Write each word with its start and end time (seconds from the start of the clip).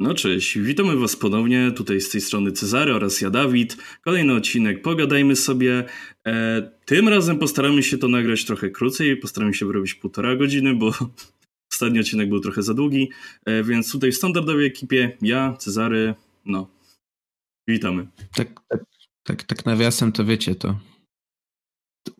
No 0.00 0.14
cześć, 0.14 0.58
witamy 0.58 0.96
Was 0.96 1.16
ponownie, 1.16 1.72
tutaj 1.76 2.00
z 2.00 2.10
tej 2.10 2.20
strony 2.20 2.52
Cezary 2.52 2.94
oraz 2.94 3.20
ja 3.20 3.30
Dawid. 3.30 3.76
Kolejny 4.04 4.34
odcinek, 4.34 4.82
pogadajmy 4.82 5.36
sobie. 5.36 5.84
E, 6.26 6.62
tym 6.84 7.08
razem 7.08 7.38
postaramy 7.38 7.82
się 7.82 7.98
to 7.98 8.08
nagrać 8.08 8.44
trochę 8.44 8.70
krócej, 8.70 9.16
postaramy 9.16 9.54
się 9.54 9.66
wyrobić 9.66 9.94
półtora 9.94 10.36
godziny, 10.36 10.74
bo 10.74 10.92
ostatni 11.72 12.00
odcinek 12.00 12.28
był 12.28 12.40
trochę 12.40 12.62
za 12.62 12.74
długi, 12.74 13.10
e, 13.44 13.64
więc 13.64 13.92
tutaj 13.92 14.12
w 14.12 14.16
standardowej 14.16 14.66
ekipie 14.66 15.16
ja, 15.22 15.56
Cezary, 15.58 16.14
no, 16.44 16.70
witamy. 17.68 18.06
Tak, 18.34 18.60
tak, 18.68 18.84
tak, 19.22 19.42
tak 19.42 19.66
nawiasem 19.66 20.12
to 20.12 20.24
wiecie, 20.24 20.54
to, 20.54 20.80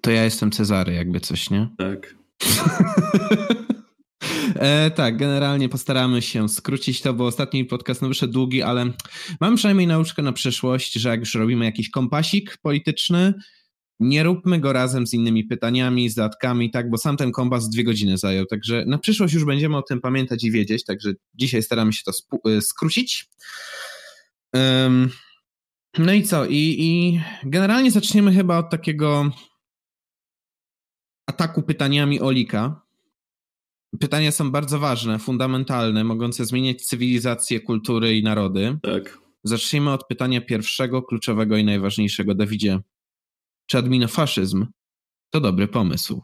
to 0.00 0.10
ja 0.10 0.24
jestem 0.24 0.50
Cezary, 0.50 0.92
jakby 0.92 1.20
coś, 1.20 1.50
nie? 1.50 1.68
Tak. 1.76 2.14
E, 4.54 4.90
tak, 4.90 5.16
generalnie 5.16 5.68
postaramy 5.68 6.22
się 6.22 6.48
skrócić 6.48 7.00
to, 7.00 7.14
bo 7.14 7.26
ostatni 7.26 7.64
podcast 7.64 8.02
no, 8.02 8.08
wyszedł 8.08 8.32
długi, 8.32 8.62
ale 8.62 8.92
mam 9.40 9.56
przynajmniej 9.56 9.86
nauczkę 9.86 10.22
na 10.22 10.32
przyszłość, 10.32 10.92
że 10.92 11.08
jak 11.08 11.20
już 11.20 11.34
robimy 11.34 11.64
jakiś 11.64 11.90
kompasik 11.90 12.58
polityczny, 12.62 13.34
nie 14.00 14.22
róbmy 14.22 14.60
go 14.60 14.72
razem 14.72 15.06
z 15.06 15.14
innymi 15.14 15.44
pytaniami, 15.44 16.10
z 16.10 16.14
dodatkami, 16.14 16.70
tak, 16.70 16.90
bo 16.90 16.98
sam 16.98 17.16
ten 17.16 17.32
kompas 17.32 17.68
dwie 17.68 17.84
godziny 17.84 18.18
zajął, 18.18 18.46
także 18.46 18.84
na 18.86 18.98
przyszłość 18.98 19.34
już 19.34 19.44
będziemy 19.44 19.76
o 19.76 19.82
tym 19.82 20.00
pamiętać 20.00 20.44
i 20.44 20.50
wiedzieć, 20.50 20.84
także 20.84 21.12
dzisiaj 21.34 21.62
staramy 21.62 21.92
się 21.92 22.02
to 22.04 22.12
e, 22.50 22.60
skrócić. 22.60 23.28
Um, 24.54 25.10
no 25.98 26.12
i 26.12 26.22
co? 26.22 26.46
I, 26.46 26.76
I 26.78 27.20
generalnie 27.44 27.90
zaczniemy 27.90 28.34
chyba 28.34 28.58
od 28.58 28.70
takiego 28.70 29.30
ataku 31.26 31.62
pytaniami 31.62 32.20
Olika, 32.20 32.87
pytania 34.00 34.32
są 34.32 34.50
bardzo 34.50 34.78
ważne, 34.78 35.18
fundamentalne, 35.18 36.04
mogące 36.04 36.44
zmieniać 36.44 36.82
cywilizację, 36.82 37.60
kultury 37.60 38.16
i 38.16 38.22
narody. 38.22 38.78
Tak. 38.82 39.18
Zacznijmy 39.44 39.92
od 39.92 40.06
pytania 40.06 40.40
pierwszego, 40.40 41.02
kluczowego 41.02 41.56
i 41.56 41.64
najważniejszego. 41.64 42.34
Dawidzie, 42.34 42.80
czy 43.66 43.78
adminofaszyzm 43.78 44.66
to 45.30 45.40
dobry 45.40 45.68
pomysł? 45.68 46.22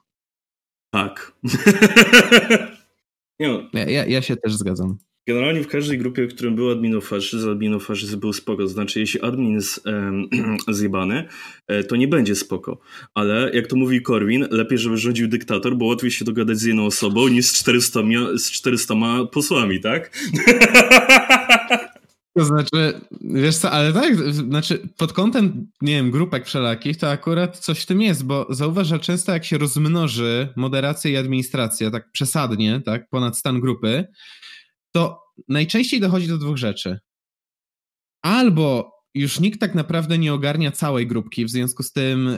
Tak. 0.90 1.32
no. 3.40 3.62
ja, 3.72 3.90
ja, 3.90 4.06
ja 4.06 4.22
się 4.22 4.36
też 4.36 4.54
zgadzam. 4.54 4.98
Generalnie 5.26 5.62
w 5.62 5.68
każdej 5.68 5.98
grupie, 5.98 6.26
w 6.26 6.34
którym 6.34 6.54
był 6.54 6.70
adminofaszyzm, 6.70 7.50
adminofaszyzm 7.50 8.20
był 8.20 8.32
spoko. 8.32 8.68
Znaczy, 8.68 9.00
jeśli 9.00 9.20
admin 9.20 9.52
jest 9.52 9.86
um, 9.86 10.28
zjebany, 10.68 11.28
e, 11.66 11.84
to 11.84 11.96
nie 11.96 12.08
będzie 12.08 12.34
spoko. 12.34 12.78
Ale 13.14 13.50
jak 13.54 13.66
to 13.66 13.76
mówi 13.76 14.02
Korwin, 14.02 14.46
lepiej, 14.50 14.78
żeby 14.78 14.96
rządził 14.96 15.28
dyktator, 15.28 15.76
bo 15.76 15.84
łatwiej 15.84 16.10
się 16.10 16.24
dogadać 16.24 16.58
z 16.58 16.62
jedną 16.62 16.86
osobą 16.86 17.28
niż 17.28 17.46
z 17.46 17.52
400, 17.52 18.00
z 18.36 18.50
400 18.50 18.94
posłami, 19.32 19.80
tak? 19.80 20.10
To 22.36 22.44
znaczy, 22.44 23.00
wiesz 23.20 23.56
co, 23.56 23.70
ale 23.70 23.92
tak, 23.92 24.16
znaczy 24.32 24.88
pod 24.96 25.12
kątem, 25.12 25.66
nie 25.82 25.92
wiem, 25.92 26.10
grupek 26.10 26.46
wszelakich, 26.46 26.96
to 26.96 27.10
akurat 27.10 27.58
coś 27.58 27.80
w 27.80 27.86
tym 27.86 28.02
jest, 28.02 28.24
bo 28.24 28.46
zauważ, 28.50 28.86
że 28.86 28.98
często 28.98 29.32
jak 29.32 29.44
się 29.44 29.58
rozmnoży 29.58 30.48
moderacja 30.56 31.10
i 31.10 31.16
administracja 31.16 31.90
tak 31.90 32.12
przesadnie, 32.12 32.80
tak, 32.84 33.08
ponad 33.08 33.38
stan 33.38 33.60
grupy, 33.60 34.06
to 34.94 35.20
najczęściej 35.48 36.00
dochodzi 36.00 36.28
do 36.28 36.38
dwóch 36.38 36.56
rzeczy. 36.56 36.98
Albo 38.22 38.94
już 39.14 39.40
nikt 39.40 39.60
tak 39.60 39.74
naprawdę 39.74 40.18
nie 40.18 40.34
ogarnia 40.34 40.72
całej 40.72 41.06
grupki, 41.06 41.44
w 41.44 41.50
związku 41.50 41.82
z 41.82 41.92
tym 41.92 42.30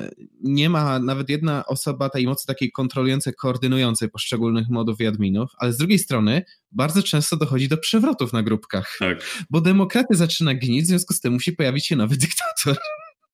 nie 0.43 0.71
ma 0.71 0.99
nawet 0.99 1.29
jedna 1.29 1.67
osoba 1.67 2.09
tej 2.11 2.27
mocy 2.27 2.47
takiej 2.47 2.73
kontrolującej, 2.73 3.35
koordynującej 3.35 4.11
poszczególnych 4.11 4.69
modów 4.69 5.01
i 5.01 5.07
adminów, 5.07 5.51
ale 5.59 5.73
z 5.73 5.77
drugiej 5.77 5.99
strony 5.99 6.45
bardzo 6.73 7.03
często 7.03 7.37
dochodzi 7.37 7.69
do 7.69 7.79
przewrotów 7.79 8.33
na 8.33 8.43
grupkach, 8.43 8.97
tak. 8.99 9.47
bo 9.51 9.61
demokraty 9.61 10.15
zaczyna 10.15 10.55
gnić, 10.55 10.85
w 10.85 10.89
związku 10.89 11.15
z 11.15 11.21
tym 11.21 11.33
musi 11.33 11.53
pojawić 11.53 11.87
się 11.87 11.97
nowy 11.97 12.17
dyktator. 12.17 12.77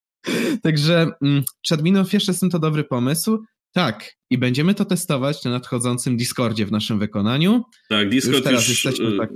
Także 0.62 1.06
mm, 1.22 1.42
czy 1.62 1.74
adminów 1.74 2.12
jeszcze 2.12 2.32
jest 2.32 2.44
to 2.52 2.58
dobry 2.58 2.84
pomysł? 2.84 3.44
Tak, 3.72 4.12
i 4.30 4.38
będziemy 4.38 4.74
to 4.74 4.84
testować 4.84 5.44
na 5.44 5.50
nadchodzącym 5.50 6.16
Discordzie 6.16 6.66
w 6.66 6.72
naszym 6.72 6.98
wykonaniu. 6.98 7.62
Tak, 7.88 8.08
Discord 8.08 8.36
już, 8.36 8.44
teraz 8.44 8.68
już, 8.68 8.84
jesteśmy, 8.84 9.18
tak. 9.18 9.30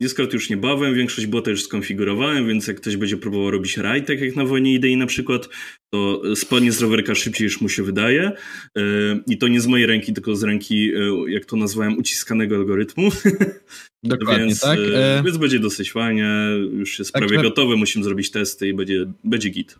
Discord 0.00 0.32
już 0.32 0.50
niebawem, 0.50 0.94
większość 0.94 1.26
bota 1.26 1.50
już 1.50 1.62
skonfigurowałem, 1.62 2.48
więc 2.48 2.66
jak 2.66 2.76
ktoś 2.80 2.96
będzie 2.96 3.16
próbował 3.16 3.50
robić 3.50 3.76
raid, 3.76 4.06
tak 4.06 4.20
jak 4.20 4.36
na 4.36 4.44
wojnie 4.44 4.74
idei 4.74 4.96
na 4.96 5.06
przykład, 5.06 5.48
to 5.92 6.22
spadnie 6.36 6.72
z 6.72 6.82
rowerka 6.82 7.14
szybciej 7.14 7.44
niż 7.44 7.60
mu 7.60 7.68
się 7.68 7.82
wydaje. 7.82 8.32
E, 8.76 8.82
I 9.26 9.38
to 9.38 9.48
nie 9.48 9.60
z 9.60 9.66
mojej 9.66 9.86
ręki, 9.86 10.12
tylko 10.12 10.36
z 10.36 10.42
ręki, 10.42 10.90
e, 10.94 11.30
jak 11.30 11.44
to 11.44 11.56
nazwałem, 11.56 11.98
uciskanego 11.98 12.56
algorytmu. 12.56 13.10
Dokładnie, 14.02 14.46
więc, 14.46 14.60
tak. 14.60 14.78
E, 14.94 15.22
więc 15.24 15.36
będzie 15.36 15.58
dosyć 15.58 15.92
fajnie, 15.92 16.30
już 16.72 16.98
jest 16.98 17.12
tak, 17.12 17.26
prawie 17.26 17.42
gotowe, 17.42 17.76
musimy 17.76 18.04
zrobić 18.04 18.30
testy 18.30 18.68
i 18.68 18.74
będzie, 18.74 19.12
będzie 19.24 19.48
git. 19.48 19.78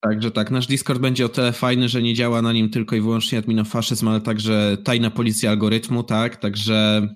Także 0.00 0.30
tak, 0.30 0.50
nasz 0.50 0.66
Discord 0.66 1.00
będzie 1.00 1.26
o 1.26 1.28
tyle 1.28 1.52
fajny, 1.52 1.88
że 1.88 2.02
nie 2.02 2.14
działa 2.14 2.42
na 2.42 2.52
nim 2.52 2.70
tylko 2.70 2.96
i 2.96 3.00
wyłącznie 3.00 3.38
adminofaszyzm, 3.38 4.08
ale 4.08 4.20
także 4.20 4.76
tajna 4.84 5.10
policja 5.10 5.50
algorytmu, 5.50 6.02
tak? 6.02 6.36
Także 6.36 7.08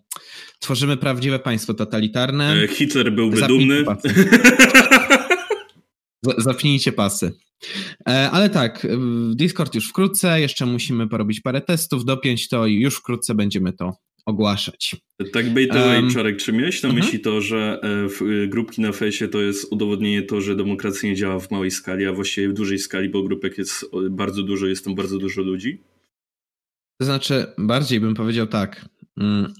tworzymy 0.58 0.96
prawdziwe 0.96 1.38
państwo 1.38 1.74
totalitarne. 1.74 2.52
E, 2.52 2.68
Hitler 2.68 3.12
byłby 3.12 3.36
Zapnijcie 3.36 3.66
dumny. 3.66 3.84
Pasy. 3.84 4.14
Zapnijcie 6.38 6.92
pasy. 6.92 7.32
E, 8.08 8.30
ale 8.30 8.50
tak, 8.50 8.86
Discord 9.34 9.74
już 9.74 9.88
wkrótce, 9.88 10.40
jeszcze 10.40 10.66
musimy 10.66 11.08
porobić 11.08 11.40
parę 11.40 11.60
testów, 11.60 12.04
dopiąć 12.04 12.48
to 12.48 12.66
i 12.66 12.80
już 12.80 12.96
wkrótce 12.96 13.34
będziemy 13.34 13.72
to 13.72 13.92
ogłaszać. 14.26 14.96
Tak 15.32 15.50
by 15.50 15.66
to 15.66 15.86
um, 15.86 16.10
Czarek, 16.10 16.36
czy 16.36 16.52
miałeś 16.52 16.82
na 16.82 16.92
myśli 16.92 17.18
uh-huh. 17.18 17.24
to, 17.24 17.40
że 17.40 17.80
e, 17.82 18.08
w 18.08 18.22
y, 18.22 18.48
grupki 18.48 18.80
na 18.80 18.92
fejsie 18.92 19.28
to 19.28 19.42
jest 19.42 19.72
udowodnienie 19.72 20.22
to, 20.22 20.40
że 20.40 20.56
demokracja 20.56 21.08
nie 21.08 21.16
działa 21.16 21.40
w 21.40 21.50
małej 21.50 21.70
skali, 21.70 22.06
a 22.06 22.12
właściwie 22.12 22.48
w 22.48 22.52
dużej 22.52 22.78
skali, 22.78 23.08
bo 23.08 23.22
grupek 23.22 23.58
jest 23.58 23.86
bardzo 24.10 24.42
dużo, 24.42 24.66
jest 24.66 24.84
tam 24.84 24.94
bardzo 24.94 25.18
dużo 25.18 25.42
ludzi? 25.42 25.82
To 27.00 27.04
znaczy, 27.04 27.46
bardziej 27.58 28.00
bym 28.00 28.14
powiedział 28.14 28.46
tak. 28.46 28.88
Mm, 29.20 29.54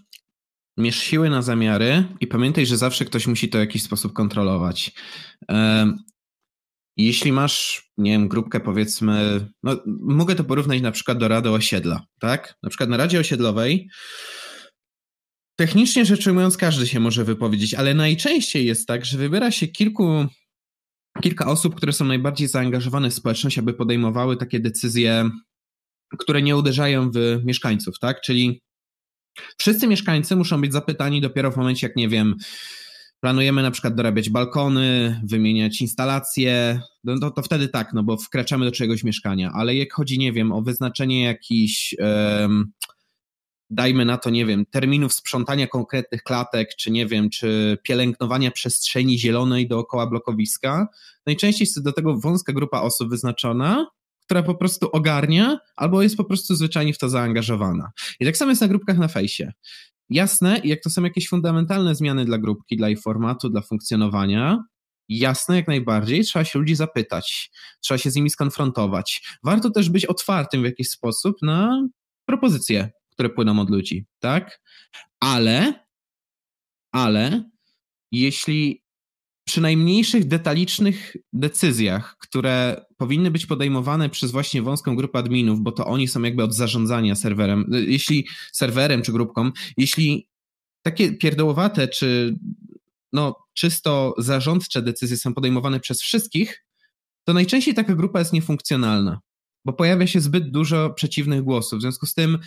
mierz 0.79 0.99
siły 0.99 1.31
na 1.31 1.43
zamiary 1.43 2.05
i 2.21 2.27
pamiętaj, 2.27 2.67
że 2.67 2.77
zawsze 2.77 3.05
ktoś 3.05 3.27
musi 3.27 3.49
to 3.49 3.59
w 3.59 3.61
jakiś 3.61 3.83
sposób 3.83 4.13
kontrolować. 4.13 4.93
Jeśli 6.97 7.33
masz, 7.33 7.89
nie 7.99 8.11
wiem, 8.11 8.29
grupkę 8.29 8.61
powiedzmy, 8.61 9.47
no 9.63 9.77
mogę 9.87 10.35
to 10.35 10.45
porównać 10.45 10.81
na 10.81 10.93
przykład 10.93 11.19
do 11.19 11.29
Rady 11.29 11.51
Osiedla, 11.51 12.07
tak? 12.19 12.55
Na 12.63 12.69
przykład 12.69 12.91
na 12.91 12.97
Radzie 12.97 13.21
Osiedlowej 13.21 13.89
technicznie 15.57 16.05
rzecz 16.05 16.27
ujmując 16.27 16.57
każdy 16.57 16.87
się 16.87 17.01
może 17.01 17.25
wypowiedzieć, 17.25 17.75
ale 17.75 17.95
najczęściej 17.95 18.67
jest 18.67 18.89
tak, 18.89 19.05
że 19.05 19.19
wybiera 19.19 19.51
się 19.51 19.69
kilku, 19.69 20.27
kilka 21.23 21.47
osób, 21.47 21.75
które 21.75 21.93
są 21.93 22.05
najbardziej 22.05 22.49
zaangażowane 22.49 23.11
w 23.11 23.15
społeczność, 23.15 23.59
aby 23.59 23.75
podejmowały 23.75 24.37
takie 24.37 24.61
decyzje, 24.61 25.31
które 26.19 26.43
nie 26.43 26.57
uderzają 26.57 27.11
w 27.11 27.41
mieszkańców, 27.45 27.99
tak? 27.99 28.21
Czyli 28.21 28.63
wszyscy 29.59 29.87
mieszkańcy 29.87 30.37
muszą 30.37 30.61
być 30.61 30.73
zapytani 30.73 31.21
dopiero 31.21 31.51
w 31.51 31.57
momencie, 31.57 31.87
jak 31.87 31.97
nie 31.97 32.09
wiem, 32.09 32.35
planujemy 33.21 33.63
na 33.63 33.71
przykład 33.71 33.95
dorabiać 33.95 34.31
balkony, 34.31 35.21
wymieniać 35.25 35.81
instalacje, 35.81 36.81
no 37.05 37.19
to, 37.19 37.31
to 37.31 37.43
wtedy 37.43 37.69
tak, 37.69 37.93
no 37.93 38.03
bo 38.03 38.17
wkraczamy 38.17 38.65
do 38.65 38.73
czegoś 38.73 39.05
mieszkania, 39.05 39.51
ale 39.55 39.75
jak 39.75 39.93
chodzi, 39.93 40.19
nie 40.19 40.33
wiem, 40.33 40.53
o 40.53 40.63
wyznaczenie 40.63 41.25
jakichś, 41.25 41.95
dajmy 43.75 44.05
na 44.05 44.19
to, 44.19 44.31
nie 44.31 44.47
wiem, 44.47 44.67
terminów 44.67 45.13
sprzątania 45.13 45.67
konkretnych 45.67 46.23
klatek, 46.23 46.69
czy 46.79 46.91
nie 46.91 47.07
wiem, 47.07 47.31
czy 47.31 47.79
pielęgnowania 47.83 48.51
przestrzeni 48.51 49.19
zielonej 49.19 49.69
dookoła 49.69 50.07
blokowiska, 50.07 50.89
najczęściej 51.27 51.65
jest 51.65 51.83
do 51.83 51.93
tego 51.93 52.19
wąska 52.19 52.53
grupa 52.53 52.81
osób 52.81 53.11
wyznaczona, 53.11 53.87
która 54.25 54.43
po 54.43 54.55
prostu 54.55 54.89
ogarnia, 54.93 55.59
albo 55.77 56.03
jest 56.03 56.17
po 56.17 56.25
prostu 56.25 56.55
zwyczajnie 56.55 56.93
w 56.93 56.99
to 56.99 57.09
zaangażowana. 57.09 57.93
I 58.21 58.25
tak 58.25 58.37
samo 58.37 58.51
jest 58.51 58.61
na 58.61 58.69
grupkach 58.69 58.99
na 58.99 59.09
fejsie. 59.09 59.53
Jasne, 60.11 60.61
jak 60.65 60.81
to 60.83 60.91
są 60.91 61.03
jakieś 61.03 61.29
fundamentalne 61.29 61.95
zmiany 61.95 62.25
dla 62.25 62.39
grupki, 62.39 62.77
dla 62.77 62.89
jej 62.89 62.97
formatu, 62.97 63.49
dla 63.49 63.61
funkcjonowania, 63.61 64.65
jasne 65.09 65.57
jak 65.57 65.69
najbardziej, 65.69 66.25
trzeba 66.25 66.45
się 66.45 66.59
ludzi 66.59 66.75
zapytać, 66.75 67.51
trzeba 67.81 67.99
się 67.99 68.11
z 68.11 68.17
nimi 68.17 68.31
skonfrontować. 68.31 69.23
Warto 69.45 69.71
też 69.71 69.91
być 69.91 70.07
otwartym 70.07 70.63
w 70.63 70.65
jakiś 70.65 70.89
sposób 70.89 71.37
na 71.43 71.89
propozycje, 72.27 72.91
które 73.15 73.31
płyną 73.31 73.61
od 73.61 73.71
ludzi, 73.71 74.07
tak? 74.19 74.61
Ale, 75.21 75.87
ale 76.93 77.51
jeśli 78.13 78.85
przy 79.47 79.61
najmniejszych 79.61 80.29
detalicznych 80.29 81.17
decyzjach, 81.33 82.17
które 82.19 82.85
powinny 82.97 83.31
być 83.31 83.47
podejmowane 83.47 84.11
przez 84.11 84.31
właśnie 84.31 84.63
wąską 84.63 84.97
grupę 84.97 85.19
adminów, 85.19 85.61
bo 85.61 85.73
to 85.73 85.87
oni 85.87 86.09
są 86.09 86.23
jakby 86.23 86.43
od 86.43 86.55
zarządzania 86.55 87.15
serwerem, 87.15 87.71
jeśli 87.87 88.29
serwerem 88.53 89.03
czy 89.03 89.13
grupką, 89.13 89.51
jeśli 89.77 90.29
takie 90.83 91.13
pierdołowate 91.13 91.89
czy 91.89 92.37
no, 93.13 93.37
czysto 93.55 94.15
zarządcze 94.19 94.83
decyzje 94.83 95.17
są 95.17 95.35
podejmowane 95.35 95.81
przez 95.81 96.03
wszystkich, 96.03 96.65
to 97.25 97.33
najczęściej 97.33 97.75
taka 97.75 97.95
grupa 97.95 98.19
jest 98.19 98.33
niefunkcjonalna, 98.33 99.21
bo 99.65 99.73
pojawia 99.73 100.07
się 100.07 100.21
zbyt 100.21 100.51
dużo 100.51 100.91
przeciwnych 100.91 101.43
głosów. 101.43 101.79
W 101.79 101.83
związku 101.83 102.07
z 102.07 102.15
tym 102.15 102.39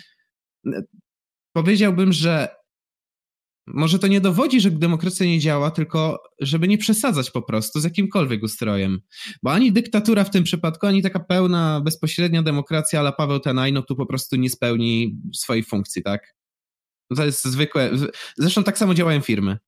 powiedziałbym, 1.52 2.12
że 2.12 2.48
może 3.74 3.98
to 3.98 4.06
nie 4.06 4.20
dowodzi, 4.20 4.60
że 4.60 4.70
demokracja 4.70 5.26
nie 5.26 5.38
działa, 5.38 5.70
tylko 5.70 6.22
żeby 6.40 6.68
nie 6.68 6.78
przesadzać 6.78 7.30
po 7.30 7.42
prostu 7.42 7.80
z 7.80 7.84
jakimkolwiek 7.84 8.42
ustrojem. 8.42 9.00
Bo 9.42 9.52
ani 9.52 9.72
dyktatura 9.72 10.24
w 10.24 10.30
tym 10.30 10.44
przypadku, 10.44 10.86
ani 10.86 11.02
taka 11.02 11.20
pełna, 11.20 11.80
bezpośrednia 11.80 12.42
demokracja, 12.42 13.00
ale 13.00 13.12
Paweł 13.12 13.40
Tenajno 13.40 13.82
tu 13.82 13.96
po 13.96 14.06
prostu 14.06 14.36
nie 14.36 14.50
spełni 14.50 15.20
swojej 15.34 15.62
funkcji, 15.62 16.02
tak? 16.02 16.34
To 17.16 17.24
jest 17.24 17.44
zwykłe. 17.44 17.90
Zresztą 18.36 18.64
tak 18.64 18.78
samo 18.78 18.94
działają 18.94 19.20
firmy. 19.20 19.58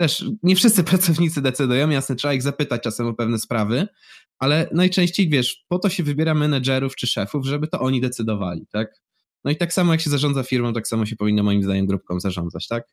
Też 0.00 0.24
nie 0.42 0.56
wszyscy 0.56 0.84
pracownicy 0.92 1.42
decydują, 1.42 1.90
jasne, 1.90 2.16
trzeba 2.16 2.34
ich 2.34 2.42
zapytać 2.42 2.82
czasem 2.82 3.06
o 3.06 3.14
pewne 3.14 3.38
sprawy, 3.38 3.88
ale 4.38 4.68
najczęściej, 4.72 5.28
wiesz, 5.28 5.64
po 5.68 5.78
to 5.78 5.88
się 5.88 6.02
wybiera 6.02 6.34
menedżerów 6.34 6.96
czy 6.96 7.06
szefów, 7.06 7.46
żeby 7.46 7.68
to 7.68 7.80
oni 7.80 8.00
decydowali, 8.00 8.66
tak? 8.72 9.05
No 9.46 9.52
i 9.52 9.56
tak 9.56 9.72
samo 9.72 9.92
jak 9.92 10.00
się 10.00 10.10
zarządza 10.10 10.42
firmą, 10.42 10.72
tak 10.72 10.88
samo 10.88 11.06
się 11.06 11.16
powinno 11.16 11.42
moim 11.42 11.62
zdaniem 11.62 11.86
grupką 11.86 12.20
zarządzać, 12.20 12.68
tak? 12.68 12.84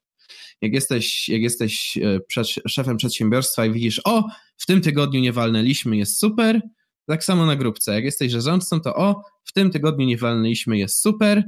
Jak 0.62 0.74
jesteś, 0.74 1.30
jak 1.30 1.42
jesteś 1.42 1.98
e, 1.98 2.20
przed, 2.20 2.48
szefem 2.48 2.98
przedsiębiorstwa 2.98 3.66
i 3.66 3.72
widzisz, 3.72 4.02
o, 4.06 4.24
w 4.58 4.66
tym 4.66 4.82
tygodniu 4.82 5.22
nie 5.22 5.34
walnęliśmy, 5.34 5.98
jest 5.98 6.20
super, 6.20 6.62
tak 7.06 7.24
samo 7.24 7.46
na 7.46 7.56
grupce. 7.56 7.94
Jak 7.94 8.04
jesteś 8.04 8.32
zarządcą, 8.32 8.82
to 8.82 8.96
o, 8.96 9.22
w 9.44 9.54
tym 9.54 9.72
tygodniu 9.72 10.06
nie 10.06 10.18
walnęliśmy, 10.18 10.78
jest 10.78 11.02
super 11.02 11.44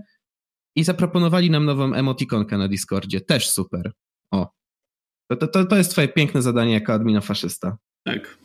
i 0.75 0.84
zaproponowali 0.84 1.50
nam 1.50 1.66
nową 1.66 1.94
emotikonkę 1.94 2.58
na 2.58 2.68
Discordzie, 2.68 3.22
też 3.22 3.50
super. 3.50 3.92
O, 4.31 4.54
to, 5.28 5.48
to, 5.48 5.66
to 5.66 5.78
jest 5.78 5.92
twoje 5.92 6.08
piękne 6.08 6.42
zadanie 6.42 6.74
jako 6.74 6.94
admina 6.94 7.22
faszysta. 7.22 7.78
Tak. 8.04 8.38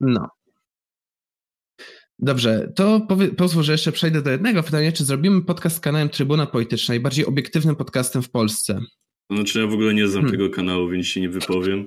No. 0.00 0.28
Dobrze, 2.18 2.72
to 2.76 3.00
powie, 3.00 3.28
pozwól, 3.28 3.62
że 3.62 3.72
jeszcze 3.72 3.92
przejdę 3.92 4.22
do 4.22 4.30
jednego 4.30 4.62
pytania. 4.62 4.92
Czy 4.92 5.04
zrobimy 5.04 5.42
podcast 5.42 5.76
z 5.76 5.80
kanałem 5.80 6.08
Trybuna 6.08 6.46
Polityczna, 6.46 7.00
bardziej 7.00 7.26
obiektywnym 7.26 7.76
podcastem 7.76 8.22
w 8.22 8.30
Polsce? 8.30 8.80
Znaczy 9.30 9.60
ja 9.60 9.66
w 9.66 9.72
ogóle 9.72 9.94
nie 9.94 10.08
znam 10.08 10.24
hmm. 10.24 10.40
tego 10.40 10.50
kanału, 10.50 10.88
więc 10.88 11.06
się 11.06 11.20
nie 11.20 11.28
wypowiem. 11.28 11.86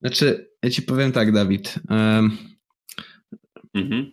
Znaczy, 0.00 0.50
ja 0.62 0.70
ci 0.70 0.82
powiem 0.82 1.12
tak, 1.12 1.32
Dawid. 1.32 1.74
Um, 1.90 2.38
mhm. 3.74 4.12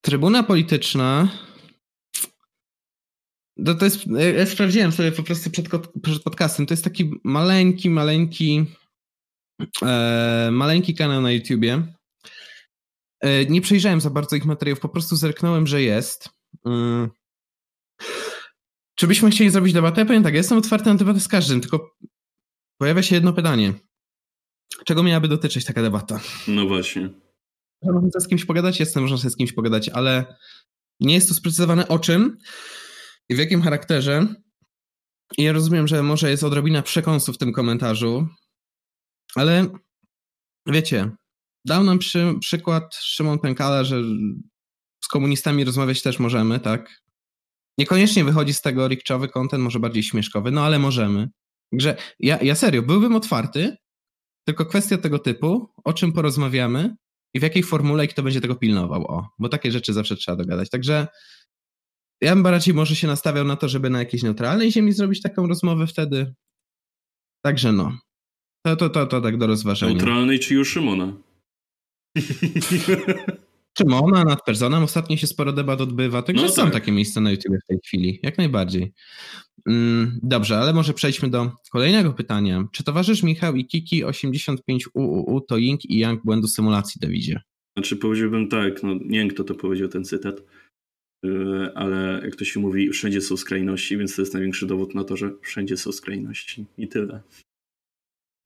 Trybuna 0.00 0.42
Polityczna 0.42 1.28
to, 3.64 3.74
to 3.74 3.84
jest, 3.84 4.06
ja 4.36 4.46
sprawdziłem 4.46 4.92
sobie 4.92 5.12
po 5.12 5.22
prostu 5.22 5.50
przed, 5.50 5.68
przed 6.02 6.22
podcastem, 6.22 6.66
to 6.66 6.72
jest 6.74 6.84
taki 6.84 7.10
maleńki, 7.24 7.90
maleńki 7.90 8.66
e, 9.82 10.48
maleńki 10.52 10.94
kanał 10.94 11.22
na 11.22 11.32
YouTubie. 11.32 11.82
E, 13.20 13.46
nie 13.46 13.60
przejrzałem 13.60 14.00
za 14.00 14.10
bardzo 14.10 14.36
ich 14.36 14.44
materiałów, 14.44 14.80
po 14.80 14.88
prostu 14.88 15.16
zerknąłem, 15.16 15.66
że 15.66 15.82
jest. 15.82 16.28
E, 16.66 17.08
czy 18.94 19.06
byśmy 19.06 19.30
chcieli 19.30 19.50
zrobić 19.50 19.72
debatę? 19.72 20.00
Ja 20.00 20.06
powiem 20.06 20.22
tak, 20.22 20.34
ja 20.34 20.38
jestem 20.38 20.58
otwarty 20.58 20.88
na 20.88 20.94
debatę 20.94 21.20
z 21.20 21.28
każdym, 21.28 21.60
tylko 21.60 21.96
pojawia 22.78 23.02
się 23.02 23.14
jedno 23.14 23.32
pytanie. 23.32 23.74
Czego 24.84 25.02
miałaby 25.02 25.28
dotyczyć 25.28 25.64
taka 25.64 25.82
debata? 25.82 26.20
No 26.48 26.66
właśnie. 26.66 27.10
Można 27.82 28.20
z 28.20 28.28
kimś 28.28 28.44
pogadać? 28.44 28.80
Jestem, 28.80 29.02
można 29.02 29.18
sobie 29.18 29.30
z 29.30 29.36
kimś 29.36 29.52
pogadać, 29.52 29.88
ale 29.88 30.36
nie 31.00 31.14
jest 31.14 31.28
to 31.28 31.34
sprecyzowane 31.34 31.88
o 31.88 31.98
czym 31.98 32.38
i 33.28 33.34
w 33.34 33.38
jakim 33.38 33.62
charakterze. 33.62 34.26
I 35.38 35.42
ja 35.42 35.52
rozumiem, 35.52 35.88
że 35.88 36.02
może 36.02 36.30
jest 36.30 36.44
odrobina 36.44 36.82
przekąsu 36.82 37.32
w 37.32 37.38
tym 37.38 37.52
komentarzu, 37.52 38.28
ale 39.34 39.66
wiecie, 40.66 41.10
dał 41.64 41.84
nam 41.84 41.98
przy, 41.98 42.34
przykład 42.40 42.94
Szymon 42.94 43.38
Pękala, 43.38 43.84
że 43.84 44.02
z 45.04 45.08
komunistami 45.08 45.64
rozmawiać 45.64 46.02
też 46.02 46.18
możemy, 46.18 46.60
tak? 46.60 47.02
Niekoniecznie 47.78 48.24
wychodzi 48.24 48.54
z 48.54 48.60
tego 48.60 48.88
rikczowy 48.88 49.28
content, 49.28 49.62
może 49.62 49.80
bardziej 49.80 50.02
śmieszkowy, 50.02 50.50
no 50.50 50.64
ale 50.64 50.78
możemy. 50.78 51.28
Także 51.72 51.96
ja, 52.18 52.38
ja 52.42 52.54
serio, 52.54 52.82
byłbym 52.82 53.16
otwarty, 53.16 53.76
tylko 54.46 54.66
kwestia 54.66 54.98
tego 54.98 55.18
typu, 55.18 55.72
o 55.84 55.92
czym 55.92 56.12
porozmawiamy 56.12 56.96
i 57.34 57.40
w 57.40 57.42
jakiej 57.42 57.62
formule 57.62 58.04
i 58.04 58.08
kto 58.08 58.22
będzie 58.22 58.40
tego 58.40 58.54
pilnował, 58.54 59.04
o, 59.04 59.28
bo 59.38 59.48
takie 59.48 59.72
rzeczy 59.72 59.92
zawsze 59.92 60.16
trzeba 60.16 60.36
dogadać. 60.36 60.70
Także 60.70 61.06
ja 62.20 62.34
bym 62.34 62.42
bardziej 62.42 62.74
może 62.74 62.96
się 62.96 63.06
nastawiał 63.06 63.44
na 63.44 63.56
to, 63.56 63.68
żeby 63.68 63.90
na 63.90 63.98
jakiejś 63.98 64.22
neutralnej 64.22 64.72
ziemi 64.72 64.92
zrobić 64.92 65.22
taką 65.22 65.46
rozmowę 65.46 65.86
wtedy. 65.86 66.34
Także 67.44 67.72
no. 67.72 67.98
To, 68.66 68.76
to, 68.76 68.90
to, 68.90 69.06
to 69.06 69.20
tak 69.20 69.38
do 69.38 69.46
rozważenia. 69.46 69.94
Neutralnej 69.94 70.40
czy 70.40 70.54
już 70.54 70.70
Szymona? 70.70 71.12
Szymona 73.78 74.24
nad 74.24 74.44
personem. 74.44 74.82
Ostatnio 74.82 75.16
się 75.16 75.26
sporo 75.26 75.52
debat 75.52 75.80
odbywa, 75.80 76.22
także 76.22 76.42
no 76.42 76.48
są 76.48 76.62
tak. 76.62 76.72
takie 76.72 76.92
miejsca 76.92 77.20
na 77.20 77.30
YouTube 77.30 77.56
w 77.64 77.66
tej 77.66 77.78
chwili. 77.86 78.20
Jak 78.22 78.38
najbardziej. 78.38 78.92
Mm, 79.66 80.20
dobrze, 80.22 80.58
ale 80.58 80.72
może 80.72 80.94
przejdźmy 80.94 81.30
do 81.30 81.52
kolejnego 81.72 82.12
pytania. 82.12 82.64
Czy 82.72 82.84
towarzysz 82.84 83.22
Michał 83.22 83.56
i 83.56 83.66
Kiki 83.66 84.04
85UUU 84.04 85.40
to 85.48 85.56
Ying 85.56 85.84
i 85.84 85.98
Yang 85.98 86.24
błędu 86.24 86.48
symulacji, 86.48 87.00
Dawidzie? 87.00 87.40
Znaczy 87.76 87.96
powiedziałbym 87.96 88.48
tak, 88.48 88.82
no 88.82 88.94
nie 88.94 89.18
wiem 89.18 89.28
kto 89.28 89.44
to 89.44 89.54
powiedział 89.54 89.88
ten 89.88 90.04
cytat, 90.04 90.42
y, 91.26 91.28
ale 91.74 92.20
jak 92.24 92.36
to 92.36 92.44
się 92.44 92.60
mówi, 92.60 92.90
wszędzie 92.90 93.20
są 93.20 93.36
skrajności, 93.36 93.98
więc 93.98 94.16
to 94.16 94.22
jest 94.22 94.34
największy 94.34 94.66
dowód 94.66 94.94
na 94.94 95.04
to, 95.04 95.16
że 95.16 95.30
wszędzie 95.42 95.76
są 95.76 95.92
skrajności 95.92 96.66
i 96.78 96.88
tyle. 96.88 97.20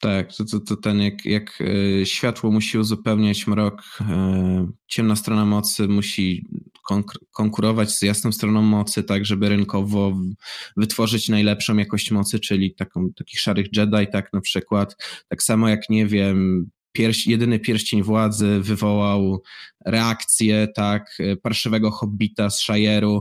Tak, 0.05 0.35
to, 0.37 0.45
to, 0.45 0.61
to 0.61 0.77
ten 0.77 1.01
jak, 1.01 1.25
jak 1.25 1.59
e, 1.61 2.07
światło 2.07 2.51
musi 2.51 2.79
uzupełniać 2.79 3.47
mrok, 3.47 3.83
e, 4.01 4.67
ciemna 4.87 5.17
strona 5.17 5.45
mocy 5.45 5.89
musi 5.89 6.47
konkurować 7.33 7.91
z 7.91 8.03
jasną 8.03 8.33
stroną 8.33 8.63
mocy, 8.63 9.05
tak 9.05 9.27
żeby 9.27 9.49
rynkowo 9.49 10.17
wytworzyć 10.77 11.29
najlepszą 11.29 11.77
jakość 11.77 12.11
mocy, 12.11 12.41
czyli 12.41 12.75
taką, 12.75 13.13
takich 13.17 13.41
szarych 13.41 13.67
Jedi, 13.77 14.07
tak 14.13 14.33
na 14.33 14.41
przykład. 14.41 14.97
Tak 15.29 15.43
samo 15.43 15.69
jak, 15.69 15.89
nie 15.89 16.07
wiem, 16.07 16.71
pierś, 16.93 17.27
jedyny 17.27 17.59
pierścień 17.59 18.03
władzy 18.03 18.61
wywołał 18.61 19.43
reakcję, 19.87 20.69
tak, 20.77 21.17
e, 21.19 21.37
parszywego 21.37 21.91
hobbita 21.91 22.51
z 22.51 22.63
Shire'u. 22.63 23.21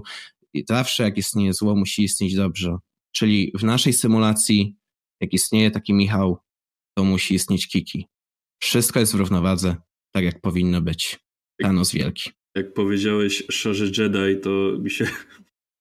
I 0.54 0.64
zawsze 0.70 1.04
jak 1.04 1.18
istnieje 1.18 1.54
zło, 1.54 1.76
musi 1.76 2.04
istnieć 2.04 2.36
dobrze. 2.36 2.78
Czyli 3.12 3.52
w 3.60 3.64
naszej 3.64 3.94
symulacji, 3.94 4.76
jak 5.22 5.34
istnieje 5.34 5.72
taki 5.72 5.94
Michał, 5.94 6.38
to 6.98 7.04
musi 7.04 7.36
istnieć 7.36 7.68
Kiki. 7.68 8.08
Wszystko 8.62 9.00
jest 9.00 9.14
w 9.14 9.16
równowadze, 9.16 9.76
tak 10.12 10.24
jak 10.24 10.42
powinno 10.42 10.82
być. 10.82 11.20
Thanos 11.62 11.92
wielki. 11.92 12.32
Jak 12.56 12.74
powiedziałeś 12.74 13.44
szarzy 13.52 13.92
Jedi, 13.98 14.42
to 14.42 14.50
mi 14.80 14.92
się 14.92 15.08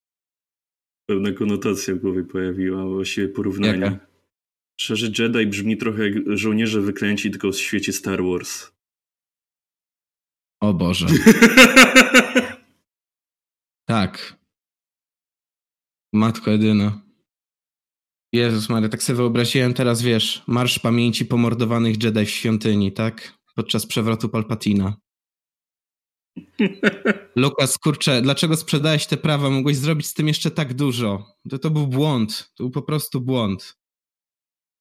pewna 1.08 1.32
konotacja 1.32 1.94
w 1.94 1.98
głowie 1.98 2.24
pojawiła, 2.24 2.86
właściwie 2.86 3.28
porównanie. 3.28 3.84
Jaka? 3.84 4.06
Szarzy 4.80 5.12
Jedi 5.18 5.46
brzmi 5.46 5.76
trochę 5.76 6.08
jak 6.08 6.38
żołnierze 6.38 6.80
wyklęci, 6.80 7.30
tylko 7.30 7.52
w 7.52 7.56
świecie 7.56 7.92
Star 7.92 8.24
Wars. 8.24 8.70
O 10.60 10.74
Boże. 10.74 11.06
tak. 13.88 14.36
Matko 16.12 16.50
jedyna. 16.50 17.11
Jezus 18.32 18.68
Maria, 18.68 18.88
tak 18.88 19.02
sobie 19.02 19.16
wyobraziłem 19.16 19.74
teraz, 19.74 20.02
wiesz, 20.02 20.42
marsz 20.46 20.78
pamięci 20.78 21.26
pomordowanych 21.26 22.02
Jedi 22.02 22.26
w 22.26 22.30
świątyni, 22.30 22.92
tak? 22.92 23.38
Podczas 23.54 23.86
przewrotu 23.86 24.28
Palpatina. 24.28 24.96
Lukas, 27.36 27.78
kurczę, 27.78 28.22
dlaczego 28.22 28.56
sprzedałeś 28.56 29.06
te 29.06 29.16
prawa? 29.16 29.50
Mogłeś 29.50 29.76
zrobić 29.76 30.06
z 30.06 30.14
tym 30.14 30.28
jeszcze 30.28 30.50
tak 30.50 30.74
dużo. 30.74 31.26
To, 31.50 31.58
to 31.58 31.70
był 31.70 31.86
błąd. 31.86 32.52
To 32.56 32.64
był 32.64 32.70
po 32.70 32.82
prostu 32.82 33.20
błąd. 33.20 33.76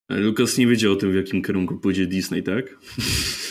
Lukas 0.10 0.58
nie 0.58 0.68
wiedział 0.68 0.94
o 0.94 0.96
tym, 0.96 1.12
w 1.12 1.16
jakim 1.16 1.44
kierunku 1.44 1.78
pójdzie 1.78 2.08
Disney, 2.08 2.44
tak? 2.44 2.78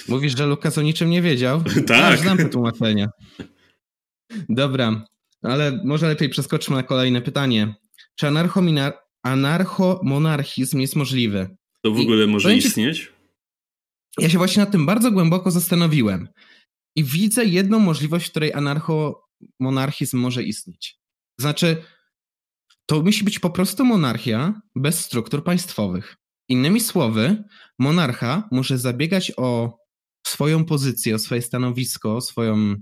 Mówisz, 0.09 0.37
że 0.37 0.47
Lukas 0.47 0.79
o 0.79 0.83
niczym 0.83 1.11
nie 1.11 1.23
wiedział? 1.23 1.63
tak. 1.87 2.11
Ja 2.11 2.17
znam 2.17 2.37
te 2.37 2.49
tłumaczenia. 2.49 3.09
Dobra, 4.49 5.05
ale 5.43 5.81
może 5.85 6.09
lepiej 6.09 6.29
przeskoczmy 6.29 6.77
na 6.77 6.83
kolejne 6.83 7.23
pytanie. 7.23 7.75
Czy 8.17 8.27
anarchomina 8.27 8.93
anarchomonarchizm 9.23 10.81
jest 10.81 10.97
możliwy. 10.97 11.57
To 11.85 11.91
w 11.91 12.01
ogóle 12.01 12.27
może 12.27 12.57
istnieć? 12.57 13.13
Ja 14.19 14.31
się 14.31 14.39
właśnie 14.39 14.61
nad 14.61 14.73
tym 14.73 14.87
bardzo 14.87 15.13
głęboko 15.13 15.51
zastanowiłem. 15.51 16.29
I 16.97 17.05
widzę 17.05 17.45
jedną 17.45 17.79
możliwość, 17.79 18.27
w 18.27 18.31
której 18.31 18.53
anarchomonarchizm 18.53 20.19
może 20.19 20.43
istnieć. 20.43 20.99
Znaczy, 21.41 21.83
to 22.87 23.03
musi 23.03 23.25
być 23.25 23.39
po 23.39 23.51
prostu 23.51 23.85
monarchia 23.85 24.61
bez 24.77 25.05
struktur 25.05 25.45
państwowych. 25.45 26.17
Innymi 26.49 26.81
słowy, 26.81 27.45
monarcha 27.79 28.49
może 28.53 28.79
zabiegać 28.79 29.33
o 29.37 29.79
swoją 30.27 30.65
pozycję, 30.65 31.15
o 31.15 31.19
swoje 31.19 31.43
stanowisko, 31.43 32.17
o 32.17 32.21
swoją 32.21 32.77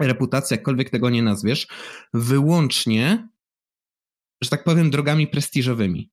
reputację, 0.00 0.56
jakkolwiek 0.56 0.90
tego 0.90 1.10
nie 1.10 1.22
nazwiesz, 1.22 1.66
wyłącznie 2.14 3.28
że 4.44 4.50
tak 4.50 4.64
powiem, 4.64 4.90
drogami 4.90 5.26
prestiżowymi. 5.26 6.10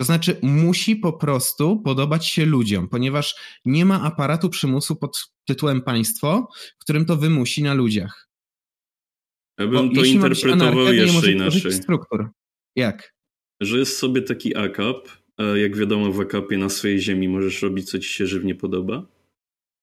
To 0.00 0.04
znaczy, 0.04 0.36
musi 0.42 0.96
po 0.96 1.12
prostu 1.12 1.80
podobać 1.80 2.26
się 2.26 2.46
ludziom, 2.46 2.88
ponieważ 2.88 3.34
nie 3.64 3.84
ma 3.84 4.02
aparatu 4.02 4.50
przymusu 4.50 4.96
pod 4.96 5.30
tytułem 5.48 5.82
państwo, 5.82 6.48
którym 6.78 7.04
to 7.04 7.16
wymusi 7.16 7.62
na 7.62 7.74
ludziach. 7.74 8.28
Ja 9.58 9.66
bym 9.66 9.88
Bo 9.88 9.94
to 9.94 10.04
interpretował 10.04 10.68
anarchia, 10.68 10.92
jeszcze 10.92 11.32
inaczej. 11.32 11.72
Struktur. 11.72 12.30
Jak? 12.76 13.14
że 13.60 13.78
jest 13.78 13.98
sobie 13.98 14.22
taki 14.22 14.56
akap. 14.56 15.08
Jak 15.54 15.76
wiadomo, 15.76 16.12
w 16.12 16.20
akapie 16.20 16.58
na 16.58 16.68
swojej 16.68 17.00
ziemi 17.00 17.28
możesz 17.28 17.62
robić, 17.62 17.90
co 17.90 17.98
ci 17.98 18.08
się 18.08 18.26
żywnie 18.26 18.54
podoba. 18.54 19.06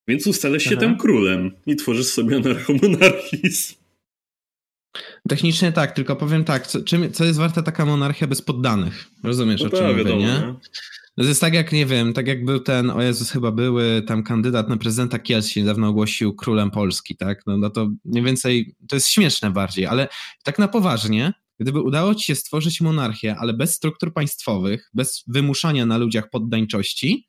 Więc 0.08 0.27
ustalasz 0.27 0.63
się 0.63 0.72
Aha. 0.77 0.81
tam 0.81 0.98
królem 0.98 1.51
i 1.65 1.75
tworzysz 1.75 2.08
sobie 2.08 2.36
anarchomonarchizm. 2.36 3.75
Technicznie 5.32 5.72
tak, 5.72 5.92
tylko 5.92 6.16
powiem 6.16 6.44
tak, 6.44 6.68
co, 6.68 6.82
czym, 6.82 7.12
co 7.12 7.26
jest 7.26 7.40
warta 7.40 7.62
taka 7.62 7.86
monarchia 7.86 8.28
bez 8.28 8.42
poddanych? 8.42 9.08
Rozumiesz, 9.24 9.62
no 9.62 9.68
o 9.68 9.70
czym 9.70 9.80
tak, 9.80 9.88
mówię, 9.88 10.04
wiadomo, 10.04 10.20
nie? 10.20 10.28
nie? 10.28 10.56
To 11.18 11.24
jest 11.24 11.42
tak 11.42 11.54
jak, 11.54 11.72
nie 11.72 11.86
wiem, 11.86 12.14
tak 12.14 12.28
jak 12.28 12.46
był 12.46 12.60
ten, 12.60 12.90
o 12.90 13.02
Jezus, 13.02 13.32
chyba 13.32 13.52
były 13.52 14.02
tam 14.02 14.24
kandydat 14.24 14.70
na 14.70 14.78
prezydenta 14.78 15.20
Kielc 15.20 15.48
się 15.48 15.62
niedawno 15.62 15.88
ogłosił 15.88 16.36
królem 16.36 16.72
Polski, 16.72 17.16
tak? 17.16 17.42
No, 17.46 17.58
no 17.58 17.70
to 17.70 17.90
mniej 18.06 18.24
więcej, 18.24 18.76
to 18.90 18.96
jest 18.96 19.08
śmieszne 19.08 19.52
bardziej, 19.52 19.86
ale 19.86 20.08
tak 20.44 20.60
na 20.60 20.68
poważnie, 20.68 21.34
gdyby 21.60 21.82
udało 21.82 22.16
ci 22.16 22.26
się 22.26 22.36
stworzyć 22.36 22.82
monarchię, 22.82 23.36
ale 23.40 23.54
bez 23.54 23.74
struktur 23.74 24.14
państwowych, 24.14 24.90
bez 24.94 25.24
wymuszania 25.28 25.86
na 25.86 25.98
ludziach 25.98 26.30
poddańczości, 26.30 27.28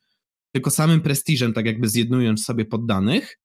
tylko 0.52 0.70
samym 0.70 1.00
prestiżem, 1.00 1.52
tak 1.52 1.66
jakby 1.66 1.88
zjednując 1.88 2.44
sobie 2.44 2.64
poddanych, 2.64 3.38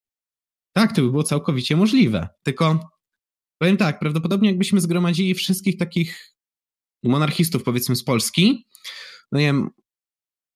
tak, 0.73 0.95
to 0.95 1.01
by 1.01 1.11
było 1.11 1.23
całkowicie 1.23 1.75
możliwe. 1.75 2.27
Tylko 2.43 2.96
powiem 3.57 3.77
tak, 3.77 3.99
prawdopodobnie 3.99 4.49
jakbyśmy 4.49 4.81
zgromadzili 4.81 5.33
wszystkich 5.33 5.77
takich 5.77 6.35
monarchistów, 7.03 7.63
powiedzmy 7.63 7.95
z 7.95 8.03
Polski, 8.03 8.67
no 9.31 9.39
nie 9.39 9.45
wiem, 9.45 9.69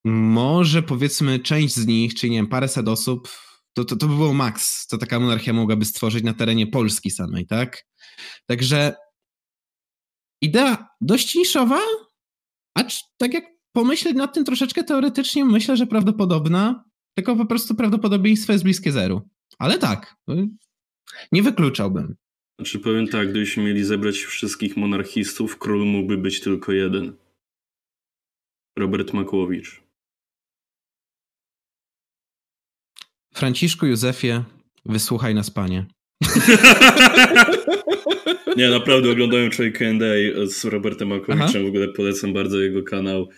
może 0.06 0.84
powiedzmy 0.84 1.40
część 1.40 1.76
z 1.76 1.88
nich, 1.88 2.14
czyli 2.14 2.32
nie 2.32 2.38
wiem, 2.38 2.48
paręset 2.48 2.88
osób, 2.88 3.30
to, 3.74 3.86
to, 3.86 3.96
to 3.96 4.08
by 4.08 4.16
było 4.16 4.34
maks, 4.34 4.86
co 4.88 4.98
taka 4.98 5.20
monarchia 5.20 5.54
mogłaby 5.54 5.86
stworzyć 5.86 6.24
na 6.24 6.34
terenie 6.34 6.68
Polski 6.68 7.12
samej, 7.12 7.48
tak? 7.48 7.86
Także 8.46 8.96
idea 10.42 10.88
dość 11.02 11.36
niszowa, 11.36 11.80
acz 12.76 13.00
tak 13.18 13.34
jak 13.34 13.44
pomyśleć 13.72 14.16
nad 14.16 14.34
tym 14.34 14.46
troszeczkę 14.46 14.84
teoretycznie, 14.84 15.46
myślę, 15.46 15.78
że 15.78 15.88
prawdopodobna, 15.88 16.84
tylko 17.16 17.36
po 17.36 17.46
prostu 17.46 17.76
prawdopodobieństwo 17.76 18.54
jest 18.54 18.64
bliskie 18.64 18.92
zeru. 18.92 19.30
Ale 19.60 19.78
tak, 19.78 20.16
nie 21.32 21.44
wykluczałbym. 21.44 22.16
Znaczy 22.60 22.80
powiem 22.80 23.08
tak, 23.08 23.30
gdybyśmy 23.30 23.64
mieli 23.64 23.84
zebrać 23.84 24.18
wszystkich 24.18 24.78
monarchistów, 24.78 25.58
król 25.58 25.86
mógłby 25.86 26.18
być 26.18 26.42
tylko 26.42 26.72
jeden. 26.72 27.14
Robert 28.78 29.14
Makłowicz. 29.14 29.82
Franciszku 33.34 33.86
Józefie, 33.86 34.44
wysłuchaj 34.86 35.36
nas, 35.36 35.52
panie. 35.52 35.86
Nie, 38.58 38.70
naprawdę 38.70 39.12
oglądałem 39.12 39.52
Troy 39.52 39.72
K&A 39.72 40.46
z 40.46 40.66
Robertem 40.66 41.08
Makowiczem, 41.08 41.48
Aha. 41.50 41.60
w 41.64 41.68
ogóle 41.68 41.88
polecam 41.88 42.34
bardzo 42.34 42.60
jego 42.62 42.84
kanał. 42.84 43.30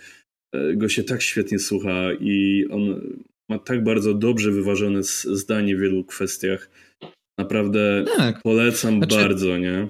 E, 0.54 0.76
go 0.76 0.90
się 0.90 1.04
tak 1.04 1.22
świetnie 1.22 1.60
słucha 1.60 2.14
i 2.20 2.66
on 2.72 3.02
ma 3.50 3.60
tak 3.60 3.84
bardzo 3.84 4.14
dobrze 4.14 4.52
wyważone 4.52 5.04
zdanie 5.04 5.76
w 5.76 5.80
wielu 5.80 6.04
kwestiach. 6.04 6.70
Naprawdę 7.38 8.06
tak. 8.18 8.42
polecam 8.42 8.98
znaczy, 8.98 9.16
bardzo, 9.16 9.58
nie? 9.58 9.88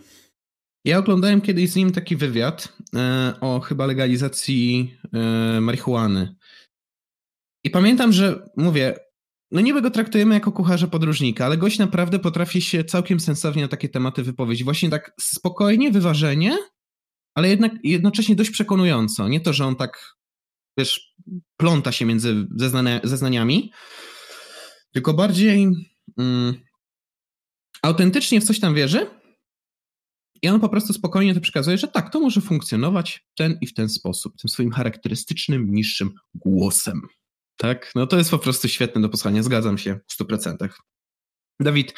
Ja 0.85 0.97
oglądałem 0.97 1.41
kiedyś 1.41 1.69
z 1.69 1.75
nim 1.75 1.91
taki 1.91 2.15
wywiad 2.15 2.77
e, 2.95 3.33
o 3.41 3.59
chyba 3.59 3.85
legalizacji 3.85 4.97
e, 5.13 5.61
marihuany. 5.61 6.35
I 7.63 7.69
pamiętam, 7.69 8.13
że 8.13 8.49
mówię, 8.57 8.95
no 9.51 9.61
niby 9.61 9.81
go 9.81 9.91
traktujemy 9.91 10.33
jako 10.33 10.51
kucharza 10.51 10.87
podróżnika, 10.87 11.45
ale 11.45 11.57
gość 11.57 11.79
naprawdę 11.79 12.19
potrafi 12.19 12.61
się 12.61 12.83
całkiem 12.83 13.19
sensownie 13.19 13.61
na 13.61 13.67
takie 13.67 13.89
tematy 13.89 14.23
wypowiedzieć. 14.23 14.63
Właśnie 14.63 14.89
tak 14.89 15.11
spokojnie, 15.19 15.91
wyważenie, 15.91 16.57
ale 17.35 17.49
jednak 17.49 17.71
jednocześnie 17.83 18.35
dość 18.35 18.49
przekonująco. 18.49 19.27
Nie 19.27 19.39
to, 19.39 19.53
że 19.53 19.65
on 19.65 19.75
tak, 19.75 20.15
wiesz, 20.77 21.15
pląta 21.57 21.91
się 21.91 22.05
między 22.05 22.47
zeznania, 22.55 22.99
zeznaniami, 23.03 23.71
tylko 24.93 25.13
bardziej 25.13 25.67
mm, 26.17 26.53
autentycznie 27.83 28.41
w 28.41 28.43
coś 28.43 28.59
tam 28.59 28.75
wierzy 28.75 29.07
i 30.41 30.49
on 30.49 30.59
po 30.59 30.69
prostu 30.69 30.93
spokojnie 30.93 31.33
to 31.33 31.41
przekazuje, 31.41 31.77
że 31.77 31.87
tak, 31.87 32.11
to 32.11 32.19
może 32.19 32.41
funkcjonować 32.41 33.25
w 33.31 33.37
ten 33.37 33.57
i 33.61 33.67
w 33.67 33.73
ten 33.73 33.89
sposób, 33.89 34.37
tym 34.37 34.49
swoim 34.49 34.71
charakterystycznym, 34.71 35.73
niższym 35.73 36.11
głosem. 36.35 37.01
Tak? 37.57 37.91
No 37.95 38.07
to 38.07 38.17
jest 38.17 38.31
po 38.31 38.39
prostu 38.39 38.67
świetne 38.67 39.01
do 39.01 39.09
posłuchania, 39.09 39.43
zgadzam 39.43 39.77
się 39.77 39.99
w 40.07 40.23
100%. 40.23 40.69
Dawid, 41.59 41.93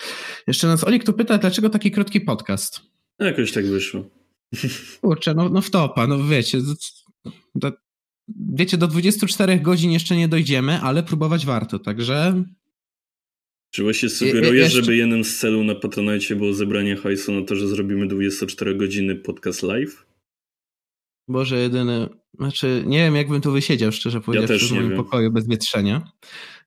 jeszcze 0.47 0.67
nas 0.67 0.83
Olik 0.83 1.03
tu 1.03 1.13
pyta, 1.13 1.37
dlaczego 1.37 1.69
taki 1.69 1.91
krótki 1.91 2.21
podcast? 2.21 2.81
No 3.19 3.25
jakoś 3.25 3.51
tak 3.51 3.65
wyszło. 3.65 4.09
Kurczę, 5.01 5.33
no, 5.33 5.49
no 5.49 5.61
wtopa, 5.61 6.07
no 6.07 6.23
wiecie, 6.23 6.61
do, 7.55 7.71
wiecie, 8.53 8.77
do 8.77 8.87
24 8.87 9.59
godzin 9.59 9.91
jeszcze 9.91 10.15
nie 10.15 10.27
dojdziemy, 10.27 10.81
ale 10.81 11.03
próbować 11.03 11.45
warto, 11.45 11.79
także... 11.79 12.43
Czy 13.72 13.84
właśnie 13.84 14.10
sugerujesz, 14.10 14.53
jeszcze... 14.53 14.81
żeby 14.81 14.95
jednym 14.95 15.24
z 15.24 15.38
celów 15.39 15.65
na 15.65 15.75
Patronite 15.75 16.36
było 16.36 16.53
zebranie 16.53 16.95
hajsu 16.95 17.31
na 17.31 17.45
to, 17.45 17.55
że 17.55 17.67
zrobimy 17.67 18.07
24 18.07 18.75
godziny 18.75 19.15
podcast 19.15 19.63
live? 19.63 20.05
Boże, 21.27 21.60
jedyny. 21.60 22.10
Znaczy, 22.39 22.84
nie 22.86 22.98
wiem, 22.98 23.15
jakbym 23.15 23.41
tu 23.41 23.51
wysiedział, 23.51 23.91
szczerze 23.91 24.22
powiedziawszy, 24.22 24.75
ja 24.75 24.81
w 24.81 24.84
moim 24.84 24.95
pokoju 24.95 25.31
bez 25.31 25.48
wietrzenia. 25.48 26.01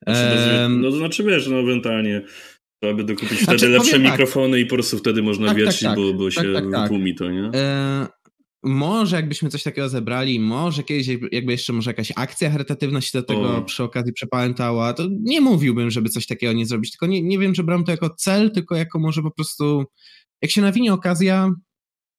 Znaczy, 0.03 0.69
no 0.69 0.91
to 0.91 0.97
znaczy, 0.97 1.25
wiesz, 1.25 1.49
no 1.49 1.61
ewentualnie 1.61 2.23
trzeba 2.83 2.95
by 2.95 3.05
dokupić 3.05 3.39
znaczy, 3.39 3.59
wtedy 3.59 3.73
lepsze 3.73 3.93
tak. 3.93 4.03
mikrofony 4.03 4.59
tak. 4.59 4.67
i 4.67 4.67
po 4.67 4.75
prostu 4.75 4.99
wtedy 4.99 5.23
można 5.23 5.47
tak, 5.47 5.57
wietrzyć, 5.57 5.83
tak, 5.83 5.97
bo, 5.97 6.15
bo 6.15 6.25
tak, 6.25 6.45
się 6.45 6.53
tak, 6.73 6.89
tłumi 6.89 7.15
to, 7.15 7.31
nie? 7.31 7.51
E, 7.55 8.07
może 8.63 9.17
jakbyśmy 9.17 9.49
coś 9.49 9.63
takiego 9.63 9.89
zebrali, 9.89 10.41
może 10.41 10.83
kiedyś 10.83 11.09
jakby 11.33 11.53
jeszcze 11.53 11.73
może 11.73 11.91
jakaś 11.91 12.13
akcja 12.17 12.51
charytatywna 12.51 13.01
się 13.01 13.19
do 13.19 13.27
tego 13.27 13.57
o. 13.57 13.63
przy 13.63 13.83
okazji 13.83 14.13
przepałętała, 14.13 14.93
to 14.93 15.07
nie 15.21 15.41
mówiłbym, 15.41 15.91
żeby 15.91 16.09
coś 16.09 16.27
takiego 16.27 16.53
nie 16.53 16.67
zrobić, 16.67 16.91
tylko 16.91 17.07
nie, 17.07 17.23
nie 17.23 17.39
wiem, 17.39 17.55
że 17.55 17.65
brałem 17.65 17.85
to 17.85 17.91
jako 17.91 18.11
cel, 18.11 18.51
tylko 18.51 18.77
jako 18.77 18.99
może 18.99 19.23
po 19.23 19.31
prostu 19.31 19.85
jak 20.43 20.51
się 20.51 20.63
nawinie 20.63 20.93
okazja, 20.93 21.51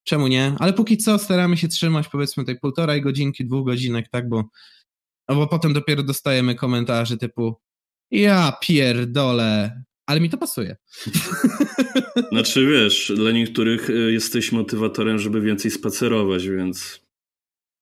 czemu 0.04 0.28
nie? 0.28 0.56
Ale 0.60 0.74
póki 0.74 0.98
co 0.98 1.20
staramy 1.20 1.58
się 1.58 1.68
trzymać 1.68 2.08
powiedzmy 2.08 2.46
tej 2.46 2.60
półtorej 2.60 3.02
godzinki, 3.02 3.46
dwóch 3.46 3.66
godzinek, 3.66 4.10
tak, 4.10 4.30
bo, 4.30 4.44
bo 5.28 5.48
potem 5.48 5.74
dopiero 5.74 6.04
dostajemy 6.04 6.56
komentarze 6.56 7.18
typu 7.18 7.56
ja 8.12 8.58
pierdolę, 8.62 9.84
ale 10.10 10.20
mi 10.20 10.30
to 10.30 10.38
pasuje. 10.38 10.76
Znaczy 12.32 12.68
wiesz, 12.68 13.12
dla 13.16 13.32
niektórych 13.32 13.90
y, 13.90 14.12
jesteś 14.12 14.52
motywatorem, 14.52 15.20
żeby 15.20 15.42
więcej 15.42 15.72
spacerować, 15.72 16.48
więc... 16.48 17.02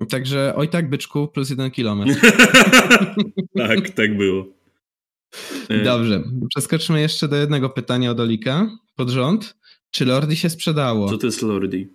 Także 0.10 0.54
oj 0.56 0.70
tak, 0.70 0.90
byczku, 0.90 1.28
plus 1.28 1.50
jeden 1.50 1.72
kilometr. 1.72 2.20
tak, 3.58 3.90
tak 3.90 4.18
było. 4.18 4.46
Y. 5.72 5.84
Dobrze, 5.84 6.24
przeskoczmy 6.50 7.02
jeszcze 7.02 7.28
do 7.28 7.36
jednego 7.36 7.70
pytania 7.70 8.12
od 8.12 8.20
Olika 8.20 8.70
pod 8.96 9.10
rząd. 9.10 9.58
Czy 9.92 10.06
Lordi 10.06 10.36
się 10.36 10.50
sprzedało? 10.50 11.10
Co 11.10 11.18
to 11.18 11.26
jest 11.26 11.42
Lordi? 11.42 11.88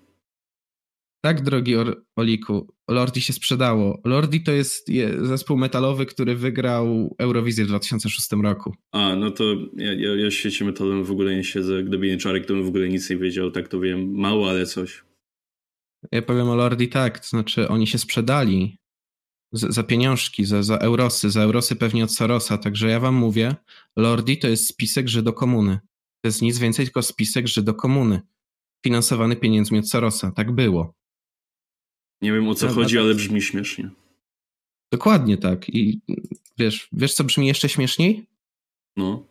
Tak, 1.25 1.43
drogi 1.43 1.75
Oliku, 2.17 2.75
Lordi 2.91 3.21
się 3.21 3.33
sprzedało. 3.33 4.01
Lordi 4.05 4.43
to 4.43 4.53
jest 4.53 4.91
zespół 5.23 5.57
metalowy, 5.57 6.07
który 6.07 6.37
wygrał 6.37 7.15
Eurowizję 7.19 7.65
w 7.65 7.69
2006 7.69 8.29
roku. 8.43 8.75
A, 8.93 9.17
no 9.17 9.31
to 9.31 9.45
ja, 9.77 9.93
ja, 9.93 10.15
ja 10.15 10.31
w 10.31 10.33
świecie 10.33 10.65
metalowym 10.65 11.05
w 11.05 11.11
ogóle 11.11 11.37
nie 11.37 11.45
siedzę. 11.45 11.83
Gdyby 11.85 12.07
nie 12.07 12.17
Czarek, 12.17 12.47
to 12.47 12.55
bym 12.55 12.65
w 12.65 12.69
ogóle 12.69 12.89
nic 12.89 13.11
nie 13.11 13.17
wiedział. 13.17 13.51
Tak 13.51 13.69
to 13.69 13.81
wiem, 13.81 14.15
mało, 14.15 14.51
ale 14.51 14.67
coś. 14.67 15.05
Ja 16.13 16.23
powiem 16.23 16.49
o 16.49 16.55
Lordi 16.55 16.89
tak, 16.89 17.19
to 17.19 17.27
znaczy 17.27 17.69
oni 17.69 17.87
się 17.87 17.99
sprzedali 17.99 18.79
za, 19.53 19.73
za 19.73 19.83
pieniążki, 19.83 20.45
za, 20.45 20.63
za 20.63 20.79
eurosy, 20.79 21.31
za 21.31 21.43
eurosy 21.43 21.77
pewnie 21.77 22.05
od 22.05 22.13
Sorosa, 22.13 22.59
także 22.59 22.89
ja 22.89 23.01
wam 23.01 23.15
mówię, 23.15 23.55
Lordi 23.97 24.39
to 24.39 24.49
jest 24.49 24.69
spisek 24.69 25.07
komuny. 25.37 25.79
To 26.23 26.29
jest 26.29 26.43
nic 26.43 26.59
więcej, 26.59 26.85
tylko 26.85 27.03
spisek 27.03 27.47
komuny, 27.77 28.21
finansowany 28.85 29.37
pieniędzmi 29.37 29.79
od 29.79 29.89
Sorosa. 29.89 30.33
Tak 30.33 30.53
było. 30.53 31.02
Nie 32.23 32.33
wiem 32.33 32.49
o 32.49 32.55
co 32.55 32.69
chodzi, 32.69 32.99
ale 32.99 33.15
brzmi 33.15 33.43
śmiesznie. 33.43 33.91
Dokładnie 34.93 35.37
tak. 35.37 35.69
I 35.69 36.01
wiesz, 36.59 36.89
wiesz 36.93 37.15
co 37.15 37.25
brzmi 37.25 37.47
jeszcze 37.47 37.69
śmieszniej? 37.69 38.27
No. 38.97 39.27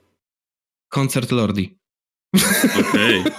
Koncert 0.90 1.32
Lordi. 1.32 1.78
Okej. 2.80 3.20
Okay. 3.22 3.32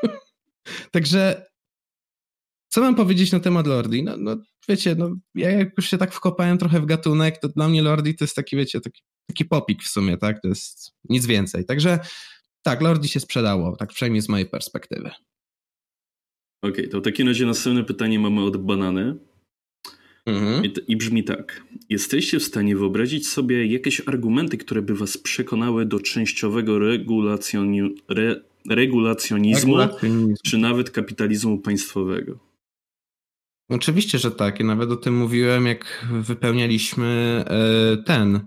Także 0.92 1.46
co 2.68 2.80
mam 2.80 2.94
powiedzieć 2.94 3.32
na 3.32 3.40
temat 3.40 3.66
Lordi? 3.66 4.02
No, 4.02 4.16
no 4.16 4.36
wiecie, 4.68 4.94
no, 4.94 5.10
ja 5.34 5.50
jak 5.50 5.68
już 5.76 5.90
się 5.90 5.98
tak 5.98 6.12
wkopałem 6.12 6.58
trochę 6.58 6.80
w 6.80 6.86
gatunek, 6.86 7.38
to 7.38 7.48
dla 7.48 7.68
mnie 7.68 7.82
Lordi 7.82 8.14
to 8.14 8.24
jest 8.24 8.36
taki, 8.36 8.56
wiecie, 8.56 8.80
taki, 8.80 9.02
taki 9.26 9.44
popik 9.44 9.82
w 9.82 9.88
sumie, 9.88 10.16
tak? 10.16 10.42
To 10.42 10.48
jest 10.48 10.92
nic 11.08 11.26
więcej. 11.26 11.64
Także 11.64 11.98
tak, 12.62 12.80
Lordi 12.80 13.08
się 13.08 13.20
sprzedało, 13.20 13.76
tak 13.76 13.88
przynajmniej 13.88 14.22
z 14.22 14.28
mojej 14.28 14.46
perspektywy. 14.46 15.10
Okej, 16.68 16.84
okay, 16.84 16.88
to 16.88 17.00
w 17.00 17.04
takim 17.04 17.28
razie 17.28 17.46
następne 17.46 17.84
pytanie 17.84 18.18
mamy 18.18 18.42
od 18.42 18.56
Banany. 18.56 19.16
Mhm. 20.26 20.64
I, 20.64 20.72
I, 20.88 20.96
brzmi 20.96 21.24
tak. 21.24 21.62
Jesteście 21.88 22.38
w 22.38 22.42
stanie 22.42 22.76
wyobrazić 22.76 23.28
sobie 23.28 23.66
jakieś 23.66 24.08
argumenty, 24.08 24.56
które 24.56 24.82
by 24.82 24.94
was 24.94 25.18
przekonały 25.18 25.86
do 25.86 26.00
częściowego 26.00 26.78
regulacjoni, 26.78 27.80
re, 28.08 28.42
regulacjonizmu, 28.70 29.76
regulacjonizmu, 29.76 30.34
czy 30.44 30.58
nawet 30.58 30.90
kapitalizmu 30.90 31.58
państwowego? 31.58 32.38
Oczywiście, 33.68 34.18
że 34.18 34.30
tak. 34.30 34.60
Ja 34.60 34.66
nawet 34.66 34.90
o 34.90 34.96
tym 34.96 35.16
mówiłem, 35.16 35.66
jak 35.66 36.06
wypełnialiśmy 36.12 37.44
e, 37.46 37.96
ten, 37.96 38.40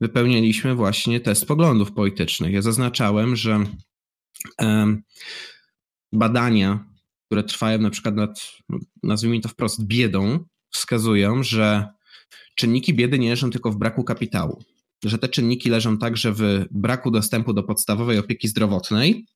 wypełnialiśmy 0.00 0.74
właśnie 0.74 1.20
test 1.20 1.46
poglądów 1.46 1.92
politycznych. 1.92 2.52
Ja 2.52 2.62
zaznaczałem, 2.62 3.36
że 3.36 3.64
badania, 6.12 6.93
które 7.26 7.44
trwają 7.44 7.78
na 7.78 7.90
przykład 7.90 8.14
nad, 8.14 8.52
nazwijmy 9.02 9.40
to 9.40 9.48
wprost, 9.48 9.86
biedą, 9.86 10.44
wskazują, 10.70 11.42
że 11.42 11.88
czynniki 12.54 12.94
biedy 12.94 13.18
nie 13.18 13.30
leżą 13.30 13.50
tylko 13.50 13.70
w 13.70 13.76
braku 13.76 14.04
kapitału, 14.04 14.64
że 15.04 15.18
te 15.18 15.28
czynniki 15.28 15.70
leżą 15.70 15.98
także 15.98 16.32
w 16.32 16.64
braku 16.70 17.10
dostępu 17.10 17.52
do 17.52 17.62
podstawowej 17.62 18.18
opieki 18.18 18.48
zdrowotnej. 18.48 19.26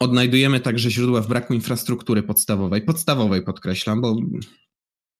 Odnajdujemy 0.00 0.60
także 0.60 0.90
źródła 0.90 1.20
w 1.20 1.28
braku 1.28 1.54
infrastruktury 1.54 2.22
podstawowej, 2.22 2.82
podstawowej 2.82 3.42
podkreślam, 3.42 4.00
bo 4.00 4.16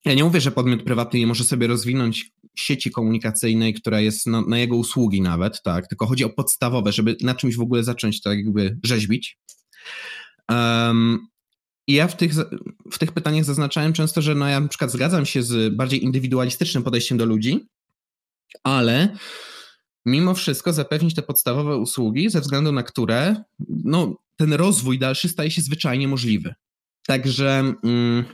ja 0.05 0.13
nie 0.13 0.23
mówię, 0.23 0.41
że 0.41 0.51
podmiot 0.51 0.83
prywatny 0.83 1.19
nie 1.19 1.27
może 1.27 1.43
sobie 1.43 1.67
rozwinąć 1.67 2.31
sieci 2.55 2.91
komunikacyjnej, 2.91 3.73
która 3.73 3.99
jest 4.01 4.27
na, 4.27 4.41
na, 4.41 4.59
jego 4.59 4.75
usługi 4.75 5.21
nawet, 5.21 5.61
tak, 5.63 5.87
tylko 5.87 6.05
chodzi 6.07 6.23
o 6.23 6.29
podstawowe, 6.29 6.91
żeby 6.91 7.15
na 7.21 7.35
czymś 7.35 7.55
w 7.55 7.61
ogóle 7.61 7.83
zacząć 7.83 8.21
tak 8.21 8.37
jakby 8.37 8.77
rzeźbić. 8.83 9.37
Um, 10.49 11.27
i 11.87 11.93
ja 11.93 12.07
w 12.07 12.17
tych, 12.17 12.33
w 12.91 12.97
tych 12.99 13.11
pytaniach 13.11 13.45
zaznaczałem 13.45 13.93
często, 13.93 14.21
że 14.21 14.35
no 14.35 14.47
ja 14.47 14.59
na 14.59 14.67
przykład 14.67 14.91
zgadzam 14.91 15.25
się 15.25 15.43
z 15.43 15.75
bardziej 15.75 16.03
indywidualistycznym 16.03 16.83
podejściem 16.83 17.17
do 17.17 17.25
ludzi, 17.25 17.67
ale 18.63 19.17
mimo 20.05 20.33
wszystko 20.33 20.73
zapewnić 20.73 21.15
te 21.15 21.21
podstawowe 21.21 21.77
usługi, 21.77 22.29
ze 22.29 22.41
względu 22.41 22.71
na 22.71 22.83
które 22.83 23.43
no, 23.69 24.15
ten 24.35 24.53
rozwój 24.53 24.99
dalszy 24.99 25.29
staje 25.29 25.51
się 25.51 25.61
zwyczajnie 25.61 26.07
możliwy. 26.07 26.55
Także 27.07 27.73
mm, 27.83 28.25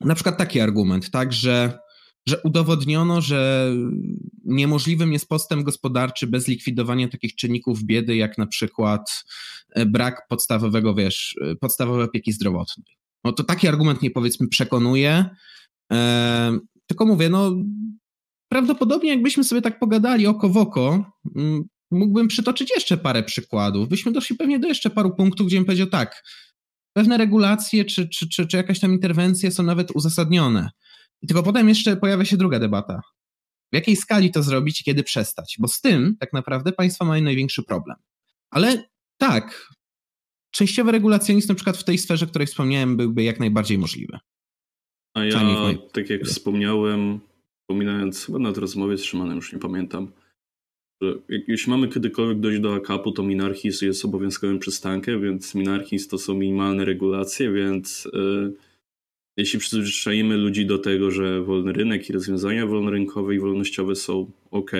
na 0.00 0.14
przykład 0.14 0.38
taki 0.38 0.60
argument, 0.60 1.10
tak, 1.10 1.32
że, 1.32 1.78
że 2.26 2.42
udowodniono, 2.42 3.20
że 3.20 3.72
niemożliwym 4.50 5.12
jest 5.12 5.28
postęp 5.28 5.62
gospodarczy 5.62 6.26
bez 6.26 6.48
likwidowania 6.48 7.08
takich 7.08 7.34
czynników 7.34 7.84
biedy, 7.84 8.16
jak 8.16 8.38
na 8.38 8.46
przykład 8.46 9.24
e, 9.70 9.86
brak 9.86 10.26
podstawowego, 10.28 10.94
wiesz, 10.94 11.36
e, 11.40 11.56
podstawowej 11.56 12.04
opieki 12.04 12.32
zdrowotnej. 12.32 12.96
No 13.24 13.32
to 13.32 13.44
taki 13.44 13.68
argument 13.68 14.02
mnie 14.02 14.10
powiedzmy 14.10 14.48
przekonuje, 14.48 15.24
e, 15.92 16.58
tylko 16.86 17.06
mówię, 17.06 17.28
no 17.28 17.52
prawdopodobnie 18.52 19.10
jakbyśmy 19.10 19.44
sobie 19.44 19.62
tak 19.62 19.78
pogadali 19.78 20.26
oko 20.26 20.48
w 20.48 20.56
oko, 20.56 21.12
mógłbym 21.90 22.28
przytoczyć 22.28 22.70
jeszcze 22.70 22.96
parę 22.96 23.22
przykładów. 23.22 23.88
Byśmy 23.88 24.12
doszli 24.12 24.36
pewnie 24.36 24.58
do 24.58 24.68
jeszcze 24.68 24.90
paru 24.90 25.14
punktów, 25.14 25.46
gdzie 25.46 25.56
bym 25.56 25.64
powiedział 25.64 25.86
tak, 25.86 26.22
pewne 26.96 27.18
regulacje 27.18 27.84
czy, 27.84 28.08
czy, 28.08 28.28
czy, 28.28 28.46
czy 28.46 28.56
jakaś 28.56 28.80
tam 28.80 28.92
interwencje 28.92 29.50
są 29.50 29.62
nawet 29.62 29.90
uzasadnione. 29.90 30.70
I 31.22 31.26
tylko 31.26 31.42
potem 31.42 31.68
jeszcze 31.68 31.96
pojawia 31.96 32.24
się 32.24 32.36
druga 32.36 32.58
debata. 32.58 33.00
W 33.72 33.74
jakiej 33.74 33.96
skali 33.96 34.30
to 34.30 34.42
zrobić 34.42 34.80
i 34.80 34.84
kiedy 34.84 35.02
przestać? 35.02 35.56
Bo 35.58 35.68
z 35.68 35.80
tym 35.80 36.16
tak 36.20 36.32
naprawdę 36.32 36.72
państwa 36.72 37.04
mają 37.04 37.24
największy 37.24 37.62
problem. 37.62 37.96
Ale 38.50 38.84
tak, 39.18 39.68
częściowy 40.50 40.92
regulacjonizm 40.92 41.48
na 41.48 41.54
przykład 41.54 41.76
w 41.76 41.84
tej 41.84 41.98
sferze, 41.98 42.26
o 42.26 42.28
której 42.28 42.46
wspomniałem, 42.46 42.96
byłby 42.96 43.22
jak 43.22 43.40
najbardziej 43.40 43.78
możliwy. 43.78 44.18
A 45.14 45.24
ja, 45.24 45.40
tak 45.92 46.10
jak 46.10 46.22
wspomniałem, 46.22 47.20
wspominając 47.62 48.26
chyba 48.26 48.38
na 48.38 48.52
rozmowie 48.52 48.98
z 48.98 49.04
Szymanem, 49.04 49.36
już 49.36 49.52
nie 49.52 49.58
pamiętam, 49.58 50.12
że 51.02 51.14
jeśli 51.48 51.70
mamy 51.70 51.88
kiedykolwiek 51.88 52.40
dojść 52.40 52.60
do 52.60 52.74
akapu, 52.74 53.12
to 53.12 53.22
minarchizm 53.22 53.86
jest 53.86 54.04
obowiązkowym 54.04 54.58
przystankiem, 54.58 55.22
więc 55.22 55.54
minarchizm 55.54 56.10
to 56.10 56.18
są 56.18 56.34
minimalne 56.34 56.84
regulacje, 56.84 57.52
więc 57.52 58.08
yy, 58.12 58.52
jeśli 59.36 59.58
przyzwyczajimy 59.58 60.36
ludzi 60.36 60.66
do 60.66 60.78
tego, 60.78 61.10
że 61.10 61.42
wolny 61.42 61.72
rynek 61.72 62.10
i 62.10 62.12
rozwiązania 62.12 62.66
wolnorynkowe 62.66 63.34
i 63.34 63.38
wolnościowe 63.38 63.96
są 63.96 64.32
ok, 64.50 64.70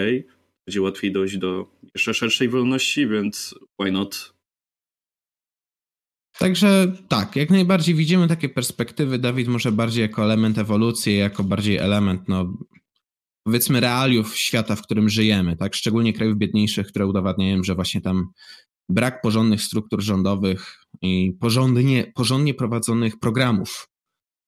będzie 0.66 0.82
łatwiej 0.82 1.12
dojść 1.12 1.38
do 1.38 1.66
jeszcze 1.94 2.14
szerszej 2.14 2.48
wolności, 2.48 3.08
więc 3.08 3.54
why 3.80 3.92
not? 3.92 4.34
Także 6.38 6.92
tak, 7.08 7.36
jak 7.36 7.50
najbardziej 7.50 7.94
widzimy 7.94 8.28
takie 8.28 8.48
perspektywy. 8.48 9.18
Dawid 9.18 9.48
może 9.48 9.72
bardziej 9.72 10.02
jako 10.02 10.24
element 10.24 10.58
ewolucji, 10.58 11.16
jako 11.16 11.44
bardziej 11.44 11.76
element 11.76 12.28
no, 12.28 12.58
powiedzmy 13.44 13.80
realiów 13.80 14.36
świata, 14.36 14.76
w 14.76 14.82
którym 14.82 15.08
żyjemy, 15.08 15.56
tak? 15.56 15.74
Szczególnie 15.74 16.12
krajów 16.12 16.38
biedniejszych, 16.38 16.86
które 16.86 17.06
udowadniają, 17.06 17.62
że 17.62 17.74
właśnie 17.74 18.00
tam 18.00 18.28
brak 18.88 19.22
porządnych 19.22 19.62
struktur 19.62 20.02
rządowych 20.02 20.84
i 21.02 21.32
porządnie, 21.40 22.12
porządnie 22.14 22.54
prowadzonych 22.54 23.18
programów, 23.18 23.89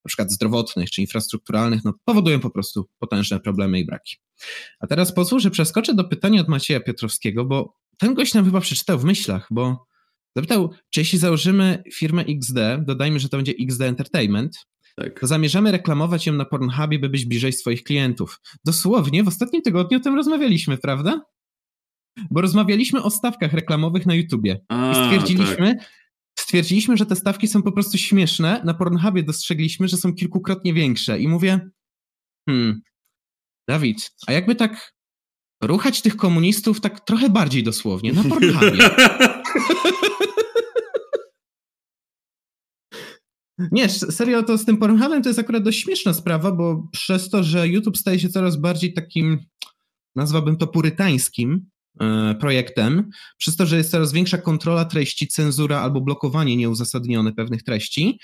na 0.05 0.09
przykład 0.09 0.31
zdrowotnych 0.31 0.91
czy 0.91 1.01
infrastrukturalnych, 1.01 1.85
no, 1.85 1.95
powodują 2.05 2.41
po 2.41 2.51
prostu 2.51 2.89
potężne 2.99 3.41
problemy 3.41 3.81
i 3.81 3.85
braki. 3.85 4.17
A 4.81 4.87
teraz 4.87 5.15
pozwól, 5.15 5.41
że 5.41 5.51
przeskoczę 5.51 5.95
do 5.95 6.05
pytania 6.05 6.41
od 6.41 6.49
Macieja 6.49 6.81
Piotrowskiego, 6.81 7.45
bo 7.45 7.77
ten 7.99 8.15
gość 8.15 8.35
nam 8.35 8.45
chyba 8.45 8.61
przeczytał 8.61 8.99
w 8.99 9.05
myślach, 9.05 9.47
bo 9.51 9.87
zapytał, 10.37 10.71
czy 10.91 11.01
jeśli 11.01 11.19
założymy 11.19 11.83
firmę 11.95 12.25
XD, 12.29 12.59
dodajmy, 12.87 13.21
że 13.21 13.29
to 13.29 13.37
będzie 13.37 13.55
XD 13.61 13.83
Entertainment, 13.83 14.57
tak. 14.97 15.21
to 15.21 15.27
zamierzamy 15.27 15.73
reklamować 15.73 16.27
ją 16.27 16.33
na 16.33 16.45
Pornhubie, 16.45 16.99
by 16.99 17.09
być 17.09 17.25
bliżej 17.25 17.53
swoich 17.53 17.83
klientów. 17.83 18.41
Dosłownie 18.65 19.25
w 19.25 19.29
ostatnim 19.29 19.63
tygodniu 19.63 19.99
o 19.99 20.01
tym 20.01 20.15
rozmawialiśmy, 20.15 20.79
prawda? 20.79 21.21
Bo 22.31 22.41
rozmawialiśmy 22.41 23.03
o 23.03 23.11
stawkach 23.11 23.53
reklamowych 23.53 24.07
na 24.07 24.15
YouTubie. 24.15 24.61
A, 24.69 24.93
I 24.93 25.05
stwierdziliśmy, 25.05 25.75
tak. 25.77 26.02
Stwierdziliśmy, 26.53 26.97
że 26.97 27.07
te 27.07 27.17
stawki 27.17 27.49
są 27.49 27.63
po 27.63 27.73
prostu 27.73 27.99
śmieszne. 27.99 28.63
Na 28.65 28.75
Pornhubie 28.75 29.23
dostrzegliśmy, 29.23 29.89
że 29.89 29.97
są 29.97 30.15
kilkukrotnie 30.15 30.75
większe. 30.75 31.21
I 31.21 31.29
mówię, 31.29 31.71
hmm, 32.49 32.81
Dawid, 33.69 34.11
a 34.27 34.33
jakby 34.33 34.55
tak 34.55 34.95
ruchać 35.63 36.03
tych 36.03 36.17
komunistów 36.17 36.81
tak 36.81 37.01
trochę 37.01 37.31
bardziej 37.31 37.63
dosłownie, 37.63 38.13
na 38.13 38.25
Pornhubie. 38.25 38.79
Nie, 43.73 43.89
serio, 43.89 44.43
to 44.43 44.59
z 44.59 44.65
tym 44.65 44.77
Pornhubem 44.77 45.23
to 45.23 45.29
jest 45.29 45.39
akurat 45.39 45.63
dość 45.63 45.81
śmieszna 45.81 46.15
sprawa, 46.15 46.53
bo 46.53 46.89
przez 46.93 47.31
to, 47.31 47.43
że 47.43 47.69
YouTube 47.69 47.99
staje 47.99 48.21
się 48.21 48.29
coraz 48.29 48.57
bardziej 48.57 48.93
takim, 48.93 49.39
nazwałbym 50.17 50.57
to 50.57 50.67
purytańskim 50.67 51.72
projektem, 52.41 53.11
przez 53.39 53.57
to, 53.57 53.67
że 53.67 53.77
jest 53.77 53.91
coraz 53.91 54.13
większa 54.13 54.39
kontrola 54.39 54.85
treści, 54.85 55.29
cenzura 55.29 55.81
albo 55.81 56.01
blokowanie 56.01 56.57
nieuzasadnione 56.57 57.33
pewnych 57.33 57.63
treści, 57.63 58.19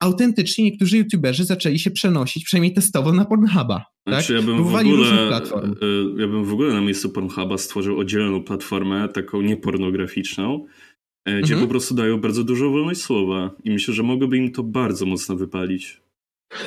autentycznie 0.00 0.64
niektórzy 0.64 0.98
youtuberzy 0.98 1.44
zaczęli 1.44 1.78
się 1.78 1.90
przenosić, 1.90 2.44
przynajmniej 2.44 2.74
testowo, 2.74 3.12
na 3.12 3.24
Pornhuba. 3.24 3.84
Znaczy, 4.06 4.34
tak? 4.34 4.42
ja, 4.42 4.52
bym 4.52 4.64
w 4.64 4.74
ogóle, 4.74 5.28
platform. 5.28 5.72
E, 5.72 6.20
ja 6.20 6.28
bym 6.28 6.44
w 6.44 6.52
ogóle 6.52 6.74
na 6.74 6.80
miejscu 6.80 7.10
Pornhuba 7.10 7.58
stworzył 7.58 7.98
oddzielną 7.98 8.42
platformę, 8.44 9.08
taką 9.08 9.42
niepornograficzną, 9.42 10.66
E, 11.24 11.40
gdzie 11.40 11.54
mhm. 11.54 11.60
po 11.60 11.70
prostu 11.70 11.94
dają 11.94 12.20
bardzo 12.20 12.44
dużo 12.44 12.70
wolność 12.70 13.00
słowa 13.00 13.50
i 13.64 13.70
myślę, 13.70 13.94
że 13.94 14.02
mogłoby 14.02 14.36
im 14.36 14.52
to 14.52 14.62
bardzo 14.62 15.06
mocno 15.06 15.36
wypalić. 15.36 16.02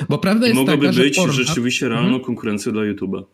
Bo 0.08 0.18
prawda 0.18 0.46
I 0.46 0.48
jest 0.48 0.60
mogłaby 0.60 0.86
taka, 0.86 0.98
być 0.98 1.18
rzeczywiście 1.30 1.88
realną 1.88 2.08
mhm. 2.08 2.24
konkurencją 2.24 2.72
dla 2.72 2.82
YouTube'a. 2.82 3.24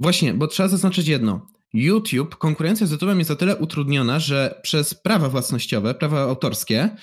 Właśnie, 0.00 0.34
bo 0.34 0.46
trzeba 0.46 0.68
zaznaczyć 0.68 1.08
jedno. 1.08 1.46
YouTube, 1.74 2.36
konkurencja 2.36 2.86
z 2.86 2.92
YouTube'em 2.92 3.18
jest 3.18 3.30
o 3.30 3.36
tyle 3.36 3.56
utrudniona, 3.56 4.18
że 4.18 4.60
przez 4.62 4.94
prawa 4.94 5.28
własnościowe, 5.28 5.94
prawa 5.94 6.20
autorskie, 6.20 6.96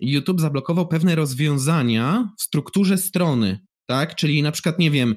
YouTube 0.00 0.40
zablokował 0.40 0.88
pewne 0.88 1.14
rozwiązania 1.14 2.32
w 2.38 2.42
strukturze 2.42 2.98
strony, 2.98 3.66
tak? 3.86 4.14
Czyli 4.14 4.42
na 4.42 4.52
przykład, 4.52 4.78
nie 4.78 4.90
wiem, 4.90 5.14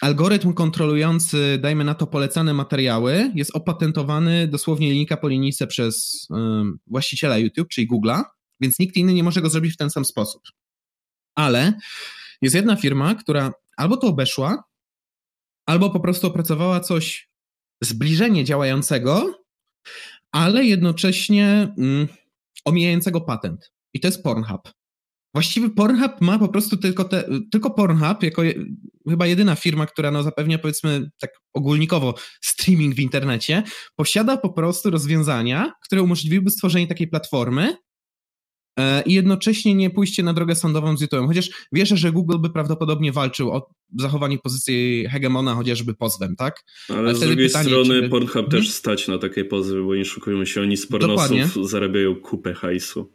algorytm 0.00 0.52
kontrolujący, 0.52 1.58
dajmy 1.62 1.84
na 1.84 1.94
to, 1.94 2.06
polecane 2.06 2.54
materiały 2.54 3.32
jest 3.34 3.56
opatentowany 3.56 4.48
dosłownie 4.48 4.92
linka 4.92 5.16
po 5.16 5.28
linijce 5.28 5.66
przez 5.66 6.26
właściciela 6.86 7.38
YouTube, 7.38 7.68
czyli 7.68 7.88
Google'a, 7.88 8.22
więc 8.60 8.78
nikt 8.78 8.96
inny 8.96 9.14
nie 9.14 9.22
może 9.22 9.42
go 9.42 9.50
zrobić 9.50 9.74
w 9.74 9.76
ten 9.76 9.90
sam 9.90 10.04
sposób. 10.04 10.42
Ale 11.34 11.72
jest 12.42 12.54
jedna 12.54 12.76
firma, 12.76 13.14
która 13.14 13.52
albo 13.76 13.96
to 13.96 14.06
obeszła, 14.06 14.64
albo 15.66 15.90
po 15.90 16.00
prostu 16.00 16.26
opracowała 16.26 16.80
coś 16.80 17.27
zbliżenie 17.82 18.44
działającego, 18.44 19.44
ale 20.32 20.64
jednocześnie 20.64 21.74
mm, 21.78 22.08
omijającego 22.64 23.20
patent. 23.20 23.72
I 23.94 24.00
to 24.00 24.08
jest 24.08 24.22
Pornhub. 24.22 24.72
Właściwie 25.34 25.70
Pornhub 25.70 26.20
ma 26.20 26.38
po 26.38 26.48
prostu 26.48 26.76
tylko, 26.76 27.04
te, 27.04 27.24
tylko 27.52 27.70
Pornhub, 27.70 28.22
jako 28.22 28.42
je, 28.42 28.54
chyba 29.08 29.26
jedyna 29.26 29.54
firma, 29.54 29.86
która 29.86 30.10
no 30.10 30.22
zapewnia 30.22 30.58
powiedzmy 30.58 31.10
tak 31.20 31.30
ogólnikowo 31.54 32.14
streaming 32.40 32.94
w 32.94 33.00
internecie, 33.00 33.62
posiada 33.96 34.36
po 34.36 34.52
prostu 34.52 34.90
rozwiązania, 34.90 35.72
które 35.84 36.02
umożliwiłyby 36.02 36.50
stworzenie 36.50 36.86
takiej 36.86 37.08
platformy 37.08 37.76
i 39.06 39.14
jednocześnie 39.14 39.74
nie 39.74 39.90
pójście 39.90 40.22
na 40.22 40.32
drogę 40.32 40.54
sądową 40.54 40.96
z 40.96 41.02
YouTube'em. 41.02 41.26
Chociaż 41.26 41.50
wierzę, 41.72 41.96
że 41.96 42.12
Google 42.12 42.38
by 42.38 42.50
prawdopodobnie 42.50 43.12
walczył 43.12 43.50
o 43.50 43.70
zachowanie 43.98 44.38
pozycji 44.38 45.06
hegemona 45.10 45.54
chociażby 45.54 45.94
pozwem, 45.94 46.36
tak? 46.36 46.64
Ale, 46.88 47.14
z 47.14 47.20
drugiej 47.20 47.46
pytanie, 47.46 47.68
strony 47.68 48.02
czy... 48.02 48.08
Pornhub 48.08 48.32
hmm? 48.32 48.50
też 48.50 48.70
stać 48.70 49.08
na 49.08 49.18
takie 49.18 49.44
pozwy, 49.44 49.82
bo 49.82 49.94
nie 49.94 50.04
szukują 50.04 50.44
się 50.44 50.62
oni 50.62 50.76
z 50.76 50.86
pornosów, 50.86 51.28
Dokładnie. 51.28 51.68
zarabiają 51.68 52.14
kupę 52.14 52.54
hajsu. 52.54 53.12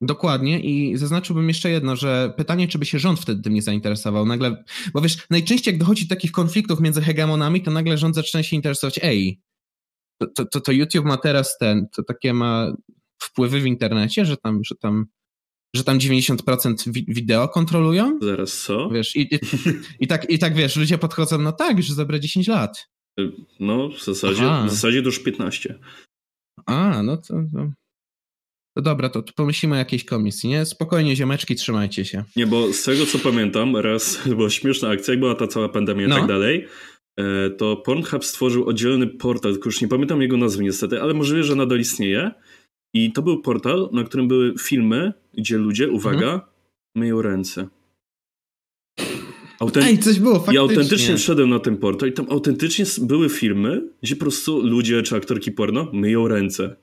Dokładnie 0.00 0.60
i 0.60 0.96
zaznaczyłbym 0.96 1.48
jeszcze 1.48 1.70
jedno, 1.70 1.96
że 1.96 2.32
pytanie, 2.36 2.68
czy 2.68 2.78
by 2.78 2.84
się 2.84 2.98
rząd 2.98 3.20
wtedy 3.20 3.42
tym 3.42 3.54
nie 3.54 3.62
zainteresował. 3.62 4.26
Nagle, 4.26 4.64
bo 4.94 5.00
wiesz, 5.00 5.16
najczęściej 5.30 5.72
jak 5.72 5.80
dochodzi 5.80 6.06
do 6.06 6.14
takich 6.14 6.32
konfliktów 6.32 6.80
między 6.80 7.00
hegemonami, 7.00 7.62
to 7.62 7.70
nagle 7.70 7.98
rząd 7.98 8.14
zaczyna 8.14 8.42
się 8.42 8.56
interesować, 8.56 9.00
ej, 9.02 9.40
to, 10.34 10.44
to, 10.44 10.60
to 10.60 10.72
YouTube 10.72 11.04
ma 11.04 11.16
teraz 11.16 11.58
ten, 11.58 11.86
to 11.96 12.02
takie 12.02 12.34
ma 12.34 12.72
wpływy 13.22 13.60
w 13.60 13.66
internecie, 13.66 14.24
że 14.24 14.36
tam, 14.36 14.60
że 14.64 14.74
tam, 14.74 15.06
że 15.76 15.84
tam 15.84 15.98
90% 15.98 17.04
wideo 17.08 17.48
kontrolują? 17.48 18.18
Zaraz 18.22 18.60
co? 18.60 18.90
Wiesz, 18.90 19.16
i, 19.16 19.34
i, 19.34 19.38
i, 20.00 20.06
tak, 20.06 20.30
i 20.30 20.38
tak 20.38 20.54
wiesz, 20.54 20.76
ludzie 20.76 20.98
podchodzą, 20.98 21.38
no 21.38 21.52
tak, 21.52 21.76
już 21.76 21.90
zabrać 21.90 22.22
10 22.22 22.48
lat. 22.48 22.88
No, 23.60 23.88
w 23.88 24.04
zasadzie, 24.04 24.42
w 24.66 24.70
zasadzie 24.70 24.98
już 24.98 25.18
15. 25.18 25.78
A, 26.66 27.02
no 27.02 27.16
to, 27.16 27.34
to, 27.52 27.70
to 28.76 28.82
dobra, 28.82 29.08
to, 29.08 29.22
to 29.22 29.32
pomyślimy 29.32 29.74
o 29.74 29.78
jakiejś 29.78 30.04
komisji, 30.04 30.50
nie? 30.50 30.66
Spokojnie, 30.66 31.16
ziomeczki, 31.16 31.54
trzymajcie 31.54 32.04
się. 32.04 32.24
Nie, 32.36 32.46
bo 32.46 32.72
z 32.72 32.82
tego 32.82 33.06
co 33.06 33.18
pamiętam, 33.18 33.76
raz 33.76 34.20
była 34.36 34.50
śmieszna 34.50 34.88
akcja, 34.88 35.12
jak 35.12 35.20
była 35.20 35.34
ta 35.34 35.46
cała 35.46 35.68
pandemia 35.68 36.06
i 36.06 36.08
no. 36.08 36.16
tak 36.16 36.26
dalej, 36.26 36.66
e, 37.16 37.50
to 37.50 37.76
Pornhub 37.76 38.24
stworzył 38.24 38.68
oddzielny 38.68 39.06
portal, 39.06 39.52
tylko 39.52 39.68
już 39.68 39.80
nie 39.80 39.88
pamiętam 39.88 40.22
jego 40.22 40.36
nazwy 40.36 40.62
niestety, 40.62 41.02
ale 41.02 41.14
możliwe, 41.14 41.44
że 41.44 41.56
nadal 41.56 41.80
istnieje. 41.80 42.30
I 42.94 43.12
to 43.12 43.22
był 43.22 43.42
portal, 43.42 43.88
na 43.92 44.04
którym 44.04 44.28
były 44.28 44.54
filmy, 44.58 45.12
gdzie 45.34 45.58
ludzie, 45.58 45.90
uwaga, 45.90 46.32
mhm. 46.32 46.40
myją 46.94 47.22
ręce. 47.22 47.68
Autent... 49.60 49.86
Ej, 49.86 49.98
coś 49.98 50.18
było, 50.18 50.34
faktycznie. 50.34 50.54
Ja 50.54 50.60
autentycznie 50.60 51.16
wszedłem 51.16 51.50
na 51.50 51.58
ten 51.58 51.76
portal 51.76 52.08
i 52.08 52.12
tam 52.12 52.26
autentycznie 52.30 52.84
były 53.00 53.28
filmy, 53.28 53.82
gdzie 54.02 54.16
po 54.16 54.20
prostu 54.20 54.60
ludzie 54.60 55.02
czy 55.02 55.16
aktorki 55.16 55.52
porno 55.52 55.90
myją 55.92 56.28
ręce. 56.28 56.76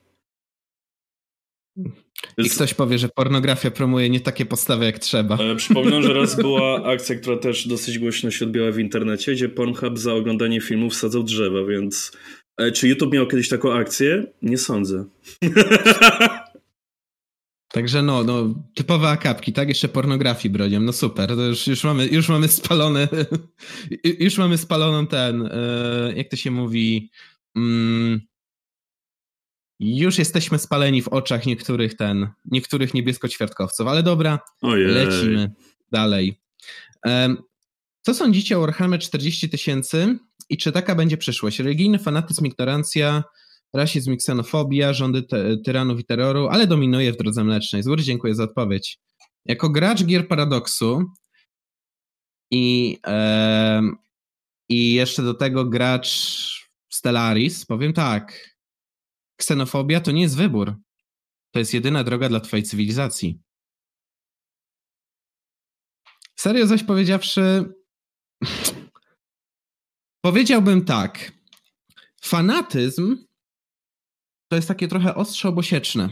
I 2.38 2.50
ktoś 2.50 2.74
powie, 2.74 2.98
że 2.98 3.08
pornografia 3.08 3.70
promuje 3.70 4.10
nie 4.10 4.20
takie 4.20 4.46
postawy 4.46 4.84
jak 4.84 4.98
trzeba. 4.98 5.36
Ale 5.38 5.56
przypominam, 5.56 6.02
że 6.02 6.12
raz 6.12 6.36
była 6.42 6.84
akcja, 6.84 7.16
która 7.16 7.36
też 7.36 7.68
dosyć 7.68 7.98
głośno 7.98 8.30
się 8.30 8.44
odbiła 8.44 8.70
w 8.70 8.78
internecie, 8.78 9.32
gdzie 9.32 9.48
Pornhub 9.48 9.98
za 9.98 10.14
oglądanie 10.14 10.60
filmów 10.60 10.92
wsadzał 10.92 11.22
drzewa, 11.22 11.64
więc 11.64 12.12
e, 12.12 12.39
czy 12.74 12.88
YouTube 12.88 13.12
miał 13.12 13.26
kiedyś 13.26 13.48
taką 13.48 13.72
akcję? 13.72 14.26
Nie 14.42 14.58
sądzę. 14.58 15.04
Także 17.72 18.02
no, 18.02 18.24
no, 18.24 18.54
typowe 18.74 19.08
akapki, 19.08 19.52
tak? 19.52 19.68
Jeszcze 19.68 19.88
pornografii 19.88 20.52
bronią. 20.52 20.80
No 20.80 20.92
super, 20.92 21.28
to 21.28 21.42
już, 21.42 21.66
już, 21.66 21.84
mamy, 21.84 22.06
już 22.06 22.28
mamy 22.28 22.48
spalone, 22.48 23.08
już 24.20 24.38
mamy 24.38 24.58
spaloną 24.58 25.06
ten, 25.06 25.48
e, 25.52 26.12
jak 26.16 26.28
to 26.28 26.36
się 26.36 26.50
mówi, 26.50 27.10
mm, 27.56 28.20
już 29.80 30.18
jesteśmy 30.18 30.58
spaleni 30.58 31.02
w 31.02 31.08
oczach 31.08 31.46
niektórych 31.46 31.96
ten, 31.96 32.28
niektórych 32.44 32.94
niebiesko-ćwiartkowców, 32.94 33.86
ale 33.86 34.02
dobra, 34.02 34.38
Ojej. 34.62 34.86
lecimy 34.86 35.52
dalej. 35.92 36.40
Co 38.02 38.14
sądzicie 38.14 38.58
o 38.58 38.60
Warhammer 38.60 39.00
40 39.00 39.50
tysięcy 39.50 40.18
i 40.50 40.56
czy 40.56 40.72
taka 40.72 40.94
będzie 40.94 41.16
przyszłość? 41.16 41.58
Religijny 41.58 41.98
fanatyzm, 41.98 42.46
ignorancja, 42.46 43.24
rasizm 43.74 44.12
i 44.12 44.16
ksenofobia, 44.16 44.92
rządy 44.92 45.22
ty 45.22 45.58
tyranów 45.64 46.00
i 46.00 46.04
terroru, 46.04 46.48
ale 46.48 46.66
dominuje 46.66 47.12
w 47.12 47.16
drodze 47.16 47.44
mlecznej. 47.44 47.82
Z 47.82 48.00
dziękuję 48.00 48.34
za 48.34 48.44
odpowiedź. 48.44 48.98
Jako 49.44 49.68
gracz 49.68 50.04
gier 50.04 50.28
Paradoksu 50.28 51.04
i, 52.50 52.98
e, 53.06 53.82
i 54.68 54.94
jeszcze 54.94 55.22
do 55.22 55.34
tego 55.34 55.64
gracz 55.64 56.10
Stellaris, 56.92 57.66
powiem 57.66 57.92
tak, 57.92 58.50
ksenofobia 59.36 60.00
to 60.00 60.10
nie 60.10 60.22
jest 60.22 60.36
wybór. 60.36 60.74
To 61.52 61.58
jest 61.58 61.74
jedyna 61.74 62.04
droga 62.04 62.28
dla 62.28 62.40
twojej 62.40 62.64
cywilizacji. 62.64 63.40
Serio 66.36 66.66
zaś 66.66 66.84
powiedziawszy, 66.84 67.72
powiedziałbym 70.20 70.84
tak. 70.84 71.32
Fanatyzm 72.22 73.16
to 74.48 74.56
jest 74.56 74.68
takie 74.68 74.88
trochę 74.88 75.14
ostrze 75.14 75.48
obosieczne. 75.48 76.10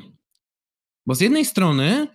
Bo 1.07 1.15
z 1.15 1.21
jednej 1.21 1.45
strony 1.45 2.07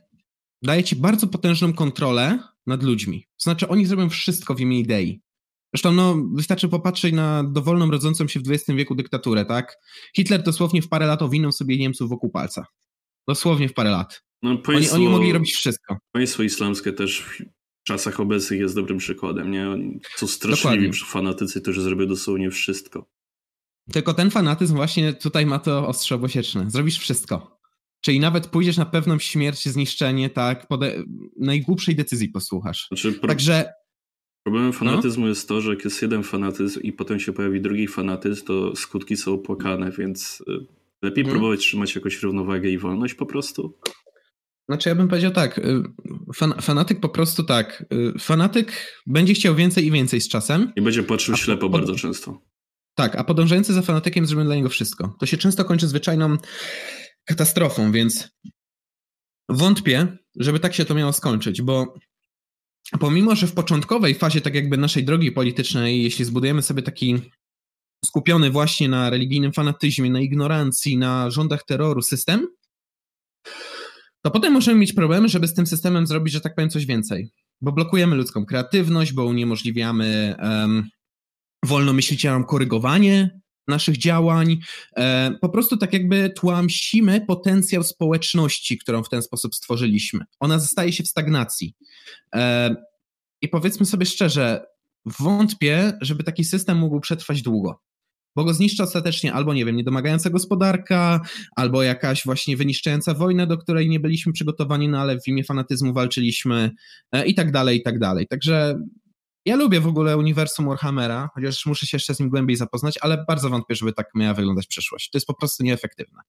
daje 0.62 0.84
ci 0.84 0.96
bardzo 0.96 1.28
potężną 1.28 1.74
kontrolę 1.74 2.40
nad 2.68 2.84
ludźmi. 2.84 3.24
To 3.24 3.44
znaczy, 3.44 3.68
oni 3.68 3.86
zrobią 3.86 4.10
wszystko 4.10 4.56
w 4.56 4.60
imię 4.60 4.80
idei. 4.80 5.22
Zresztą 5.74 5.92
no, 5.92 6.16
wystarczy 6.34 6.70
popatrzeć 6.70 7.14
na 7.14 7.44
dowolną 7.44 7.92
rodzącą 7.92 8.28
się 8.28 8.40
w 8.40 8.44
XX 8.50 8.78
wieku 8.78 8.96
dyktaturę, 8.96 9.46
tak? 9.46 9.78
Hitler 10.16 10.44
dosłownie 10.44 10.82
w 10.82 10.90
parę 10.90 11.06
lat 11.06 11.22
owinął 11.22 11.52
sobie 11.52 11.78
Niemców 11.78 12.10
wokół 12.10 12.30
palca. 12.30 12.66
Dosłownie 13.28 13.70
w 13.70 13.74
parę 13.74 13.90
lat. 13.92 14.24
No, 14.42 14.58
państwo, 14.58 14.96
oni, 14.96 15.06
oni 15.06 15.16
mogli 15.16 15.34
robić 15.34 15.54
wszystko. 15.54 15.98
Państwo 16.12 16.44
islamskie 16.44 16.94
też 16.94 17.44
czasach 17.84 18.20
obecnych 18.20 18.60
jest 18.60 18.76
dobrym 18.76 18.98
przykładem, 18.98 19.52
nie? 19.52 19.68
Są 20.16 20.28
straszliwi 20.28 20.94
fanatycy, 20.94 21.62
którzy 21.62 21.82
zrobią 21.82 22.08
dosłownie 22.08 22.52
wszystko. 22.52 23.10
Tylko 23.92 24.14
ten 24.14 24.32
fanatyzm 24.32 24.76
właśnie 24.76 25.14
tutaj 25.14 25.46
ma 25.46 25.60
to 25.60 25.88
ostrze 25.88 26.16
obosieczne. 26.16 26.72
Zrobisz 26.72 27.00
wszystko. 27.00 27.60
Czyli 28.02 28.20
nawet 28.20 28.48
pójdziesz 28.48 28.78
na 28.78 28.86
pewną 28.86 29.20
śmierć, 29.20 29.66
zniszczenie, 29.66 30.30
tak, 30.30 30.68
pode- 30.70 31.04
najgłupszej 31.40 31.96
decyzji 31.96 32.30
posłuchasz. 32.30 32.88
Znaczy, 32.88 33.14
pro... 33.14 33.28
Także 33.28 33.74
Problemem 34.44 34.72
no. 34.72 34.78
fanatyzmu 34.78 35.24
no? 35.24 35.30
jest 35.30 35.48
to, 35.48 35.62
że 35.62 35.70
jak 35.70 35.86
jest 35.86 36.02
jeden 36.02 36.24
fanatyzm 36.24 36.82
i 36.82 36.94
potem 36.94 37.20
się 37.20 37.34
pojawi 37.34 37.62
drugi 37.62 37.88
fanatyzm, 37.88 38.46
to 38.46 38.76
skutki 38.76 39.18
są 39.18 39.34
opłakane, 39.34 39.92
więc 39.92 40.44
y, 40.48 40.66
lepiej 41.02 41.24
hmm. 41.24 41.32
próbować 41.40 41.60
trzymać 41.60 41.96
jakąś 41.96 42.24
równowagę 42.24 42.70
i 42.70 42.78
wolność 42.78 43.14
po 43.14 43.26
prostu. 43.26 43.74
Znaczy 44.70 44.90
ja 44.90 44.96
bym 44.96 45.08
powiedział 45.08 45.32
tak, 45.32 45.58
y, 45.58 45.84
fan, 46.36 46.54
fanatyk 46.62 47.00
po 47.00 47.10
prostu 47.10 47.44
tak, 47.44 47.86
y, 48.16 48.20
fanatyk 48.20 49.02
będzie 49.08 49.34
chciał 49.34 49.56
więcej 49.56 49.86
i 49.86 49.92
więcej 49.92 50.22
z 50.22 50.30
czasem. 50.30 50.72
I 50.76 50.82
będzie 50.82 51.04
patrzył 51.04 51.36
ślepo 51.36 51.62
po, 51.62 51.70
bardzo 51.70 51.96
często. 51.96 52.42
Tak, 52.96 53.16
a 53.16 53.24
podążający 53.24 53.74
za 53.74 53.82
fanatykiem 53.82 54.26
zrobią 54.26 54.46
dla 54.46 54.56
niego 54.56 54.70
wszystko. 54.70 55.16
To 55.20 55.26
się 55.26 55.38
często 55.38 55.66
kończy 55.66 55.88
zwyczajną 55.88 56.38
katastrofą, 57.26 57.92
więc 57.92 58.30
wątpię, 59.50 60.18
żeby 60.36 60.60
tak 60.60 60.74
się 60.74 60.86
to 60.86 60.96
miało 60.96 61.14
skończyć, 61.14 61.62
bo 61.62 61.94
pomimo, 63.00 63.36
że 63.36 63.48
w 63.48 63.54
początkowej 63.54 64.16
fazie 64.16 64.42
tak 64.42 64.56
jakby 64.56 64.78
naszej 64.78 65.04
drogi 65.04 65.32
politycznej, 65.32 66.04
jeśli 66.04 66.26
zbudujemy 66.26 66.62
sobie 66.62 66.82
taki 66.82 67.22
skupiony 68.06 68.50
właśnie 68.50 68.90
na 68.90 69.10
religijnym 69.10 69.54
fanatyzmie, 69.54 70.10
na 70.10 70.20
ignorancji, 70.20 70.98
na 70.98 71.32
rządach 71.32 71.64
terroru 71.64 72.02
system, 72.02 72.48
to 74.24 74.32
potem 74.32 74.54
możemy 74.54 74.80
mieć 74.80 74.94
problemy, 74.94 75.30
żeby 75.30 75.48
z 75.48 75.54
tym 75.54 75.68
systemem 75.68 76.08
zrobić, 76.08 76.34
że 76.34 76.42
tak 76.42 76.56
powiem, 76.56 76.70
coś 76.70 76.86
więcej. 76.86 77.32
Bo 77.62 77.72
blokujemy 77.72 78.16
ludzką 78.16 78.46
kreatywność, 78.46 79.14
bo 79.14 79.26
uniemożliwiamy 79.26 80.36
um, 80.40 80.90
wolnomyślicielom 81.66 82.44
korygowanie 82.44 83.40
naszych 83.68 83.98
działań. 83.98 84.60
E, 84.98 85.32
po 85.42 85.50
prostu 85.50 85.78
tak 85.78 85.94
jakby 85.94 86.30
tłamsimy 86.30 87.26
potencjał 87.28 87.84
społeczności, 87.84 88.78
którą 88.78 89.04
w 89.04 89.10
ten 89.10 89.22
sposób 89.22 89.56
stworzyliśmy. 89.56 90.26
Ona 90.40 90.60
zostaje 90.60 90.94
się 90.94 91.04
w 91.04 91.08
stagnacji. 91.08 91.76
E, 92.36 92.76
I 93.42 93.50
powiedzmy 93.50 93.86
sobie 93.86 94.06
szczerze, 94.06 94.66
wątpię, 95.06 95.94
żeby 96.02 96.24
taki 96.24 96.44
system 96.44 96.78
mógł 96.78 97.00
przetrwać 97.00 97.42
długo. 97.42 97.80
Bo 98.36 98.44
go 98.44 98.54
zniszczy 98.54 98.84
ostatecznie 98.84 99.34
albo, 99.34 99.54
nie 99.54 99.66
wiem, 99.66 99.76
niedomagająca 99.76 100.30
gospodarka, 100.30 101.22
albo 101.56 101.84
jakaś 101.84 102.26
właśnie 102.26 102.58
wyniszczająca 102.58 103.14
wojna, 103.14 103.46
do 103.46 103.58
której 103.58 103.90
nie 103.90 104.00
byliśmy 104.00 104.34
przygotowani, 104.34 104.90
no 104.90 105.00
ale 105.00 105.20
w 105.20 105.28
imię 105.28 105.44
fanatyzmu 105.44 105.94
walczyliśmy 105.94 106.72
e, 107.12 107.26
i 107.26 107.36
tak 107.36 107.52
dalej, 107.52 107.78
i 107.78 107.84
tak 107.84 108.00
dalej. 108.00 108.28
Także 108.28 108.80
ja 109.46 109.56
lubię 109.56 109.80
w 109.80 109.88
ogóle 109.88 110.18
uniwersum 110.18 110.66
Warhammera, 110.66 111.30
chociaż 111.34 111.66
muszę 111.66 111.86
się 111.86 111.96
jeszcze 111.96 112.16
z 112.16 112.20
nim 112.20 112.30
głębiej 112.30 112.56
zapoznać, 112.56 112.96
ale 113.02 113.26
bardzo 113.28 113.50
wątpię, 113.50 113.76
żeby 113.76 113.94
tak 113.94 114.08
miała 114.16 114.34
wyglądać 114.34 114.68
przyszłość. 114.68 115.10
To 115.10 115.18
jest 115.18 115.28
po 115.28 115.34
prostu 115.34 115.64
nieefektywne. 115.64 116.22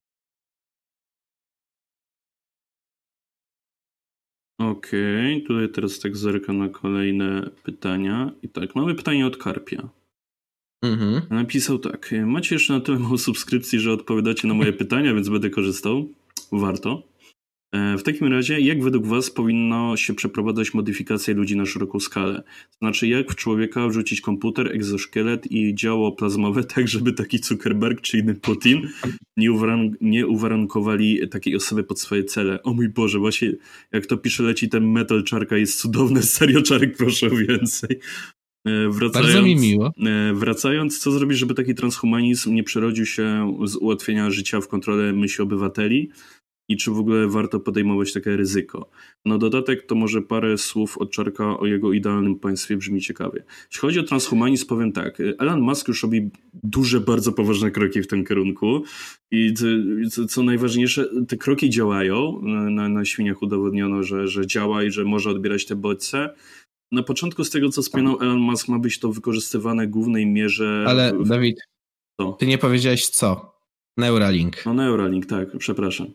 Okej, 4.58 5.36
okay, 5.36 5.48
tutaj 5.48 5.68
teraz 5.68 5.98
tak 5.98 6.16
zerkam 6.16 6.58
na 6.58 6.68
kolejne 6.68 7.50
pytania. 7.62 8.32
I 8.42 8.48
tak, 8.48 8.74
mamy 8.74 8.94
pytanie 8.94 9.26
od 9.26 9.36
Karpia. 9.36 9.88
Mhm. 10.84 11.22
Napisał 11.30 11.78
tak. 11.78 12.14
Macie 12.26 12.54
jeszcze 12.54 12.72
na 12.72 12.80
tyle 12.80 12.98
mało 12.98 13.18
subskrypcji, 13.18 13.80
że 13.80 13.92
odpowiadacie 13.92 14.48
na 14.48 14.54
moje 14.54 14.72
pytania, 14.82 15.14
więc 15.14 15.28
będę 15.28 15.50
korzystał. 15.50 16.08
Warto. 16.52 17.02
E, 17.74 17.98
w 17.98 18.02
takim 18.02 18.26
razie, 18.26 18.60
jak 18.60 18.82
według 18.82 19.06
Was 19.06 19.30
powinno 19.30 19.96
się 19.96 20.14
przeprowadzać 20.14 20.74
modyfikacje 20.74 21.34
ludzi 21.34 21.56
na 21.56 21.66
szeroką 21.66 22.00
skalę? 22.00 22.42
To 22.70 22.78
znaczy, 22.78 23.08
jak 23.08 23.32
w 23.32 23.34
człowieka 23.34 23.88
wrzucić 23.88 24.20
komputer, 24.20 24.72
egzoszkielet 24.72 25.52
i 25.52 25.74
działo 25.74 26.12
plazmowe, 26.12 26.64
tak 26.74 26.88
żeby 26.88 27.12
taki 27.12 27.38
Zuckerberg 27.38 28.00
czy 28.00 28.18
inny 28.18 28.34
Putin 28.34 28.88
nie, 29.36 29.52
uwaran 29.52 29.90
nie 30.00 30.26
uwarunkowali 30.26 31.28
takiej 31.28 31.56
osoby 31.56 31.84
pod 31.84 32.00
swoje 32.00 32.24
cele? 32.24 32.62
O 32.62 32.72
mój 32.72 32.88
Boże, 32.88 33.18
właśnie 33.18 33.52
jak 33.92 34.06
to 34.06 34.16
pisze, 34.16 34.42
leci 34.42 34.68
ten 34.68 34.90
metal 34.90 35.24
czarka, 35.24 35.56
jest 35.56 35.80
cudowne, 35.80 36.22
serio 36.36 36.62
czarek, 36.62 36.96
proszę 36.96 37.26
o 37.26 37.36
więcej. 37.36 38.00
E, 38.64 38.88
wracając, 38.88 39.32
Bardzo 39.32 39.42
mi 39.42 39.56
miło. 39.56 39.92
E, 40.06 40.34
wracając, 40.34 40.98
co 40.98 41.10
zrobić, 41.10 41.38
żeby 41.38 41.54
taki 41.54 41.74
transhumanizm 41.74 42.54
nie 42.54 42.62
przerodził 42.62 43.06
się 43.06 43.56
z 43.64 43.76
ułatwienia 43.76 44.30
życia 44.30 44.60
w 44.60 44.68
kontrolę 44.68 45.12
myśli 45.12 45.42
obywateli? 45.42 46.10
i 46.68 46.76
czy 46.76 46.90
w 46.90 46.98
ogóle 46.98 47.28
warto 47.28 47.60
podejmować 47.60 48.12
takie 48.12 48.36
ryzyko. 48.36 48.90
Na 49.24 49.38
dodatek 49.38 49.86
to 49.86 49.94
może 49.94 50.22
parę 50.22 50.58
słów 50.58 50.98
od 50.98 51.10
Czarka 51.10 51.58
o 51.58 51.66
jego 51.66 51.92
idealnym 51.92 52.38
państwie 52.38 52.76
brzmi 52.76 53.00
ciekawie. 53.00 53.44
Jeśli 53.70 53.80
chodzi 53.80 54.00
o 54.00 54.02
transhumanizm, 54.02 54.66
powiem 54.66 54.92
tak. 54.92 55.22
Elon 55.38 55.60
Musk 55.60 55.88
już 55.88 56.02
robi 56.02 56.30
duże, 56.54 57.00
bardzo 57.00 57.32
poważne 57.32 57.70
kroki 57.70 58.02
w 58.02 58.06
tym 58.06 58.24
kierunku 58.24 58.82
i 59.30 59.54
co, 60.10 60.26
co 60.26 60.42
najważniejsze, 60.42 61.08
te 61.28 61.36
kroki 61.36 61.70
działają. 61.70 62.40
Na, 62.70 62.88
na 62.88 63.04
świniach 63.04 63.42
udowodniono, 63.42 64.02
że, 64.02 64.28
że 64.28 64.46
działa 64.46 64.84
i 64.84 64.90
że 64.90 65.04
może 65.04 65.30
odbierać 65.30 65.66
te 65.66 65.76
bodźce. 65.76 66.34
Na 66.92 67.02
początku 67.02 67.44
z 67.44 67.50
tego, 67.50 67.68
co 67.68 67.82
wspomniał 67.82 68.20
Elon 68.20 68.38
Musk, 68.38 68.68
ma 68.68 68.78
być 68.78 68.98
to 68.98 69.12
wykorzystywane 69.12 69.86
w 69.86 69.90
głównej 69.90 70.26
mierze... 70.26 70.84
Ale 70.88 71.12
Dawid, 71.24 71.60
co? 72.20 72.32
ty 72.32 72.46
nie 72.46 72.58
powiedziałeś 72.58 73.08
co? 73.08 73.54
Neuralink. 73.96 74.66
No 74.66 74.74
Neuralink, 74.74 75.26
tak, 75.26 75.58
przepraszam. 75.58 76.06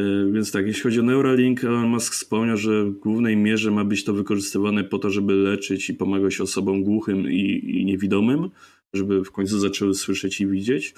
Y, 0.00 0.32
więc 0.32 0.52
tak, 0.52 0.66
jeśli 0.66 0.82
chodzi 0.82 1.00
o 1.00 1.02
Neuralink, 1.02 1.64
Elon 1.64 1.88
Musk 1.88 2.12
wspomniał, 2.12 2.56
że 2.56 2.84
w 2.84 2.98
głównej 2.98 3.36
mierze 3.36 3.70
ma 3.70 3.84
być 3.84 4.04
to 4.04 4.12
wykorzystywane 4.12 4.84
po 4.84 4.98
to, 4.98 5.10
żeby 5.10 5.34
leczyć 5.34 5.90
i 5.90 5.94
pomagać 5.94 6.40
osobom 6.40 6.84
głuchym 6.84 7.32
i, 7.32 7.60
i 7.64 7.84
niewidomym, 7.84 8.50
żeby 8.94 9.24
w 9.24 9.30
końcu 9.30 9.58
zaczęły 9.58 9.94
słyszeć 9.94 10.40
i 10.40 10.46
widzieć. 10.46 10.94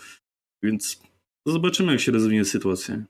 Więc 0.63 1.03
zobaczymy, 1.47 1.93
jak 1.93 2.01
się 2.01 2.13
rozwinie 2.13 2.45
sytuacja. 2.45 3.05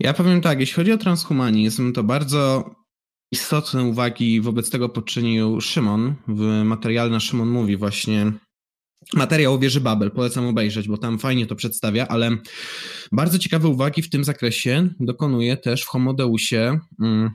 Ja 0.00 0.14
powiem 0.14 0.40
tak, 0.40 0.60
jeśli 0.60 0.74
chodzi 0.74 0.92
o 0.92 0.98
transhumanizm, 0.98 1.92
to 1.92 2.02
bardzo 2.02 2.70
istotne 3.32 3.84
uwagi 3.84 4.40
wobec 4.40 4.70
tego 4.70 4.88
poczynił 4.88 5.60
Szymon. 5.60 6.14
W 6.28 6.62
materiale 6.64 7.10
na 7.10 7.20
Szymon 7.20 7.48
mówi 7.48 7.76
właśnie 7.76 8.32
materiał 9.14 9.54
o 9.54 9.58
wieży 9.58 9.80
Babel. 9.80 10.10
Polecam 10.10 10.46
obejrzeć, 10.46 10.88
bo 10.88 10.98
tam 10.98 11.18
fajnie 11.18 11.46
to 11.46 11.56
przedstawia, 11.56 12.08
ale 12.08 12.30
bardzo 13.12 13.38
ciekawe 13.38 13.68
uwagi 13.68 14.02
w 14.02 14.10
tym 14.10 14.24
zakresie 14.24 14.88
dokonuje 15.00 15.56
też 15.56 15.82
w 15.82 15.88
Homodeusie 15.88 16.78
mm, 17.00 17.30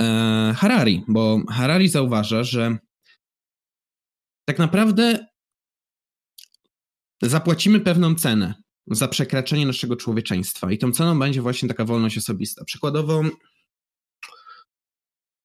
e, 0.00 0.54
Harari, 0.56 1.04
bo 1.08 1.40
Harari 1.50 1.88
zauważa, 1.88 2.44
że 2.44 2.78
tak 4.44 4.58
naprawdę 4.58 5.26
zapłacimy 7.22 7.80
pewną 7.80 8.14
cenę 8.14 8.54
za 8.86 9.08
przekraczanie 9.08 9.66
naszego 9.66 9.96
człowieczeństwa 9.96 10.72
i 10.72 10.78
tą 10.78 10.92
ceną 10.92 11.18
będzie 11.18 11.42
właśnie 11.42 11.68
taka 11.68 11.84
wolność 11.84 12.18
osobista. 12.18 12.64
Przykładowo 12.64 13.22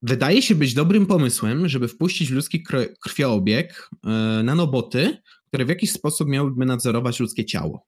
Wydaje 0.01 0.41
się 0.41 0.55
być 0.55 0.73
dobrym 0.73 1.05
pomysłem, 1.05 1.69
żeby 1.69 1.87
wpuścić 1.87 2.29
ludzki 2.29 2.63
krwiobieg 3.01 3.89
e, 4.03 4.09
nanoboty, 4.43 5.17
które 5.47 5.65
w 5.65 5.69
jakiś 5.69 5.91
sposób 5.91 6.29
miałyby 6.29 6.65
nadzorować 6.65 7.19
ludzkie 7.19 7.45
ciało. 7.45 7.85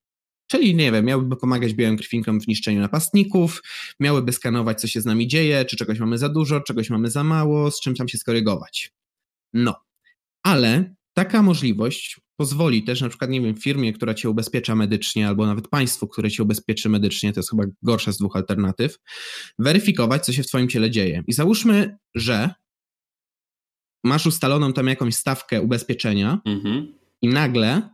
Czyli, 0.47 0.76
nie 0.76 0.91
wiem, 0.91 1.06
miałyby 1.06 1.36
pomagać 1.36 1.73
białym 1.73 1.97
krwinkom 1.97 2.41
w 2.41 2.47
niszczeniu 2.47 2.82
napastników, 2.82 3.62
miałyby 3.99 4.32
skanować, 4.32 4.82
co 4.82 4.88
się 4.88 5.02
z 5.02 5.06
nami 5.06 5.28
dzieje, 5.28 5.65
czy 5.65 5.78
czegoś 5.78 5.99
mamy 5.99 6.17
za 6.17 6.30
dużo, 6.30 6.62
czegoś 6.62 6.89
mamy 6.89 7.10
za 7.10 7.23
mało, 7.23 7.71
z 7.71 7.82
czym 7.82 7.95
tam 7.95 8.08
się 8.08 8.17
skorygować. 8.17 8.91
No, 9.54 9.76
ale 10.43 10.95
taka 11.13 11.41
możliwość 11.41 12.21
pozwoli 12.36 12.84
też 12.84 13.02
na 13.02 13.10
przykład, 13.10 13.30
nie 13.30 13.41
wiem, 13.41 13.56
firmie, 13.56 13.93
która 13.93 14.13
cię 14.13 14.30
ubezpiecza 14.30 14.76
medycznie, 14.76 15.28
albo 15.28 15.45
nawet 15.45 15.67
państwu, 15.67 16.08
które 16.08 16.32
cię 16.32 16.43
ubezpieczy 16.43 16.89
medycznie, 16.89 17.34
to 17.34 17.39
jest 17.39 17.49
chyba 17.49 17.63
gorsza 17.82 18.12
z 18.12 18.17
dwóch 18.17 18.36
alternatyw, 18.36 18.99
weryfikować, 19.60 20.26
co 20.26 20.34
się 20.34 20.43
w 20.43 20.47
twoim 20.47 20.69
ciele 20.69 20.91
dzieje. 20.91 21.23
I 21.28 21.34
załóżmy, 21.34 21.97
że 22.15 22.54
masz 24.04 24.26
ustaloną 24.26 24.73
tam 24.73 24.88
jakąś 24.88 25.15
stawkę 25.15 25.62
ubezpieczenia 25.62 26.41
mhm. 26.45 26.93
i 27.21 27.28
nagle 27.28 27.89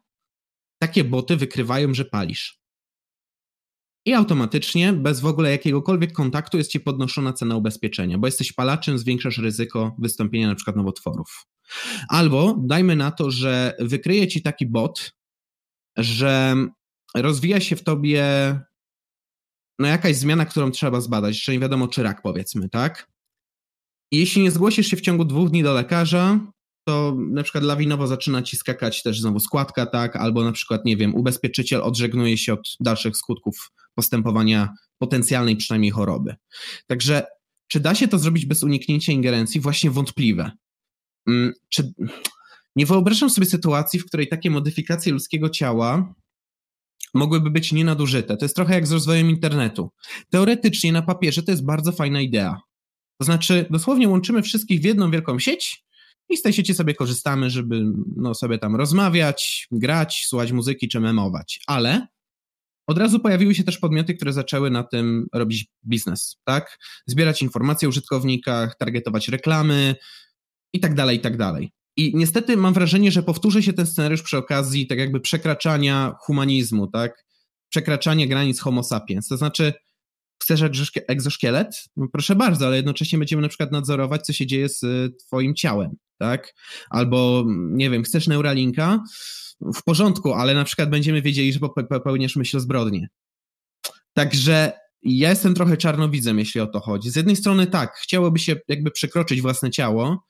takie 0.81 1.03
boty 1.03 1.35
wykrywają, 1.35 1.93
że 1.93 2.05
palisz. 2.05 2.59
I 4.05 4.13
automatycznie, 4.13 4.93
bez 4.93 5.19
w 5.19 5.25
ogóle 5.25 5.51
jakiegokolwiek 5.51 6.13
kontaktu, 6.13 6.57
jest 6.57 6.71
ci 6.71 6.79
podnoszona 6.79 7.33
cena 7.33 7.55
ubezpieczenia, 7.55 8.17
bo 8.17 8.27
jesteś 8.27 8.53
palaczem, 8.53 8.97
zwiększasz 8.97 9.37
ryzyko 9.37 9.95
wystąpienia 9.99 10.47
na 10.47 10.55
przykład 10.55 10.75
nowotworów. 10.75 11.45
Albo 12.09 12.55
dajmy 12.59 12.95
na 12.95 13.11
to, 13.11 13.31
że 13.31 13.75
wykryje 13.79 14.27
ci 14.27 14.41
taki 14.41 14.65
bot, 14.65 15.13
że 15.97 16.55
rozwija 17.15 17.59
się 17.59 17.75
w 17.75 17.83
tobie 17.83 18.23
no 19.79 19.87
jakaś 19.87 20.15
zmiana, 20.15 20.45
którą 20.45 20.71
trzeba 20.71 21.01
zbadać, 21.01 21.35
jeszcze 21.35 21.51
nie 21.51 21.59
wiadomo 21.59 21.87
czy 21.87 22.03
rak 22.03 22.21
powiedzmy, 22.21 22.69
tak? 22.69 23.11
I 24.11 24.17
jeśli 24.17 24.41
nie 24.41 24.51
zgłosisz 24.51 24.87
się 24.87 24.97
w 24.97 25.01
ciągu 25.01 25.25
dwóch 25.25 25.49
dni 25.49 25.63
do 25.63 25.73
lekarza, 25.73 26.39
to 26.87 27.15
na 27.17 27.43
przykład 27.43 27.63
lawinowo 27.63 28.07
zaczyna 28.07 28.41
ci 28.41 28.57
skakać 28.57 29.03
też 29.03 29.21
znowu 29.21 29.39
składka, 29.39 29.85
tak? 29.85 30.15
Albo 30.15 30.43
na 30.43 30.51
przykład, 30.51 30.85
nie 30.85 30.97
wiem, 30.97 31.15
ubezpieczyciel 31.15 31.81
odżegnuje 31.81 32.37
się 32.37 32.53
od 32.53 32.75
dalszych 32.79 33.17
skutków 33.17 33.71
postępowania 33.95 34.73
potencjalnej 34.97 35.55
przynajmniej 35.55 35.91
choroby. 35.91 36.35
Także 36.87 37.25
czy 37.67 37.79
da 37.79 37.95
się 37.95 38.07
to 38.07 38.19
zrobić 38.19 38.45
bez 38.45 38.63
uniknięcia 38.63 39.11
ingerencji? 39.11 39.61
Właśnie 39.61 39.91
wątpliwe. 39.91 40.51
Mm, 41.29 41.53
czy 41.69 41.93
nie 42.75 42.85
wyobrażam 42.85 43.29
sobie 43.29 43.47
sytuacji, 43.47 43.99
w 43.99 44.05
której 44.05 44.27
takie 44.27 44.49
modyfikacje 44.49 45.13
ludzkiego 45.13 45.49
ciała 45.49 46.13
mogłyby 47.13 47.51
być 47.51 47.71
nienadużyte. 47.71 48.37
To 48.37 48.45
jest 48.45 48.55
trochę 48.55 48.73
jak 48.73 48.87
z 48.87 48.91
rozwojem 48.91 49.29
internetu. 49.29 49.91
Teoretycznie 50.29 50.91
na 50.91 51.01
papierze 51.01 51.43
to 51.43 51.51
jest 51.51 51.65
bardzo 51.65 51.91
fajna 51.91 52.21
idea. 52.21 52.61
To 53.19 53.25
znaczy, 53.25 53.65
dosłownie 53.69 54.09
łączymy 54.09 54.41
wszystkich 54.41 54.81
w 54.81 54.83
jedną 54.83 55.11
wielką 55.11 55.39
sieć 55.39 55.85
i 56.29 56.37
z 56.37 56.41
tej 56.41 56.53
sieci 56.53 56.73
sobie 56.73 56.93
korzystamy, 56.93 57.49
żeby 57.49 57.83
no, 58.15 58.35
sobie 58.35 58.57
tam 58.57 58.75
rozmawiać, 58.75 59.67
grać, 59.71 60.25
słuchać 60.27 60.51
muzyki 60.51 60.87
czy 60.87 60.99
memować. 60.99 61.59
Ale 61.67 62.07
od 62.87 62.97
razu 62.97 63.19
pojawiły 63.19 63.55
się 63.55 63.63
też 63.63 63.77
podmioty, 63.77 64.13
które 64.13 64.33
zaczęły 64.33 64.69
na 64.69 64.83
tym 64.83 65.27
robić 65.33 65.67
biznes, 65.85 66.37
tak? 66.43 66.77
Zbierać 67.07 67.41
informacje 67.41 67.87
o 67.87 67.89
użytkownikach, 67.89 68.77
targetować 68.77 69.27
reklamy, 69.27 69.95
i 70.73 70.79
tak 70.79 70.95
dalej, 70.95 71.17
i 71.17 71.19
tak 71.19 71.37
dalej. 71.37 71.71
I 71.97 72.11
niestety 72.15 72.57
mam 72.57 72.73
wrażenie, 72.73 73.11
że 73.11 73.23
powtórzy 73.23 73.63
się 73.63 73.73
ten 73.73 73.85
scenariusz 73.85 74.21
przy 74.21 74.37
okazji 74.37 74.87
tak 74.87 74.99
jakby 74.99 75.19
przekraczania 75.19 76.15
humanizmu, 76.21 76.87
tak? 76.87 77.25
Przekraczania 77.69 78.27
granic 78.27 78.59
homo 78.59 78.83
sapiens. 78.83 79.27
To 79.27 79.37
znaczy, 79.37 79.73
chcesz 80.43 80.63
egzoszkielet? 81.07 81.83
No 81.95 82.07
proszę 82.11 82.35
bardzo, 82.35 82.67
ale 82.67 82.75
jednocześnie 82.75 83.19
będziemy 83.19 83.41
na 83.41 83.47
przykład 83.47 83.71
nadzorować, 83.71 84.25
co 84.25 84.33
się 84.33 84.47
dzieje 84.47 84.69
z 84.69 84.83
y, 84.83 85.11
twoim 85.25 85.55
ciałem, 85.55 85.95
tak? 86.17 86.53
Albo, 86.89 87.45
nie 87.47 87.89
wiem, 87.89 88.03
chcesz 88.03 88.27
Neuralinka? 88.27 89.03
W 89.61 89.83
porządku, 89.83 90.33
ale 90.33 90.53
na 90.53 90.63
przykład 90.63 90.89
będziemy 90.89 91.21
wiedzieli, 91.21 91.53
że 91.53 91.59
popełniasz 91.89 92.35
myśl 92.35 92.59
zbrodnię. 92.59 93.07
Także 94.13 94.71
ja 95.03 95.29
jestem 95.29 95.55
trochę 95.55 95.77
czarnowidzem, 95.77 96.39
jeśli 96.39 96.61
o 96.61 96.67
to 96.67 96.79
chodzi. 96.79 97.09
Z 97.09 97.15
jednej 97.15 97.35
strony 97.35 97.67
tak, 97.67 97.95
chciałoby 97.95 98.39
się 98.39 98.55
jakby 98.67 98.91
przekroczyć 98.91 99.41
własne 99.41 99.71
ciało, 99.71 100.23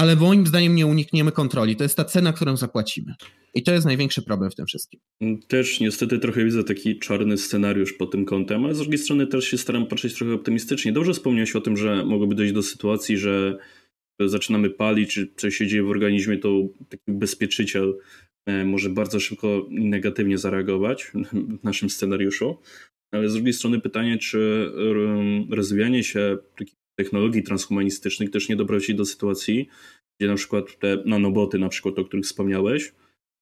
ale 0.00 0.16
moim 0.16 0.46
zdaniem 0.46 0.74
nie 0.74 0.86
unikniemy 0.86 1.32
kontroli. 1.32 1.76
To 1.76 1.82
jest 1.82 1.96
ta 1.96 2.04
cena, 2.04 2.32
którą 2.32 2.56
zapłacimy. 2.56 3.14
I 3.54 3.62
to 3.62 3.72
jest 3.72 3.86
największy 3.86 4.22
problem 4.22 4.50
w 4.50 4.54
tym 4.54 4.66
wszystkim. 4.66 5.00
Też 5.48 5.80
niestety 5.80 6.18
trochę 6.18 6.44
widzę 6.44 6.64
taki 6.64 6.98
czarny 6.98 7.38
scenariusz 7.38 7.92
pod 7.92 8.10
tym 8.12 8.24
kątem, 8.24 8.64
ale 8.64 8.74
z 8.74 8.78
drugiej 8.78 8.98
strony 8.98 9.26
też 9.26 9.44
się 9.44 9.58
staram 9.58 9.86
patrzeć 9.86 10.14
trochę 10.14 10.34
optymistycznie. 10.34 10.92
Dobrze 10.92 11.12
wspomniałeś 11.12 11.56
o 11.56 11.60
tym, 11.60 11.76
że 11.76 12.04
mogłoby 12.04 12.34
dojść 12.34 12.52
do 12.52 12.62
sytuacji, 12.62 13.18
że 13.18 13.58
zaczynamy 14.20 14.70
palić, 14.70 15.14
czy 15.14 15.32
coś 15.36 15.56
się 15.56 15.66
dzieje 15.66 15.82
w 15.82 15.90
organizmie, 15.90 16.38
to 16.38 16.48
taki 16.88 17.04
bezpieczyciel 17.08 17.98
e, 18.46 18.64
może 18.64 18.90
bardzo 18.90 19.20
szybko 19.20 19.66
negatywnie 19.70 20.38
zareagować 20.38 21.04
w 21.60 21.64
naszym 21.64 21.90
scenariuszu. 21.90 22.58
Ale 23.12 23.28
z 23.28 23.34
drugiej 23.34 23.52
strony 23.52 23.80
pytanie, 23.80 24.18
czy 24.18 24.70
rozwijanie 25.50 26.04
się 26.04 26.38
takich 26.58 26.79
technologii 27.04 27.42
transhumanistycznych 27.42 28.30
też 28.30 28.48
nie 28.48 28.56
doprowadzi 28.56 28.94
do 28.94 29.04
sytuacji, 29.04 29.68
gdzie 30.18 30.28
na 30.28 30.34
przykład 30.34 30.78
te 30.78 31.02
nanoboty, 31.06 31.58
na 31.58 31.68
przykład 31.68 31.98
o 31.98 32.04
których 32.04 32.24
wspomniałeś, 32.24 32.92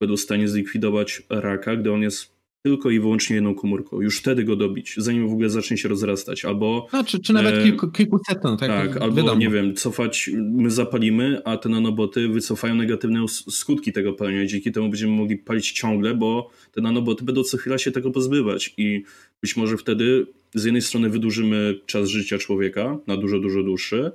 będą 0.01 0.17
w 0.17 0.21
stanie 0.21 0.49
zlikwidować 0.49 1.23
raka, 1.31 1.77
gdy 1.77 1.93
on 1.93 2.03
jest 2.03 2.39
tylko 2.63 2.91
i 2.91 3.01
wyłącznie 3.01 3.35
jedną 3.35 3.55
komórką. 3.55 4.01
Już 4.01 4.19
wtedy 4.19 4.45
go 4.45 4.57
dobić, 4.57 4.95
zanim 4.97 5.29
w 5.29 5.33
ogóle 5.33 5.51
zacznie 5.51 5.77
się 5.77 5.89
rozrastać. 5.89 6.45
Albo. 6.45 6.87
No, 6.93 7.05
czy, 7.05 7.21
czy 7.21 7.33
nawet 7.33 7.55
e, 7.55 7.63
kilku, 7.63 7.91
kilkuset, 7.91 8.39
no, 8.45 8.57
tak? 8.57 8.69
Tak, 8.69 9.03
albo 9.03 9.17
wiadomo. 9.17 9.41
nie 9.41 9.51
wiem, 9.51 9.75
cofać, 9.75 10.31
my 10.37 10.71
zapalimy, 10.71 11.41
a 11.45 11.57
te 11.57 11.69
nanoboty 11.69 12.29
wycofają 12.29 12.75
negatywne 12.75 13.25
skutki 13.29 13.93
tego 13.93 14.13
palenia. 14.13 14.47
Dzięki 14.47 14.73
temu 14.73 14.89
będziemy 14.89 15.13
mogli 15.13 15.37
palić 15.37 15.73
ciągle, 15.73 16.15
bo 16.15 16.51
te 16.73 16.81
nanoboty 16.81 17.25
będą 17.25 17.43
co 17.43 17.57
chwila 17.57 17.79
się 17.79 17.91
tego 17.91 18.11
pozbywać. 18.11 18.75
I 18.77 19.03
być 19.43 19.57
może 19.57 19.77
wtedy 19.77 20.27
z 20.55 20.65
jednej 20.65 20.83
strony 20.83 21.11
wydłużymy 21.11 21.81
czas 21.87 22.09
życia 22.09 22.39
człowieka 22.39 22.99
na 23.07 23.17
dużo, 23.17 23.39
dużo 23.39 23.63
dłuższy, 23.63 24.13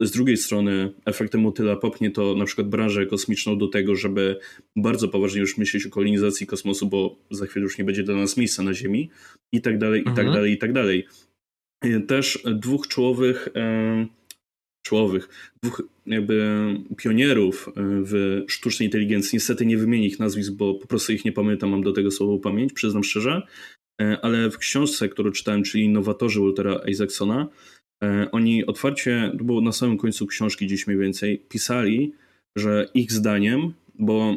z 0.00 0.10
drugiej 0.10 0.36
strony 0.36 0.92
efektem 1.04 1.40
motyla 1.40 1.76
popchnie 1.76 2.10
to 2.10 2.34
na 2.34 2.44
przykład 2.44 2.68
branżę 2.68 3.06
kosmiczną 3.06 3.58
do 3.58 3.68
tego, 3.68 3.96
żeby 3.96 4.38
bardzo 4.76 5.08
poważnie 5.08 5.40
już 5.40 5.58
myśleć 5.58 5.86
o 5.86 5.90
kolonizacji 5.90 6.46
kosmosu, 6.46 6.86
bo 6.86 7.16
za 7.30 7.46
chwilę 7.46 7.62
już 7.62 7.78
nie 7.78 7.84
będzie 7.84 8.02
dla 8.02 8.14
nas 8.14 8.36
miejsca 8.36 8.62
na 8.62 8.74
Ziemi 8.74 9.10
i 9.52 9.60
tak 9.60 9.78
dalej, 9.78 10.00
i 10.00 10.04
tak 10.04 10.18
mhm. 10.18 10.32
dalej, 10.34 10.52
i 10.52 10.58
tak 10.58 10.72
dalej. 10.72 11.06
Też 12.06 12.42
dwóch 12.54 12.88
czołowych, 12.88 13.48
czołowych, 14.86 15.28
dwóch 15.62 15.82
jakby 16.06 16.66
pionierów 16.96 17.70
w 17.76 18.42
sztucznej 18.48 18.86
inteligencji. 18.86 19.36
Niestety 19.36 19.66
nie 19.66 19.78
wymienię 19.78 20.06
ich 20.06 20.18
nazwisk, 20.18 20.52
bo 20.52 20.74
po 20.74 20.86
prostu 20.86 21.12
ich 21.12 21.24
nie 21.24 21.32
pamiętam, 21.32 21.70
mam 21.70 21.82
do 21.82 21.92
tego 21.92 22.10
słowo 22.10 22.38
pamięć, 22.38 22.72
przyznam 22.72 23.04
szczerze. 23.04 23.42
Ale 24.22 24.50
w 24.50 24.58
książce, 24.58 25.08
którą 25.08 25.30
czytałem, 25.30 25.62
czyli 25.62 25.84
Innowatorzy 25.84 26.40
Waltera 26.40 26.80
Isaacsona, 26.86 27.48
oni 28.32 28.66
otwarcie, 28.66 29.32
to 29.38 29.44
było 29.44 29.60
na 29.60 29.72
samym 29.72 29.98
końcu 29.98 30.26
książki 30.26 30.66
gdzieś 30.66 30.86
mniej 30.86 30.98
więcej, 30.98 31.38
pisali, 31.48 32.12
że 32.56 32.88
ich 32.94 33.12
zdaniem, 33.12 33.72
bo, 33.98 34.34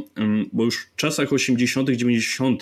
bo 0.54 0.64
już 0.64 0.86
w 0.86 0.96
czasach 0.96 1.34
80., 1.34 1.90
90., 1.90 2.62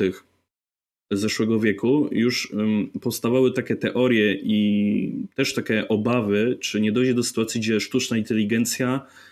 zeszłego 1.12 1.60
wieku 1.60 2.10
już 2.12 2.54
powstawały 3.02 3.52
takie 3.52 3.76
teorie 3.76 4.34
i 4.44 5.28
też 5.36 5.54
takie 5.54 5.88
obawy, 5.88 6.58
czy 6.60 6.82
nie 6.82 6.92
dojdzie 6.92 7.14
do 7.14 7.24
sytuacji, 7.24 7.62
gdzie 7.62 7.80
sztuczna 7.80 8.18
inteligencja 8.18 9.02
e, 9.02 9.25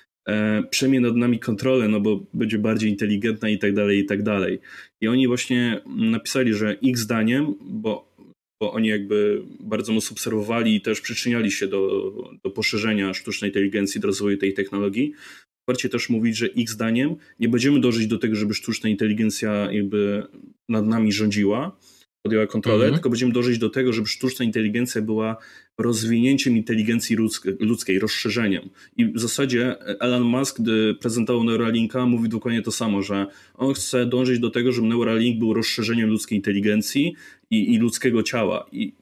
przejmie 0.70 1.00
nad 1.00 1.16
nami 1.16 1.40
kontrolę, 1.40 1.88
no 1.88 2.00
bo 2.00 2.26
będzie 2.34 2.60
bardziej 2.60 2.90
inteligentna 2.90 3.50
i 3.50 3.60
tak 3.60 3.74
dalej, 3.74 4.00
i 4.00 4.06
tak 4.06 4.24
dalej. 4.24 4.60
I 5.02 5.08
oni 5.08 5.28
właśnie 5.28 5.82
napisali, 5.86 6.54
że 6.54 6.74
ich 6.82 6.98
zdaniem, 6.98 7.56
bo, 7.62 8.16
bo 8.62 8.74
oni 8.74 8.88
jakby 8.88 9.42
bardzo 9.60 9.94
mocno 9.94 10.14
obserwowali 10.14 10.76
i 10.76 10.82
też 10.82 11.02
przyczyniali 11.02 11.52
się 11.52 11.68
do, 11.68 12.14
do 12.44 12.50
poszerzenia 12.50 13.14
sztucznej 13.14 13.50
inteligencji, 13.50 14.02
do 14.02 14.08
rozwoju 14.08 14.38
tej 14.38 14.54
technologii, 14.54 15.14
otwarcie 15.68 15.90
też 15.90 16.10
mówić, 16.10 16.38
że 16.38 16.48
ich 16.48 16.70
zdaniem 16.70 17.16
nie 17.40 17.50
będziemy 17.50 17.80
dążyć 17.80 18.08
do 18.08 18.18
tego, 18.18 18.36
żeby 18.36 18.54
sztuczna 18.54 18.90
inteligencja 18.90 19.72
jakby 19.72 20.24
nad 20.70 20.88
nami 20.88 21.12
rządziła, 21.12 21.78
podjęła 22.26 22.48
kontrolę, 22.48 22.86
mhm. 22.86 22.94
tylko 22.94 23.10
będziemy 23.10 23.34
dążyć 23.34 23.58
do 23.58 23.70
tego, 23.70 23.94
żeby 23.94 24.08
sztuczna 24.08 24.46
inteligencja 24.46 25.02
była 25.02 25.38
rozwinięciem 25.78 26.58
inteligencji 26.58 27.18
ludzkiej, 27.60 28.00
rozszerzeniem. 28.00 28.70
I 28.98 29.06
w 29.06 29.20
zasadzie 29.20 29.80
Elon 30.00 30.24
Musk, 30.24 30.62
gdy 30.62 30.96
prezentował 30.96 31.44
Neuralinka, 31.44 32.06
mówi 32.06 32.30
dokładnie 32.30 32.62
to 32.62 32.72
samo, 32.72 33.02
że 33.02 33.28
on 33.54 33.74
chce 33.74 34.06
dążyć 34.06 34.40
do 34.40 34.50
tego, 34.50 34.72
żeby 34.72 34.88
Neuralink 34.88 35.40
był 35.40 35.54
rozszerzeniem 35.54 36.10
ludzkiej 36.10 36.38
inteligencji 36.38 37.16
i, 37.50 37.74
i 37.74 37.78
ludzkiego 37.78 38.24
ciała. 38.24 38.66
I 38.72 38.94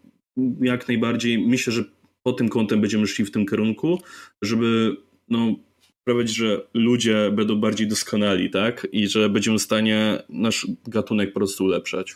jak 0.62 0.88
najbardziej 0.88 1.48
myślę, 1.48 1.74
że 1.74 1.84
pod 2.24 2.38
tym 2.38 2.50
kątem 2.50 2.82
będziemy 2.82 3.08
szli 3.08 3.26
w 3.26 3.32
tym 3.32 3.46
kierunku, 3.46 4.02
żeby 4.42 4.98
no, 5.30 5.56
sprawiać, 6.02 6.30
że 6.30 6.62
ludzie 6.74 7.32
będą 7.32 7.56
bardziej 7.56 7.88
doskonali, 7.88 8.50
tak? 8.50 8.88
I 8.92 9.08
że 9.08 9.30
będziemy 9.30 9.58
w 9.58 9.62
stanie 9.62 10.24
nasz 10.30 10.68
gatunek 10.88 11.34
po 11.34 11.40
prostu 11.40 11.64
ulepszać. 11.64 12.16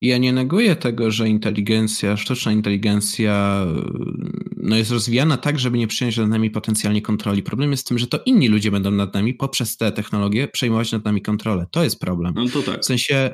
Ja 0.00 0.18
nie 0.18 0.32
neguję 0.32 0.76
tego, 0.76 1.10
że 1.10 1.28
inteligencja, 1.28 2.16
sztuczna 2.16 2.52
inteligencja 2.52 3.66
no 4.56 4.76
jest 4.76 4.90
rozwijana 4.90 5.36
tak, 5.36 5.58
żeby 5.58 5.78
nie 5.78 5.86
przyjąć 5.86 6.16
nad 6.16 6.28
nami 6.28 6.50
potencjalnie 6.50 7.02
kontroli. 7.02 7.42
Problem 7.42 7.70
jest 7.70 7.86
w 7.86 7.88
tym, 7.88 7.98
że 7.98 8.06
to 8.06 8.20
inni 8.26 8.48
ludzie 8.48 8.70
będą 8.70 8.90
nad 8.90 9.14
nami 9.14 9.34
poprzez 9.34 9.76
te 9.76 9.92
technologie 9.92 10.48
przejmować 10.48 10.92
nad 10.92 11.04
nami 11.04 11.22
kontrolę. 11.22 11.66
To 11.70 11.84
jest 11.84 12.00
problem. 12.00 12.34
No 12.36 12.48
to 12.48 12.62
tak. 12.62 12.80
W 12.82 12.84
sensie 12.84 13.30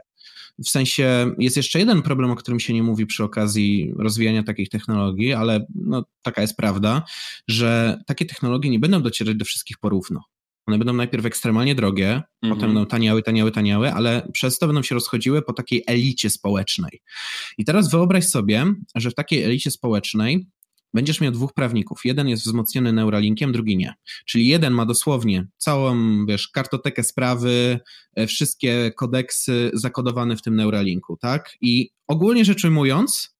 w 0.58 0.68
sensie 0.68 1.34
jest 1.38 1.56
jeszcze 1.56 1.78
jeden 1.78 2.02
problem, 2.02 2.30
o 2.30 2.36
którym 2.36 2.60
się 2.60 2.74
nie 2.74 2.82
mówi 2.82 3.06
przy 3.06 3.24
okazji 3.24 3.92
rozwijania 3.98 4.42
takich 4.42 4.68
technologii, 4.68 5.32
ale 5.32 5.66
no, 5.74 6.04
taka 6.22 6.42
jest 6.42 6.56
prawda, 6.56 7.02
że 7.48 7.98
takie 8.06 8.24
technologie 8.26 8.70
nie 8.70 8.78
będą 8.78 9.02
docierać 9.02 9.36
do 9.36 9.44
wszystkich 9.44 9.78
porówno. 9.78 10.24
One 10.66 10.78
będą 10.78 10.92
najpierw 10.92 11.26
ekstremalnie 11.26 11.74
drogie, 11.74 12.08
mm 12.08 12.22
-hmm. 12.22 12.48
potem 12.48 12.60
będą 12.60 12.86
taniały, 12.86 13.22
taniały, 13.22 13.52
taniały, 13.52 13.92
ale 13.92 14.28
przez 14.32 14.58
to 14.58 14.66
będą 14.66 14.82
się 14.82 14.94
rozchodziły 14.94 15.42
po 15.42 15.52
takiej 15.52 15.84
elicie 15.86 16.30
społecznej. 16.30 17.02
I 17.58 17.64
teraz 17.64 17.90
wyobraź 17.90 18.26
sobie, 18.26 18.66
że 18.94 19.10
w 19.10 19.14
takiej 19.14 19.44
elicie 19.44 19.70
społecznej 19.70 20.46
będziesz 20.94 21.20
miał 21.20 21.32
dwóch 21.32 21.52
prawników. 21.54 22.00
Jeden 22.04 22.28
jest 22.28 22.44
wzmocniony 22.44 22.92
Neuralinkiem, 22.92 23.52
drugi 23.52 23.76
nie. 23.76 23.94
Czyli 24.26 24.46
jeden 24.46 24.72
ma 24.72 24.86
dosłownie 24.86 25.46
całą, 25.56 25.96
wiesz, 26.26 26.48
kartotekę 26.48 27.02
sprawy, 27.02 27.80
e, 28.14 28.26
wszystkie 28.26 28.92
kodeksy 28.96 29.70
zakodowane 29.74 30.36
w 30.36 30.42
tym 30.42 30.56
Neuralinku, 30.56 31.16
tak? 31.16 31.56
I 31.60 31.90
ogólnie 32.06 32.44
rzecz 32.44 32.64
ujmując, 32.64 33.35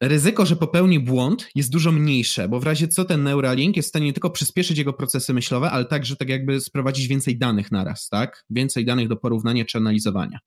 ryzyko, 0.00 0.46
że 0.46 0.56
popełni 0.56 1.00
błąd 1.00 1.48
jest 1.54 1.70
dużo 1.70 1.92
mniejsze, 1.92 2.48
bo 2.48 2.60
w 2.60 2.64
razie 2.64 2.88
co 2.88 3.04
ten 3.04 3.22
Neuralink 3.22 3.76
jest 3.76 3.88
w 3.88 3.90
stanie 3.90 4.06
nie 4.06 4.12
tylko 4.12 4.30
przyspieszyć 4.30 4.78
jego 4.78 4.92
procesy 4.92 5.34
myślowe, 5.34 5.70
ale 5.70 5.84
także 5.84 6.16
tak 6.16 6.28
jakby 6.28 6.60
sprowadzić 6.60 7.08
więcej 7.08 7.38
danych 7.38 7.72
naraz, 7.72 8.08
tak? 8.08 8.44
Więcej 8.50 8.84
danych 8.84 9.08
do 9.08 9.16
porównania 9.16 9.64
czy 9.64 9.78
analizowania. 9.78 10.38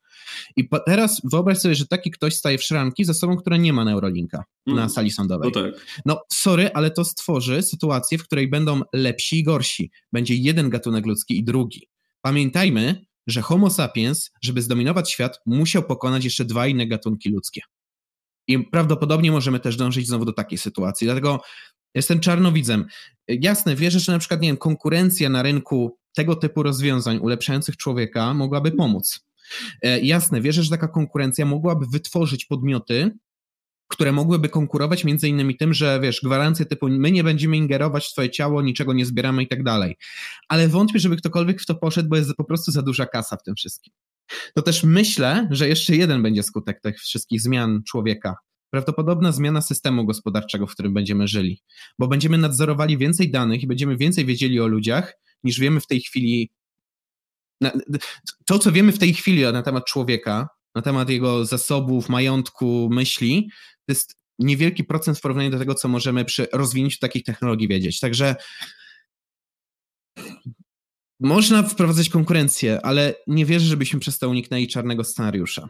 I 0.56 0.70
teraz 0.86 1.22
wyobraź 1.32 1.58
sobie, 1.58 1.76
że 1.76 1.88
taki 1.88 2.12
ktoś 2.12 2.36
staje 2.36 2.58
w 2.58 2.64
szranki 2.64 3.06
z 3.06 3.10
osobą, 3.10 3.38
która 3.38 3.58
nie 3.58 3.74
ma 3.74 3.86
Neuralinka 3.86 4.44
mm. 4.68 4.80
na 4.80 4.90
sali 4.90 5.12
sądowej. 5.12 5.52
No, 5.56 5.64
tak. 5.64 6.02
no 6.06 6.22
sorry, 6.34 6.70
ale 6.74 6.92
to 6.92 7.06
stworzy 7.06 7.62
sytuację, 7.62 8.18
w 8.18 8.24
której 8.24 8.50
będą 8.50 8.82
lepsi 8.94 9.40
i 9.40 9.44
gorsi. 9.44 9.92
Będzie 10.12 10.36
jeden 10.36 10.70
gatunek 10.70 11.06
ludzki 11.06 11.38
i 11.38 11.44
drugi. 11.44 11.88
Pamiętajmy, 12.22 13.06
że 13.28 13.42
Homo 13.42 13.70
sapiens, 13.70 14.32
żeby 14.42 14.62
zdominować 14.62 15.12
świat, 15.12 15.40
musiał 15.46 15.84
pokonać 15.84 16.24
jeszcze 16.24 16.46
dwa 16.46 16.68
inne 16.68 16.88
gatunki 16.88 17.30
ludzkie. 17.30 17.62
I 18.50 18.60
prawdopodobnie 18.60 19.32
możemy 19.32 19.60
też 19.60 19.76
dążyć 19.76 20.08
znowu 20.08 20.26
do 20.26 20.34
takiej 20.34 20.58
sytuacji. 20.58 21.06
Dlatego 21.06 21.42
jestem 21.96 22.20
czarnowidzem. 22.20 22.86
Jasne, 23.28 23.76
wierzę, 23.76 24.00
że 24.00 24.12
na 24.12 24.20
przykład, 24.20 24.42
nie 24.42 24.48
wiem, 24.48 24.58
konkurencja 24.58 25.30
na 25.30 25.44
rynku 25.44 25.98
tego 26.16 26.36
typu 26.36 26.64
rozwiązań 26.64 27.18
ulepszających 27.18 27.78
człowieka 27.78 28.34
mogłaby 28.34 28.72
pomóc. 28.72 29.20
E, 29.82 30.00
jasne, 30.00 30.42
wierzę, 30.42 30.64
że 30.64 30.70
taka 30.70 30.88
konkurencja 30.88 31.46
mogłaby 31.46 31.86
wytworzyć 31.92 32.46
podmioty, 32.46 33.12
które 33.88 34.12
mogłyby 34.12 34.50
konkurować 34.50 35.04
między 35.04 35.30
innymi 35.30 35.58
tym, 35.58 35.74
że 35.74 36.00
wiesz, 36.00 36.22
gwarancje 36.24 36.66
typu 36.66 36.88
my 36.90 37.12
nie 37.12 37.24
będziemy 37.24 37.58
ingerować 37.58 38.08
w 38.08 38.12
twoje 38.12 38.30
ciało, 38.30 38.62
niczego 38.62 38.94
nie 38.94 39.06
zbieramy 39.06 39.44
i 39.44 39.48
tak 39.48 39.64
dalej. 39.64 39.98
Ale 40.48 40.68
wątpię, 40.68 41.00
żeby 41.00 41.18
ktokolwiek 41.18 41.62
w 41.62 41.66
to 41.66 41.76
poszedł, 41.76 42.10
bo 42.10 42.16
jest 42.16 42.36
po 42.36 42.44
prostu 42.44 42.72
za 42.72 42.82
duża 42.82 43.06
kasa 43.06 43.38
w 43.38 43.44
tym 43.44 43.56
wszystkim 43.56 43.94
to 44.56 44.62
też 44.62 44.84
myślę, 44.84 45.48
że 45.52 45.68
jeszcze 45.68 45.96
jeden 45.96 46.24
będzie 46.24 46.44
skutek 46.44 46.82
tych 46.82 47.00
wszystkich 47.00 47.42
zmian 47.42 47.84
człowieka. 47.84 48.36
Prawdopodobna 48.70 49.32
zmiana 49.32 49.62
systemu 49.62 50.06
gospodarczego, 50.06 50.68
w 50.68 50.74
którym 50.74 50.94
będziemy 50.94 51.28
żyli, 51.28 51.62
bo 52.00 52.08
będziemy 52.08 52.38
nadzorowali 52.38 52.98
więcej 52.98 53.32
danych 53.32 53.64
i 53.64 53.68
będziemy 53.68 53.98
więcej 53.98 54.26
wiedzieli 54.26 54.60
o 54.60 54.68
ludziach, 54.68 55.14
niż 55.44 55.60
wiemy 55.60 55.80
w 55.82 55.88
tej 55.88 56.02
chwili. 56.02 56.52
To, 58.46 58.60
co 58.60 58.72
wiemy 58.72 58.92
w 58.92 59.00
tej 59.00 59.14
chwili 59.14 59.42
na 59.42 59.64
temat 59.64 59.86
człowieka, 59.86 60.48
na 60.76 60.82
temat 60.82 61.10
jego 61.10 61.46
zasobów, 61.46 62.10
majątku, 62.10 62.90
myśli, 62.92 63.50
to 63.86 63.92
jest 63.92 64.16
niewielki 64.40 64.84
procent 64.84 65.18
w 65.18 65.22
porównaniu 65.22 65.50
do 65.50 65.60
tego, 65.60 65.76
co 65.76 65.88
możemy 65.88 66.26
przy 66.26 66.48
rozwinięciu 66.54 66.98
takich 67.00 67.24
technologii 67.24 67.68
wiedzieć. 67.68 68.00
Także 68.00 68.36
można 71.20 71.64
wprowadzać 71.64 72.10
konkurencję, 72.10 72.80
ale 72.84 73.16
nie 73.28 73.46
wierzę, 73.46 73.66
żebyśmy 73.66 74.00
przez 74.00 74.20
to 74.20 74.30
uniknęli 74.30 74.68
czarnego 74.68 75.04
scenariusza. 75.04 75.70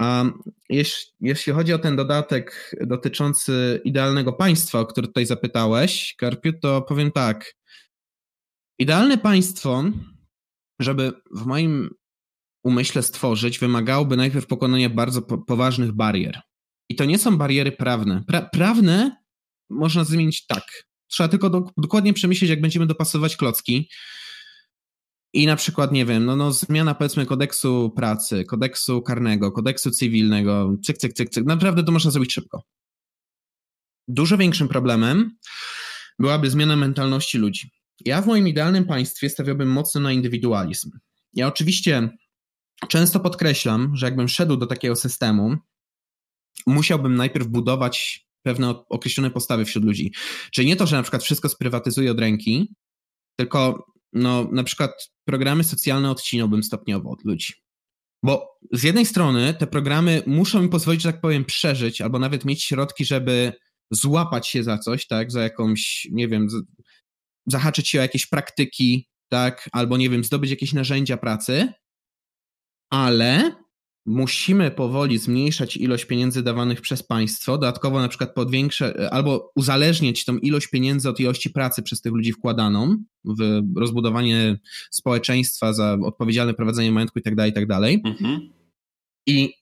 A 0.00 0.24
jeśli, 0.68 1.12
jeśli 1.20 1.52
chodzi 1.52 1.72
o 1.72 1.78
ten 1.78 1.96
dodatek 1.96 2.76
dotyczący 2.80 3.80
idealnego 3.84 4.32
państwa, 4.32 4.80
o 4.80 4.86
który 4.86 5.06
tutaj 5.06 5.26
zapytałeś, 5.26 6.14
Karpiu, 6.18 6.52
to 6.62 6.82
powiem 6.82 7.12
tak. 7.12 7.54
Idealne 8.78 9.18
państwo, 9.18 9.84
żeby 10.80 11.12
w 11.30 11.46
moim 11.46 11.90
umyśle 12.64 13.02
stworzyć, 13.02 13.58
wymagałoby 13.58 14.16
najpierw 14.16 14.46
pokonania 14.46 14.90
bardzo 14.90 15.22
po 15.22 15.38
poważnych 15.38 15.92
barier. 15.92 16.40
I 16.88 16.96
to 16.96 17.04
nie 17.04 17.18
są 17.18 17.36
bariery 17.36 17.72
prawne. 17.72 18.24
Pra 18.26 18.42
prawne 18.42 19.16
można 19.70 20.04
zmienić 20.04 20.46
tak. 20.46 20.64
Trzeba 21.06 21.28
tylko 21.28 21.50
do 21.50 21.64
dokładnie 21.76 22.12
przemyśleć, 22.12 22.50
jak 22.50 22.60
będziemy 22.60 22.86
dopasować 22.86 23.36
klocki. 23.36 23.88
I 25.32 25.46
na 25.46 25.56
przykład, 25.56 25.92
nie 25.92 26.06
wiem, 26.06 26.24
no, 26.24 26.36
no 26.36 26.52
zmiana 26.52 26.94
powiedzmy 26.94 27.26
kodeksu 27.26 27.92
pracy, 27.96 28.44
kodeksu 28.44 29.02
karnego, 29.02 29.52
kodeksu 29.52 29.90
cywilnego, 29.90 30.76
cyk, 30.84 30.98
cyk, 30.98 31.12
cyk, 31.12 31.30
cyk. 31.30 31.44
Naprawdę 31.44 31.84
to 31.84 31.92
można 31.92 32.10
zrobić 32.10 32.32
szybko. 32.32 32.62
Dużo 34.08 34.38
większym 34.38 34.68
problemem 34.68 35.36
byłaby 36.18 36.50
zmiana 36.50 36.76
mentalności 36.76 37.38
ludzi. 37.38 37.70
Ja 38.04 38.22
w 38.22 38.26
moim 38.26 38.48
idealnym 38.48 38.84
państwie 38.84 39.30
stawiałbym 39.30 39.68
mocno 39.68 40.00
na 40.00 40.12
indywidualizm. 40.12 40.90
Ja 41.32 41.48
oczywiście 41.48 42.10
często 42.88 43.20
podkreślam, 43.20 43.96
że 43.96 44.06
jakbym 44.06 44.28
szedł 44.28 44.56
do 44.56 44.66
takiego 44.66 44.96
systemu, 44.96 45.56
musiałbym 46.66 47.14
najpierw 47.14 47.46
budować 47.46 48.26
pewne 48.42 48.74
określone 48.88 49.30
postawy 49.30 49.64
wśród 49.64 49.84
ludzi. 49.84 50.12
Czyli 50.52 50.68
nie 50.68 50.76
to, 50.76 50.86
że 50.86 50.96
na 50.96 51.02
przykład 51.02 51.22
wszystko 51.22 51.48
sprywatyzuję 51.48 52.10
od 52.10 52.20
ręki, 52.20 52.74
tylko 53.36 53.86
no 54.12 54.48
na 54.52 54.64
przykład 54.64 55.10
programy 55.24 55.64
socjalne 55.64 56.10
odcinałbym 56.10 56.62
stopniowo 56.62 57.10
od 57.10 57.24
ludzi. 57.24 57.52
Bo 58.24 58.58
z 58.72 58.82
jednej 58.82 59.06
strony 59.06 59.54
te 59.54 59.66
programy 59.66 60.22
muszą 60.26 60.62
mi 60.62 60.68
pozwolić, 60.68 61.02
że 61.02 61.12
tak 61.12 61.20
powiem, 61.20 61.44
przeżyć, 61.44 62.00
albo 62.00 62.18
nawet 62.18 62.44
mieć 62.44 62.64
środki, 62.64 63.04
żeby 63.04 63.52
złapać 63.90 64.48
się 64.48 64.64
za 64.64 64.78
coś, 64.78 65.06
tak, 65.06 65.32
za 65.32 65.42
jakąś, 65.42 66.08
nie 66.12 66.28
wiem, 66.28 66.48
zahaczyć 67.46 67.88
się 67.88 67.98
o 67.98 68.02
jakieś 68.02 68.26
praktyki, 68.26 69.08
tak, 69.28 69.68
albo 69.72 69.96
nie 69.96 70.10
wiem, 70.10 70.24
zdobyć 70.24 70.50
jakieś 70.50 70.72
narzędzia 70.72 71.16
pracy, 71.16 71.72
ale 72.90 73.52
musimy 74.10 74.70
powoli 74.70 75.18
zmniejszać 75.18 75.76
ilość 75.76 76.04
pieniędzy 76.04 76.42
dawanych 76.42 76.80
przez 76.80 77.02
państwo, 77.02 77.52
dodatkowo 77.58 78.00
na 78.00 78.08
przykład 78.08 78.34
podwiększę, 78.34 79.08
albo 79.12 79.52
uzależnić 79.56 80.24
tą 80.24 80.38
ilość 80.38 80.66
pieniędzy 80.66 81.08
od 81.08 81.20
ilości 81.20 81.50
pracy 81.50 81.82
przez 81.82 82.00
tych 82.00 82.12
ludzi 82.12 82.32
wkładaną 82.32 82.96
w 83.24 83.62
rozbudowanie 83.76 84.58
społeczeństwa 84.90 85.72
za 85.72 85.98
odpowiedzialne 86.02 86.54
prowadzenie 86.54 86.92
majątku 86.92 87.18
i 87.18 87.22
tak 87.22 87.34
dalej, 87.34 87.50
i 87.50 87.54
tak. 87.54 87.66
Mhm. 88.04 88.50
I 89.26 89.59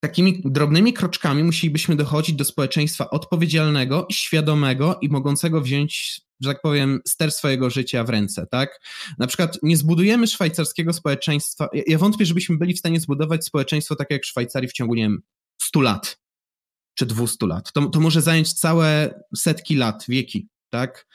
takimi 0.00 0.42
drobnymi 0.44 0.92
kroczkami 0.92 1.44
musielibyśmy 1.44 1.96
dochodzić 1.96 2.36
do 2.36 2.44
społeczeństwa 2.44 3.10
odpowiedzialnego, 3.10 4.06
świadomego 4.10 4.98
i 5.02 5.08
mogącego 5.08 5.60
wziąć, 5.60 6.20
że 6.40 6.50
tak 6.52 6.62
powiem, 6.62 7.00
ster 7.06 7.32
swojego 7.32 7.70
życia 7.70 8.04
w 8.04 8.08
ręce, 8.08 8.46
tak? 8.46 8.80
Na 9.18 9.26
przykład 9.26 9.58
nie 9.62 9.76
zbudujemy 9.76 10.26
szwajcarskiego 10.26 10.92
społeczeństwa. 10.92 11.68
Ja 11.86 11.98
wątpię, 11.98 12.26
żebyśmy 12.26 12.58
byli 12.58 12.74
w 12.74 12.78
stanie 12.78 13.00
zbudować 13.00 13.44
społeczeństwo 13.44 13.96
takie 13.96 14.14
jak 14.14 14.24
Szwajcarii 14.24 14.68
w 14.68 14.72
ciągu, 14.72 14.94
nie 14.94 15.02
wiem, 15.02 15.22
100 15.60 15.80
lat 15.80 16.18
czy 16.94 17.06
200 17.06 17.46
lat. 17.46 17.72
To, 17.72 17.86
to 17.86 18.00
może 18.00 18.22
zająć 18.22 18.52
całe 18.52 19.20
setki 19.36 19.76
lat, 19.76 20.04
wieki, 20.08 20.48
tak? 20.70 21.06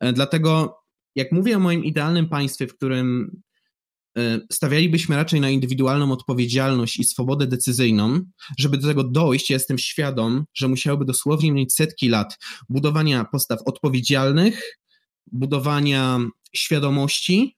E, 0.00 0.12
dlatego, 0.12 0.78
jak 1.14 1.32
mówię 1.32 1.56
o 1.56 1.60
moim 1.60 1.84
idealnym 1.84 2.28
państwie, 2.28 2.66
w 2.66 2.76
którym 2.76 3.42
stawialibyśmy 4.52 5.16
raczej 5.16 5.40
na 5.40 5.50
indywidualną 5.50 6.12
odpowiedzialność 6.12 6.98
i 6.98 7.04
swobodę 7.04 7.46
decyzyjną. 7.46 8.20
Żeby 8.58 8.78
do 8.78 8.88
tego 8.88 9.04
dojść, 9.04 9.50
ja 9.50 9.56
jestem 9.56 9.78
świadom, 9.78 10.44
że 10.54 10.68
musiałoby 10.68 11.04
dosłownie 11.04 11.52
mieć 11.52 11.74
setki 11.74 12.08
lat 12.08 12.38
budowania 12.68 13.24
postaw 13.24 13.58
odpowiedzialnych, 13.64 14.78
budowania 15.32 16.18
świadomości 16.56 17.56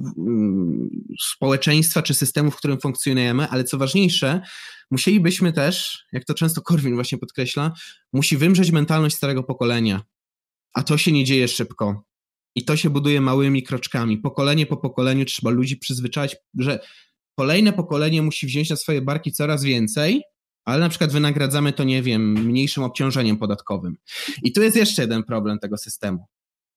mm, 0.00 0.88
społeczeństwa 1.20 2.02
czy 2.02 2.14
systemu, 2.14 2.50
w 2.50 2.56
którym 2.56 2.80
funkcjonujemy, 2.80 3.48
ale 3.48 3.64
co 3.64 3.78
ważniejsze, 3.78 4.40
musielibyśmy 4.90 5.52
też, 5.52 6.04
jak 6.12 6.24
to 6.24 6.34
często 6.34 6.62
Korwin 6.62 6.94
właśnie 6.94 7.18
podkreśla, 7.18 7.72
musi 8.12 8.36
wymrzeć 8.36 8.70
mentalność 8.70 9.16
starego 9.16 9.42
pokolenia. 9.42 10.02
A 10.74 10.82
to 10.82 10.98
się 10.98 11.12
nie 11.12 11.24
dzieje 11.24 11.48
szybko. 11.48 12.04
I 12.54 12.64
to 12.64 12.76
się 12.76 12.90
buduje 12.90 13.20
małymi 13.20 13.62
kroczkami. 13.62 14.18
Pokolenie 14.18 14.66
po 14.66 14.76
pokoleniu 14.76 15.24
trzeba 15.24 15.50
ludzi 15.50 15.76
przyzwyczaić, 15.76 16.36
że 16.58 16.78
kolejne 17.38 17.72
pokolenie 17.72 18.22
musi 18.22 18.46
wziąć 18.46 18.70
na 18.70 18.76
swoje 18.76 19.02
barki 19.02 19.32
coraz 19.32 19.64
więcej, 19.64 20.22
ale 20.64 20.80
na 20.80 20.88
przykład 20.88 21.12
wynagradzamy 21.12 21.72
to, 21.72 21.84
nie 21.84 22.02
wiem, 22.02 22.32
mniejszym 22.32 22.84
obciążeniem 22.84 23.36
podatkowym. 23.36 23.96
I 24.42 24.52
tu 24.52 24.62
jest 24.62 24.76
jeszcze 24.76 25.02
jeden 25.02 25.22
problem 25.22 25.58
tego 25.58 25.78
systemu. 25.78 26.26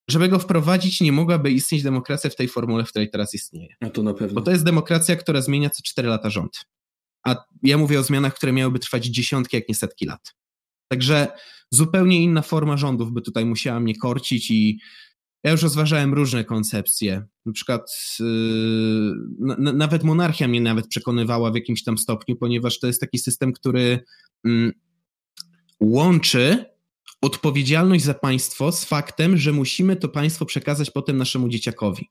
Żeby 0.09 0.29
go 0.29 0.39
wprowadzić, 0.39 1.01
nie 1.01 1.11
mogłaby 1.11 1.51
istnieć 1.51 1.83
demokracja 1.83 2.29
w 2.29 2.35
tej 2.35 2.47
formule, 2.47 2.85
w 2.85 2.89
której 2.89 3.09
teraz 3.09 3.33
istnieje. 3.33 3.75
A 3.79 3.89
to 3.89 4.03
na 4.03 4.13
pewno. 4.13 4.35
Bo 4.35 4.41
to 4.41 4.51
jest 4.51 4.63
demokracja, 4.63 5.15
która 5.15 5.41
zmienia 5.41 5.69
co 5.69 5.83
4 5.83 6.07
lata 6.07 6.29
rząd. 6.29 6.65
A 7.25 7.35
ja 7.63 7.77
mówię 7.77 7.99
o 7.99 8.03
zmianach, 8.03 8.35
które 8.35 8.51
miałyby 8.51 8.79
trwać 8.79 9.05
dziesiątki, 9.05 9.57
jak 9.57 9.69
nie 9.69 9.75
setki 9.75 10.05
lat. 10.05 10.35
Także 10.91 11.27
zupełnie 11.71 12.23
inna 12.23 12.41
forma 12.41 12.77
rządów 12.77 13.11
by 13.11 13.21
tutaj 13.21 13.45
musiała 13.45 13.79
mnie 13.79 13.95
korcić 13.95 14.51
i 14.51 14.79
ja 15.47 15.51
już 15.51 15.61
rozważałem 15.61 16.13
różne 16.13 16.43
koncepcje. 16.43 17.25
Na 17.45 17.51
przykład 17.51 17.91
yy, 18.19 19.73
nawet 19.73 20.03
monarchia 20.03 20.47
mnie 20.47 20.61
nawet 20.61 20.87
przekonywała 20.87 21.51
w 21.51 21.55
jakimś 21.55 21.83
tam 21.83 21.97
stopniu, 21.97 22.35
ponieważ 22.35 22.79
to 22.79 22.87
jest 22.87 23.01
taki 23.01 23.19
system, 23.19 23.53
który 23.53 23.99
yy, 24.43 24.71
łączy 25.79 26.65
odpowiedzialność 27.21 28.03
za 28.03 28.13
państwo 28.13 28.71
z 28.71 28.85
faktem, 28.85 29.37
że 29.37 29.53
musimy 29.53 29.95
to 29.95 30.09
państwo 30.09 30.45
przekazać 30.45 30.91
potem 30.91 31.17
naszemu 31.17 31.49
dzieciakowi. 31.49 32.09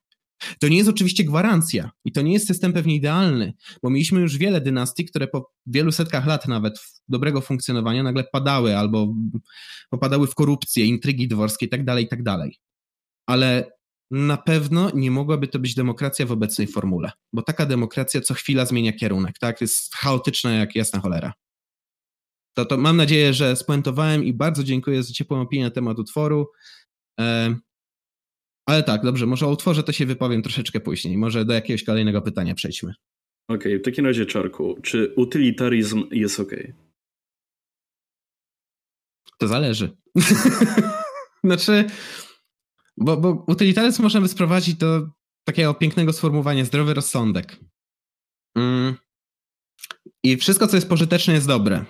To 0.61 0.69
nie 0.69 0.77
jest 0.77 0.89
oczywiście 0.89 1.25
gwarancja 1.25 1.91
i 2.05 2.13
to 2.13 2.23
nie 2.23 2.33
jest 2.33 2.47
system 2.47 2.73
pewnie 2.73 2.95
idealny, 2.95 3.53
bo 3.83 3.91
mieliśmy 3.91 4.21
już 4.21 4.39
wiele 4.39 4.61
dynastii, 4.61 5.05
które 5.05 5.29
po 5.29 5.53
wielu 5.67 5.93
setkach 5.93 6.27
lat 6.27 6.49
nawet 6.49 6.79
dobrego 7.09 7.41
funkcjonowania 7.41 8.03
nagle 8.03 8.25
padały 8.33 8.77
albo 8.77 9.15
popadały 9.91 10.27
w 10.27 10.35
korupcję, 10.35 10.87
intrygi 10.87 11.29
dworskie 11.29 11.67
itd., 11.67 11.85
tak 11.85 12.01
itd. 12.01 12.49
Ale 13.27 13.73
na 14.11 14.37
pewno 14.37 14.91
nie 14.95 15.11
mogłaby 15.11 15.49
to 15.49 15.59
być 15.59 15.75
demokracja 15.75 16.27
w 16.27 16.33
obecnej 16.33 16.67
formule, 16.67 17.11
bo 17.33 17.43
taka 17.43 17.67
demokracja 17.67 18.21
co 18.21 18.35
chwila 18.35 18.67
zmienia 18.67 18.93
kierunek, 18.93 19.39
tak? 19.39 19.61
Jest 19.61 19.95
chaotyczna 19.95 20.53
jak 20.53 20.75
jasna 20.75 21.01
cholera. 21.01 21.33
To, 22.57 22.65
to 22.65 22.77
mam 22.77 22.97
nadzieję, 22.97 23.35
że 23.35 23.57
spuentowałem 23.57 24.25
i 24.25 24.33
bardzo 24.33 24.65
dziękuję 24.65 25.03
za 25.03 25.13
ciepłą 25.13 25.41
opinię 25.41 25.65
na 25.65 25.71
temat 25.71 25.99
utworu. 25.99 26.47
Ale 28.69 28.83
tak, 28.83 29.03
dobrze, 29.03 29.27
może 29.27 29.47
o 29.47 29.51
utworze 29.51 29.83
to 29.83 29.93
się 29.93 30.07
wypowiem 30.07 30.43
troszeczkę 30.43 30.81
później. 30.81 31.19
Może 31.19 31.45
do 31.45 31.55
jakiegoś 31.55 31.85
kolejnego 31.85 32.23
pytania 32.23 32.55
przejdźmy. 32.55 32.95
Okej, 33.49 33.73
okay, 33.73 33.79
w 33.79 33.83
takim 33.83 34.07
razie, 34.07 34.27
Czarku, 34.27 34.79
czy 34.83 35.15
utylitaryzm 35.17 36.05
jest 36.11 36.41
ok? 36.41 36.51
To 39.39 39.49
zależy. 39.49 39.97
znaczy, 41.45 41.85
bo, 42.97 43.17
bo 43.17 43.45
utylitaryzm 43.47 44.03
możemy 44.03 44.29
sprowadzić 44.29 44.75
do 44.75 45.09
takiego 45.45 45.75
pięknego 45.75 46.13
sformułowania 46.13 46.65
zdrowy 46.65 46.95
rozsądek. 46.95 47.61
Mm. 48.57 48.95
I 50.23 50.37
wszystko, 50.37 50.67
co 50.67 50.77
jest 50.77 50.89
pożyteczne, 50.89 51.35
jest 51.35 51.47
dobre. 51.47 51.85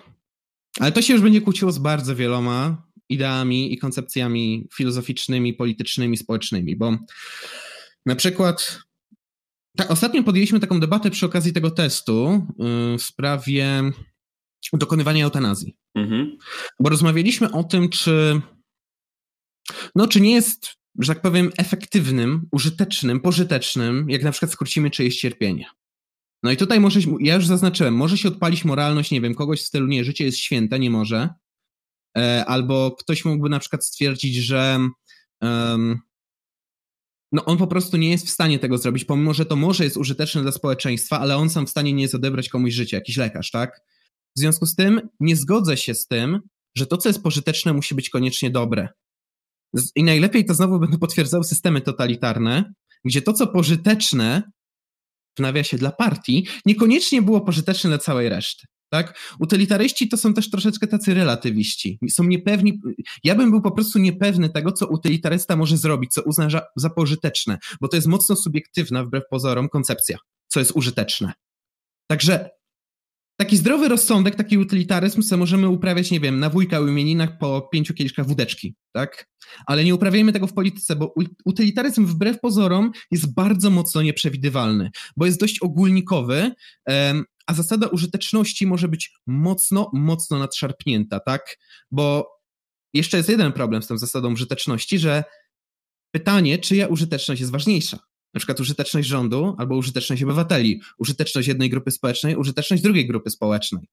Ale 0.80 0.92
to 0.92 1.02
się 1.02 1.12
już 1.12 1.22
będzie 1.22 1.40
kłóciło 1.40 1.72
z 1.72 1.78
bardzo 1.78 2.16
wieloma 2.16 2.86
ideami 3.08 3.72
i 3.72 3.78
koncepcjami 3.78 4.68
filozoficznymi, 4.74 5.54
politycznymi, 5.54 6.16
społecznymi, 6.16 6.76
bo 6.76 6.98
na 8.06 8.16
przykład 8.16 8.82
tak, 9.76 9.90
ostatnio 9.90 10.22
podjęliśmy 10.22 10.60
taką 10.60 10.80
debatę 10.80 11.10
przy 11.10 11.26
okazji 11.26 11.52
tego 11.52 11.70
testu 11.70 12.46
yy, 12.58 12.98
w 12.98 13.02
sprawie 13.02 13.82
dokonywania 14.72 15.24
eutanazji. 15.24 15.76
Mhm. 15.94 16.36
Bo 16.80 16.90
rozmawialiśmy 16.90 17.52
o 17.52 17.64
tym, 17.64 17.88
czy 17.88 18.40
no, 19.94 20.08
czy 20.08 20.20
nie 20.20 20.34
jest 20.34 20.76
że 20.98 21.14
tak 21.14 21.22
powiem, 21.22 21.52
efektywnym, 21.58 22.48
użytecznym, 22.52 23.20
pożytecznym, 23.20 24.10
jak 24.10 24.22
na 24.22 24.32
przykład 24.32 24.52
skrócimy 24.52 24.90
czyjeś 24.90 25.20
cierpienie. 25.20 25.66
No 26.42 26.50
i 26.50 26.56
tutaj 26.56 26.80
może, 26.80 27.00
ja 27.20 27.34
już 27.34 27.46
zaznaczyłem, 27.46 27.94
może 27.94 28.18
się 28.18 28.28
odpalić 28.28 28.64
moralność, 28.64 29.10
nie 29.10 29.20
wiem, 29.20 29.34
kogoś 29.34 29.60
w 29.60 29.66
stylu, 29.66 29.86
nie, 29.86 30.04
życie 30.04 30.24
jest 30.24 30.38
święte, 30.38 30.78
nie 30.78 30.90
może. 30.90 31.28
E, 32.18 32.44
albo 32.44 32.90
ktoś 32.90 33.24
mógłby 33.24 33.48
na 33.48 33.58
przykład 33.58 33.86
stwierdzić, 33.86 34.36
że 34.36 34.78
um, 35.40 35.98
no 37.32 37.44
on 37.44 37.58
po 37.58 37.66
prostu 37.66 37.96
nie 37.96 38.10
jest 38.10 38.26
w 38.26 38.30
stanie 38.30 38.58
tego 38.58 38.78
zrobić, 38.78 39.04
pomimo, 39.04 39.34
że 39.34 39.46
to 39.46 39.56
może 39.56 39.84
jest 39.84 39.96
użyteczne 39.96 40.42
dla 40.42 40.52
społeczeństwa, 40.52 41.20
ale 41.20 41.36
on 41.36 41.50
sam 41.50 41.66
w 41.66 41.70
stanie 41.70 41.92
nie 41.92 42.02
jest 42.02 42.14
odebrać 42.14 42.48
komuś 42.48 42.74
życia, 42.74 42.96
jakiś 42.96 43.16
lekarz, 43.16 43.50
tak? 43.50 43.80
W 44.36 44.40
związku 44.40 44.66
z 44.66 44.74
tym 44.74 45.00
nie 45.20 45.36
zgodzę 45.36 45.76
się 45.76 45.94
z 45.94 46.06
tym, 46.06 46.40
że 46.76 46.86
to, 46.86 46.96
co 46.96 47.08
jest 47.08 47.22
pożyteczne, 47.22 47.72
musi 47.72 47.94
być 47.94 48.10
koniecznie 48.10 48.50
dobre. 48.50 48.88
I 49.96 50.04
najlepiej 50.04 50.44
to 50.44 50.54
znowu 50.54 50.80
będą 50.80 50.98
potwierdzały 50.98 51.44
systemy 51.44 51.80
totalitarne, 51.80 52.72
gdzie 53.04 53.22
to, 53.22 53.32
co 53.32 53.46
pożyteczne 53.46 54.42
w 55.38 55.40
nawiasie 55.40 55.76
dla 55.76 55.90
partii, 55.90 56.46
niekoniecznie 56.66 57.22
było 57.22 57.40
pożyteczne 57.40 57.90
dla 57.90 57.98
całej 57.98 58.28
reszty. 58.28 58.66
Tak? 58.90 59.18
Utylitaryści 59.40 60.08
to 60.08 60.16
są 60.16 60.34
też 60.34 60.50
troszeczkę 60.50 60.86
tacy 60.86 61.14
relatywiści. 61.14 61.98
Są 62.10 62.24
niepewni. 62.24 62.80
Ja 63.24 63.34
bym 63.34 63.50
był 63.50 63.62
po 63.62 63.70
prostu 63.70 63.98
niepewny 63.98 64.48
tego, 64.48 64.72
co 64.72 64.86
utylitarysta 64.86 65.56
może 65.56 65.76
zrobić, 65.76 66.12
co 66.12 66.22
uzna 66.22 66.48
za, 66.76 66.90
pożyteczne, 66.90 67.58
bo 67.80 67.88
to 67.88 67.96
jest 67.96 68.06
mocno 68.06 68.36
subiektywna, 68.36 69.04
wbrew 69.04 69.24
pozorom, 69.30 69.68
koncepcja, 69.68 70.18
co 70.48 70.60
jest 70.60 70.72
użyteczne. 70.74 71.32
Także 72.10 72.50
taki 73.36 73.56
zdrowy 73.56 73.88
rozsądek, 73.88 74.34
taki 74.34 74.58
utylitaryzm, 74.58 75.22
co 75.22 75.36
możemy 75.36 75.68
uprawiać, 75.68 76.10
nie 76.10 76.20
wiem, 76.20 76.38
na 76.38 76.50
wujka 76.50 76.80
u 76.80 76.88
imieninach 76.88 77.38
po 77.38 77.68
pięciu 77.72 77.94
kieliszkach 77.94 78.26
wódeczki, 78.26 78.76
tak? 78.92 79.28
Ale 79.66 79.84
nie 79.84 79.94
uprawiajmy 79.94 80.32
tego 80.32 80.46
w 80.46 80.52
polityce, 80.52 80.96
bo 80.96 81.14
utylitaryzm 81.44 82.06
wbrew 82.06 82.40
pozorom 82.40 82.92
jest 83.10 83.34
bardzo 83.34 83.70
mocno 83.70 84.02
nieprzewidywalny, 84.02 84.90
bo 85.16 85.26
jest 85.26 85.40
dość 85.40 85.58
ogólnikowy, 85.58 86.52
a 87.46 87.54
zasada 87.54 87.86
użyteczności 87.86 88.66
może 88.66 88.88
być 88.88 89.12
mocno, 89.26 89.90
mocno 89.94 90.38
nadszarpnięta, 90.38 91.20
tak? 91.20 91.56
Bo 91.90 92.36
jeszcze 92.94 93.16
jest 93.16 93.28
jeden 93.28 93.52
problem 93.52 93.82
z 93.82 93.86
tą 93.86 93.98
zasadą 93.98 94.32
użyteczności, 94.32 94.98
że 94.98 95.24
pytanie, 96.10 96.58
czyja 96.58 96.86
użyteczność 96.86 97.40
jest 97.40 97.52
ważniejsza 97.52 97.98
na 98.36 98.38
przykład 98.38 98.60
użyteczność 98.60 99.08
rządu 99.08 99.54
albo 99.58 99.76
użyteczność 99.76 100.22
obywateli, 100.22 100.80
użyteczność 100.98 101.48
jednej 101.48 101.70
grupy 101.70 101.90
społecznej, 101.90 102.36
użyteczność 102.36 102.82
drugiej 102.82 103.06
grupy 103.06 103.30
społecznej. 103.30 103.88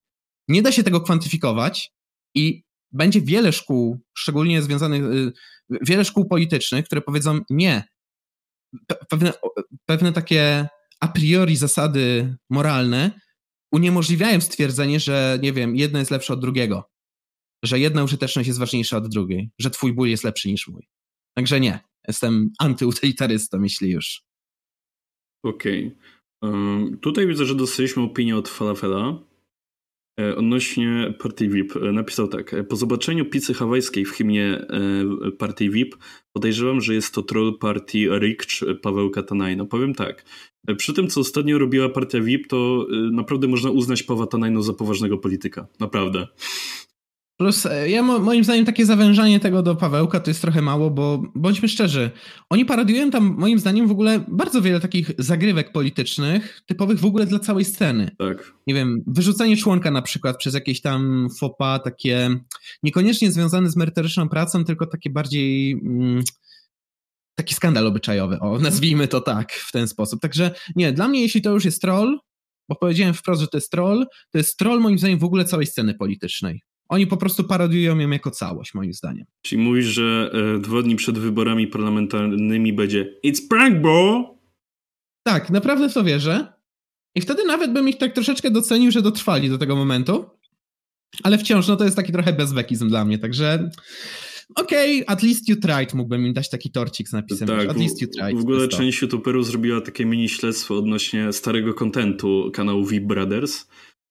Nie 0.48 0.62
da 0.62 0.72
się 0.72 0.84
tego 0.84 1.02
kwantyfikować 1.02 1.92
i 2.36 2.64
będzie 2.92 3.22
wiele 3.22 3.52
szkół, 3.54 4.00
szczególnie 4.18 4.62
związanych, 4.62 5.04
y, 5.04 5.34
wiele 5.82 6.06
szkół 6.06 6.26
politycznych, 6.26 6.86
które 6.86 7.02
powiedzą 7.02 7.40
nie. 7.50 7.84
Pewne, 9.10 9.34
pewne 9.86 10.14
takie 10.14 10.68
a 11.00 11.08
priori 11.08 11.56
zasady 11.56 12.36
moralne 12.50 13.12
uniemożliwiają 13.72 14.42
stwierdzenie, 14.42 15.00
że 15.00 15.40
nie 15.42 15.54
wiem, 15.54 15.76
jedno 15.76 16.00
jest 16.00 16.12
lepsze 16.12 16.34
od 16.34 16.42
drugiego, 16.42 16.90
że 17.64 17.80
jedna 17.80 18.04
użyteczność 18.04 18.48
jest 18.48 18.60
ważniejsza 18.60 18.98
od 18.98 19.08
drugiej, 19.08 19.52
że 19.60 19.70
twój 19.70 19.94
ból 19.94 20.10
jest 20.10 20.24
lepszy 20.24 20.48
niż 20.48 20.68
mój. 20.68 20.88
Także 21.34 21.60
nie, 21.60 21.80
jestem 22.08 22.50
antyutylitarystą, 22.60 23.64
jeśli 23.64 23.90
już. 23.90 24.33
Okej. 25.44 25.96
Tutaj 27.02 27.28
widzę, 27.28 27.46
że 27.46 27.56
dostaliśmy 27.56 28.04
opinię 28.04 28.38
od 28.38 28.50
Falafela 28.50 29.20
e, 30.20 30.36
odnośnie 30.36 31.14
Partii 31.20 31.50
VIP. 31.50 31.76
E, 31.76 31.92
napisał 31.92 32.28
tak. 32.28 32.56
Po 32.70 32.76
zobaczeniu 32.76 33.26
pizzy 33.26 33.54
hawajskiej 33.54 34.06
w 34.06 34.12
hymnie 34.12 34.66
Partii 35.38 35.70
VIP 35.70 35.96
podejrzewam, 36.34 36.82
że 36.82 36.94
jest 36.94 37.14
to 37.14 37.22
troll 37.22 37.58
partii 37.60 38.10
Rikcz 38.10 38.66
Paweł 38.82 39.10
Katanajno. 39.10 39.66
Powiem 39.66 39.94
tak. 39.96 40.26
Przy 40.78 40.94
tym, 40.94 41.08
co 41.08 41.22
ostatnio 41.22 41.58
robiła 41.58 41.90
partia 41.90 42.20
VIP, 42.20 42.48
to 42.48 42.88
naprawdę 43.12 43.48
można 43.48 43.70
uznać 43.70 44.04
Pawła 44.04 44.28
Tanajno 44.28 44.64
za 44.64 44.74
poważnego 44.74 45.18
polityka. 45.18 45.68
Naprawdę. 45.80 46.28
Plus, 47.44 47.66
e, 47.66 47.90
ja 47.90 48.04
moim 48.04 48.44
zdaniem 48.44 48.66
takie 48.66 48.86
zawężanie 48.86 49.40
tego 49.40 49.64
do 49.64 49.76
Pawełka 49.76 50.20
to 50.20 50.30
jest 50.30 50.42
trochę 50.42 50.62
mało, 50.62 50.92
bo 50.92 51.24
bądźmy 51.36 51.70
szczerzy, 51.70 52.12
oni 52.50 52.66
parodiują 52.66 53.12
tam 53.12 53.36
moim 53.38 53.60
zdaniem 53.60 53.88
w 53.88 53.92
ogóle 53.92 54.26
bardzo 54.28 54.62
wiele 54.62 54.80
takich 54.80 55.12
zagrywek 55.18 55.72
politycznych, 55.72 56.62
typowych 56.66 57.00
w 57.00 57.06
ogóle 57.06 57.26
dla 57.26 57.40
całej 57.40 57.66
sceny. 57.66 58.16
Tak. 58.18 58.54
Nie 58.68 58.74
wiem, 58.74 59.04
wyrzucenie 59.08 59.58
członka 59.58 59.92
na 59.92 60.02
przykład 60.02 60.38
przez 60.38 60.54
jakieś 60.54 60.82
tam 60.82 61.28
fopa, 61.40 61.80
takie 61.80 62.30
niekoniecznie 62.84 63.32
związane 63.32 63.70
z 63.70 63.76
merytoryczną 63.76 64.30
pracą, 64.30 64.66
tylko 64.66 64.86
takie 64.86 65.10
bardziej... 65.10 65.72
Mm, 65.72 66.24
taki 67.36 67.56
skandal 67.56 67.88
obyczajowy, 67.88 68.40
o, 68.40 68.60
nazwijmy 68.60 69.08
to 69.08 69.22
tak, 69.22 69.52
w 69.52 69.72
ten 69.72 69.88
sposób. 69.88 70.22
Także 70.22 70.52
nie, 70.76 70.92
dla 70.92 71.08
mnie 71.08 71.22
jeśli 71.22 71.42
to 71.42 71.52
już 71.52 71.66
jest 71.66 71.82
troll, 71.82 72.20
bo 72.70 72.76
powiedziałem 72.76 73.14
wprost, 73.14 73.42
że 73.42 73.48
to 73.48 73.58
jest 73.58 73.72
troll, 73.72 74.06
to 74.32 74.38
jest 74.38 74.58
troll 74.58 74.80
moim 74.80 75.00
zdaniem 75.00 75.20
w 75.20 75.24
ogóle 75.24 75.46
całej 75.46 75.66
sceny 75.66 75.94
politycznej. 75.94 76.62
Oni 76.94 77.08
po 77.08 77.18
prostu 77.18 77.44
parodiują 77.44 78.00
ją 78.00 78.10
jako 78.10 78.32
całość, 78.32 78.74
moim 78.74 78.94
zdaniem. 78.94 79.26
Czyli 79.42 79.62
mówisz, 79.62 79.86
że 79.86 80.32
e, 80.56 80.60
dwa 80.60 80.82
dni 80.82 80.96
przed 80.96 81.18
wyborami 81.18 81.68
parlamentarnymi 81.68 82.74
będzie 82.74 83.20
It's 83.26 83.48
prank, 83.50 83.82
bro! 83.82 84.36
Tak, 85.24 85.50
naprawdę 85.50 85.90
w 85.90 85.94
to 85.94 86.04
wierzę. 86.04 86.54
I 87.16 87.22
wtedy 87.22 87.46
nawet 87.46 87.74
bym 87.74 87.90
ich 87.90 87.98
tak 87.98 88.14
troszeczkę 88.14 88.52
docenił, 88.52 88.92
że 88.92 89.02
dotrwali 89.02 89.50
do 89.50 89.58
tego 89.58 89.76
momentu. 89.76 90.26
Ale 91.24 91.38
wciąż, 91.38 91.68
no 91.68 91.76
to 91.76 91.84
jest 91.84 91.96
taki 91.96 92.12
trochę 92.12 92.34
bezwekizm 92.34 92.90
dla 92.90 93.06
mnie, 93.06 93.20
także 93.20 93.70
okej, 94.56 95.04
okay, 95.04 95.16
at 95.16 95.24
least 95.24 95.50
you 95.50 95.56
tried, 95.56 95.94
mógłbym 95.94 96.26
im 96.26 96.34
dać 96.34 96.50
taki 96.50 96.72
torcik 96.72 97.10
z 97.10 97.14
napisem, 97.14 97.48
tak, 97.48 97.70
at 97.70 97.78
least 97.78 98.02
you 98.02 98.08
tried. 98.08 98.38
W 98.38 98.42
ogóle 98.42 98.68
część 98.68 99.02
youtuberów 99.02 99.48
zrobiła 99.48 99.82
takie 99.82 100.06
mini 100.06 100.30
śledztwo 100.30 100.78
odnośnie 100.78 101.34
starego 101.34 101.74
kontentu 101.74 102.52
kanału 102.54 102.86
V 102.86 103.00
Brothers 103.02 103.66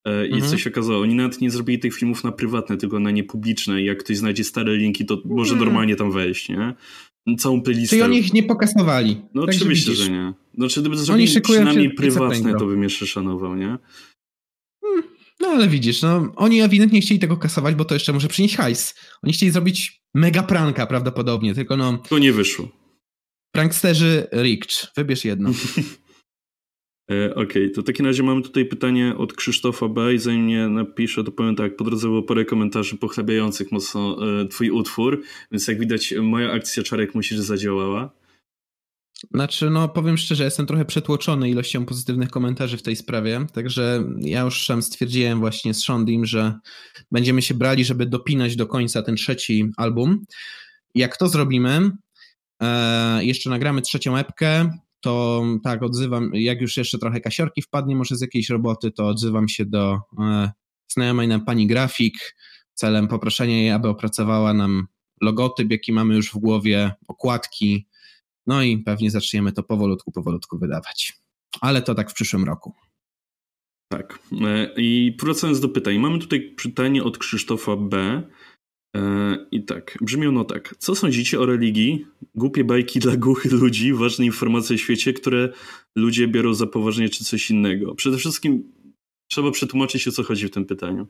I 0.06 0.32
mhm. 0.32 0.50
co 0.50 0.58
się 0.58 0.70
okazało, 0.70 1.00
oni 1.00 1.14
nawet 1.14 1.40
nie 1.40 1.50
zrobili 1.50 1.78
tych 1.78 1.94
filmów 1.94 2.24
na 2.24 2.32
prywatne, 2.32 2.76
tylko 2.76 3.00
na 3.00 3.10
niepubliczne. 3.10 3.82
I 3.82 3.84
jak 3.84 3.98
ktoś 3.98 4.16
znajdzie 4.16 4.44
stare 4.44 4.76
linki, 4.76 5.06
to 5.06 5.22
może 5.24 5.52
mhm. 5.52 5.64
normalnie 5.64 5.96
tam 5.96 6.12
wejść, 6.12 6.48
nie? 6.48 6.74
Całą 7.38 7.62
playlistę. 7.62 7.90
Czyli 7.90 8.02
oni 8.02 8.18
ich 8.18 8.32
nie 8.32 8.42
pokasowali. 8.42 9.22
No 9.34 9.46
tak 9.46 9.54
oczywiście, 9.54 9.94
że, 9.94 10.04
że 10.04 10.10
nie. 10.10 10.32
Znaczy, 10.54 10.80
gdyby 10.80 10.96
zrobili 10.96 11.40
przynajmniej 11.40 11.94
prywatne, 11.94 12.54
to 12.54 12.66
bym 12.66 12.82
jeszcze 12.82 13.06
szanował, 13.06 13.56
nie? 13.56 13.78
Hmm. 14.84 15.02
No 15.40 15.48
ale 15.48 15.68
widzisz, 15.68 16.02
no 16.02 16.32
oni 16.36 16.60
ewidentnie 16.60 17.00
chcieli 17.00 17.20
tego 17.20 17.36
kasować, 17.36 17.74
bo 17.74 17.84
to 17.84 17.94
jeszcze 17.94 18.12
może 18.12 18.28
przynieść 18.28 18.56
hajs. 18.56 18.94
Oni 19.22 19.32
chcieli 19.32 19.52
zrobić 19.52 20.02
mega 20.14 20.42
pranka 20.42 20.86
prawdopodobnie, 20.86 21.54
tylko 21.54 21.76
no... 21.76 21.98
To 22.08 22.18
nie 22.18 22.32
wyszło. 22.32 22.68
Pranksterzy 23.52 24.26
Rikcz, 24.32 24.92
wybierz 24.96 25.24
jedno. 25.24 25.50
E, 27.10 27.34
okej, 27.34 27.42
okay, 27.42 27.70
to 27.70 27.82
w 27.82 27.84
takim 27.84 28.06
razie 28.06 28.22
mamy 28.22 28.42
tutaj 28.42 28.64
pytanie 28.64 29.16
od 29.16 29.32
Krzysztofa 29.32 29.88
B. 29.88 30.14
I 30.14 30.18
zanim 30.18 30.46
nie 30.46 30.68
napiszę, 30.68 31.24
to 31.24 31.32
powiem 31.32 31.56
tak, 31.56 31.76
po 31.76 31.84
drodze 31.84 32.08
było 32.08 32.22
parę 32.22 32.44
komentarzy 32.44 32.96
pochlebiających 32.96 33.72
mocno 33.72 34.16
e, 34.40 34.48
twój 34.48 34.70
utwór, 34.70 35.22
więc 35.50 35.68
jak 35.68 35.78
widać 35.78 36.14
moja 36.22 36.52
akcja 36.52 36.82
czarek 36.82 37.14
musi, 37.14 37.34
że 37.34 37.42
zadziałała. 37.42 38.10
Znaczy, 39.34 39.70
no 39.70 39.88
powiem 39.88 40.16
szczerze, 40.16 40.44
jestem 40.44 40.66
trochę 40.66 40.84
przetłoczony 40.84 41.50
ilością 41.50 41.86
pozytywnych 41.86 42.30
komentarzy 42.30 42.76
w 42.76 42.82
tej 42.82 42.96
sprawie, 42.96 43.46
także 43.52 44.04
ja 44.20 44.40
już 44.40 44.66
sam 44.66 44.82
stwierdziłem 44.82 45.40
właśnie 45.40 45.74
z 45.74 45.82
Shondim, 45.82 46.26
że 46.26 46.54
będziemy 47.12 47.42
się 47.42 47.54
brali, 47.54 47.84
żeby 47.84 48.06
dopinać 48.06 48.56
do 48.56 48.66
końca 48.66 49.02
ten 49.02 49.16
trzeci 49.16 49.70
album. 49.76 50.24
Jak 50.94 51.16
to 51.16 51.28
zrobimy, 51.28 51.90
e, 52.62 53.24
jeszcze 53.24 53.50
nagramy 53.50 53.82
trzecią 53.82 54.16
epkę, 54.16 54.70
to 55.02 55.44
tak, 55.64 55.82
odzywam, 55.82 56.30
jak 56.34 56.60
już 56.60 56.76
jeszcze 56.76 56.98
trochę 56.98 57.20
kasiorki 57.20 57.62
wpadnie 57.62 57.96
może 57.96 58.16
z 58.16 58.20
jakiejś 58.20 58.48
roboty, 58.48 58.90
to 58.90 59.08
odzywam 59.08 59.48
się 59.48 59.64
do 59.64 60.00
e, 60.18 60.50
znajomej 60.88 61.28
nam 61.28 61.44
pani 61.44 61.66
grafik 61.66 62.36
celem 62.74 63.08
poproszenia 63.08 63.56
jej, 63.56 63.70
aby 63.70 63.88
opracowała 63.88 64.54
nam 64.54 64.86
logotyp, 65.20 65.70
jaki 65.70 65.92
mamy 65.92 66.14
już 66.14 66.30
w 66.30 66.38
głowie, 66.38 66.92
okładki, 67.08 67.86
no 68.46 68.62
i 68.62 68.78
pewnie 68.78 69.10
zaczniemy 69.10 69.52
to 69.52 69.62
powolutku, 69.62 70.12
powolutku 70.12 70.58
wydawać. 70.58 71.12
Ale 71.60 71.82
to 71.82 71.94
tak 71.94 72.10
w 72.10 72.14
przyszłym 72.14 72.44
roku. 72.44 72.74
Tak. 73.88 74.18
E, 74.40 74.68
I 74.76 75.16
wracając 75.20 75.60
do 75.60 75.68
pytań. 75.68 75.98
Mamy 75.98 76.18
tutaj 76.18 76.54
pytanie 76.62 77.04
od 77.04 77.18
Krzysztofa 77.18 77.76
B. 77.76 78.22
E, 78.96 79.36
I 79.50 79.64
tak, 79.64 79.98
brzmi 80.00 80.26
ono 80.26 80.44
tak. 80.44 80.74
Co 80.78 80.94
sądzicie 80.94 81.40
o 81.40 81.46
religii? 81.46 82.06
Głupie 82.34 82.64
bajki 82.64 83.00
dla 83.00 83.16
głuchych 83.16 83.52
ludzi, 83.52 83.92
ważne 83.92 84.24
informacje 84.26 84.74
o 84.74 84.78
świecie, 84.78 85.12
które 85.12 85.52
ludzie 85.96 86.28
biorą 86.28 86.54
za 86.54 86.66
poważnie 86.66 87.08
czy 87.08 87.24
coś 87.24 87.50
innego. 87.50 87.94
Przede 87.94 88.18
wszystkim 88.18 88.72
trzeba 89.30 89.50
przetłumaczyć, 89.50 90.08
o 90.08 90.12
co 90.12 90.22
chodzi 90.22 90.46
w 90.46 90.50
tym 90.50 90.64
pytaniu. 90.64 91.06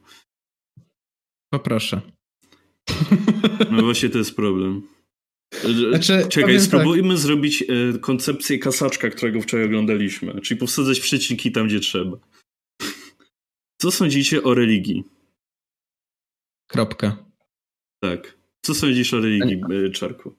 Poproszę. 1.53 2.01
No 3.71 3.83
właśnie 3.83 4.09
to 4.09 4.19
jest 4.19 4.37
problem. 4.37 4.83
Znaczy, 5.91 6.27
Czekaj, 6.29 6.55
tak. 6.55 6.63
spróbujmy 6.63 7.09
tak. 7.09 7.19
zrobić 7.19 7.63
e, 7.63 7.99
koncepcję 7.99 8.59
kasaczka, 8.59 9.11
którego 9.11 9.41
wczoraj 9.41 9.67
oglądaliśmy. 9.67 10.41
Czyli 10.41 10.61
powsadzać 10.61 11.01
przecinki 11.01 11.53
tam, 11.53 11.67
gdzie 11.67 11.81
trzeba. 11.81 12.17
Co 13.81 13.91
sądzicie 13.91 14.43
o 14.43 14.55
religii? 14.55 15.05
Kropka. 16.67 17.32
Tak. 18.03 18.39
Co 18.63 18.75
sądzisz 18.75 19.15
o 19.15 19.21
religii, 19.21 19.61
e, 19.87 19.91
Czarku? 19.91 20.39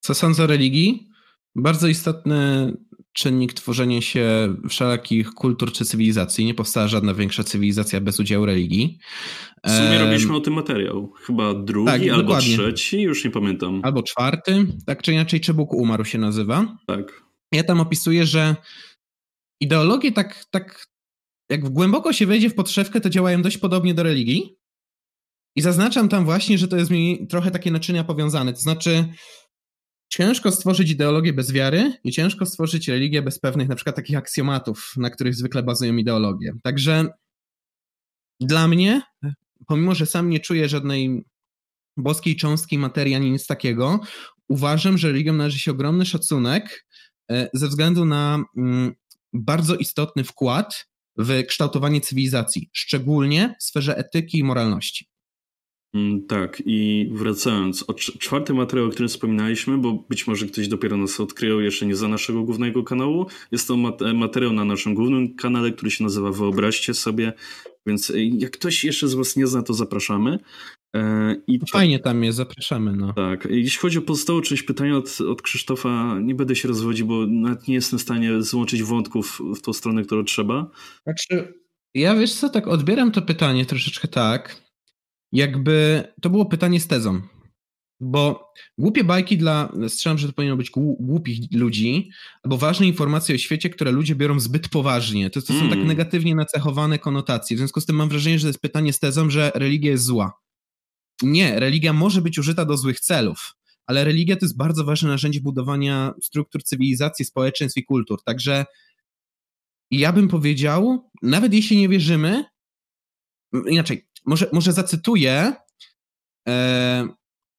Co 0.00 0.14
sądzę 0.14 0.44
o 0.44 0.46
religii? 0.46 1.08
Bardzo 1.56 1.88
istotny 1.88 2.72
czynnik 3.12 3.52
tworzenia 3.52 4.00
się 4.00 4.54
wszelakich 4.68 5.30
kultur 5.30 5.72
czy 5.72 5.84
cywilizacji. 5.84 6.44
Nie 6.44 6.54
powstała 6.54 6.88
żadna 6.88 7.14
większa 7.14 7.44
cywilizacja 7.44 8.00
bez 8.00 8.20
udziału 8.20 8.46
religii. 8.46 8.98
W 9.66 9.70
sumie 9.70 9.98
robiliśmy 9.98 10.36
o 10.36 10.40
tym 10.40 10.54
materiał. 10.54 11.12
Chyba 11.12 11.54
drugi 11.54 11.86
tak, 11.86 12.02
albo 12.02 12.22
dokładnie. 12.22 12.54
trzeci, 12.54 13.02
już 13.02 13.24
nie 13.24 13.30
pamiętam. 13.30 13.80
Albo 13.84 14.02
czwarty, 14.02 14.66
tak 14.86 15.02
czy 15.02 15.12
inaczej 15.12 15.40
Czebuk 15.40 15.72
umarł 15.72 16.04
się 16.04 16.18
nazywa. 16.18 16.76
Tak. 16.86 17.22
Ja 17.52 17.64
tam 17.64 17.80
opisuję, 17.80 18.26
że 18.26 18.56
ideologie 19.60 20.12
tak, 20.12 20.44
tak 20.50 20.86
jak 21.50 21.68
głęboko 21.70 22.12
się 22.12 22.26
wejdzie 22.26 22.50
w 22.50 22.54
podszewkę, 22.54 23.00
to 23.00 23.10
działają 23.10 23.42
dość 23.42 23.58
podobnie 23.58 23.94
do 23.94 24.02
religii. 24.02 24.56
I 25.56 25.62
zaznaczam 25.62 26.08
tam 26.08 26.24
właśnie, 26.24 26.58
że 26.58 26.68
to 26.68 26.76
jest 26.76 26.90
mi 26.90 27.26
trochę 27.26 27.50
takie 27.50 27.70
naczynia 27.70 28.04
powiązane. 28.04 28.52
To 28.52 28.60
znaczy, 28.60 29.04
ciężko 30.08 30.52
stworzyć 30.52 30.90
ideologię 30.90 31.32
bez 31.32 31.52
wiary 31.52 31.92
i 32.04 32.12
ciężko 32.12 32.46
stworzyć 32.46 32.88
religię 32.88 33.22
bez 33.22 33.40
pewnych 33.40 33.68
na 33.68 33.74
przykład 33.74 33.96
takich 33.96 34.16
aksjomatów, 34.16 34.92
na 34.96 35.10
których 35.10 35.34
zwykle 35.34 35.62
bazują 35.62 35.96
ideologie. 35.96 36.52
Także 36.62 37.06
dla 38.40 38.68
mnie, 38.68 39.02
pomimo 39.66 39.94
że 39.94 40.06
sam 40.06 40.30
nie 40.30 40.40
czuję 40.40 40.68
żadnej 40.68 41.24
boskiej 41.96 42.36
cząstki 42.36 42.78
materii 42.78 43.14
ani 43.14 43.30
nic 43.30 43.46
takiego, 43.46 44.00
uważam, 44.48 44.98
że 44.98 45.08
religiom 45.08 45.36
należy 45.36 45.58
się 45.58 45.70
ogromny 45.70 46.06
szacunek 46.06 46.86
e, 47.30 47.48
ze 47.52 47.68
względu 47.68 48.04
na 48.04 48.44
mm, 48.56 48.94
bardzo 49.32 49.76
istotny 49.76 50.24
wkład 50.24 50.86
w 51.18 51.42
kształtowanie 51.46 52.00
cywilizacji, 52.00 52.70
szczególnie 52.72 53.54
w 53.60 53.64
sferze 53.64 53.96
etyki 53.96 54.38
i 54.38 54.44
moralności. 54.44 55.13
Mm, 55.94 56.26
tak, 56.26 56.62
i 56.66 57.08
wracając, 57.12 57.84
o 57.88 57.94
czwarty 57.94 58.54
materiał, 58.54 58.86
o 58.86 58.90
którym 58.90 59.08
wspominaliśmy, 59.08 59.78
bo 59.78 59.92
być 60.08 60.26
może 60.26 60.46
ktoś 60.46 60.68
dopiero 60.68 60.96
nas 60.96 61.20
odkrył 61.20 61.60
jeszcze 61.60 61.86
nie 61.86 61.96
za 61.96 62.08
naszego 62.08 62.42
głównego 62.42 62.82
kanału, 62.82 63.26
jest 63.52 63.68
to 63.68 63.76
materiał 64.14 64.52
na 64.52 64.64
naszym 64.64 64.94
głównym 64.94 65.34
kanale, 65.34 65.72
który 65.72 65.90
się 65.90 66.04
nazywa 66.04 66.32
Wyobraźcie 66.32 66.94
sobie, 66.94 67.32
więc 67.86 68.10
e, 68.10 68.24
jak 68.24 68.50
ktoś 68.50 68.84
jeszcze 68.84 69.08
z 69.08 69.14
Was 69.14 69.36
nie 69.36 69.46
zna, 69.46 69.62
to 69.62 69.74
zapraszamy. 69.74 70.38
E, 70.96 71.36
I 71.46 71.58
to, 71.58 71.66
Fajnie 71.66 71.98
tam 71.98 72.24
jest, 72.24 72.36
zapraszamy. 72.36 72.92
No. 72.96 73.12
Tak, 73.12 73.48
jeśli 73.50 73.78
chodzi 73.80 73.98
o 73.98 74.02
pozostałą 74.02 74.40
część 74.40 74.62
pytania 74.62 74.96
od, 74.96 75.20
od 75.20 75.42
Krzysztofa, 75.42 76.18
nie 76.20 76.34
będę 76.34 76.56
się 76.56 76.68
rozwodził, 76.68 77.06
bo 77.06 77.26
nawet 77.26 77.68
nie 77.68 77.74
jestem 77.74 77.98
w 77.98 78.02
stanie 78.02 78.42
złączyć 78.42 78.82
wątków 78.82 79.40
w 79.56 79.60
tą 79.60 79.72
stronę, 79.72 80.02
którą 80.02 80.24
trzeba. 80.24 80.70
Znaczy, 81.04 81.54
ja 81.94 82.14
wiesz 82.14 82.34
co, 82.34 82.48
tak 82.48 82.68
odbieram 82.68 83.12
to 83.12 83.22
pytanie 83.22 83.66
troszeczkę 83.66 84.08
tak, 84.08 84.64
jakby 85.34 86.04
to 86.20 86.30
było 86.30 86.46
pytanie 86.46 86.80
z 86.80 86.86
tezą. 86.86 87.22
Bo 88.00 88.52
głupie 88.78 89.04
bajki 89.04 89.38
dla, 89.38 89.72
strzelam, 89.88 90.18
że 90.18 90.26
to 90.26 90.32
powinno 90.32 90.56
być 90.56 90.70
głupich 91.00 91.38
ludzi, 91.52 92.10
albo 92.42 92.56
ważne 92.56 92.86
informacje 92.86 93.34
o 93.34 93.38
świecie, 93.38 93.70
które 93.70 93.92
ludzie 93.92 94.14
biorą 94.14 94.40
zbyt 94.40 94.68
poważnie. 94.68 95.30
To, 95.30 95.40
to 95.40 95.46
są 95.46 95.54
tak 95.54 95.62
mm. 95.62 95.78
tak 95.78 95.88
negatywnie 95.88 96.34
nacechowane 96.34 96.98
konotacje. 96.98 97.56
W 97.56 97.58
związku 97.58 97.80
z 97.80 97.86
tym 97.86 97.96
mam 97.96 98.08
wrażenie, 98.08 98.38
że 98.38 98.42
to 98.42 98.48
jest 98.48 98.60
pytanie 98.60 98.92
z 98.92 98.98
tezą, 98.98 99.30
że 99.30 99.52
religia 99.54 99.90
jest 99.90 100.04
zła. 100.04 100.32
Nie, 101.22 101.60
religia 101.60 101.92
może 101.92 102.22
być 102.22 102.38
użyta 102.38 102.64
do 102.64 102.76
złych 102.76 103.00
celów, 103.00 103.54
ale 103.86 104.04
religia 104.04 104.36
to 104.36 104.44
jest 104.44 104.56
bardzo 104.56 104.84
ważne 104.84 105.08
narzędzie 105.08 105.40
budowania 105.40 106.14
struktur 106.22 106.62
cywilizacji, 106.62 107.24
społeczeństw 107.24 107.78
i 107.78 107.84
kultur. 107.84 108.22
Także 108.24 108.64
ja 109.90 110.12
bym 110.12 110.28
powiedział, 110.28 111.10
nawet 111.22 111.54
jeśli 111.54 111.76
nie 111.76 111.88
wierzymy, 111.88 112.44
inaczej, 113.66 114.06
może, 114.26 114.50
może 114.52 114.72
zacytuję 114.72 115.52
e, 116.48 117.08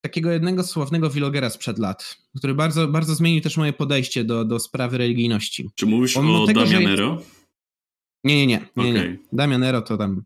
takiego 0.01 0.31
jednego 0.31 0.63
sławnego 0.63 1.09
vlogera 1.09 1.49
sprzed 1.49 1.79
lat, 1.79 2.17
który 2.37 2.55
bardzo, 2.55 2.87
bardzo 2.87 3.15
zmienił 3.15 3.41
też 3.41 3.57
moje 3.57 3.73
podejście 3.73 4.23
do, 4.23 4.45
do 4.45 4.59
sprawy 4.59 4.97
religijności. 4.97 5.69
Czy 5.75 5.85
mówisz 5.85 6.17
On 6.17 6.35
o 6.35 6.45
tego, 6.45 6.65
Damianero? 6.65 7.13
Jest... 7.13 7.35
Nie, 8.23 8.35
nie, 8.35 8.47
nie. 8.47 8.67
nie, 8.75 8.91
okay. 8.91 8.93
nie. 8.93 9.17
Damianero 9.33 9.81
to 9.81 9.97
tam 9.97 10.23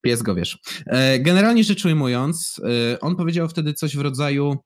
pies 0.00 0.22
go, 0.22 0.34
wiesz. 0.34 0.58
E, 0.86 1.18
generalnie 1.18 1.64
rzecz 1.64 1.84
ujmując, 1.84 2.60
e, 2.92 3.00
on 3.00 3.16
powiedział 3.16 3.48
wtedy 3.48 3.74
coś 3.74 3.96
w 3.96 4.00
rodzaju 4.00 4.56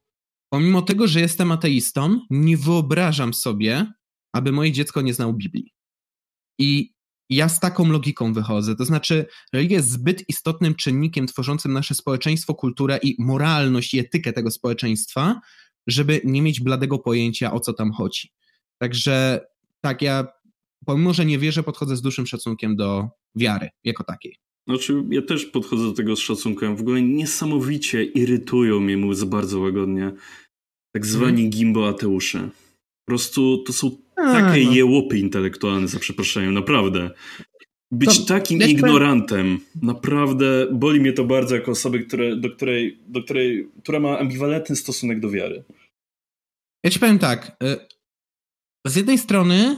pomimo 0.53 0.81
tego, 0.81 1.07
że 1.07 1.19
jestem 1.19 1.51
ateistą, 1.51 2.19
nie 2.29 2.57
wyobrażam 2.57 3.33
sobie, 3.33 3.93
aby 4.33 4.51
moje 4.51 4.71
dziecko 4.71 5.01
nie 5.01 5.13
znało 5.13 5.33
Biblii. 5.33 5.73
I 6.59 6.93
ja 7.31 7.49
z 7.49 7.59
taką 7.59 7.91
logiką 7.91 8.33
wychodzę. 8.33 8.75
To 8.75 8.85
znaczy, 8.85 9.25
religia 9.53 9.77
jest 9.77 9.89
zbyt 9.89 10.29
istotnym 10.29 10.75
czynnikiem 10.75 11.27
tworzącym 11.27 11.73
nasze 11.73 11.95
społeczeństwo, 11.95 12.55
kulturę 12.55 12.99
i 13.03 13.15
moralność 13.19 13.93
i 13.93 13.99
etykę 13.99 14.33
tego 14.33 14.51
społeczeństwa, 14.51 15.41
żeby 15.87 16.21
nie 16.23 16.41
mieć 16.41 16.61
bladego 16.61 16.99
pojęcia, 16.99 17.53
o 17.53 17.59
co 17.59 17.73
tam 17.73 17.91
chodzi. 17.91 18.31
Także 18.77 19.45
tak, 19.81 20.01
ja 20.01 20.27
pomimo, 20.85 21.13
że 21.13 21.25
nie 21.25 21.39
wierzę, 21.39 21.63
podchodzę 21.63 21.97
z 21.97 22.01
dużym 22.01 22.27
szacunkiem 22.27 22.75
do 22.75 23.09
wiary 23.35 23.69
jako 23.83 24.03
takiej. 24.03 24.35
Znaczy, 24.67 25.03
ja 25.09 25.21
też 25.21 25.45
podchodzę 25.45 25.83
do 25.83 25.93
tego 25.93 26.15
z 26.15 26.19
szacunkiem. 26.19 26.75
W 26.75 26.81
ogóle 26.81 27.01
niesamowicie 27.01 28.03
irytują 28.03 28.79
mnie, 28.79 28.97
mówiąc 28.97 29.23
bardzo 29.23 29.59
łagodnie, 29.59 30.11
tak 30.95 31.05
zwani 31.05 31.35
hmm. 31.35 31.49
gimbo 31.49 31.87
ateusze. 31.87 32.49
Po 33.05 33.11
prostu 33.11 33.63
to 33.63 33.73
są 33.73 33.91
takie 34.23 34.65
no. 34.65 34.71
jełopy 34.71 35.17
intelektualne, 35.17 35.87
za 35.87 35.99
przeproszeniem, 35.99 36.53
naprawdę. 36.53 37.09
Być 37.91 38.19
to, 38.19 38.25
takim 38.25 38.61
ignorantem, 38.61 39.59
naprawdę 39.81 40.67
boli 40.71 40.99
mnie 40.99 41.13
to 41.13 41.23
bardzo 41.23 41.55
jako 41.55 41.71
osoby, 41.71 41.99
które, 41.99 42.35
do 42.35 42.49
której, 42.49 42.99
do 43.07 43.23
której, 43.23 43.69
która 43.83 43.99
ma 43.99 44.19
ambiwalentny 44.19 44.75
stosunek 44.75 45.19
do 45.19 45.29
wiary. 45.29 45.63
Ja 46.83 46.91
ci 46.91 46.99
powiem 46.99 47.19
tak. 47.19 47.57
Y, 47.63 47.77
z 48.87 48.95
jednej 48.95 49.17
strony 49.17 49.77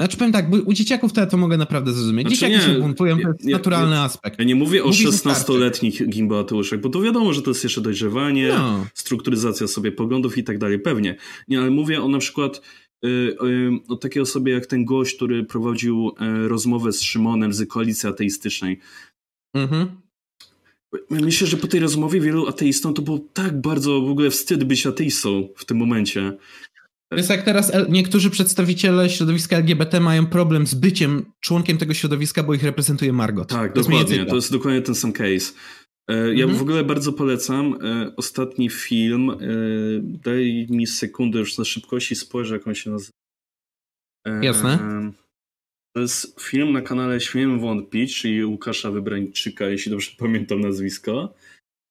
znaczy 0.00 0.16
powiem 0.16 0.32
tak, 0.32 0.46
u 0.66 0.72
dzieciaków 0.72 1.12
to 1.12 1.20
ja 1.20 1.26
to 1.26 1.36
mogę 1.36 1.56
naprawdę 1.56 1.92
zrozumieć. 1.92 2.26
Znaczy 2.26 2.40
Dzieciaki 2.40 2.68
nie, 2.68 2.74
się 2.74 2.80
buntują, 2.80 3.18
to 3.20 3.28
jest 3.28 3.44
naturalny 3.44 3.98
aspekt. 3.98 4.38
Ja 4.38 4.44
nie 4.44 4.54
mówię 4.54 4.84
o 4.84 4.88
16-letnich 4.88 6.08
gimbatuszach, 6.08 6.80
bo 6.80 6.88
to 6.88 7.00
wiadomo, 7.00 7.32
że 7.32 7.42
to 7.42 7.50
jest 7.50 7.64
jeszcze 7.64 7.80
dojrzewanie, 7.80 8.48
no. 8.48 8.86
strukturyzacja 8.94 9.66
sobie 9.66 9.92
poglądów 9.92 10.38
i 10.38 10.44
tak 10.44 10.58
dalej, 10.58 10.78
pewnie. 10.78 11.16
Nie, 11.48 11.60
ale 11.60 11.70
mówię 11.70 12.02
o 12.02 12.08
na 12.08 12.18
przykład 12.18 12.62
o 13.88 13.96
takiej 13.96 14.22
osobie 14.22 14.52
jak 14.52 14.66
ten 14.66 14.84
gość, 14.84 15.16
który 15.16 15.44
prowadził 15.44 16.08
y, 16.08 16.48
rozmowę 16.48 16.92
z 16.92 17.02
Szymonem 17.02 17.52
z 17.52 17.68
koalicji 17.68 18.08
ateistycznej. 18.08 18.80
Mhm. 19.54 19.86
Myślę, 21.10 21.46
że 21.46 21.56
po 21.56 21.66
tej 21.66 21.80
rozmowie 21.80 22.20
wielu 22.20 22.48
ateistom 22.48 22.94
to 22.94 23.02
było 23.02 23.20
tak 23.32 23.60
bardzo 23.60 24.00
w 24.00 24.10
ogóle 24.10 24.30
wstyd 24.30 24.64
być 24.64 24.86
ateistą 24.86 25.48
w 25.56 25.64
tym 25.64 25.76
momencie. 25.76 26.36
To 27.10 27.16
jest 27.16 27.30
jak 27.30 27.42
teraz 27.42 27.72
niektórzy 27.88 28.30
przedstawiciele 28.30 29.10
środowiska 29.10 29.56
LGBT 29.56 30.00
mają 30.00 30.26
problem 30.26 30.66
z 30.66 30.74
byciem 30.74 31.24
członkiem 31.40 31.78
tego 31.78 31.94
środowiska, 31.94 32.42
bo 32.42 32.54
ich 32.54 32.62
reprezentuje 32.62 33.12
Margot. 33.12 33.48
Tak, 33.48 33.72
to 33.72 33.80
dokładnie. 33.82 34.26
To 34.26 34.34
jest 34.34 34.52
dokładnie 34.52 34.82
ten 34.82 34.94
sam 34.94 35.12
case. 35.12 35.52
E, 36.10 36.34
ja 36.34 36.44
mhm. 36.44 36.58
w 36.58 36.62
ogóle 36.62 36.84
bardzo 36.84 37.12
polecam 37.12 37.78
e, 37.82 38.16
ostatni 38.16 38.70
film. 38.70 39.30
E, 39.30 39.36
daj 40.02 40.66
mi 40.70 40.86
sekundę, 40.86 41.38
już 41.38 41.58
na 41.58 41.64
szybkości 41.64 42.14
spojrzę, 42.14 42.54
jak 42.54 42.66
on 42.66 42.74
się 42.74 42.90
nazywa. 42.90 43.12
Jasne. 44.42 44.78
To 45.94 46.00
jest 46.00 46.40
film 46.40 46.72
na 46.72 46.82
kanale 46.82 47.20
Śmiem 47.20 47.60
Wątpić, 47.60 48.20
czyli 48.20 48.44
Łukasza 48.44 48.90
Wybrańczyka, 48.90 49.68
jeśli 49.68 49.90
dobrze 49.90 50.10
pamiętam 50.18 50.60
nazwisko. 50.60 51.34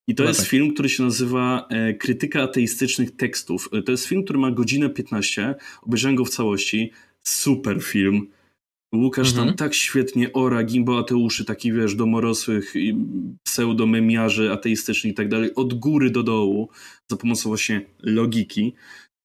I 0.08 0.16
to 0.16 0.24
no 0.24 0.30
jest 0.30 0.40
tak. 0.40 0.50
film, 0.50 0.74
który 0.74 0.90
się 0.90 1.04
nazywa 1.04 1.68
Krytyka 2.00 2.44
ateistycznych 2.44 3.16
tekstów. 3.16 3.70
To 3.86 3.92
jest 3.92 4.06
film, 4.06 4.24
który 4.24 4.40
ma 4.40 4.52
godzinę 4.52 4.90
15. 4.90 5.56
Obejrzałem 5.82 6.16
go 6.16 6.26
w 6.26 6.30
całości. 6.30 6.92
Super 7.24 7.84
film. 7.84 8.28
Łukasz 8.96 9.30
mhm. 9.30 9.48
tam 9.48 9.56
tak 9.56 9.74
świetnie 9.74 10.34
ora 10.34 10.64
gimbo 10.64 11.00
ateuszy, 11.00 11.46
takich 11.46 11.74
wiesz, 11.74 11.96
domorosłych 11.96 12.74
pseudomemiarzy 13.44 14.52
ateistycznych 14.52 15.14
i 15.14 15.16
tak 15.16 15.30
dalej, 15.30 15.56
od 15.56 15.74
góry 15.74 16.10
do 16.10 16.24
dołu, 16.24 16.70
za 17.08 17.18
pomocą 17.18 17.50
właśnie 17.50 17.86
logiki. 18.00 18.74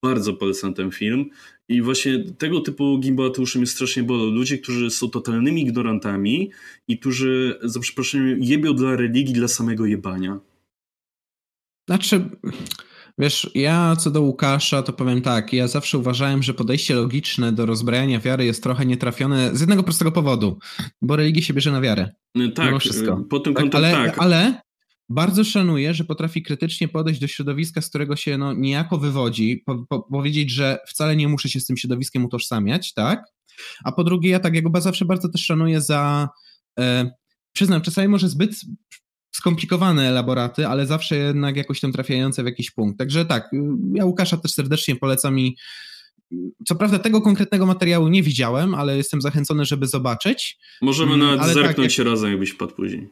Bardzo 0.03 0.35
polecam 0.35 0.75
ten 0.75 0.91
film. 0.91 1.31
I 1.69 1.83
właśnie 1.83 2.25
tego 2.25 2.61
typu 2.61 2.99
gimbo 2.99 3.27
ateuszy 3.27 3.59
mnie 3.59 3.67
strasznie 3.67 4.03
bolą. 4.03 4.25
Ludzie, 4.25 4.59
którzy 4.59 4.91
są 4.91 5.11
totalnymi 5.11 5.63
ignorantami 5.63 6.51
i 6.89 6.99
którzy, 6.99 7.59
za 7.63 7.81
przeproszeniem, 7.81 8.43
jebią 8.43 8.75
dla 8.75 8.97
religii 8.97 9.35
dla 9.35 9.49
samego 9.49 9.87
jebania. 9.87 10.41
Znaczy, 11.89 12.25
wiesz, 13.19 13.51
ja 13.55 13.97
co 13.97 14.11
do 14.11 14.21
Łukasza, 14.21 14.83
to 14.83 14.93
powiem 14.93 15.23
tak, 15.23 15.53
ja 15.53 15.69
zawsze 15.69 15.99
uważałem, 15.99 16.43
że 16.43 16.55
podejście 16.55 16.95
logiczne 16.95 17.53
do 17.53 17.67
rozbrajania 17.67 18.21
wiary 18.21 18.45
jest 18.45 18.63
trochę 18.63 18.87
nietrafione 18.87 19.57
z 19.57 19.61
jednego 19.61 19.83
prostego 19.83 20.13
powodu, 20.13 20.59
bo 21.03 21.17
religia 21.17 21.43
się 21.43 21.55
bierze 21.55 21.73
na 21.73 21.81
wiarę. 21.81 22.11
No 22.35 22.51
tak, 22.51 22.81
wszystko. 22.81 23.25
po 23.31 23.41
tym 23.41 23.55
tak, 23.55 23.75
ale, 23.75 23.93
tak. 23.93 24.19
Ale 24.19 24.61
bardzo 25.09 25.45
szanuję, 25.45 25.95
że 25.95 26.05
potrafi 26.05 26.43
krytycznie 26.43 26.89
podejść 26.89 27.21
do 27.21 27.27
środowiska, 27.27 27.81
z 27.81 27.89
którego 27.89 28.17
się 28.17 28.39
no, 28.39 28.53
niejako 28.53 28.99
wywodzi, 28.99 29.63
po, 29.67 29.87
po, 29.89 30.03
powiedzieć, 30.03 30.51
że 30.51 30.79
wcale 30.89 31.17
nie 31.17 31.29
muszę 31.29 31.49
się 31.49 31.61
z 31.61 31.67
tym 31.67 31.77
środowiskiem 31.77 32.25
utożsamiać, 32.25 32.95
tak? 32.95 33.25
A 33.85 33.93
po 33.93 34.05
drugie, 34.05 34.31
ja 34.31 34.41
tak, 34.41 34.55
ja 34.55 34.63
go 34.63 34.81
zawsze 34.81 35.05
bardzo 35.05 35.29
też 35.29 35.45
szanuję 35.45 35.81
za... 35.81 36.29
E, 36.79 37.11
przyznam, 37.53 37.81
czasami 37.81 38.09
może 38.09 38.29
zbyt 38.29 38.61
skomplikowane 39.37 40.09
elaboraty, 40.09 40.67
ale 40.67 40.87
zawsze 40.87 41.17
jednak 41.17 41.57
jakoś 41.57 41.81
tam 41.81 41.93
trafiające 41.93 42.43
w 42.43 42.47
jakiś 42.47 42.71
punkt. 42.71 42.99
Także 42.99 43.25
tak, 43.25 43.51
ja 43.95 44.05
Łukasza 44.05 44.37
też 44.37 44.53
serdecznie 44.53 44.97
polecam 44.97 45.39
i 45.39 45.57
co 46.67 46.75
prawda 46.75 46.99
tego 46.99 47.21
konkretnego 47.21 47.67
materiału 47.67 48.09
nie 48.09 48.23
widziałem, 48.23 48.75
ale 48.75 48.97
jestem 48.97 49.21
zachęcony, 49.21 49.65
żeby 49.65 49.87
zobaczyć. 49.87 50.59
Możemy 50.83 51.15
mm, 51.15 51.27
nawet 51.27 51.41
ale 51.41 51.55
tak, 51.55 51.63
zerknąć 51.65 51.97
tak, 51.97 52.07
jak... 52.07 52.15
razem, 52.15 52.31
jakbyś 52.31 52.51
wpadł 52.51 52.75
później. 52.75 53.09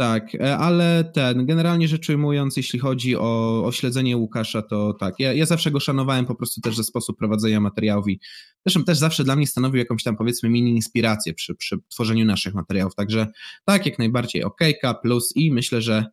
Tak, 0.00 0.34
e, 0.34 0.58
ale 0.58 1.10
ten, 1.14 1.46
generalnie 1.46 1.88
rzecz 1.88 2.08
ujmując, 2.08 2.56
jeśli 2.56 2.78
chodzi 2.78 3.16
o, 3.16 3.64
o 3.64 3.72
śledzenie 3.72 4.16
Łukasza, 4.16 4.62
to 4.62 4.92
tak, 4.92 5.14
ja, 5.18 5.32
ja 5.32 5.46
zawsze 5.46 5.70
go 5.70 5.80
szanowałem 5.80 6.26
po 6.26 6.34
prostu 6.34 6.60
też 6.60 6.76
ze 6.76 6.84
sposób 6.84 7.18
prowadzenia 7.18 7.60
materiałów 7.60 8.08
i 8.08 8.20
zresztą 8.66 8.84
też 8.84 8.98
zawsze 8.98 9.24
dla 9.24 9.36
mnie 9.36 9.46
stanowił 9.46 9.78
jakąś 9.78 10.02
tam 10.02 10.16
powiedzmy 10.16 10.48
mini 10.48 10.70
inspirację 10.70 11.34
przy, 11.34 11.54
przy 11.54 11.76
tworzeniu 11.88 12.24
naszych 12.24 12.54
materiałów, 12.54 12.94
także 12.94 13.26
tak, 13.64 13.86
jak 13.86 13.98
najbardziej. 13.98 14.44
Okejka, 14.44 14.94
plus 14.94 15.32
i 15.36 15.50
myślę, 15.50 15.82
że 15.82 16.04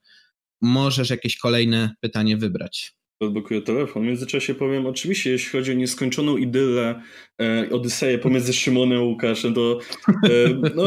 możesz 0.61 1.09
jakieś 1.09 1.37
kolejne 1.37 1.95
pytanie 2.01 2.37
wybrać 2.37 2.95
odblokuję 3.19 3.61
telefon. 3.61 4.03
W 4.03 4.05
międzyczasie 4.05 4.55
powiem, 4.55 4.85
oczywiście, 4.85 5.31
jeśli 5.31 5.51
chodzi 5.51 5.71
o 5.71 5.75
nieskończoną 5.75 6.37
idylę, 6.37 7.01
e, 7.41 7.69
Odyseję 7.71 8.17
pomiędzy 8.17 8.53
Szymonem 8.53 8.97
a 8.97 9.01
Łukaszem, 9.01 9.53
to 9.53 9.79
e, 10.07 10.29
no, 10.75 10.85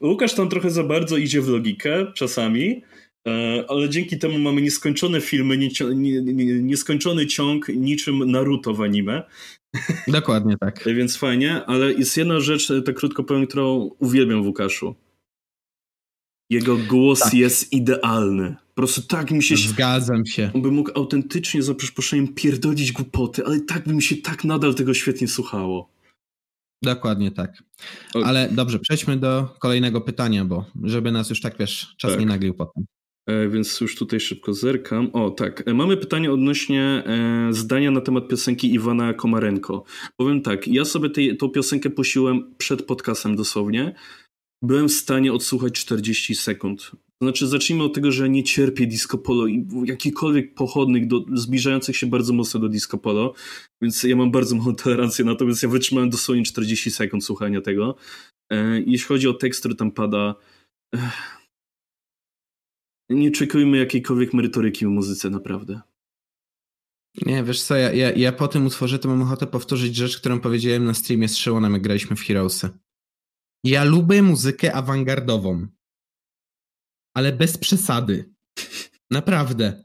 Łukasz 0.00 0.34
tam 0.34 0.48
trochę 0.48 0.70
za 0.70 0.84
bardzo 0.84 1.16
idzie 1.16 1.40
w 1.40 1.48
logikę 1.48 2.12
czasami, 2.14 2.82
e, 3.28 3.64
ale 3.68 3.88
dzięki 3.88 4.18
temu 4.18 4.38
mamy 4.38 4.62
nieskończone 4.62 5.20
filmy, 5.20 5.58
nie, 5.58 5.68
nie, 5.94 6.22
nie, 6.22 6.44
nieskończony 6.62 7.26
ciąg 7.26 7.68
niczym 7.68 8.30
Naruto 8.30 8.74
w 8.74 8.80
anime. 8.80 9.22
Dokładnie 10.08 10.56
tak. 10.60 10.84
Więc 10.98 11.16
fajnie, 11.16 11.64
ale 11.64 11.92
jest 11.92 12.16
jedna 12.16 12.40
rzecz, 12.40 12.72
tak 12.86 12.96
krótko 12.96 13.24
powiem, 13.24 13.46
którą 13.46 13.90
uwielbiam 13.98 14.42
w 14.42 14.46
Łukaszu. 14.46 14.94
Jego 16.50 16.76
głos 16.76 17.20
tak. 17.20 17.34
jest 17.34 17.72
idealny. 17.72 18.56
Po 18.74 18.74
prostu 18.74 19.02
tak 19.02 19.30
mi 19.30 19.42
się... 19.42 19.56
Zgadzam 19.56 20.26
się. 20.26 20.50
On 20.54 20.62
by 20.62 20.70
mógł 20.70 20.90
autentycznie, 20.94 21.62
za 21.62 21.74
przeproszeniem, 21.74 22.28
pierdolić 22.28 22.92
głupoty, 22.92 23.46
ale 23.46 23.60
tak 23.60 23.88
by 23.88 23.94
mi 23.94 24.02
się 24.02 24.16
tak 24.16 24.44
nadal 24.44 24.74
tego 24.74 24.94
świetnie 24.94 25.28
słuchało. 25.28 25.90
Dokładnie 26.82 27.30
tak. 27.30 27.62
Ale 28.14 28.48
dobrze, 28.52 28.78
przejdźmy 28.78 29.16
do 29.16 29.48
kolejnego 29.58 30.00
pytania, 30.00 30.44
bo 30.44 30.64
żeby 30.84 31.12
nas 31.12 31.30
już 31.30 31.40
tak, 31.40 31.58
wiesz, 31.58 31.94
czas 31.98 32.10
tak. 32.10 32.20
nie 32.20 32.26
naglił 32.26 32.54
potem. 32.54 32.84
E, 33.26 33.48
więc 33.48 33.80
już 33.80 33.96
tutaj 33.96 34.20
szybko 34.20 34.54
zerkam. 34.54 35.10
O, 35.12 35.30
tak. 35.30 35.68
E, 35.68 35.74
mamy 35.74 35.96
pytanie 35.96 36.32
odnośnie 36.32 36.82
e, 36.82 37.48
zdania 37.50 37.90
na 37.90 38.00
temat 38.00 38.28
piosenki 38.28 38.74
Iwana 38.74 39.14
Komarenko. 39.14 39.84
Powiem 40.16 40.42
tak, 40.42 40.68
ja 40.68 40.84
sobie 40.84 41.10
tej, 41.10 41.36
tą 41.36 41.48
piosenkę 41.48 41.90
posiłem 41.90 42.54
przed 42.58 42.82
podcastem 42.82 43.36
dosłownie 43.36 43.94
byłem 44.62 44.88
w 44.88 44.92
stanie 44.92 45.32
odsłuchać 45.32 45.72
40 45.72 46.34
sekund. 46.34 46.90
Znaczy, 47.22 47.46
zacznijmy 47.46 47.84
od 47.84 47.94
tego, 47.94 48.12
że 48.12 48.28
nie 48.28 48.44
cierpię 48.44 48.86
disco 48.86 49.18
polo 49.18 49.46
i 49.46 49.66
jakikolwiek 49.84 50.54
pochodnych 50.54 51.06
do, 51.06 51.24
zbliżających 51.34 51.96
się 51.96 52.06
bardzo 52.06 52.32
mocno 52.32 52.60
do 52.60 52.68
disco 52.68 52.98
polo, 52.98 53.34
więc 53.82 54.02
ja 54.02 54.16
mam 54.16 54.30
bardzo 54.30 54.56
małą 54.56 54.74
tolerancję, 54.74 55.24
natomiast 55.24 55.62
ja 55.62 55.68
wytrzymałem 55.68 56.10
dosłownie 56.10 56.44
40 56.44 56.90
sekund 56.90 57.24
słuchania 57.24 57.60
tego. 57.60 57.96
E, 58.52 58.80
jeśli 58.80 59.08
chodzi 59.08 59.28
o 59.28 59.34
tekst, 59.34 59.60
który 59.60 59.74
tam 59.74 59.90
pada, 59.90 60.34
e, 60.94 61.10
nie 63.10 63.30
czekujmy 63.30 63.76
jakiejkolwiek 63.76 64.34
merytoryki 64.34 64.86
w 64.86 64.88
muzyce, 64.88 65.30
naprawdę. 65.30 65.80
Nie, 67.26 67.44
wiesz 67.44 67.62
co, 67.62 67.76
ja, 67.76 67.92
ja, 67.92 68.10
ja 68.10 68.32
po 68.32 68.48
tym 68.48 68.66
utworze 68.66 68.98
to 68.98 69.08
mam 69.08 69.22
ochotę 69.22 69.46
powtórzyć 69.46 69.96
rzecz, 69.96 70.18
którą 70.18 70.40
powiedziałem 70.40 70.84
na 70.84 70.94
streamie 70.94 71.28
z 71.28 71.36
Szyłonem, 71.36 71.72
jak 71.72 71.82
graliśmy 71.82 72.16
w 72.16 72.20
Heroesy. 72.20 72.68
Ja 73.64 73.84
lubię 73.84 74.22
muzykę 74.22 74.74
awangardową, 74.74 75.66
ale 77.14 77.32
bez 77.32 77.58
przesady. 77.58 78.34
Naprawdę. 79.10 79.84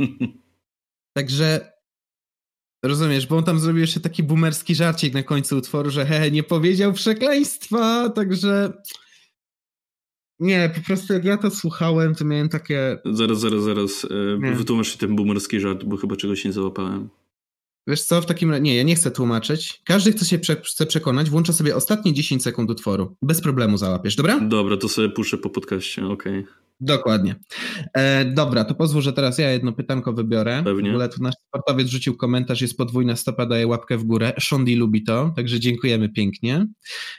Także 1.16 1.72
rozumiesz, 2.84 3.26
bo 3.26 3.36
on 3.36 3.44
tam 3.44 3.58
zrobił 3.58 3.80
jeszcze 3.80 4.00
taki 4.00 4.22
boomerski 4.22 4.74
żarcik 4.74 5.14
na 5.14 5.22
końcu 5.22 5.56
utworu, 5.56 5.90
że 5.90 6.06
he, 6.06 6.30
nie 6.30 6.42
powiedział 6.42 6.92
przekleństwa, 6.92 8.10
także 8.10 8.72
nie, 10.40 10.72
po 10.74 10.80
prostu 10.80 11.12
jak 11.12 11.24
ja 11.24 11.36
to 11.36 11.50
słuchałem, 11.50 12.14
to 12.14 12.24
miałem 12.24 12.48
takie... 12.48 12.98
Zaraz, 13.04 13.40
zaraz, 13.40 13.62
zaraz. 13.62 14.06
Nie. 14.38 14.52
Wytłumacz 14.52 14.96
ten 14.96 15.16
boomerski 15.16 15.60
żart, 15.60 15.84
bo 15.84 15.96
chyba 15.96 16.16
czegoś 16.16 16.44
nie 16.44 16.52
załapałem. 16.52 17.08
Wiesz 17.86 18.02
co, 18.02 18.20
w 18.20 18.26
takim 18.26 18.50
razie, 18.50 18.62
nie, 18.62 18.76
ja 18.76 18.82
nie 18.82 18.94
chcę 18.94 19.10
tłumaczyć. 19.10 19.80
Każdy, 19.84 20.12
kto 20.12 20.24
się 20.24 20.38
prze, 20.38 20.56
chce 20.56 20.86
przekonać, 20.86 21.30
włącza 21.30 21.52
sobie 21.52 21.76
ostatnie 21.76 22.12
10 22.12 22.42
sekund 22.42 22.70
utworu. 22.70 23.16
Bez 23.22 23.40
problemu 23.40 23.78
załapiesz, 23.78 24.16
dobra? 24.16 24.40
Dobra, 24.40 24.76
to 24.76 24.88
sobie 24.88 25.08
puszczę 25.08 25.38
po 25.38 25.50
podcaście, 25.50 26.06
okej. 26.06 26.40
Okay. 26.40 26.66
Dokładnie. 26.80 27.36
E, 27.94 28.24
dobra, 28.24 28.64
to 28.64 28.74
pozwól, 28.74 29.02
że 29.02 29.12
teraz 29.12 29.38
ja 29.38 29.50
jedno 29.50 29.72
pytanko 29.72 30.12
wybiorę. 30.12 30.62
Pewnie. 30.64 30.90
W 30.90 30.92
ogóle 30.92 31.08
tu 31.08 31.22
nasz 31.22 31.34
sportowiec 31.48 31.88
rzucił 31.88 32.16
komentarz, 32.16 32.60
jest 32.60 32.76
podwójna 32.76 33.16
stopa, 33.16 33.46
daje 33.46 33.66
łapkę 33.66 33.98
w 33.98 34.04
górę. 34.04 34.32
Shondi 34.40 34.76
lubi 34.76 35.04
to, 35.04 35.32
także 35.36 35.60
dziękujemy 35.60 36.08
pięknie. 36.08 36.66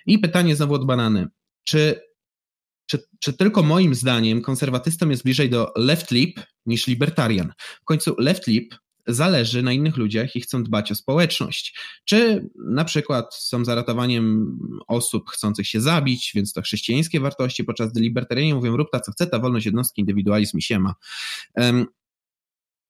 I 0.05 0.20
pytanie 0.20 0.55
znowu 0.55 0.74
od 0.74 0.86
Banany. 0.86 1.28
Czy 1.63 2.07
czy, 2.89 2.99
czy 3.20 3.34
tylko 3.34 3.63
moim 3.63 3.95
zdaniem 3.95 4.41
konserwatystom 4.41 5.11
jest 5.11 5.24
bliżej 5.24 5.49
do 5.49 5.74
left 5.76 6.11
lip 6.11 6.39
niż 6.65 6.88
libertarian? 6.88 7.53
W 7.82 7.84
końcu 7.84 8.15
left 8.20 8.47
lip 8.47 8.76
zależy 9.07 9.63
na 9.63 9.73
innych 9.73 9.97
ludziach 9.97 10.35
i 10.35 10.41
chcą 10.41 10.63
dbać 10.63 10.91
o 10.91 10.95
społeczność. 10.95 11.79
Czy 12.05 12.49
na 12.55 12.85
przykład 12.85 13.35
są 13.35 13.65
za 13.65 13.75
ratowaniem 13.75 14.57
osób 14.87 15.29
chcących 15.29 15.67
się 15.67 15.81
zabić, 15.81 16.31
więc 16.35 16.53
to 16.53 16.61
chrześcijańskie 16.61 17.19
wartości, 17.19 17.63
podczas 17.63 17.91
gdy 17.91 18.01
libertarianie 18.01 18.55
mówią 18.55 18.77
rób 18.77 18.87
ta 18.91 18.99
co 18.99 19.11
chce, 19.11 19.27
ta 19.27 19.39
wolność 19.39 19.65
jednostki, 19.65 20.01
indywidualizm 20.01 20.57
i 20.57 20.61
siema. 20.61 20.95
Um, 21.55 21.85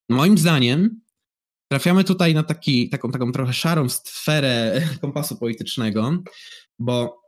moim 0.09 0.37
zdaniem 0.37 1.01
trafiamy 1.71 2.03
tutaj 2.03 2.33
na 2.33 2.43
taki, 2.43 2.89
taką, 2.89 3.11
taką 3.11 3.31
trochę 3.31 3.53
szarą 3.53 3.89
sferę 3.89 4.81
kompasu 5.01 5.37
politycznego, 5.37 6.23
bo 6.79 7.21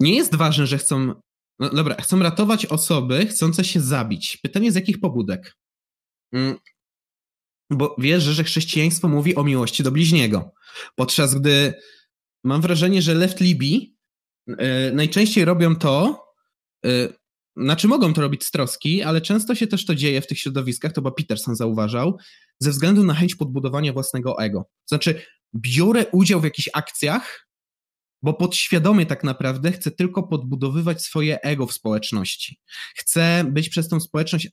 nie 0.00 0.16
jest 0.16 0.34
ważne, 0.34 0.66
że 0.66 0.78
chcą 0.78 1.14
no 1.58 1.70
dobra, 1.70 1.94
chcą 1.94 2.18
ratować 2.18 2.66
osoby 2.66 3.26
chcące 3.26 3.64
się 3.64 3.80
zabić. 3.80 4.36
Pytanie 4.36 4.72
z 4.72 4.74
jakich 4.74 5.00
pobudek? 5.00 5.56
Bo 7.72 7.96
wiesz, 7.98 8.22
że 8.22 8.44
chrześcijaństwo 8.44 9.08
mówi 9.08 9.34
o 9.34 9.44
miłości 9.44 9.82
do 9.82 9.90
bliźniego. 9.90 10.54
Podczas 10.94 11.34
gdy 11.34 11.74
mam 12.44 12.60
wrażenie, 12.60 13.02
że 13.02 13.14
left 13.14 13.40
libi 13.40 13.96
yy, 14.46 14.56
najczęściej 14.92 15.44
robią 15.44 15.76
to, 15.76 16.24
znaczy 17.56 17.88
mogą 17.88 18.14
to 18.14 18.20
robić 18.20 18.44
z 18.44 18.50
troski, 18.50 19.02
ale 19.02 19.20
często 19.20 19.54
się 19.54 19.66
też 19.66 19.84
to 19.84 19.94
dzieje 19.94 20.20
w 20.20 20.26
tych 20.26 20.38
środowiskach, 20.38 20.92
to 20.92 21.00
chyba 21.00 21.10
Peterson 21.10 21.56
zauważał, 21.56 22.18
ze 22.58 22.70
względu 22.70 23.04
na 23.04 23.14
chęć 23.14 23.34
podbudowania 23.34 23.92
własnego 23.92 24.38
ego. 24.38 24.68
Znaczy, 24.86 25.22
biorę 25.54 26.06
udział 26.12 26.40
w 26.40 26.44
jakichś 26.44 26.68
akcjach, 26.72 27.48
bo 28.22 28.34
podświadomie 28.34 29.06
tak 29.06 29.24
naprawdę 29.24 29.72
chce 29.72 29.90
tylko 29.90 30.22
podbudowywać 30.22 31.02
swoje 31.02 31.40
ego 31.40 31.66
w 31.66 31.72
społeczności. 31.72 32.58
Chce 32.94 33.44
być 33.50 33.68
przez 33.68 33.88
tą 33.88 34.00
społeczność 34.00 34.48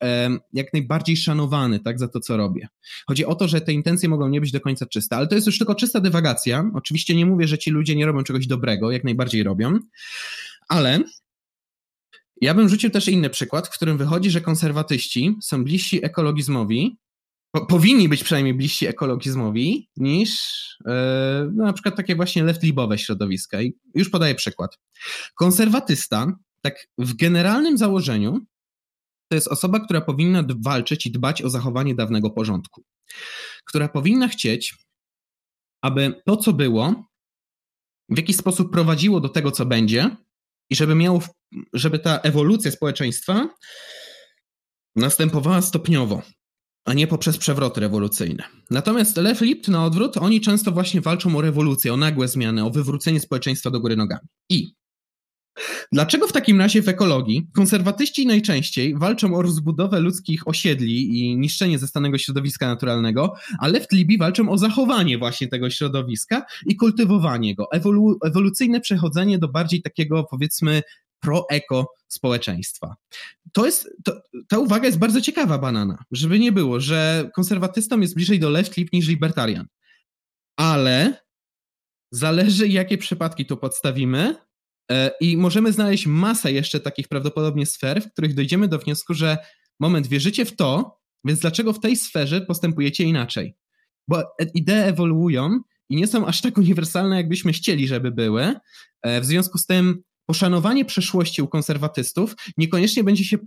jak 0.53 0.74
najbardziej 0.74 1.17
szanowany, 1.17 1.80
tak, 1.80 1.99
za 1.99 2.07
to, 2.07 2.20
co 2.20 2.38
robię. 2.38 2.67
Chodzi 3.07 3.26
o 3.26 3.36
to, 3.36 3.47
że 3.47 3.61
te 3.61 3.74
intencje 3.74 4.09
mogą 4.09 4.30
nie 4.30 4.41
być 4.41 4.51
do 4.51 4.61
końca 4.61 4.86
czyste, 4.86 5.15
ale 5.15 5.28
to 5.28 5.36
jest 5.36 5.47
już 5.47 5.57
tylko 5.57 5.76
czysta 5.76 5.99
dywagacja. 5.99 6.72
Oczywiście 6.74 7.15
nie 7.15 7.26
mówię, 7.26 7.47
że 7.47 7.57
ci 7.57 7.72
ludzie 7.72 7.95
nie 7.95 8.05
robią 8.05 8.24
czegoś 8.24 8.47
dobrego, 8.47 8.91
jak 8.91 9.03
najbardziej 9.03 9.43
robią, 9.43 9.80
ale 10.67 10.99
ja 12.41 12.53
bym 12.53 12.70
rzucił 12.70 12.89
też 12.89 13.07
inny 13.07 13.30
przykład, 13.30 13.67
w 13.67 13.72
którym 13.72 13.97
wychodzi, 13.97 14.32
że 14.32 14.41
konserwatyści 14.41 15.36
są 15.41 15.63
bliżsi 15.63 16.05
ekologizmowi 16.05 16.97
po, 17.52 17.66
powinni 17.66 18.10
być 18.10 18.24
przynajmniej 18.24 18.54
bliżsi 18.54 18.88
ekologizmowi 18.88 19.89
niż 19.97 20.30
yy, 20.86 20.91
no, 21.54 21.66
na 21.66 21.74
przykład 21.74 21.95
takie 21.95 22.16
właśnie 22.16 22.43
left-libowe 22.43 22.97
środowiska. 22.97 23.62
I 23.62 23.74
już 23.95 24.10
podaję 24.10 24.36
przykład. 24.36 24.80
Konserwatysta, 25.36 26.34
tak 26.62 26.88
w 26.97 27.16
generalnym 27.16 27.78
założeniu, 27.78 28.39
to 29.30 29.36
jest 29.36 29.47
osoba, 29.47 29.80
która 29.80 30.02
powinna 30.02 30.43
walczyć 30.66 31.06
i 31.06 31.12
dbać 31.12 31.41
o 31.41 31.50
zachowanie 31.50 31.95
dawnego 31.95 32.30
porządku. 32.30 32.84
Która 33.66 33.89
powinna 33.89 34.28
chcieć, 34.28 34.78
aby 35.82 36.22
to, 36.26 36.38
co 36.38 36.54
było, 36.54 37.10
w 38.10 38.18
jakiś 38.18 38.36
sposób 38.36 38.72
prowadziło 38.72 39.20
do 39.20 39.30
tego, 39.30 39.52
co 39.52 39.66
będzie, 39.66 40.16
i 40.70 40.76
żeby 40.76 40.95
miało, 40.95 41.22
żeby 41.74 42.00
ta 42.00 42.20
ewolucja 42.20 42.72
społeczeństwa 42.72 43.50
następowała 44.95 45.62
stopniowo 45.62 46.22
a 46.90 46.94
nie 46.94 47.08
poprzez 47.08 47.38
przewroty 47.38 47.82
rewolucyjne. 47.82 48.44
Natomiast 48.72 49.18
Lew 49.18 49.42
Lipt 49.42 49.68
na 49.68 49.86
odwrót, 49.86 50.18
oni 50.18 50.42
często 50.42 50.72
właśnie 50.72 51.02
walczą 51.02 51.38
o 51.38 51.42
rewolucję, 51.42 51.94
o 51.94 51.98
nagłe 51.98 52.28
zmiany, 52.28 52.66
o 52.66 52.70
wywrócenie 52.70 53.20
społeczeństwa 53.20 53.72
do 53.72 53.80
góry 53.80 53.96
nogami. 53.96 54.28
I 54.50 54.74
Dlaczego 55.92 56.28
w 56.28 56.32
takim 56.32 56.60
razie 56.60 56.82
w 56.82 56.90
ekologii 56.90 57.48
konserwatyści 57.54 58.28
najczęściej 58.28 58.98
walczą 58.98 59.36
o 59.36 59.42
rozbudowę 59.42 60.00
ludzkich 60.00 60.48
osiedli 60.48 61.20
i 61.20 61.38
niszczenie 61.38 61.80
zastanego 61.80 62.18
środowiska 62.18 62.68
naturalnego, 62.68 63.34
a 63.60 63.68
left 63.68 63.92
libi 63.92 64.18
walczą 64.18 64.50
o 64.50 64.58
zachowanie 64.58 65.18
właśnie 65.18 65.48
tego 65.48 65.70
środowiska 65.70 66.46
i 66.66 66.76
kultywowanie 66.76 67.56
go, 67.56 67.68
ewolu 67.72 68.18
ewolucyjne 68.26 68.82
przechodzenie 68.82 69.40
do 69.40 69.48
bardziej 69.48 69.82
takiego 69.82 70.24
powiedzmy 70.24 70.82
pro-eko 71.20 71.93
społeczeństwa. 72.07 72.95
To 73.53 73.65
jest, 73.65 73.89
to, 74.03 74.22
ta 74.47 74.59
uwaga 74.59 74.86
jest 74.86 74.99
bardzo 74.99 75.22
ciekawa, 75.22 75.57
banana, 75.57 76.03
żeby 76.11 76.39
nie 76.39 76.51
było, 76.51 76.80
że 76.80 77.30
konserwatystom 77.36 78.01
jest 78.01 78.15
bliżej 78.15 78.39
do 78.39 78.49
left 78.49 78.78
lip 78.78 78.93
niż 78.93 79.07
libertarian. 79.07 79.67
Ale 80.57 81.24
zależy, 82.11 82.67
jakie 82.67 82.97
przypadki 82.97 83.45
tu 83.45 83.57
podstawimy, 83.57 84.36
e, 84.91 85.11
i 85.22 85.38
możemy 85.38 85.72
znaleźć 85.72 86.07
masę 86.07 86.51
jeszcze 86.51 86.80
takich 86.80 87.07
prawdopodobnie 87.07 87.65
sfer, 87.65 88.01
w 88.01 88.11
których 88.11 88.34
dojdziemy 88.34 88.67
do 88.67 88.80
wniosku, 88.80 89.13
że 89.13 89.38
moment, 89.80 90.07
wierzycie 90.07 90.45
w 90.45 90.55
to, 90.55 90.99
więc 91.26 91.39
dlaczego 91.39 91.74
w 91.74 91.80
tej 91.80 91.95
sferze 91.95 92.41
postępujecie 92.41 93.03
inaczej? 93.03 93.55
Bo 94.07 94.24
idee 94.53 94.72
ewoluują 94.72 95.59
i 95.89 95.95
nie 95.95 96.07
są 96.07 96.26
aż 96.26 96.41
tak 96.41 96.57
uniwersalne, 96.57 97.17
jakbyśmy 97.17 97.53
chcieli, 97.53 97.88
żeby 97.88 98.11
były. 98.11 98.55
E, 99.01 99.22
w 99.22 99.26
związku 99.26 99.57
z 99.57 99.65
tym 99.65 100.03
poszanowanie 100.30 100.86
przeszłości 100.86 101.42
u 101.42 101.48
konserwatystów 101.48 102.36
niekoniecznie 102.58 103.04
będzie 103.04 103.24
się 103.24 103.38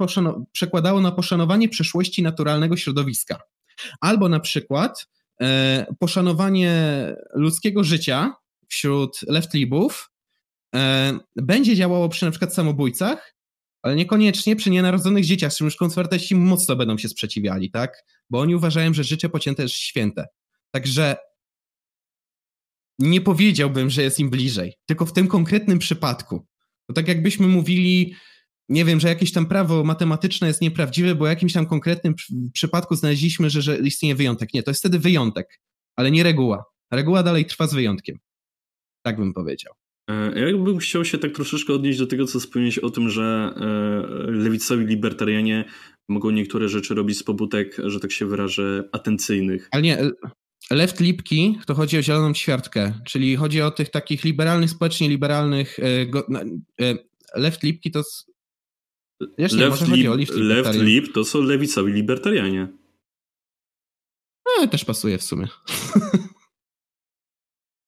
przekładało 0.53 1.01
na 1.01 1.13
poszanowanie 1.13 1.69
przeszłości 1.69 2.23
naturalnego 2.23 2.77
środowiska. 2.77 3.43
Albo 4.01 4.29
na 4.29 4.41
przykład 4.41 5.09
e, 5.43 5.87
poszanowanie 5.99 6.73
ludzkiego 7.35 7.85
życia 7.85 8.35
wśród 8.69 9.21
left-libów 9.29 10.11
e, 10.75 11.19
będzie 11.37 11.77
działało 11.77 12.09
przy 12.09 12.25
na 12.25 12.31
przykład 12.31 12.55
samobójcach, 12.55 13.35
ale 13.83 13.97
niekoniecznie 13.97 14.57
przy 14.57 14.71
nienarodzonych 14.71 15.25
dzieciach, 15.25 15.53
z 15.53 15.57
czym 15.57 15.65
już 15.65 15.77
konserwatyści 15.77 16.37
mocno 16.37 16.77
będą 16.77 16.99
się 16.99 17.09
sprzeciwiali, 17.09 17.71
tak? 17.71 18.05
Bo 18.31 18.41
oni 18.41 18.55
uważają, 18.55 18.95
że 18.95 19.05
życie 19.05 19.29
pocięte 19.29 19.63
jest 19.63 19.75
święte. 19.75 20.27
Także 20.71 21.17
nie 22.99 23.21
powiedziałbym, 23.21 23.91
że 23.91 24.03
jest 24.03 24.19
im 24.19 24.31
bliżej, 24.31 24.75
tylko 24.87 25.07
w 25.07 25.13
tym 25.13 25.29
konkretnym 25.29 25.79
przypadku. 25.79 26.52
To 26.87 26.93
tak 26.93 27.09
jakbyśmy 27.09 27.47
mówili, 27.47 28.15
nie 28.69 28.85
wiem, 28.85 29.01
że 29.01 29.09
jakieś 29.09 29.33
tam 29.33 29.47
prawo 29.47 29.85
matematyczne 29.85 30.49
jest 30.49 30.61
nieprawdziwe, 30.61 31.15
bo 31.15 31.25
w 31.25 31.29
jakimś 31.29 31.53
tam 31.53 31.67
konkretnym 31.67 32.15
przypadku 32.53 32.95
znaleźliśmy, 32.95 33.51
że, 33.51 33.63
że 33.63 33.79
istnieje 33.79 34.15
wyjątek. 34.15 34.55
Nie, 34.55 34.63
to 34.63 34.71
jest 34.71 34.81
wtedy 34.81 34.99
wyjątek, 34.99 35.61
ale 35.97 36.11
nie 36.11 36.23
reguła. 36.23 36.65
Reguła 36.91 37.23
dalej 37.23 37.45
trwa 37.45 37.67
z 37.67 37.75
wyjątkiem. 37.75 38.19
Tak 39.03 39.17
bym 39.17 39.33
powiedział. 39.33 39.75
E, 40.11 40.41
ja 40.41 40.59
bym 40.59 40.79
chciał 40.79 41.05
się 41.05 41.19
tak 41.19 41.33
troszeczkę 41.33 41.73
odnieść 41.73 41.99
do 41.99 42.07
tego, 42.07 42.27
co 42.27 42.41
wspomniałeś 42.41 42.79
o 42.79 42.91
tym, 42.91 43.11
że 43.11 43.55
e, 43.57 44.31
lewicowi 44.31 44.87
libertarianie 44.87 45.65
mogą 46.09 46.31
niektóre 46.31 46.69
rzeczy 46.69 46.95
robić 46.95 47.19
z 47.19 47.23
pobudek, 47.23 47.77
że 47.85 48.01
tak 48.01 48.13
się 48.13 48.27
wyrażę, 48.27 48.89
atencyjnych. 48.93 49.69
Ale 49.71 49.83
nie, 49.83 49.99
Left 50.75 51.01
Lipki 51.01 51.59
to 51.67 51.75
chodzi 51.75 51.99
o 51.99 52.03
zieloną 52.03 52.33
ćwiartkę, 52.33 52.93
czyli 53.07 53.37
chodzi 53.37 53.63
o 53.63 53.71
tych 53.71 53.91
takich 53.91 54.25
liberalnych, 54.25 54.71
społecznie 54.71 55.09
liberalnych. 55.09 55.79
E, 55.79 55.85
e, 56.85 56.95
left 57.35 57.63
Lipki 57.63 57.91
to. 57.91 58.03
Wiesz, 59.39 59.53
nie, 59.53 59.59
left, 59.59 59.89
lip, 59.89 60.09
left, 60.09 60.35
left 60.37 60.75
Lip 60.75 61.13
to 61.13 61.25
są 61.25 61.43
lewicowi 61.43 61.93
libertarianie. 61.93 62.69
No, 64.47 64.67
też 64.67 64.85
pasuje 64.85 65.19
w 65.19 65.23
sumie. 65.23 65.49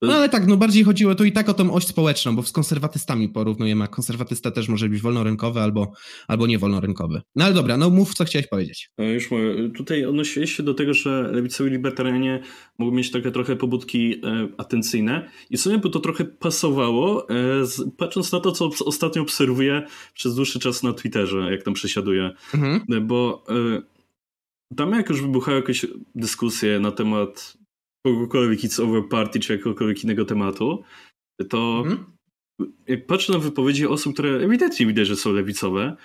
No 0.07 0.15
ale 0.15 0.29
tak, 0.29 0.47
no 0.47 0.57
bardziej 0.57 0.85
chodziło 0.85 1.15
tu 1.15 1.25
i 1.25 1.33
tak 1.33 1.49
o 1.49 1.55
tą 1.55 1.73
oś 1.73 1.87
społeczną, 1.87 2.37
bo 2.37 2.43
z 2.43 2.53
konserwatystami 2.53 3.29
porównujemy, 3.29 3.85
a 3.85 3.87
konserwatysta 3.87 4.51
też 4.51 4.69
może 4.69 4.89
być 4.89 5.01
wolnorynkowy 5.01 5.61
albo, 5.61 5.93
albo 6.29 6.47
niewolnorynkowy. 6.47 7.23
No 7.37 7.45
ale 7.45 7.55
dobra, 7.55 7.77
no 7.77 7.91
mów, 7.91 8.15
co 8.15 8.25
chciałeś 8.25 8.47
powiedzieć. 8.47 8.91
No 8.99 9.05
już 9.05 9.31
mówię, 9.31 9.71
tutaj 9.77 10.05
odnosiłeś 10.05 10.57
się 10.57 10.63
do 10.63 10.75
tego, 10.75 10.95
że 10.95 11.31
lewicowi 11.33 11.71
libertarianie 11.71 12.43
mogą 12.79 12.93
mieć 12.93 13.11
takie 13.11 13.31
trochę 13.31 13.57
pobudki 13.57 14.21
e, 14.25 14.49
atencyjne 14.59 15.31
i 15.51 15.59
sobie 15.59 15.79
by 15.79 15.91
to 15.91 16.01
trochę 16.01 16.25
pasowało, 16.25 17.29
e, 17.29 17.35
patrząc 17.97 18.33
na 18.33 18.41
to, 18.41 18.53
co 18.53 18.71
ostatnio 18.85 19.23
obserwuję 19.23 19.87
przez 20.15 20.35
dłuższy 20.35 20.59
czas 20.59 20.83
na 20.83 20.93
Twitterze, 20.93 21.49
jak 21.51 21.63
tam 21.63 21.75
przesiaduję, 21.75 22.31
mhm. 22.55 22.81
E, 22.93 23.01
bo 23.01 23.45
e, 23.49 23.83
tam 24.77 24.93
jak 24.93 25.09
już 25.09 25.23
wybuchały 25.23 25.57
jakieś 25.57 25.87
dyskusje 26.15 26.81
na 26.81 26.91
temat 26.91 27.57
kogokolwiek 28.07 28.61
It's 28.61 28.83
Over 28.83 29.09
Party 29.09 29.41
czy 29.41 29.53
jakiegokolwiek 29.53 30.05
innego 30.05 30.25
tematu, 30.25 30.83
to 31.49 31.83
mhm. 31.85 32.05
jak 32.87 33.07
patrzę 33.07 33.33
na 33.33 33.39
wypowiedzi 33.39 33.87
osób, 33.87 34.15
które 34.15 34.31
ewidentnie 34.31 34.87
widać, 34.87 35.07
że 35.07 35.17
są 35.17 35.33
lewicowe, 35.33 35.97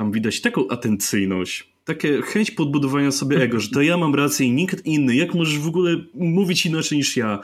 tam 0.00 0.12
widać 0.12 0.40
taką 0.40 0.68
atencyjność, 0.68 1.74
takie 1.84 2.22
chęć 2.22 2.50
podbudowania 2.50 3.12
sobie 3.12 3.42
ego, 3.42 3.60
że 3.60 3.68
to 3.68 3.82
ja 3.82 3.96
mam 3.96 4.14
rację 4.14 4.46
i 4.46 4.52
nikt 4.52 4.86
inny, 4.86 5.16
jak 5.16 5.34
możesz 5.34 5.58
w 5.58 5.68
ogóle 5.68 6.04
mówić 6.14 6.66
inaczej 6.66 6.98
niż 6.98 7.16
ja? 7.16 7.40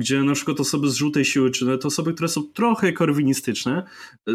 Gdzie 0.00 0.22
na 0.22 0.34
przykład 0.34 0.60
osoby 0.60 0.90
z 0.90 0.94
żółtej 0.94 1.24
siły, 1.24 1.50
czy 1.50 1.64
nawet 1.64 1.86
osoby, 1.86 2.14
które 2.14 2.28
są 2.28 2.42
trochę 2.42 2.92
korwinistyczne, 2.92 3.86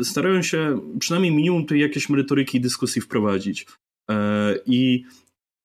starają 0.03 0.41
się 0.41 0.79
przynajmniej 0.99 1.35
minimum 1.35 1.65
tej 1.65 1.79
jakiejś 1.79 2.09
merytoryki 2.09 2.57
i 2.57 2.61
dyskusji 2.61 3.01
wprowadzić. 3.01 3.67
E, 4.11 4.55
I 4.65 5.03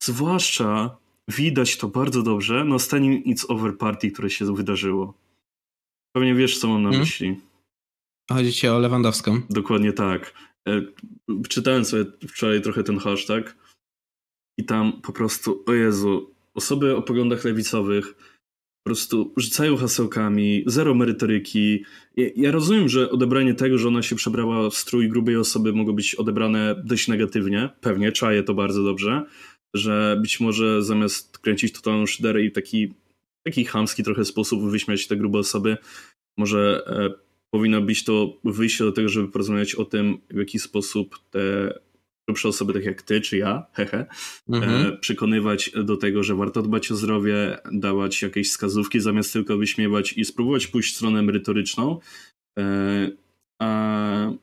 zwłaszcza 0.02 1.01
widać 1.30 1.76
to 1.76 1.88
bardzo 1.88 2.22
dobrze 2.22 2.64
na 2.64 2.74
ostatnim 2.74 3.24
It's 3.24 3.44
Over 3.48 3.78
Party, 3.78 4.10
które 4.10 4.30
się 4.30 4.54
wydarzyło. 4.54 5.14
Pewnie 6.16 6.34
wiesz, 6.34 6.58
co 6.58 6.68
mam 6.68 6.82
na 6.82 6.88
hmm? 6.88 7.00
myśli. 7.00 7.40
Chodzi 8.30 8.52
ci 8.52 8.68
o 8.68 8.78
Lewandowską? 8.78 9.40
Dokładnie 9.50 9.92
tak. 9.92 10.34
E, 10.68 10.82
czytałem 11.48 11.84
sobie 11.84 12.04
wczoraj 12.28 12.62
trochę 12.62 12.82
ten 12.82 12.98
hashtag 12.98 13.56
i 14.58 14.64
tam 14.64 15.02
po 15.02 15.12
prostu, 15.12 15.64
o 15.66 15.72
Jezu, 15.72 16.34
osoby 16.54 16.96
o 16.96 17.02
poglądach 17.02 17.44
lewicowych 17.44 18.14
po 18.84 18.88
prostu 18.88 19.32
rzucają 19.36 19.76
hasełkami, 19.76 20.64
zero 20.66 20.94
merytoryki. 20.94 21.84
Ja, 22.16 22.26
ja, 22.36 22.50
rozumiem, 22.50 22.88
że 22.88 23.10
odebranie 23.10 23.54
tego, 23.54 23.78
że 23.78 23.88
ona 23.88 24.02
się 24.02 24.16
przebrała 24.16 24.70
w 24.70 24.74
strój 24.74 25.08
grubej 25.08 25.36
osoby 25.36 25.72
mogło 25.72 25.92
być 25.92 26.14
odebrane 26.14 26.82
dość 26.84 27.08
negatywnie. 27.08 27.68
Pewnie, 27.80 28.12
czaję 28.12 28.42
to 28.42 28.54
bardzo 28.54 28.84
dobrze 28.84 29.24
że 29.74 30.18
być 30.22 30.40
może 30.40 30.82
zamiast 30.82 31.38
kręcić 31.38 31.72
totalną 31.72 32.06
szyderę 32.06 32.42
i 32.42 32.52
taki, 32.52 32.94
taki 33.42 33.64
chamski 33.64 34.02
trochę 34.02 34.24
sposób 34.24 34.70
wyśmiać 34.70 35.06
te 35.06 35.16
grube 35.16 35.38
osoby, 35.38 35.76
może 36.36 36.82
e, 36.86 37.10
powinno 37.50 37.80
być 37.80 38.04
to 38.04 38.36
wyjście 38.44 38.84
do 38.84 38.92
tego, 38.92 39.08
żeby 39.08 39.28
porozmawiać 39.28 39.74
o 39.74 39.84
tym, 39.84 40.18
w 40.30 40.38
jaki 40.38 40.58
sposób 40.58 41.18
te 41.30 41.74
grubsze 42.28 42.48
osoby, 42.48 42.72
tak 42.72 42.84
jak 42.84 43.02
ty 43.02 43.20
czy 43.20 43.36
ja, 43.36 43.66
hehe, 43.76 44.06
mhm. 44.48 44.86
e, 44.86 44.96
przekonywać 44.96 45.70
do 45.84 45.96
tego, 45.96 46.22
że 46.22 46.34
warto 46.34 46.62
dbać 46.62 46.92
o 46.92 46.96
zdrowie, 46.96 47.58
dawać 47.72 48.22
jakieś 48.22 48.50
wskazówki 48.50 49.00
zamiast 49.00 49.32
tylko 49.32 49.56
wyśmiewać 49.56 50.12
i 50.12 50.24
spróbować 50.24 50.66
pójść 50.66 50.92
w 50.92 50.96
stronę 50.96 51.22
merytoryczną. 51.22 52.00
E, 52.58 53.10
a 53.62 53.91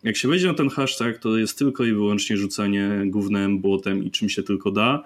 jak 0.04 0.18
się 0.18 0.28
wejdzie 0.28 0.48
na 0.48 0.54
ten 0.54 0.70
hashtag, 0.70 1.18
to 1.18 1.38
jest 1.38 1.58
tylko 1.58 1.86
i 1.86 1.94
wyłącznie 1.94 2.38
rzucanie 2.38 3.02
gównem, 3.06 3.60
błotem 3.60 4.04
i 4.04 4.12
czym 4.12 4.30
się 4.30 4.44
tylko 4.44 4.72
da. 4.72 5.04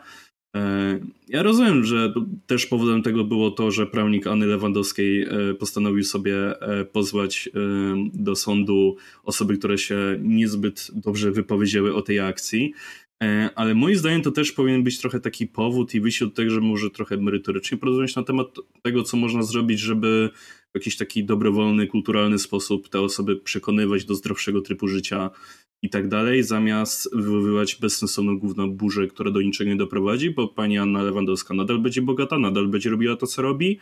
E, 0.55 0.99
ja 1.27 1.43
rozumiem, 1.43 1.85
że 1.85 2.13
też 2.47 2.65
powodem 2.65 3.03
tego 3.03 3.23
było 3.23 3.51
to, 3.51 3.71
że 3.71 3.87
prawnik 3.87 4.27
Anny 4.27 4.45
Lewandowskiej 4.45 5.23
e, 5.23 5.53
postanowił 5.53 6.03
sobie 6.03 6.61
e, 6.61 6.85
pozwać 6.85 7.49
do 8.13 8.35
sądu 8.35 8.95
osoby, 9.23 9.57
które 9.57 9.77
się 9.77 9.97
niezbyt 10.21 10.91
dobrze 10.93 11.31
wypowiedziały 11.31 11.95
o 11.95 12.01
tej 12.01 12.19
akcji. 12.19 12.73
Ale 13.55 13.75
moim 13.75 13.95
zdaniem 13.95 14.21
to 14.21 14.31
też 14.31 14.51
powinien 14.51 14.83
być 14.83 14.99
trochę 14.99 15.19
taki 15.19 15.47
powód 15.47 15.95
i 15.95 16.01
wyjście 16.01 16.25
od 16.25 16.33
tego, 16.33 16.51
że 16.51 16.61
może 16.61 16.89
trochę 16.89 17.17
merytorycznie 17.17 17.77
porozmawiać 17.77 18.15
na 18.15 18.23
temat 18.23 18.47
tego, 18.81 19.03
co 19.03 19.17
można 19.17 19.43
zrobić, 19.43 19.79
żeby 19.79 20.29
w 20.73 20.79
jakiś 20.79 20.97
taki 20.97 21.25
dobrowolny, 21.25 21.87
kulturalny 21.87 22.39
sposób 22.39 22.89
te 22.89 23.01
osoby 23.01 23.35
przekonywać 23.35 24.05
do 24.05 24.15
zdrowszego 24.15 24.61
trybu 24.61 24.87
życia 24.87 25.29
i 25.83 25.89
tak 25.89 26.07
dalej, 26.07 26.43
zamiast 26.43 27.15
wywoływać 27.15 27.75
bezsensowną 27.75 28.39
główną 28.39 28.71
burzę, 28.71 29.07
która 29.07 29.31
do 29.31 29.41
niczego 29.41 29.69
nie 29.69 29.75
doprowadzi, 29.75 30.29
bo 30.29 30.47
pani 30.47 30.77
Anna 30.77 31.03
Lewandowska 31.03 31.53
nadal 31.53 31.79
będzie 31.79 32.01
bogata, 32.01 32.39
nadal 32.39 32.67
będzie 32.67 32.89
robiła 32.89 33.15
to, 33.15 33.27
co 33.27 33.41
robi. 33.41 33.79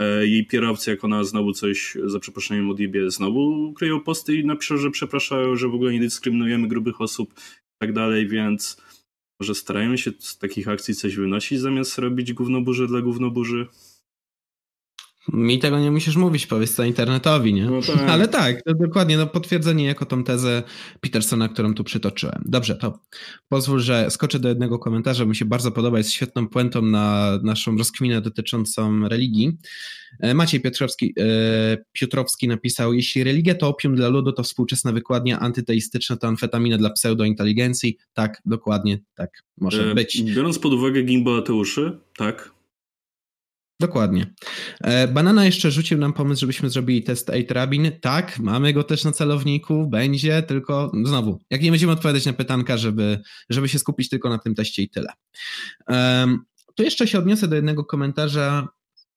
E, 0.00 0.26
jej 0.26 0.46
kierowcy, 0.46 0.90
jak 0.90 1.04
ona 1.04 1.24
znowu 1.24 1.52
coś, 1.52 1.96
za 2.04 2.20
przeproszeniem 2.20 2.70
odjebie, 2.70 3.10
znowu 3.10 3.72
kryją 3.72 4.00
posty 4.00 4.34
i 4.34 4.46
napiszą, 4.46 4.76
że 4.76 4.90
przepraszają, 4.90 5.56
że 5.56 5.68
w 5.68 5.74
ogóle 5.74 5.92
nie 5.92 6.00
dyskryminujemy 6.00 6.68
grubych 6.68 7.00
osób 7.00 7.34
i 7.38 7.78
tak 7.82 7.92
dalej, 7.92 8.28
więc 8.28 8.82
może 9.40 9.54
starają 9.54 9.96
się 9.96 10.10
z 10.18 10.38
takich 10.38 10.68
akcji 10.68 10.94
coś 10.94 11.16
wynosić, 11.16 11.60
zamiast 11.60 11.98
robić 11.98 12.32
gównoburzy 12.32 12.86
dla 12.86 13.00
gównoburzy. 13.00 13.66
Mi 15.32 15.58
tego 15.58 15.80
nie 15.80 15.90
musisz 15.90 16.16
mówić, 16.16 16.46
powiedz 16.46 16.74
to 16.74 16.84
internetowi, 16.84 17.54
nie? 17.54 17.64
No 17.64 17.82
tak. 17.82 18.08
Ale 18.08 18.28
tak, 18.28 18.62
to 18.62 18.74
dokładnie, 18.74 19.16
no 19.16 19.26
potwierdzenie 19.26 19.84
jako 19.84 20.06
tą 20.06 20.24
tezę 20.24 20.62
Petersona, 21.00 21.48
którą 21.48 21.74
tu 21.74 21.84
przytoczyłem. 21.84 22.42
Dobrze, 22.44 22.76
to 22.76 22.98
pozwól, 23.48 23.80
że 23.80 24.10
skoczę 24.10 24.38
do 24.38 24.48
jednego 24.48 24.78
komentarza, 24.78 25.24
mi 25.24 25.36
się 25.36 25.44
bardzo 25.44 25.70
podoba, 25.70 25.98
jest 25.98 26.10
świetną 26.10 26.48
puentą 26.48 26.82
na 26.82 27.38
naszą 27.42 27.76
rozkminę 27.76 28.20
dotyczącą 28.20 29.08
religii. 29.08 29.52
E, 30.20 30.34
Maciej 30.34 30.60
Piotrowski, 30.60 31.14
e, 31.18 31.84
Piotrowski 31.92 32.48
napisał, 32.48 32.94
jeśli 32.94 33.24
religia 33.24 33.54
to 33.54 33.68
opium 33.68 33.94
dla 33.96 34.08
ludu, 34.08 34.32
to 34.32 34.42
współczesna 34.42 34.92
wykładnia 34.92 35.40
antyteistyczna 35.40 36.16
to 36.16 36.28
amfetamina 36.28 36.78
dla 36.78 36.90
pseudointeligencji. 36.90 37.98
Tak, 38.12 38.42
dokładnie, 38.46 38.98
tak 39.14 39.30
może 39.58 39.90
e, 39.90 39.94
być. 39.94 40.22
Biorąc 40.22 40.58
pod 40.58 40.72
uwagę 40.72 41.02
Gimbo 41.02 41.38
Ateuszy, 41.38 41.98
tak, 42.16 42.54
Dokładnie. 43.80 44.34
E, 44.80 45.08
Banana 45.08 45.44
jeszcze 45.44 45.70
rzucił 45.70 45.98
nam 45.98 46.12
pomysł, 46.12 46.40
żebyśmy 46.40 46.70
zrobili 46.70 47.02
test 47.02 47.30
8 47.30 47.44
Rabin. 47.50 47.90
Tak, 48.00 48.38
mamy 48.38 48.72
go 48.72 48.84
też 48.84 49.04
na 49.04 49.12
celowniku, 49.12 49.86
będzie, 49.86 50.42
tylko 50.42 50.92
znowu, 51.04 51.40
jak 51.50 51.62
nie 51.62 51.70
będziemy 51.70 51.92
odpowiadać 51.92 52.26
na 52.26 52.32
pytanka, 52.32 52.76
żeby, 52.76 53.18
żeby 53.50 53.68
się 53.68 53.78
skupić 53.78 54.08
tylko 54.08 54.28
na 54.28 54.38
tym 54.38 54.54
teście 54.54 54.82
i 54.82 54.88
tyle. 54.88 55.12
Um, 55.88 56.44
tu 56.74 56.82
jeszcze 56.82 57.06
się 57.06 57.18
odniosę 57.18 57.48
do 57.48 57.56
jednego 57.56 57.84
komentarza 57.84 58.68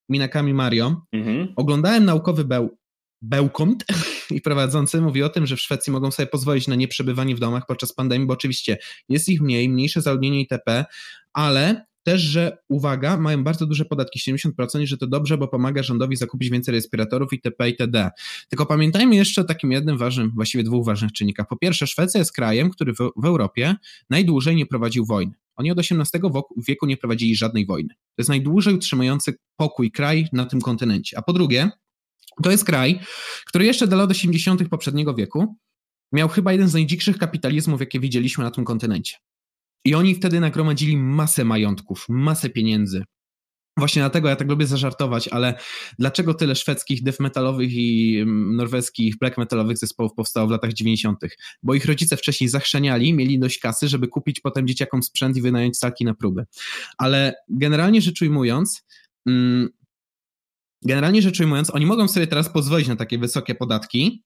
Minakami 0.10 0.54
Mario. 0.54 1.02
Mhm. 1.12 1.54
Oglądałem 1.56 2.06
naukowy 2.06 2.46
beł, 2.46 2.78
bełkont 3.22 3.86
i 4.36 4.42
prowadzący 4.42 5.02
mówi 5.02 5.24
o 5.24 5.30
tym, 5.30 5.48
że 5.48 5.56
w 5.56 5.62
Szwecji 5.62 5.94
mogą 5.94 6.12
sobie 6.12 6.28
pozwolić 6.28 6.68
na 6.68 6.76
nieprzebywanie 6.76 7.36
w 7.36 7.40
domach 7.40 7.66
podczas 7.66 7.94
pandemii, 7.94 8.28
bo 8.28 8.34
oczywiście 8.34 8.78
jest 9.10 9.30
ich 9.30 9.42
mniej, 9.42 9.70
mniejsze 9.70 10.02
zaludnienie 10.02 10.42
itp., 10.42 10.86
ale 11.34 11.86
też, 12.08 12.22
że 12.22 12.58
uwaga, 12.68 13.18
mają 13.18 13.44
bardzo 13.44 13.66
duże 13.66 13.86
podatki, 13.86 14.20
70% 14.20 14.82
i 14.82 14.88
że 14.88 14.98
to 14.98 15.08
dobrze, 15.08 15.38
bo 15.38 15.48
pomaga 15.48 15.84
rządowi 15.84 16.16
zakupić 16.16 16.50
więcej 16.50 16.74
respiratorów 16.74 17.34
itp. 17.34 17.70
itd. 17.70 18.10
Tylko 18.50 18.66
pamiętajmy 18.66 19.16
jeszcze 19.16 19.42
o 19.42 19.44
takim 19.44 19.72
jednym 19.72 19.98
ważnym, 19.98 20.32
właściwie 20.36 20.64
dwóch 20.64 20.86
ważnych 20.86 21.12
czynnikach. 21.12 21.48
Po 21.48 21.58
pierwsze, 21.58 21.88
Szwecja 21.88 22.20
jest 22.20 22.32
krajem, 22.32 22.70
który 22.70 22.94
w, 22.94 22.98
w 23.16 23.26
Europie 23.26 23.76
najdłużej 24.10 24.56
nie 24.56 24.66
prowadził 24.66 25.06
wojny. 25.06 25.34
Oni 25.56 25.72
od 25.72 25.80
XVIII 25.80 26.32
wieku 26.68 26.86
nie 26.86 26.98
prowadzili 26.98 27.36
żadnej 27.36 27.66
wojny. 27.66 27.90
To 27.94 28.16
jest 28.18 28.30
najdłużej 28.30 28.74
utrzymujący 28.74 29.38
pokój 29.56 29.92
kraj 29.92 30.28
na 30.34 30.46
tym 30.46 30.62
kontynencie. 30.62 31.18
A 31.18 31.22
po 31.22 31.34
drugie, 31.34 31.70
to 32.44 32.52
jest 32.52 32.66
kraj, 32.66 33.00
który 33.46 33.66
jeszcze 33.66 33.88
do 33.88 33.96
lat 33.96 34.12
80. 34.12 34.70
poprzedniego 34.70 35.14
wieku 35.14 35.56
miał 36.12 36.30
chyba 36.30 36.52
jeden 36.52 36.68
z 36.68 36.74
najdzikszych 36.74 37.18
kapitalizmów, 37.18 37.80
jakie 37.80 38.00
widzieliśmy 38.00 38.44
na 38.44 38.52
tym 38.52 38.66
kontynencie. 38.66 39.18
I 39.88 39.96
oni 39.96 40.16
wtedy 40.16 40.40
nagromadzili 40.40 40.98
masę 40.98 41.46
majątków, 41.46 42.06
masę 42.10 42.50
pieniędzy. 42.50 43.04
Właśnie 43.78 44.02
dlatego 44.02 44.30
ja 44.30 44.36
tak 44.36 44.50
lubię 44.50 44.68
zażartować, 44.68 45.28
ale 45.28 45.60
dlaczego 46.00 46.34
tyle 46.34 46.56
szwedzkich 46.56 47.04
death 47.04 47.20
metalowych 47.20 47.74
i 47.74 48.20
mm, 48.22 48.56
norweskich 48.56 49.18
black 49.18 49.38
metalowych 49.38 49.78
zespołów 49.78 50.14
powstało 50.14 50.48
w 50.48 50.52
latach 50.52 50.74
90.? 50.74 51.20
Bo 51.64 51.74
ich 51.74 51.86
rodzice 51.86 52.18
wcześniej 52.18 52.48
zachrzaniali, 52.50 53.14
mieli 53.14 53.40
dość 53.40 53.60
kasy, 53.60 53.88
żeby 53.88 54.08
kupić 54.08 54.40
potem 54.40 54.68
dzieciakom 54.68 55.04
sprzęt 55.04 55.38
i 55.38 55.42
wynająć 55.42 55.78
salki 55.78 56.06
na 56.06 56.14
próby. 56.14 56.46
Ale 56.98 57.34
generalnie 57.50 58.02
rzecz 58.02 58.22
ujmując, 58.22 58.86
mm, 59.26 59.70
generalnie 60.86 61.22
rzecz 61.22 61.40
ujmując, 61.40 61.76
oni 61.76 61.86
mogą 61.86 62.08
sobie 62.08 62.28
teraz 62.28 62.50
pozwolić 62.50 62.88
na 62.88 62.96
takie 62.96 63.18
wysokie 63.18 63.56
podatki 63.56 64.24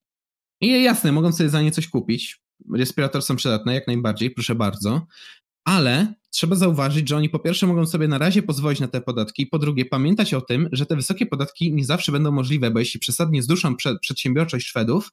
i 0.62 0.84
jasne, 0.84 1.12
mogą 1.12 1.32
sobie 1.32 1.50
za 1.50 1.62
nie 1.62 1.72
coś 1.72 1.88
kupić. 1.88 2.42
Respirator 2.74 3.22
są 3.22 3.36
przydatne, 3.36 3.74
jak 3.74 3.88
najbardziej, 3.88 4.32
proszę 4.32 4.56
bardzo 4.56 5.08
ale 5.66 6.14
trzeba 6.30 6.56
zauważyć, 6.56 7.10
że 7.10 7.18
oni 7.18 7.30
po 7.30 7.40
pierwsze 7.40 7.68
mogą 7.68 7.86
sobie 7.86 8.08
na 8.08 8.18
razie 8.18 8.44
pozwolić 8.44 8.80
na 8.80 8.88
te 8.88 9.02
podatki, 9.02 9.48
po 9.48 9.60
drugie 9.60 9.86
pamiętać 9.86 10.34
o 10.34 10.42
tym, 10.42 10.70
że 10.72 10.86
te 10.86 10.96
wysokie 10.96 11.26
podatki 11.26 11.74
nie 11.74 11.86
zawsze 11.86 12.12
będą 12.12 12.32
możliwe, 12.32 12.72
bo 12.72 12.80
jeśli 12.80 13.00
przesadnie 13.00 13.44
zduszą 13.44 13.76
przedsiębiorczość 14.02 14.68
Szwedów, 14.68 15.12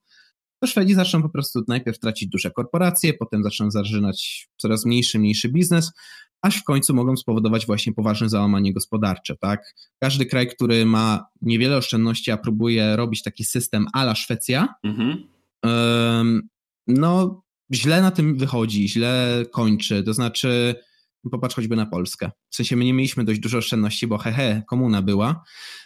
to 0.60 0.66
Szwedzi 0.66 0.94
zaczną 0.94 1.22
po 1.22 1.28
prostu 1.28 1.64
najpierw 1.68 1.98
tracić 1.98 2.28
duże 2.28 2.50
korporacje, 2.50 3.14
potem 3.14 3.42
zaczną 3.42 3.70
zażynać 3.70 4.48
coraz 4.56 4.86
mniejszy, 4.86 5.18
mniejszy 5.18 5.48
biznes, 5.48 5.92
aż 6.42 6.56
w 6.56 6.64
końcu 6.64 6.94
mogą 6.94 7.16
spowodować 7.16 7.66
właśnie 7.66 7.92
poważne 7.92 8.28
załamanie 8.28 8.72
gospodarcze, 8.72 9.36
tak? 9.36 9.74
Każdy 9.98 10.26
kraj, 10.26 10.48
który 10.48 10.86
ma 10.86 11.26
niewiele 11.42 11.76
oszczędności, 11.76 12.30
a 12.30 12.36
próbuje 12.36 12.96
robić 12.96 13.22
taki 13.22 13.44
system 13.44 13.86
ala 13.92 14.14
Szwecja, 14.14 14.74
mhm. 14.84 15.28
no 16.86 17.42
źle 17.72 18.02
na 18.02 18.10
tym 18.10 18.38
wychodzi, 18.38 18.88
źle 18.88 19.44
kończy, 19.52 20.02
to 20.02 20.14
znaczy 20.14 20.74
Popatrz 21.30 21.54
choćby 21.56 21.76
na 21.76 21.86
Polskę. 21.86 22.30
W 22.50 22.56
sensie 22.56 22.76
my 22.76 22.84
nie 22.84 22.94
mieliśmy 22.94 23.24
dość 23.24 23.40
dużo 23.40 23.58
oszczędności, 23.58 24.06
bo 24.06 24.18
hehe, 24.18 24.62
komuna 24.66 25.02
była. 25.02 25.42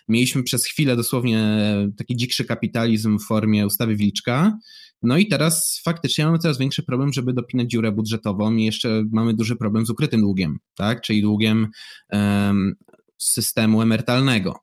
Mieliśmy 0.09 0.43
przez 0.43 0.66
chwilę 0.66 0.97
dosłownie 0.97 1.59
taki 1.97 2.16
dzikszy 2.16 2.45
kapitalizm 2.45 3.18
w 3.18 3.24
formie 3.26 3.66
ustawy 3.66 3.97
Wilczka. 3.97 4.59
No 5.03 5.18
i 5.18 5.26
teraz 5.26 5.80
faktycznie 5.85 6.24
mamy 6.24 6.39
coraz 6.39 6.59
większy 6.59 6.83
problem, 6.83 7.12
żeby 7.12 7.33
dopinać 7.33 7.70
dziurę 7.70 7.93
budżetową 7.93 8.57
i 8.57 8.64
jeszcze 8.64 9.05
mamy 9.12 9.35
duży 9.35 9.57
problem 9.57 9.87
z 9.87 9.91
ukrytym 9.91 10.20
długiem, 10.20 10.59
tak? 10.74 11.01
Czyli 11.01 11.22
długiem 11.22 11.68
um, 12.12 12.74
systemu 13.18 13.83
emerytalnego. 13.83 14.57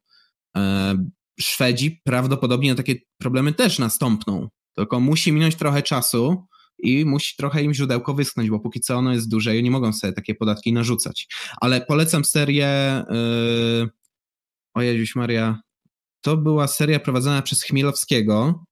Um, 0.55 1.11
Szwedzi 1.39 2.01
prawdopodobnie 2.03 2.69
na 2.69 2.75
takie 2.75 2.95
problemy 3.17 3.53
też 3.53 3.79
nastąpną, 3.79 4.49
tylko 4.75 4.99
musi 4.99 5.31
minąć 5.31 5.55
trochę 5.55 5.81
czasu, 5.81 6.47
i 6.83 7.05
musi 7.05 7.35
trochę 7.37 7.63
im 7.63 7.73
źródełko 7.73 8.13
wyschnąć, 8.13 8.49
bo 8.49 8.59
póki 8.59 8.79
co 8.79 8.95
ono 8.95 9.13
jest 9.13 9.29
duże 9.29 9.57
i 9.57 9.63
nie 9.63 9.71
mogą 9.71 9.93
sobie 9.93 10.13
takie 10.13 10.35
podatki 10.35 10.73
narzucać. 10.73 11.27
Ale 11.61 11.81
polecam 11.81 12.25
serię 12.25 13.03
yy... 13.09 13.89
o 14.73 14.79
Maria, 15.15 15.61
to 16.21 16.37
była 16.37 16.67
seria 16.67 16.99
prowadzona 16.99 17.41
przez 17.41 17.63
Chmielowskiego, 17.63 18.63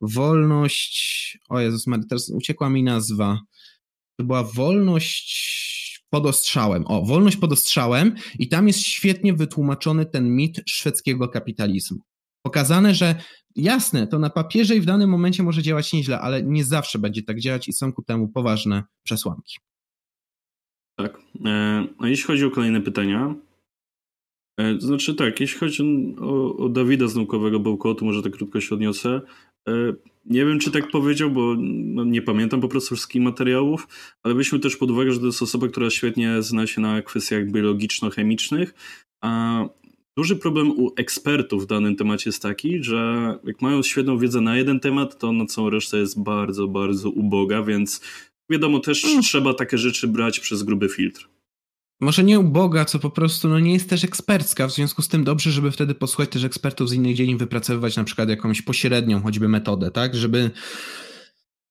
Wolność, 0.00 1.38
o 1.48 1.60
Jezus 1.60 1.86
Maria, 1.86 2.04
teraz 2.08 2.30
uciekła 2.30 2.70
mi 2.70 2.82
nazwa, 2.82 3.40
to 4.16 4.24
była 4.24 4.42
Wolność 4.42 5.72
pod 6.10 6.26
ostrzałem. 6.26 6.84
O, 6.86 7.02
Wolność 7.02 7.36
pod 7.36 7.52
ostrzałem 7.52 8.14
i 8.38 8.48
tam 8.48 8.66
jest 8.66 8.80
świetnie 8.80 9.34
wytłumaczony 9.34 10.06
ten 10.06 10.36
mit 10.36 10.60
szwedzkiego 10.66 11.28
kapitalizmu. 11.28 11.98
Pokazane, 12.42 12.94
że 12.94 13.14
jasne, 13.56 14.06
to 14.06 14.18
na 14.18 14.30
papierze 14.30 14.76
i 14.76 14.80
w 14.80 14.84
danym 14.84 15.10
momencie 15.10 15.42
może 15.42 15.62
działać 15.62 15.92
nieźle, 15.92 16.20
ale 16.20 16.42
nie 16.42 16.64
zawsze 16.64 16.98
będzie 16.98 17.22
tak 17.22 17.40
działać 17.40 17.68
i 17.68 17.72
są 17.72 17.92
ku 17.92 18.02
temu 18.02 18.28
poważne 18.28 18.82
przesłanki. 19.02 19.58
Tak. 20.98 21.18
E, 21.44 21.86
a 21.98 22.08
jeśli 22.08 22.24
chodzi 22.24 22.44
o 22.44 22.50
kolejne 22.50 22.80
pytania, 22.80 23.34
e, 24.60 24.74
to 24.74 24.80
znaczy 24.80 25.14
tak, 25.14 25.40
jeśli 25.40 25.58
chodzi 25.58 25.82
o, 26.20 26.56
o 26.56 26.68
Dawida 26.68 27.08
z 27.08 27.16
naukowego 27.16 27.60
bełkotu, 27.60 28.04
może 28.04 28.22
tak 28.22 28.32
krótko 28.32 28.60
się 28.60 28.74
odniosę. 28.74 29.20
E, 29.68 29.72
nie 30.26 30.46
wiem, 30.46 30.58
czy 30.58 30.70
tak 30.70 30.90
powiedział, 30.90 31.30
bo 31.30 31.54
no, 31.58 32.04
nie 32.04 32.22
pamiętam 32.22 32.60
po 32.60 32.68
prostu 32.68 32.94
wszystkich 32.94 33.22
materiałów, 33.22 33.88
ale 34.22 34.34
weźmy 34.34 34.58
też 34.58 34.76
pod 34.76 34.90
uwagę, 34.90 35.12
że 35.12 35.20
to 35.20 35.26
jest 35.26 35.42
osoba, 35.42 35.68
która 35.68 35.90
świetnie 35.90 36.42
zna 36.42 36.66
się 36.66 36.80
na 36.80 37.02
kwestiach 37.02 37.50
biologiczno-chemicznych, 37.50 38.74
a 39.20 39.64
Duży 40.16 40.36
problem 40.36 40.70
u 40.70 40.92
ekspertów 40.96 41.62
w 41.62 41.66
danym 41.66 41.96
temacie 41.96 42.30
jest 42.30 42.42
taki, 42.42 42.82
że 42.82 43.34
jak 43.44 43.62
mają 43.62 43.82
świetną 43.82 44.18
wiedzę 44.18 44.40
na 44.40 44.56
jeden 44.56 44.80
temat, 44.80 45.18
to 45.18 45.32
na 45.32 45.46
całą 45.46 45.70
resztę 45.70 45.98
jest 45.98 46.22
bardzo, 46.22 46.68
bardzo 46.68 47.10
uboga, 47.10 47.62
więc 47.62 48.00
wiadomo, 48.50 48.80
też 48.80 49.04
mm. 49.04 49.22
trzeba 49.22 49.54
takie 49.54 49.78
rzeczy 49.78 50.08
brać 50.08 50.40
przez 50.40 50.62
gruby 50.62 50.88
filtr. 50.88 51.28
Może 52.00 52.24
nie 52.24 52.40
uboga, 52.40 52.84
co 52.84 52.98
po 52.98 53.10
prostu 53.10 53.48
no 53.48 53.60
nie 53.60 53.72
jest 53.72 53.90
też 53.90 54.04
ekspercka, 54.04 54.66
w 54.66 54.72
związku 54.72 55.02
z 55.02 55.08
tym 55.08 55.24
dobrze, 55.24 55.50
żeby 55.50 55.70
wtedy 55.70 55.94
posłuchać 55.94 56.30
też 56.30 56.44
ekspertów 56.44 56.88
z 56.88 56.92
innych 56.92 57.16
dziedzin, 57.16 57.38
wypracowywać 57.38 57.96
na 57.96 58.04
przykład 58.04 58.28
jakąś 58.28 58.62
pośrednią 58.62 59.22
choćby 59.22 59.48
metodę, 59.48 59.90
tak, 59.90 60.16
żeby 60.16 60.50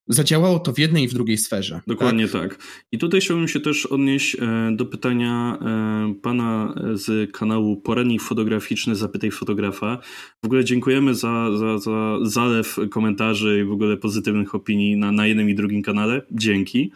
zadziałało 0.08 0.60
to 0.60 0.74
w 0.74 0.80
jednej 0.80 1.04
i 1.04 1.08
w 1.08 1.14
drugiej 1.14 1.38
sferze. 1.38 1.82
Dokładnie 1.88 2.28
tak. 2.28 2.42
tak. 2.42 2.68
I 2.92 2.98
tutaj 2.98 3.22
chciałbym 3.22 3.48
się 3.48 3.60
też 3.60 3.86
odnieść 3.86 4.36
e, 4.36 4.72
do 4.76 4.86
pytania 4.86 5.58
e, 5.62 6.14
pana 6.22 6.76
z 6.94 7.32
kanału 7.32 7.78
Poradnik 7.78 8.22
Fotograficzny 8.22 8.96
Zapytaj 8.96 9.32
Fotografa. 9.32 9.98
W 10.44 10.46
ogóle 10.46 10.66
dziękujemy 10.66 11.16
za, 11.16 11.58
za, 11.58 11.78
za 11.78 12.18
zalew 12.22 12.80
komentarzy 12.90 13.60
i 13.60 13.64
w 13.64 13.72
ogóle 13.72 13.98
pozytywnych 13.98 14.56
opinii 14.56 14.98
na, 14.98 15.12
na 15.12 15.28
jednym 15.28 15.50
i 15.50 15.56
drugim 15.56 15.82
kanale. 15.82 16.22
Dzięki. 16.32 16.92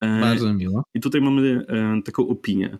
E, 0.00 0.20
Bardzo 0.20 0.54
miło. 0.54 0.82
I 0.94 1.00
tutaj 1.00 1.20
mamy 1.20 1.66
taką 2.04 2.28
opinię 2.28 2.78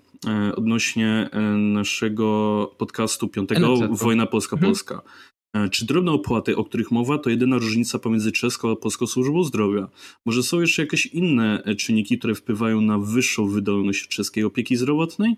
odnośnie 0.57 1.31
naszego 1.59 2.75
podcastu 2.79 3.29
piątego 3.29 3.77
Wojna 3.91 4.27
Polska-Polska. 4.27 4.95
Mhm. 4.95 5.13
E, 5.57 5.69
czy 5.69 5.87
drobne 5.87 6.13
opłaty, 6.13 6.57
o 6.57 6.65
których 6.65 6.91
mowa, 6.91 7.19
to 7.19 7.31
jedyna 7.31 7.59
różnica 7.59 7.99
pomiędzy 7.99 8.33
czeską 8.33 8.71
a 8.71 8.77
polską 8.77 9.07
służbą 9.07 9.45
zdrowia? 9.45 9.89
Może 10.27 10.43
są 10.43 10.61
jeszcze 10.61 10.83
jakieś 10.83 11.07
inne 11.07 11.63
e, 11.65 11.75
czynniki, 11.75 12.19
które 12.19 12.35
wpływają 12.35 12.81
na 12.81 12.99
wyższą 12.99 13.47
wydolność 13.49 14.09
czeskiej 14.09 14.45
opieki 14.45 14.77
zdrowotnej? 14.77 15.37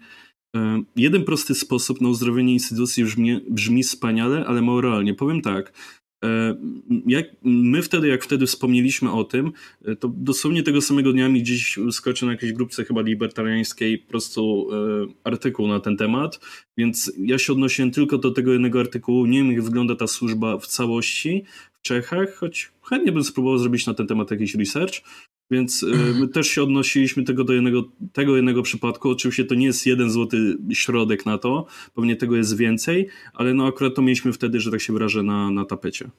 E, 0.57 0.83
jeden 0.97 1.25
prosty 1.25 1.55
sposób 1.55 2.01
na 2.01 2.09
uzdrowienie 2.09 2.53
instytucji 2.53 3.05
brzmi, 3.05 3.41
brzmi 3.51 3.83
wspaniale, 3.83 4.47
ale 4.47 4.63
mało 4.63 4.81
realnie. 4.81 5.15
Powiem 5.15 5.43
tak, 5.43 5.73
jak 7.07 7.27
my 7.43 7.83
wtedy, 7.83 8.09
jak 8.09 8.25
wtedy 8.25 8.47
wspomnieliśmy 8.47 9.13
o 9.13 9.25
tym, 9.25 9.53
e, 9.85 9.97
to 9.97 10.09
dosłownie 10.09 10.63
tego 10.63 10.81
samego 10.81 11.13
dnia 11.13 11.29
mi 11.29 11.43
gdzieś 11.43 11.79
skoczył 11.93 12.27
na 12.27 12.33
jakiejś 12.33 12.53
grupce 12.53 12.85
chyba 12.85 13.01
libertariańskiej 13.01 13.99
po 13.99 14.09
prostu 14.09 14.69
e, 14.73 15.07
artykuł 15.25 15.69
na 15.69 15.81
ten 15.81 15.97
temat, 15.97 16.41
więc 16.77 17.13
ja 17.19 17.39
się 17.39 17.53
odnosiłem 17.53 17.91
tylko 17.91 18.19
do 18.19 18.31
tego 18.31 18.53
jednego 18.53 18.81
artykułu. 18.81 19.27
Nie 19.27 19.39
wiem, 19.39 19.53
jak 19.53 19.63
wygląda 19.63 19.97
ta 19.97 20.07
służba 20.07 20.59
w 20.59 20.67
całości 20.67 21.45
w 21.73 21.83
Czechach, 21.83 22.35
choć 22.35 22.73
chętnie 22.83 23.13
bym 23.13 23.25
spróbował 23.25 23.59
zrobić 23.59 23.87
na 23.87 23.95
ten 23.95 24.07
temat 24.07 24.31
jakiś 24.31 24.55
research. 24.55 24.95
Więc 25.55 25.83
y, 25.83 25.87
my 26.21 26.29
też 26.29 26.47
się 26.47 26.63
odnosiliśmy 26.63 27.25
tego 27.25 27.45
do 27.45 27.53
jednego, 27.53 27.85
tego 28.13 28.37
jednego 28.37 28.63
przypadku. 28.63 29.11
Oczywiście 29.11 29.45
to 29.45 29.55
nie 29.55 29.67
jest 29.67 29.87
jeden 29.87 30.11
złoty 30.11 30.57
środek 30.73 31.27
na 31.27 31.39
to, 31.39 31.67
pewnie 31.95 32.17
tego 32.17 32.37
jest 32.37 32.57
więcej, 32.57 33.09
ale 33.35 33.55
no 33.55 33.67
akurat 33.67 33.95
to 33.95 34.03
mieliśmy 34.03 34.33
wtedy, 34.33 34.61
że 34.61 34.71
tak 34.71 34.81
się 34.81 34.93
wyrażę, 34.93 35.23
na, 35.23 35.51
na 35.51 35.65
tapecie. 35.65 36.11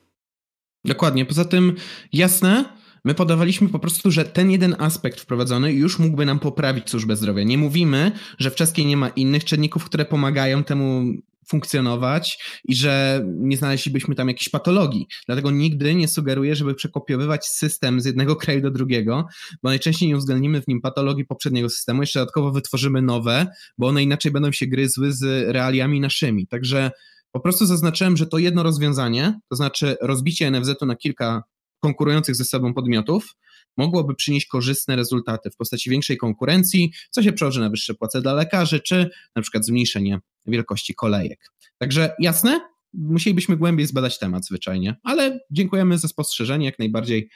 Dokładnie. 0.85 1.25
Poza 1.25 1.45
tym 1.45 1.73
jasne, 2.13 2.65
My 3.05 3.13
podawaliśmy 3.13 3.69
po 3.69 3.79
prostu, 3.79 4.11
że 4.11 4.25
ten 4.25 4.51
jeden 4.51 4.75
aspekt 4.79 5.21
wprowadzony 5.21 5.73
już 5.73 5.99
mógłby 5.99 6.25
nam 6.25 6.39
poprawić 6.39 6.89
służbę 6.89 7.15
zdrowia. 7.15 7.43
Nie 7.43 7.57
mówimy, 7.57 8.11
że 8.37 8.51
w 8.51 8.55
czeskiej 8.55 8.85
nie 8.85 8.97
ma 8.97 9.09
innych 9.09 9.45
czynników, 9.45 9.85
które 9.85 10.05
pomagają 10.05 10.63
temu 10.63 11.13
funkcjonować 11.47 12.43
i 12.63 12.75
że 12.75 13.23
nie 13.25 13.57
znaleźlibyśmy 13.57 14.15
tam 14.15 14.27
jakiejś 14.27 14.49
patologii. 14.49 15.07
Dlatego 15.25 15.51
nigdy 15.51 15.95
nie 15.95 16.07
sugeruję, 16.07 16.55
żeby 16.55 16.75
przekopiowywać 16.75 17.45
system 17.45 18.01
z 18.01 18.05
jednego 18.05 18.35
kraju 18.45 18.61
do 18.61 18.71
drugiego, 18.71 19.27
bo 19.63 19.69
najczęściej 19.69 20.09
nie 20.09 20.15
uwzględnimy 20.15 20.61
w 20.61 20.67
nim 20.67 20.81
patologii 20.81 21.25
poprzedniego 21.25 21.69
systemu, 21.69 22.01
jeszcze 22.01 22.19
dodatkowo 22.19 22.51
wytworzymy 22.51 23.01
nowe, 23.01 23.47
bo 23.77 23.87
one 23.87 24.03
inaczej 24.03 24.31
będą 24.31 24.51
się 24.51 24.67
gryzły 24.67 25.13
z 25.13 25.49
realiami 25.51 25.99
naszymi. 25.99 26.47
Także 26.47 26.91
po 27.31 27.39
prostu 27.39 27.65
zaznaczyłem, 27.65 28.17
że 28.17 28.27
to 28.27 28.37
jedno 28.37 28.63
rozwiązanie, 28.63 29.39
to 29.49 29.55
znaczy 29.55 29.97
rozbicie 30.01 30.51
NFZ-u 30.51 30.85
na 30.85 30.95
kilka 30.95 31.43
konkurujących 31.79 32.35
ze 32.35 32.45
sobą 32.45 32.73
podmiotów, 32.73 33.35
mogłoby 33.77 34.15
przynieść 34.15 34.47
korzystne 34.47 34.95
rezultaty 34.95 35.49
w 35.51 35.55
postaci 35.55 35.89
większej 35.89 36.17
konkurencji, 36.17 36.91
co 37.11 37.23
się 37.23 37.33
przełoży 37.33 37.59
na 37.59 37.69
wyższe 37.69 37.93
płace 37.93 38.21
dla 38.21 38.33
lekarzy, 38.33 38.79
czy 38.79 39.09
na 39.35 39.41
przykład 39.41 39.65
zmniejszenie 39.65 40.19
wielkości 40.47 40.95
kolejek. 40.95 41.51
Także 41.77 42.15
jasne, 42.19 42.59
musielibyśmy 42.93 43.57
głębiej 43.57 43.87
zbadać 43.87 44.19
temat 44.19 44.45
zwyczajnie, 44.45 44.95
ale 45.03 45.39
dziękujemy 45.51 45.97
za 45.97 46.07
spostrzeżenie, 46.07 46.65
jak 46.65 46.79
najbardziej, 46.79 47.29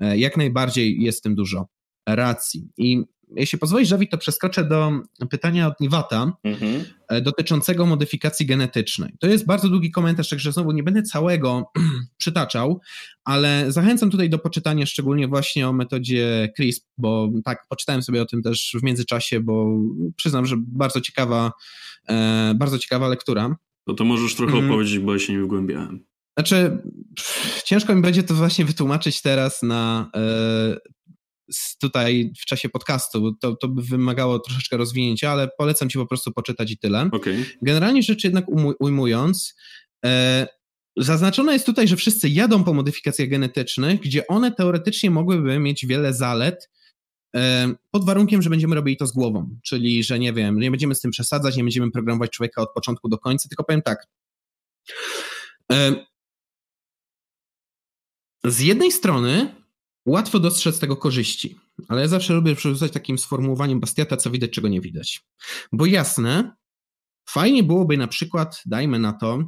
e, 0.00 0.18
jak 0.18 0.36
najbardziej 0.36 1.02
jest 1.02 1.18
w 1.18 1.22
tym 1.22 1.34
dużo 1.34 1.68
racji. 2.08 2.68
I 2.76 3.04
jeśli 3.36 3.58
pozwolisz, 3.58 3.90
Dawid, 3.90 4.10
to 4.10 4.18
przeskoczę 4.18 4.64
do 4.64 4.92
pytania 5.30 5.66
od 5.66 5.80
Niwata 5.80 6.32
mhm. 6.44 6.84
E, 7.08 7.20
dotyczącego 7.20 7.86
modyfikacji 7.86 8.46
genetycznej. 8.46 9.12
To 9.20 9.26
jest 9.26 9.46
bardzo 9.46 9.68
długi 9.68 9.90
komentarz, 9.90 10.28
także 10.28 10.52
znowu 10.52 10.72
nie 10.72 10.82
będę 10.82 11.02
całego 11.02 11.64
przytaczał, 12.16 12.80
ale 13.24 13.72
zachęcam 13.72 14.10
tutaj 14.10 14.30
do 14.30 14.38
poczytania 14.38 14.86
szczególnie 14.86 15.28
właśnie 15.28 15.68
o 15.68 15.72
metodzie 15.72 16.52
CRISP, 16.56 16.84
bo 16.98 17.30
tak, 17.44 17.66
poczytałem 17.68 18.02
sobie 18.02 18.22
o 18.22 18.26
tym 18.26 18.42
też 18.42 18.76
w 18.80 18.82
międzyczasie, 18.82 19.40
bo 19.40 19.66
przyznam, 20.16 20.46
że 20.46 20.56
bardzo 20.58 21.00
ciekawa, 21.00 21.52
e, 22.08 22.54
bardzo 22.56 22.78
ciekawa 22.78 23.08
lektura. 23.08 23.56
No 23.86 23.94
to 23.94 24.04
możesz 24.04 24.34
trochę 24.34 24.52
mhm. 24.52 24.70
opowiedzieć, 24.70 24.98
bo 24.98 25.12
ja 25.12 25.18
się 25.18 25.32
nie 25.32 25.42
wgłębiałem. 25.42 26.04
Znaczy, 26.38 26.78
ciężko 27.64 27.94
mi 27.94 28.02
będzie 28.02 28.22
to 28.22 28.34
właśnie 28.34 28.64
wytłumaczyć 28.64 29.22
teraz 29.22 29.62
na 29.62 30.10
e, 30.16 30.76
tutaj 31.80 32.32
w 32.40 32.44
czasie 32.44 32.68
podcastu. 32.68 33.34
To, 33.40 33.56
to 33.56 33.68
by 33.68 33.82
wymagało 33.82 34.38
troszeczkę 34.38 34.76
rozwinięcia, 34.76 35.30
ale 35.30 35.48
polecam 35.58 35.88
ci 35.88 35.98
po 35.98 36.06
prostu 36.06 36.32
poczytać 36.32 36.70
i 36.70 36.78
tyle. 36.78 37.08
Okay. 37.12 37.44
Generalnie 37.62 38.02
rzecz 38.02 38.24
jednak 38.24 38.44
ujmując, 38.80 39.54
e, 40.04 40.46
zaznaczone 40.96 41.52
jest 41.52 41.66
tutaj, 41.66 41.88
że 41.88 41.96
wszyscy 41.96 42.28
jadą 42.28 42.64
po 42.64 42.74
modyfikacjach 42.74 43.28
genetycznych, 43.28 44.00
gdzie 44.00 44.26
one 44.26 44.52
teoretycznie 44.52 45.10
mogłyby 45.10 45.58
mieć 45.58 45.86
wiele 45.86 46.14
zalet, 46.14 46.70
e, 47.36 47.74
pod 47.90 48.04
warunkiem, 48.04 48.42
że 48.42 48.50
będziemy 48.50 48.74
robili 48.74 48.96
to 48.96 49.06
z 49.06 49.12
głową, 49.12 49.58
czyli 49.62 50.04
że 50.04 50.18
nie 50.18 50.32
wiem, 50.32 50.58
nie 50.58 50.70
będziemy 50.70 50.94
z 50.94 51.00
tym 51.00 51.10
przesadzać, 51.10 51.56
nie 51.56 51.64
będziemy 51.64 51.90
programować 51.90 52.30
człowieka 52.30 52.62
od 52.62 52.72
początku 52.72 53.08
do 53.08 53.18
końca, 53.18 53.48
tylko 53.48 53.64
powiem 53.64 53.82
tak. 53.82 54.06
E, 55.72 55.94
z 58.44 58.60
jednej 58.60 58.92
strony 58.92 59.63
łatwo 60.06 60.40
dostrzec 60.40 60.78
tego 60.78 60.96
korzyści, 60.96 61.56
ale 61.88 62.00
ja 62.00 62.08
zawsze 62.08 62.34
lubię 62.34 62.54
przerzucać 62.54 62.92
takim 62.92 63.18
sformułowaniem 63.18 63.80
Bastiata, 63.80 64.16
co 64.16 64.30
widać, 64.30 64.50
czego 64.50 64.68
nie 64.68 64.80
widać. 64.80 65.24
Bo 65.72 65.86
jasne, 65.86 66.56
fajnie 67.28 67.62
byłoby 67.62 67.96
na 67.96 68.08
przykład, 68.08 68.62
dajmy 68.66 68.98
na 68.98 69.12
to, 69.12 69.44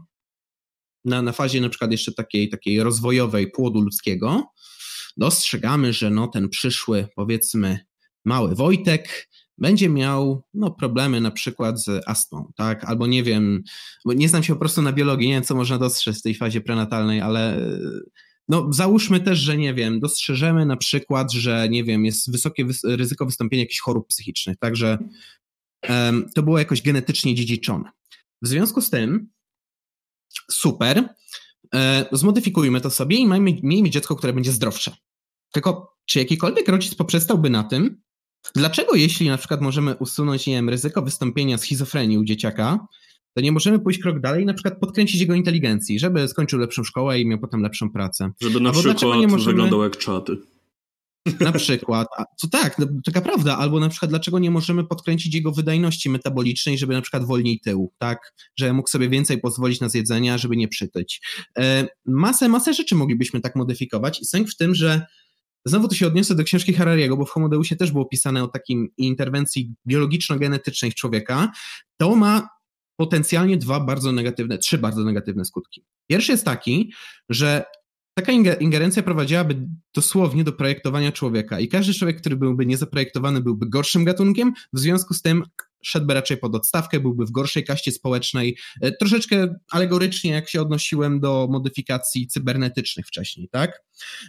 na, 1.05 1.23
na 1.23 1.33
fazie 1.33 1.61
na 1.61 1.69
przykład 1.69 1.91
jeszcze 1.93 2.13
takiej, 2.13 2.49
takiej 2.49 2.83
rozwojowej 2.83 3.51
płodu 3.51 3.81
ludzkiego, 3.81 4.45
dostrzegamy, 5.17 5.93
że 5.93 6.11
no 6.11 6.29
ten 6.29 6.49
przyszły, 6.49 7.09
powiedzmy, 7.17 7.79
mały 8.25 8.55
Wojtek 8.55 9.29
będzie 9.59 9.89
miał 9.89 10.43
no, 10.55 10.71
problemy 10.71 11.21
na 11.21 11.31
przykład 11.31 11.83
z 11.85 12.09
astmą, 12.09 12.53
tak? 12.57 12.85
Albo 12.85 13.07
nie 13.07 13.23
wiem, 13.23 13.63
bo 14.05 14.13
nie 14.13 14.29
znam 14.29 14.43
się 14.43 14.53
po 14.53 14.59
prostu 14.59 14.83
na 14.83 14.93
biologii, 14.93 15.29
nie 15.29 15.35
wiem, 15.35 15.43
co 15.43 15.55
można 15.55 15.79
dostrzec 15.79 16.19
w 16.19 16.23
tej 16.23 16.35
fazie 16.35 16.61
prenatalnej, 16.61 17.21
ale 17.21 17.61
no 18.49 18.72
załóżmy 18.72 19.20
też, 19.20 19.38
że 19.38 19.57
nie 19.57 19.74
wiem, 19.74 20.01
dostrzeżemy 20.01 20.66
na 20.66 20.76
przykład, 20.76 21.32
że 21.32 21.68
nie 21.68 21.84
wiem, 21.84 22.05
jest 22.05 22.32
wysokie 22.32 22.66
ryzyko 22.84 23.26
wystąpienia 23.26 23.62
jakichś 23.62 23.80
chorób 23.80 24.09
psychicznych, 24.09 24.57
także 24.59 24.99
um, 25.88 26.30
to 26.34 26.42
było 26.42 26.59
jakoś 26.59 26.82
genetycznie 26.82 27.34
dziedziczone. 27.34 27.90
W 28.42 28.49
związku 28.49 28.80
z 28.80 28.90
tym, 28.90 29.28
super, 30.51 31.09
e, 31.74 32.07
zmodyfikujmy 32.12 32.80
to 32.80 32.90
sobie 32.90 33.16
i 33.16 33.26
mamy, 33.26 33.59
miejmy 33.62 33.90
dziecko, 33.90 34.16
które 34.16 34.32
będzie 34.32 34.53
zdrowsze. 34.53 34.97
Tylko 35.53 35.97
czy 36.05 36.18
jakikolwiek 36.18 36.68
rodzic 36.68 36.94
poprzestałby 36.94 37.51
na 37.51 37.64
tym, 37.64 38.03
dlaczego 38.55 38.94
jeśli 38.94 39.28
na 39.28 39.38
przykład 39.38 39.61
możemy 39.61 39.94
usunąć, 39.94 40.47
nie 40.47 40.55
wiem, 40.55 40.68
ryzyko 40.68 41.03
wystąpienia 41.03 41.59
schizofrenii 41.59 42.18
u 42.18 42.24
dzieciaka, 42.24 42.86
to 43.37 43.41
nie 43.41 43.53
możemy 43.53 43.78
pójść 43.78 44.01
krok 44.01 44.20
dalej 44.20 44.43
i 44.43 44.47
na 44.47 44.55
przykład 44.55 44.78
podkręcić 44.80 45.20
jego 45.20 45.34
inteligencji, 45.34 45.99
żeby 45.99 46.28
skończył 46.28 46.59
lepszą 46.59 46.84
szkołę 46.84 47.20
i 47.20 47.26
miał 47.26 47.39
potem 47.39 47.61
lepszą 47.61 47.91
pracę. 47.91 48.32
Żeby 48.41 48.61
na 48.61 48.68
Albo 48.68 48.80
przykład 48.80 49.20
nie 49.20 49.26
możemy... 49.26 49.53
wyglądał 49.53 49.82
jak 49.82 49.97
czaty. 49.97 50.37
Na 51.41 51.53
przykład, 51.53 52.09
co 52.37 52.49
tak, 52.49 52.78
no, 52.78 52.87
taka 53.05 53.20
prawda, 53.20 53.59
albo 53.59 53.80
na 53.80 53.89
przykład 53.89 54.11
dlaczego 54.11 54.39
nie 54.39 54.51
możemy 54.51 54.84
podkręcić 54.84 55.34
jego 55.34 55.53
wydajności 55.53 56.11
metabolicznej, 56.11 56.78
żeby 56.78 56.95
na 56.95 57.03
przykład 57.03 57.24
wolniej 57.24 57.61
tył, 57.61 57.93
tak, 57.99 58.34
że 58.59 58.72
mógł 58.72 58.89
sobie 58.89 59.09
więcej 59.09 59.41
pozwolić 59.41 59.80
na 59.80 59.89
zjedzenia, 59.89 60.39
żeby 60.39 60.57
nie 60.57 60.68
przytyć. 60.68 61.20
E, 61.59 61.89
masę, 62.07 62.49
masę 62.49 62.74
rzeczy 62.74 62.95
moglibyśmy 62.95 63.41
tak 63.41 63.57
modyfikować 63.57 64.20
i 64.20 64.24
sęk 64.24 64.49
w 64.49 64.57
tym, 64.57 64.74
że 64.74 65.07
Znowu 65.68 65.89
to 65.89 65.95
się 65.95 66.07
odniosę 66.07 66.34
do 66.34 66.45
książki 66.45 66.72
Harariego, 66.72 67.16
bo 67.16 67.24
w 67.24 67.30
Homodeusie 67.30 67.76
też 67.76 67.93
było 67.93 68.05
pisane 68.05 68.45
o 68.45 68.49
takim 68.49 68.89
interwencji 68.97 69.74
biologiczno-genetycznej 69.87 70.95
człowieka. 70.95 71.53
To 71.97 72.16
ma 72.16 72.49
potencjalnie 72.97 73.57
dwa 73.57 73.80
bardzo 73.80 74.12
negatywne, 74.12 74.59
trzy 74.59 74.78
bardzo 74.78 75.05
negatywne 75.05 75.44
skutki. 75.44 75.84
Pierwszy 76.07 76.32
jest 76.32 76.44
taki, 76.44 76.92
że 77.28 77.64
taka 78.18 78.32
ingerencja 78.61 79.03
prowadziłaby 79.03 79.68
dosłownie 79.94 80.44
do 80.44 80.53
projektowania 80.53 81.12
człowieka 81.12 81.61
i 81.61 81.68
każdy 81.68 81.94
człowiek, 81.94 82.20
który 82.20 82.36
byłby 82.36 82.66
niezaprojektowany, 82.66 83.40
byłby 83.40 83.68
gorszym 83.68 84.05
gatunkiem, 84.05 84.53
w 84.72 84.78
związku 84.78 85.14
z 85.14 85.22
tym 85.22 85.44
szedłby 85.84 86.14
raczej 86.14 86.36
pod 86.36 86.55
odstawkę, 86.55 87.01
byłby 87.01 87.26
w 87.26 87.30
gorszej 87.30 87.64
kaście 87.64 87.92
społecznej. 87.92 88.59
E, 88.80 88.92
troszeczkę 88.92 89.55
alegorycznie, 89.70 90.30
jak 90.30 90.49
się 90.49 90.61
odnosiłem 90.61 91.20
do 91.20 91.49
modyfikacji 91.51 92.26
cybernetycznych 92.26 93.07
wcześniej, 93.07 93.49
tak? 93.49 93.82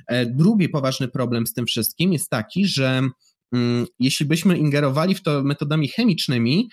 E, 0.07 0.25
drugi 0.25 0.69
poważny 0.69 1.07
problem 1.07 1.47
z 1.47 1.53
tym 1.53 1.65
wszystkim 1.65 2.13
jest 2.13 2.29
taki, 2.29 2.67
że 2.67 3.01
mm, 3.51 3.85
jeśli 3.99 4.25
byśmy 4.25 4.57
ingerowali 4.57 5.15
w 5.15 5.23
to 5.23 5.43
metodami 5.43 5.87
chemicznymi, 5.87 6.69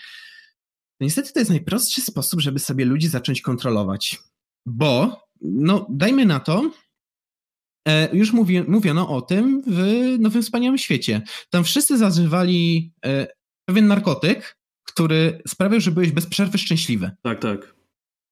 niestety 1.00 1.32
to 1.32 1.38
jest 1.38 1.50
najprostszy 1.50 2.00
sposób, 2.00 2.40
żeby 2.40 2.58
sobie 2.58 2.84
ludzi 2.84 3.08
zacząć 3.08 3.40
kontrolować. 3.40 4.22
Bo, 4.66 5.20
no, 5.40 5.86
dajmy 5.90 6.26
na 6.26 6.40
to, 6.40 6.70
e, 7.88 8.16
już 8.16 8.32
mówi, 8.32 8.62
mówiono 8.62 9.08
o 9.08 9.22
tym 9.22 9.62
w 9.66 9.80
Nowym 10.18 10.42
Wspaniałym 10.42 10.78
Świecie. 10.78 11.22
Tam 11.50 11.64
wszyscy 11.64 11.98
zażywali 11.98 12.92
e, 13.06 13.26
pewien 13.68 13.86
narkotyk, 13.86 14.58
który 14.84 15.42
sprawiał, 15.48 15.80
że 15.80 15.90
byłeś 15.90 16.12
bez 16.12 16.26
przerwy 16.26 16.58
szczęśliwy. 16.58 17.10
Tak, 17.22 17.40
tak. 17.40 17.74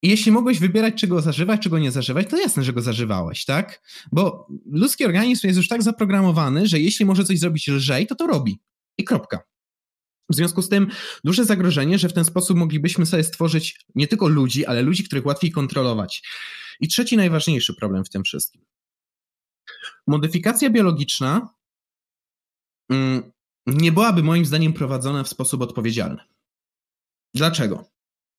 I 0.03 0.09
jeśli 0.09 0.33
mogłeś 0.33 0.59
wybierać, 0.59 0.95
czego 0.95 1.21
zażywać, 1.21 1.61
czego 1.61 1.79
nie 1.79 1.91
zażywać, 1.91 2.31
to 2.31 2.37
jasne, 2.37 2.65
że 2.65 2.73
go 2.73 2.81
zażywałeś, 2.81 3.45
tak? 3.45 3.83
Bo 4.13 4.49
ludzki 4.67 5.05
organizm 5.05 5.47
jest 5.47 5.57
już 5.57 5.69
tak 5.69 5.83
zaprogramowany, 5.83 6.67
że 6.67 6.81
jeśli 6.81 7.07
może 7.07 7.25
coś 7.25 7.39
zrobić 7.39 7.69
lżej, 7.69 8.07
to 8.07 8.15
to 8.15 8.27
robi. 8.27 8.59
I 8.99 9.05
kropka. 9.05 9.52
W 10.33 10.37
związku 10.37 10.63
z 10.63 10.69
tym 10.69 10.91
duże 11.25 11.45
zagrożenie, 11.45 11.99
że 11.99 12.09
w 12.09 12.13
ten 12.13 12.25
sposób 12.25 12.57
moglibyśmy 12.57 13.07
sobie 13.07 13.25
stworzyć 13.25 13.85
nie 13.95 14.07
tylko 14.07 14.29
ludzi, 14.29 14.67
ale 14.67 14.83
ludzi, 14.83 15.05
których 15.05 15.27
łatwiej 15.27 15.51
kontrolować. 15.51 16.23
I 16.81 16.89
trzeci 16.89 17.17
najważniejszy 17.17 17.75
problem 17.75 18.05
w 18.05 18.11
tym 18.11 18.25
wszystkim. 18.25 18.65
Modyfikacja 20.07 20.71
biologiczna 20.71 21.55
mm, 22.91 23.33
nie 23.67 23.93
byłaby 23.93 24.23
moim 24.23 24.45
zdaniem 24.45 24.73
prowadzona 24.73 25.25
w 25.25 25.29
sposób 25.29 25.63
odpowiedzialny. 25.63 26.23
Dlaczego? 27.35 27.85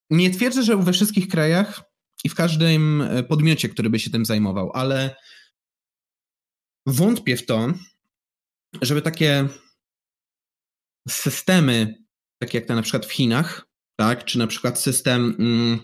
Nie 0.09 0.31
twierdzę, 0.31 0.63
że 0.63 0.77
we 0.77 0.93
wszystkich 0.93 1.27
krajach 1.27 1.83
i 2.23 2.29
w 2.29 2.35
każdym 2.35 3.01
e, 3.01 3.23
podmiocie, 3.23 3.69
który 3.69 3.89
by 3.89 3.99
się 3.99 4.09
tym 4.09 4.25
zajmował, 4.25 4.71
ale 4.73 5.15
wątpię 6.85 7.37
w 7.37 7.45
to, 7.45 7.73
żeby 8.81 9.01
takie 9.01 9.49
systemy, 11.09 12.03
takie 12.39 12.57
jak 12.57 12.67
te 12.67 12.75
na 12.75 12.81
przykład 12.81 13.05
w 13.05 13.11
Chinach, 13.11 13.67
tak, 13.95 14.25
czy 14.25 14.39
na 14.39 14.47
przykład 14.47 14.79
system 14.79 15.35
mm, 15.39 15.79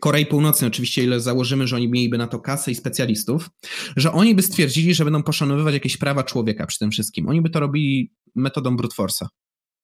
Korei 0.00 0.26
Północnej, 0.26 0.68
oczywiście, 0.68 1.04
ile 1.04 1.20
założymy, 1.20 1.66
że 1.66 1.76
oni 1.76 1.88
mieliby 1.88 2.18
na 2.18 2.26
to 2.26 2.40
kasę 2.40 2.70
i 2.70 2.74
specjalistów, 2.74 3.50
że 3.96 4.12
oni 4.12 4.34
by 4.34 4.42
stwierdzili, 4.42 4.94
że 4.94 5.04
będą 5.04 5.22
poszanowywać 5.22 5.74
jakieś 5.74 5.96
prawa 5.96 6.24
człowieka 6.24 6.66
przy 6.66 6.78
tym 6.78 6.90
wszystkim. 6.90 7.28
Oni 7.28 7.42
by 7.42 7.50
to 7.50 7.60
robili 7.60 8.12
metodą 8.34 8.76
brute 8.76 8.96
force'a. 9.02 9.26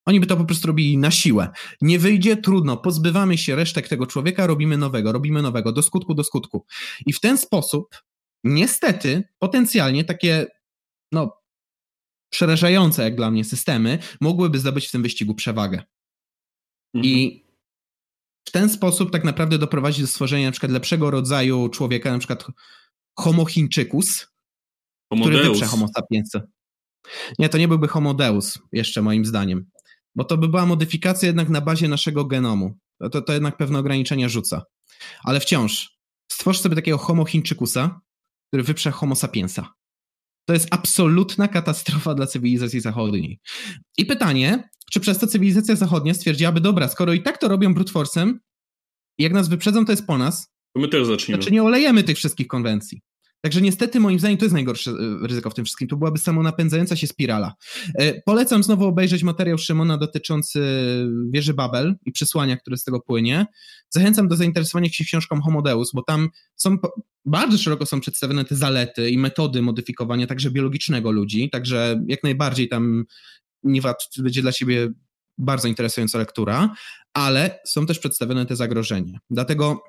Oni 0.07 0.21
by 0.21 0.27
to 0.27 0.37
po 0.37 0.45
prostu 0.45 0.67
robili 0.67 0.99
na 0.99 1.11
siłę. 1.11 1.49
Nie 1.81 1.99
wyjdzie, 1.99 2.37
trudno, 2.37 2.77
pozbywamy 2.77 3.39
się 3.39 3.57
resztek 3.57 3.89
tego 3.89 4.07
człowieka, 4.07 4.47
robimy 4.47 4.79
nowego, 4.79 5.12
robimy 5.12 5.43
nowego, 5.43 5.73
do 5.73 5.83
skutku, 5.83 6.15
do 6.15 6.25
skutku. 6.25 6.67
I 7.07 7.12
w 7.12 7.21
ten 7.21 7.39
sposób, 7.39 8.03
niestety, 8.45 9.23
potencjalnie 9.39 10.05
takie, 10.05 10.47
no, 11.12 11.44
przerażające 12.35 13.03
jak 13.03 13.16
dla 13.16 13.30
mnie 13.30 13.45
systemy 13.45 13.99
mogłyby 14.20 14.59
zdobyć 14.59 14.89
w 14.89 14.91
tym 14.91 15.03
wyścigu 15.03 15.35
przewagę. 15.35 15.82
Mhm. 16.95 17.14
I 17.14 17.45
w 18.49 18.51
ten 18.51 18.70
sposób 18.70 19.12
tak 19.12 19.24
naprawdę 19.24 19.59
doprowadzić 19.59 20.01
do 20.01 20.07
stworzenia 20.07 20.47
na 20.47 20.53
przykład 20.53 20.72
lepszego 20.72 21.11
rodzaju 21.11 21.68
człowieka, 21.68 22.12
na 22.12 22.18
przykład 22.18 22.47
homo 23.18 23.45
chińczykus, 23.45 24.26
który 25.20 25.43
wyprze 25.43 25.66
homo 25.66 25.89
sapiensa. 25.97 26.41
Nie, 27.39 27.49
to 27.49 27.59
nie 27.59 27.68
byłby 27.68 27.89
homo 27.89 28.14
deus, 28.14 28.59
jeszcze 28.72 29.03
moim 29.03 29.24
zdaniem, 29.24 29.70
bo 30.14 30.24
to 30.24 30.37
by 30.37 30.49
była 30.49 30.66
modyfikacja 30.66 31.26
jednak 31.26 31.49
na 31.49 31.61
bazie 31.61 31.89
naszego 31.89 32.24
genomu. 32.24 32.78
To, 33.01 33.11
to, 33.11 33.22
to 33.22 33.32
jednak 33.32 33.57
pewne 33.57 33.78
ograniczenia 33.78 34.28
rzuca. 34.28 34.62
Ale 35.24 35.41
wciąż, 35.41 35.99
stworz 36.32 36.61
sobie 36.61 36.76
takiego 36.76 36.99
homo 36.99 37.24
chińczykusa, 37.24 38.01
który 38.49 38.62
wyprze 38.62 38.91
homo 38.91 39.14
sapiensa. 39.14 39.74
To 40.45 40.53
jest 40.53 40.69
absolutna 40.71 41.49
katastrofa 41.49 42.15
dla 42.15 42.27
cywilizacji 42.27 42.81
zachodniej. 42.81 43.41
I 43.99 44.07
pytanie, 44.07 44.69
czy 44.93 45.01
przez 45.01 45.19
to 45.19 45.27
cywilizacja 45.27 45.77
zachodnia 45.77 46.15
stwierdziłaby, 46.15 46.61
dobra, 46.61 46.89
skoro 46.89 47.13
i 47.13 47.23
tak 47.23 47.39
to 47.39 47.49
robią 47.49 47.75
brute 47.75 47.93
force'em, 47.93 48.33
jak 49.19 49.33
nas 49.33 49.49
wyprzedzą, 49.49 49.85
to 49.85 49.93
jest 49.93 50.07
po 50.07 50.19
nas, 50.19 50.55
to 50.75 50.81
my 50.81 50.89
też 50.89 51.07
zaczniemy. 51.07 51.43
Znaczy 51.43 51.55
nie 51.55 51.63
olejemy 51.63 52.03
tych 52.03 52.17
wszystkich 52.17 52.47
konwencji. 52.47 53.01
Także 53.41 53.61
niestety 53.61 54.01
moim 54.01 54.19
zdaniem 54.19 54.39
to 54.39 54.45
jest 54.45 54.53
najgorsze 54.53 54.91
e, 54.91 55.27
ryzyko 55.27 55.51
w 55.51 55.55
tym 55.55 55.65
wszystkim. 55.65 55.89
To 55.89 55.97
byłaby 55.97 56.19
samonapędzająca 56.19 56.97
się 56.97 57.07
spirala. 57.07 57.55
E, 57.99 58.23
polecam 58.23 58.63
znowu 58.63 58.85
obejrzeć 58.85 59.23
materiał 59.23 59.59
Szymona 59.59 59.99
dotyczący 59.99 60.61
wieży 61.31 61.55
Babel 61.55 61.95
i 62.07 62.13
przesłania, 62.13 62.57
które 62.57 62.77
z 62.77 62.85
tego 62.85 63.01
płynie. 63.01 63.47
Zachęcam 63.95 64.29
do 64.29 64.37
zainteresowania 64.37 64.89
się 64.89 65.05
książką 65.05 65.41
Homodeus, 65.41 65.93
bo 65.93 66.03
tam 66.03 66.29
są 66.57 66.77
bardzo 67.25 67.59
szeroko 67.59 67.87
są 67.87 68.01
przedstawione 68.01 68.45
te 68.45 68.57
zalety 68.57 69.11
i 69.11 69.19
metody 69.19 69.62
modyfikowania 69.62 70.27
także 70.27 70.51
biologicznego 70.51 71.11
ludzi, 71.11 71.51
także 71.51 72.05
jak 72.07 72.23
najbardziej 72.23 72.69
tam 72.69 73.05
Niwat 73.62 74.09
będzie 74.19 74.43
dla 74.43 74.53
ciebie 74.53 74.89
bardzo 75.39 75.69
interesująca 75.69 76.19
lektura, 76.19 76.75
ale 77.15 77.59
są 77.66 77.87
też 77.87 77.99
przedstawione 77.99 78.47
te 78.47 78.57
zagrożenia. 78.57 79.19
Dlatego 79.31 79.83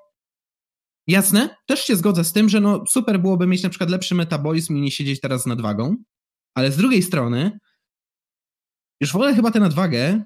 Jasne, 1.08 1.56
też 1.66 1.80
się 1.80 1.96
zgodzę 1.96 2.24
z 2.24 2.34
tym, 2.34 2.50
że 2.50 2.62
no 2.62 2.84
super 2.88 3.20
byłoby 3.20 3.48
mieć 3.48 3.64
na 3.64 3.70
przykład 3.70 3.90
lepszy 3.90 4.16
metabolizm 4.16 4.78
i 4.78 4.82
nie 4.82 4.92
siedzieć 4.92 5.22
teraz 5.22 5.44
z 5.44 5.46
nadwagą, 5.46 5.96
ale 6.56 6.72
z 6.72 6.78
drugiej 6.78 7.04
strony 7.04 7.60
już 9.02 9.12
wolę 9.12 9.36
chyba 9.36 9.52
tę 9.52 9.60
nadwagę 9.60 10.24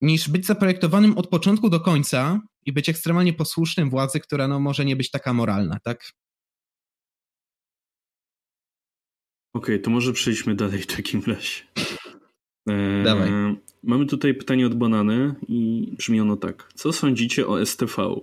niż 0.00 0.28
być 0.28 0.46
zaprojektowanym 0.46 1.18
od 1.18 1.28
początku 1.28 1.70
do 1.70 1.80
końca 1.80 2.40
i 2.66 2.72
być 2.72 2.88
ekstremalnie 2.88 3.32
posłusznym 3.32 3.90
władzy, 3.90 4.20
która 4.20 4.48
no 4.48 4.60
może 4.60 4.84
nie 4.84 4.96
być 4.96 5.10
taka 5.10 5.32
moralna, 5.32 5.78
tak? 5.84 6.12
Okej, 9.54 9.74
okay, 9.74 9.78
to 9.78 9.90
może 9.90 10.12
przejdźmy 10.12 10.54
dalej 10.54 10.78
w 10.78 10.86
takim 10.86 11.22
razie. 11.26 11.62
Eee, 12.68 13.04
Dawaj. 13.04 13.30
Mamy 13.82 14.06
tutaj 14.06 14.34
pytanie 14.34 14.66
od 14.66 14.74
Banany 14.74 15.34
i 15.48 15.92
brzmi 15.98 16.20
ono 16.20 16.36
tak. 16.36 16.68
Co 16.74 16.92
sądzicie 16.92 17.46
o 17.46 17.66
STV? 17.66 18.14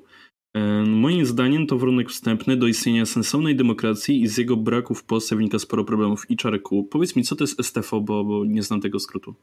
E, 0.54 0.84
moim 0.84 1.26
zdaniem 1.26 1.68
to 1.68 1.78
warunek 1.78 2.10
wstępny 2.10 2.58
do 2.58 2.68
istnienia 2.68 3.06
sensownej 3.06 3.56
demokracji 3.56 4.22
i 4.22 4.28
z 4.28 4.38
jego 4.38 4.58
braku 4.58 4.96
w 4.96 5.04
Polsce 5.04 5.36
wynika 5.36 5.60
sporo 5.60 5.86
problemów. 5.86 6.32
I 6.32 6.38
Czarku, 6.38 6.84
powiedz 6.84 7.16
mi, 7.16 7.24
co 7.24 7.36
to 7.36 7.44
jest 7.44 7.64
STV, 7.64 8.02
bo, 8.02 8.24
bo 8.24 8.46
nie 8.46 8.64
znam 8.64 8.82
tego 8.82 9.00
skrótu. 9.00 9.36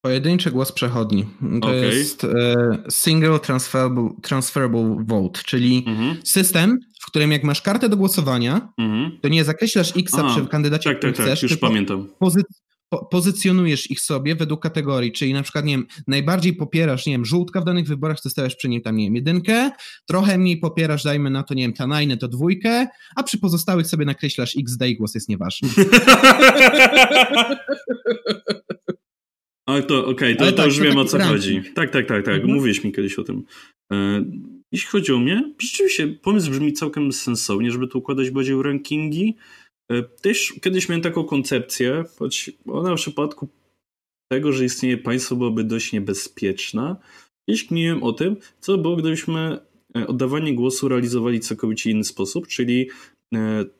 Pojedynczy 0.00 0.50
głos 0.50 0.72
przechodni. 0.72 1.26
To 1.62 1.68
okay. 1.68 1.76
jest 1.76 2.24
e, 2.24 2.54
Single 2.90 3.38
transferable, 3.38 4.10
transferable 4.22 4.96
Vote, 5.06 5.40
czyli 5.46 5.84
mhm. 5.86 6.16
system, 6.24 6.78
w 7.02 7.06
którym 7.06 7.32
jak 7.32 7.44
masz 7.44 7.62
kartę 7.62 7.88
do 7.88 7.96
głosowania, 7.96 8.72
mhm. 8.78 9.18
to 9.22 9.28
nie 9.28 9.44
zakreślasz 9.44 9.96
X 9.96 10.12
przy 10.28 10.46
kandydacie, 10.46 10.90
tak, 10.90 11.02
tak, 11.02 11.16
tak, 11.16 11.26
chcesz, 11.26 11.42
już 11.42 11.56
pamiętam. 11.56 12.08
Pozy 12.18 12.42
po 12.88 13.04
pozycjonujesz 13.06 13.90
ich 13.90 14.00
sobie 14.00 14.34
według 14.34 14.62
kategorii, 14.62 15.12
czyli 15.12 15.32
na 15.32 15.42
przykład, 15.42 15.64
nie 15.64 15.72
wiem, 15.72 15.86
najbardziej 16.06 16.52
popierasz, 16.52 17.06
nie 17.06 17.12
wiem, 17.12 17.24
żółtka 17.24 17.60
w 17.60 17.64
danych 17.64 17.86
wyborach, 17.86 18.20
to 18.20 18.30
stawiasz 18.30 18.56
przy 18.56 18.68
nim 18.68 18.82
tam, 18.82 18.96
nie 18.96 19.04
wiem, 19.04 19.14
jedynkę, 19.14 19.70
trochę 20.06 20.38
mniej 20.38 20.56
popierasz, 20.56 21.04
dajmy 21.04 21.30
na 21.30 21.42
to, 21.42 21.54
nie 21.54 21.62
wiem, 21.62 21.72
tanajny 21.72 22.16
to 22.16 22.28
dwójkę, 22.28 22.86
a 23.16 23.22
przy 23.22 23.38
pozostałych 23.38 23.86
sobie 23.86 24.04
nakreślasz 24.04 24.56
XD 24.56 24.88
i 24.88 24.96
głos 24.96 25.14
jest 25.14 25.28
nieważny. 25.28 25.68
Ale 29.68 29.82
to 29.82 30.06
okej, 30.06 30.34
okay, 30.34 30.36
to, 30.36 30.52
to 30.52 30.56
tak, 30.56 30.66
już 30.66 30.80
wiem 30.80 30.96
o 30.96 31.04
co 31.04 31.18
chodzi. 31.18 31.62
Tak, 31.74 31.90
tak, 31.90 32.06
tak, 32.06 32.24
tak. 32.24 32.34
Mhm. 32.34 32.54
Mówiłeś 32.54 32.84
mi 32.84 32.92
kiedyś 32.92 33.18
o 33.18 33.24
tym. 33.24 33.44
E, 33.92 34.24
jeśli 34.72 34.88
chodzi 34.88 35.12
o 35.12 35.18
mnie, 35.18 35.54
rzeczywiście 35.58 36.08
pomysł 36.08 36.50
brzmi 36.50 36.72
całkiem 36.72 37.12
sensownie, 37.12 37.70
żeby 37.70 37.88
tu 37.88 37.98
układać 37.98 38.30
bardziej 38.30 38.62
rankingi. 38.62 39.36
E, 39.92 40.02
też 40.02 40.54
kiedyś 40.62 40.88
miałem 40.88 41.02
taką 41.02 41.24
koncepcję, 41.24 42.04
choć 42.18 42.50
ona 42.66 42.92
w 42.92 42.96
przypadku 42.96 43.48
tego, 44.32 44.52
że 44.52 44.64
istnieje 44.64 44.96
państwo 44.96 45.36
byłaby 45.36 45.64
dość 45.64 45.92
niebezpieczna. 45.92 46.96
Kiedyś 47.48 47.66
kminiłem 47.66 48.02
o 48.02 48.12
tym, 48.12 48.36
co 48.60 48.78
było, 48.78 48.96
gdybyśmy 48.96 49.58
e, 49.96 50.06
oddawanie 50.06 50.54
głosu 50.54 50.88
realizowali 50.88 51.38
w 51.38 51.44
całkowicie 51.44 51.90
inny 51.90 52.04
sposób, 52.04 52.46
czyli 52.46 52.88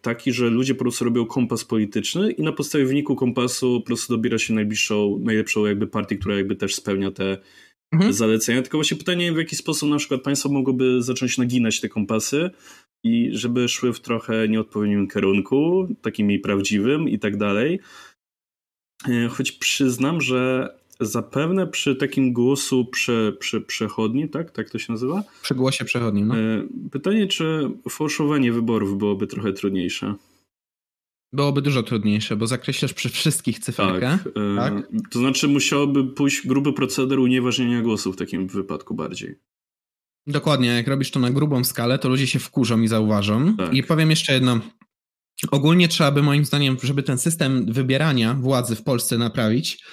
taki, 0.03 0.33
że 0.33 0.51
ludzie 0.51 0.75
po 0.75 0.85
prostu 0.85 1.05
robią 1.05 1.27
kompas 1.27 1.65
polityczny 1.65 2.33
i 2.33 2.43
na 2.43 2.53
podstawie 2.53 2.85
wyniku 2.85 3.17
kompasu 3.17 3.81
po 3.81 3.87
prostu 3.87 4.17
dobiera 4.17 4.39
się 4.39 4.55
najbliższą, 4.55 5.19
najlepszą 5.19 5.67
jakby 5.67 5.87
partię, 5.87 6.17
która 6.17 6.37
jakby 6.37 6.57
też 6.57 6.75
spełnia 6.75 7.11
te 7.11 7.39
mhm. 7.93 8.13
zalecenia. 8.13 8.63
Tylko 8.63 8.79
właśnie 8.79 8.97
pytanie, 8.97 9.33
w 9.33 9.37
jaki 9.37 9.57
sposób 9.57 9.91
na 9.91 9.97
przykład 9.97 10.23
państwo 10.23 10.49
mogłoby 10.49 11.03
zacząć 11.03 11.39
naginać 11.39 11.81
te 11.81 11.89
kompasy 11.89 12.51
i 13.05 13.31
żeby 13.33 13.69
szły 13.69 13.93
w 13.93 14.01
trochę 14.01 14.49
nieodpowiednim 14.49 15.09
kierunku, 15.09 15.89
takim 16.03 16.41
prawdziwym 16.41 17.09
i 17.09 17.19
tak 17.19 17.37
dalej. 17.37 17.81
E, 19.09 19.29
choć 19.29 19.53
przyznam, 19.53 20.21
że 20.21 20.69
zapewne 21.01 21.67
przy 21.67 21.97
takim 21.97 22.33
głosu 22.33 22.85
prze, 22.85 23.33
prze, 23.33 23.61
przechodnim, 23.61 24.29
tak? 24.29 24.51
Tak 24.51 24.71
to 24.71 24.79
się 24.79 24.93
nazywa? 24.93 25.23
Przy 25.43 25.55
głosie 25.55 25.85
przechodnim, 25.85 26.27
no. 26.27 26.39
E, 26.39 26.67
pytanie, 26.91 27.27
czy 27.27 27.71
fałszowanie 27.89 28.53
wyborów 28.53 28.99
byłoby 28.99 29.27
trochę 29.27 29.53
trudniejsze? 29.53 30.15
Byłoby 31.33 31.63
dużo 31.63 31.83
trudniejsze, 31.83 32.37
bo 32.37 32.47
zakreślasz 32.47 32.93
przy 32.93 33.09
wszystkich 33.09 33.59
cyferkę. 33.59 34.19
Tak, 34.25 34.27
e, 34.27 34.57
tak? 34.57 34.89
To 35.11 35.19
znaczy 35.19 35.49
musiałoby 35.49 36.05
pójść 36.05 36.47
gruby 36.47 36.73
proceder 36.73 37.19
unieważnienia 37.19 37.83
głosu 37.83 38.13
w 38.13 38.17
takim 38.17 38.47
wypadku 38.47 38.95
bardziej. 38.95 39.35
Dokładnie, 40.27 40.69
jak 40.69 40.89
robisz 40.89 41.11
to 41.11 41.21
na 41.21 41.31
grubą 41.31 41.65
skalę, 41.65 41.99
to 41.99 42.09
ludzie 42.09 42.27
się 42.27 42.39
wkurzą 42.39 42.81
i 42.81 42.89
zauważą. 42.89 43.57
Tak. 43.57 43.75
I 43.75 43.83
powiem 43.83 44.11
jeszcze 44.11 44.33
jedno. 44.33 44.61
Ogólnie 45.51 45.89
trzeba 45.89 46.11
by 46.11 46.23
moim 46.23 46.45
zdaniem, 46.45 46.77
żeby 46.83 47.03
ten 47.03 47.19
system 47.19 47.73
wybierania 47.73 48.35
władzy 48.35 48.77
w 48.77 48.83
Polsce 48.83 49.19
naprawić, 49.19 49.85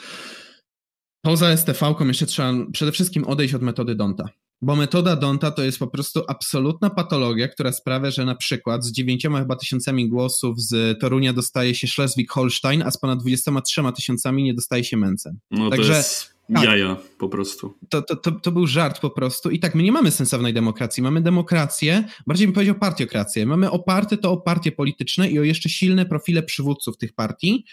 Poza 1.25 1.57
STV-ką 1.57 2.07
jeszcze 2.07 2.25
trzeba 2.25 2.53
przede 2.73 2.91
wszystkim 2.91 3.23
odejść 3.23 3.53
od 3.53 3.61
metody 3.61 3.95
Donta. 3.95 4.29
Bo 4.61 4.75
metoda 4.75 5.15
Donta 5.15 5.51
to 5.51 5.63
jest 5.63 5.79
po 5.79 5.87
prostu 5.87 6.23
absolutna 6.27 6.89
patologia, 6.89 7.47
która 7.47 7.71
sprawia, 7.71 8.11
że 8.11 8.25
na 8.25 8.35
przykład 8.35 8.85
z 8.85 8.91
dziewięcioma 8.91 9.39
chyba 9.39 9.55
tysiącami 9.55 10.09
głosów 10.09 10.61
z 10.61 10.99
Torunia 10.99 11.33
dostaje 11.33 11.75
się 11.75 11.87
Schleswig-Holstein, 11.87 12.83
a 12.85 12.91
z 12.91 12.97
ponad 12.97 13.19
23 13.19 13.81
tysiącami 13.95 14.43
nie 14.43 14.53
dostaje 14.53 14.83
się 14.83 14.97
Mencen. 14.97 15.37
No 15.51 15.69
Także, 15.69 15.91
to 15.91 15.97
jest 15.97 16.35
tak, 16.53 16.63
jaja 16.63 16.97
po 17.17 17.29
prostu. 17.29 17.73
To, 17.89 18.01
to, 18.01 18.15
to, 18.15 18.31
to, 18.31 18.51
był 18.51 18.67
żart 18.67 18.99
po 18.99 19.09
prostu. 19.09 19.49
I 19.49 19.59
tak, 19.59 19.75
my 19.75 19.83
nie 19.83 19.91
mamy 19.91 20.11
sensownej 20.11 20.53
demokracji. 20.53 21.03
Mamy 21.03 21.21
demokrację, 21.21 22.03
bardziej 22.27 22.47
bym 22.47 22.53
powiedział 22.53 22.75
partiokrację. 22.75 23.45
Mamy 23.45 23.71
oparte 23.71 24.17
to 24.17 24.31
o 24.31 24.37
partie 24.37 24.71
polityczne 24.71 25.29
i 25.29 25.39
o 25.39 25.43
jeszcze 25.43 25.69
silne 25.69 26.05
profile 26.05 26.43
przywódców 26.43 26.97
tych 26.97 27.13
partii. 27.13 27.65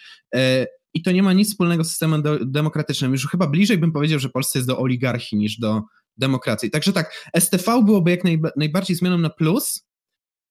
I 0.95 1.03
to 1.03 1.13
nie 1.13 1.23
ma 1.23 1.33
nic 1.33 1.49
wspólnego 1.49 1.85
z 1.85 1.89
systemem 1.89 2.23
demokratycznym. 2.41 3.13
Już 3.13 3.27
chyba 3.27 3.47
bliżej 3.47 3.79
bym 3.79 3.93
powiedział, 3.93 4.19
że 4.19 4.29
Polsce 4.29 4.59
jest 4.59 4.69
do 4.69 4.79
oligarchii 4.79 5.39
niż 5.39 5.59
do 5.59 5.83
demokracji. 6.17 6.71
Także 6.71 6.93
tak, 6.93 7.31
STV 7.39 7.83
byłoby 7.85 8.11
jak 8.11 8.21
najbardziej 8.57 8.97
zmianą 8.97 9.19
na 9.19 9.31
plus, 9.31 9.87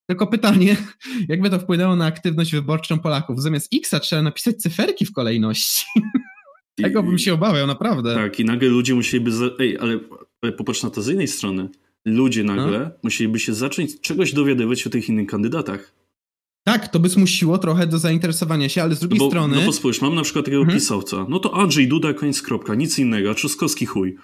tylko 0.08 0.28
pytanie, 0.28 0.78
jakby 1.30 1.50
to 1.50 1.60
wpłynęło 1.60 1.96
na 1.96 2.06
aktywność 2.06 2.52
wyborczą 2.52 3.00
Polaków? 3.00 3.42
Zamiast 3.42 3.74
X 3.76 3.92
trzeba 4.02 4.22
napisać 4.22 4.56
cyferki 4.56 5.06
w 5.06 5.12
kolejności. 5.12 5.86
Tego 6.76 7.04
bym 7.04 7.20
się 7.20 7.34
obawiał, 7.34 7.68
naprawdę. 7.68 8.16
Tak, 8.16 8.40
i 8.40 8.46
nagle 8.46 8.70
ludzie 8.70 8.96
musieliby. 8.96 9.32
Za... 9.32 9.46
Ej, 9.60 9.78
ale, 9.80 10.00
ale 10.42 10.52
popatrz 10.52 10.84
na 10.84 10.90
to 10.90 11.02
z 11.02 11.10
innej 11.10 11.28
strony. 11.28 11.70
Ludzie 12.06 12.44
nagle 12.44 12.80
no. 12.80 12.92
musieliby 13.04 13.40
się 13.40 13.54
zacząć 13.54 14.02
czegoś 14.02 14.34
dowiadywać 14.34 14.88
o 14.88 14.90
tych 14.90 15.10
innych 15.10 15.28
kandydatach. 15.28 15.94
Tak, 16.64 16.88
to 16.88 17.00
by 17.00 17.10
zmusiło 17.10 17.58
trochę 17.58 17.88
do 17.88 18.00
zainteresowania 18.00 18.70
się, 18.70 18.84
ale 18.84 18.96
z 18.96 19.00
drugiej 19.00 19.20
no 19.20 19.26
bo, 19.26 19.32
strony... 19.32 19.56
No 19.56 19.62
bo 19.62 19.74
spójrz, 19.74 20.02
mam 20.02 20.16
na 20.16 20.22
przykład 20.22 20.46
takiego 20.46 20.62
mhm. 20.62 20.80
pisowca, 20.80 21.26
no 21.30 21.40
to 21.40 21.56
Andrzej 21.56 21.88
Duda, 21.88 22.14
koniec 22.14 22.42
kropka, 22.42 22.76
nic 22.76 23.00
innego, 23.00 23.32
a 23.32 23.34
Trzaskowski 23.34 23.86
chuj. 23.86 24.16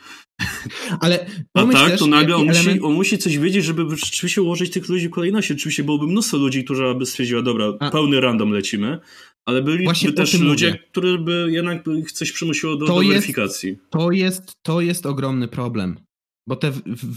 Ale 1.00 1.26
A 1.54 1.66
tak, 1.66 1.98
to 1.98 2.08
nagle 2.08 2.36
on, 2.36 2.50
element... 2.50 2.68
musi, 2.68 2.82
on 2.82 2.94
musi 2.94 3.18
coś 3.18 3.38
wiedzieć, 3.38 3.66
żeby 3.66 3.96
rzeczywiście 3.96 4.42
ułożyć 4.42 4.72
tych 4.72 4.90
ludzi 4.90 5.08
w 5.08 5.12
kolejności. 5.12 5.54
Oczywiście 5.54 5.84
byłoby 5.84 6.08
mnóstwo 6.08 6.38
ludzi, 6.38 6.64
którzy 6.64 6.96
by 6.96 7.06
stwierdziła, 7.06 7.42
dobra, 7.42 7.74
a. 7.80 7.92
pełny 7.92 8.22
random 8.22 8.52
lecimy, 8.52 9.00
ale 9.46 9.62
byliby 9.62 10.14
też 10.14 10.40
ludzie, 10.40 10.68
mówię. 10.68 10.80
którzy 10.92 11.18
by 11.18 11.48
jednak 11.50 11.84
coś 12.14 12.32
przymusiło 12.32 12.76
do, 12.76 12.86
do 12.86 12.96
weryfikacji. 12.96 13.70
Jest, 13.70 13.90
to, 13.90 14.12
jest, 14.12 14.54
to 14.62 14.82
jest 14.82 15.06
ogromny 15.06 15.48
problem. 15.48 16.07
Bo 16.48 16.56
te, 16.56 16.72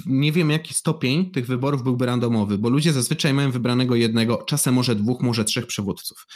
nie 0.06 0.32
wiem 0.32 0.50
jaki 0.50 0.74
stopień 0.74 1.30
tych 1.30 1.46
wyborów 1.46 1.82
byłby 1.82 2.06
randomowy, 2.06 2.58
bo 2.58 2.68
ludzie 2.68 2.92
zazwyczaj 2.92 3.34
mają 3.34 3.50
wybranego 3.50 3.94
jednego, 3.94 4.36
czasem 4.36 4.74
może 4.74 4.94
dwóch, 4.94 5.22
może 5.22 5.44
trzech 5.44 5.66
przywódców. 5.66 6.26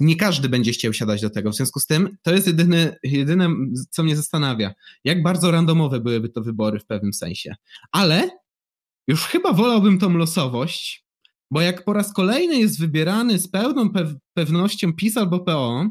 Nie 0.00 0.16
każdy 0.16 0.48
będzie 0.48 0.72
chciał 0.72 0.92
siadać 0.92 1.20
do 1.20 1.30
tego. 1.30 1.50
W 1.50 1.56
związku 1.56 1.80
z 1.80 1.86
tym 1.86 2.16
to 2.22 2.34
jest 2.34 2.46
jedyne, 2.46 2.96
jedyne 3.02 3.48
co 3.90 4.02
mnie 4.02 4.16
zastanawia. 4.16 4.74
Jak 5.04 5.22
bardzo 5.22 5.50
randomowe 5.50 6.00
byłyby 6.00 6.28
to 6.28 6.42
wybory 6.42 6.80
w 6.80 6.86
pewnym 6.86 7.12
sensie. 7.12 7.54
Ale 7.92 8.30
już 9.08 9.24
chyba 9.24 9.52
wolałbym 9.52 9.98
tą 9.98 10.16
losowość, 10.16 11.06
bo 11.50 11.60
jak 11.60 11.84
po 11.84 11.92
raz 11.92 12.12
kolejny 12.12 12.58
jest 12.58 12.80
wybierany 12.80 13.38
z 13.38 13.48
pełną 13.48 13.90
pewnością 14.34 14.92
PiS 14.92 15.16
albo 15.16 15.40
PO, 15.40 15.86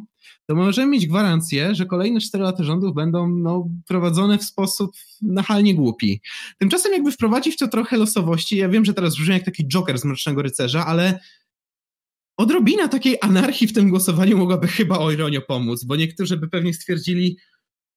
to 0.48 0.56
możemy 0.56 0.92
mieć 0.92 1.08
gwarancję, 1.08 1.76
że 1.76 1.86
kolejne 1.86 2.20
4 2.20 2.44
lata 2.44 2.64
rządów 2.64 2.96
będą 2.96 3.30
no, 3.30 3.68
prowadzone 3.88 4.38
w 4.38 4.44
sposób 4.44 4.92
nachalnie 5.22 5.76
głupi. 5.76 6.22
Tymczasem 6.58 6.94
jakby 6.94 7.12
wprowadzić 7.12 7.58
to 7.58 7.68
trochę 7.68 7.98
losowości, 7.98 8.58
ja 8.58 8.70
wiem, 8.70 8.86
że 8.86 8.94
teraz 8.94 9.16
brzmi 9.16 9.34
jak 9.34 9.46
taki 9.46 9.68
Joker 9.68 10.00
z 10.00 10.06
Mrocznego 10.06 10.42
Rycerza, 10.42 10.86
ale 10.86 11.20
odrobina 12.38 12.88
takiej 12.88 13.18
anarchii 13.22 13.68
w 13.68 13.74
tym 13.74 13.90
głosowaniu 13.90 14.38
mogłaby 14.38 14.68
chyba 14.68 15.00
o 15.00 15.12
ironio 15.12 15.42
pomóc, 15.42 15.84
bo 15.84 15.96
niektórzy 15.96 16.38
by 16.38 16.50
pewnie 16.50 16.74
stwierdzili, 16.74 17.38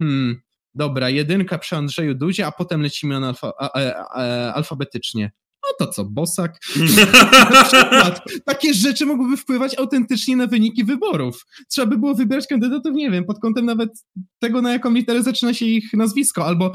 hmm, 0.03 0.41
dobra, 0.75 1.11
jedynka 1.11 1.59
przy 1.59 1.77
Andrzeju 1.77 2.15
Dudzie, 2.15 2.47
a 2.47 2.53
potem 2.53 2.83
lecimy 2.83 3.17
a, 3.17 3.35
a, 3.59 3.71
a, 3.71 4.53
alfabetycznie 4.53 5.31
no 5.65 5.86
to 5.86 5.93
co, 5.93 6.05
Bosak? 6.05 6.59
na 7.53 7.65
przykład, 7.65 8.24
takie 8.45 8.74
rzeczy 8.74 9.07
mogłyby 9.07 9.36
wpływać 9.36 9.78
autentycznie 9.78 10.36
na 10.36 10.47
wyniki 10.47 10.85
wyborów. 10.85 11.47
Trzeba 11.69 11.86
by 11.86 11.99
było 11.99 12.15
wybierać 12.15 12.47
kandydatów, 12.47 12.95
nie 12.95 13.11
wiem, 13.11 13.24
pod 13.24 13.39
kątem 13.39 13.65
nawet 13.65 13.91
tego, 14.39 14.62
na 14.62 14.73
jaką 14.73 14.91
literę 14.91 15.23
zaczyna 15.23 15.55
się 15.55 15.66
ich 15.66 15.93
nazwisko, 15.93 16.47
albo 16.47 16.73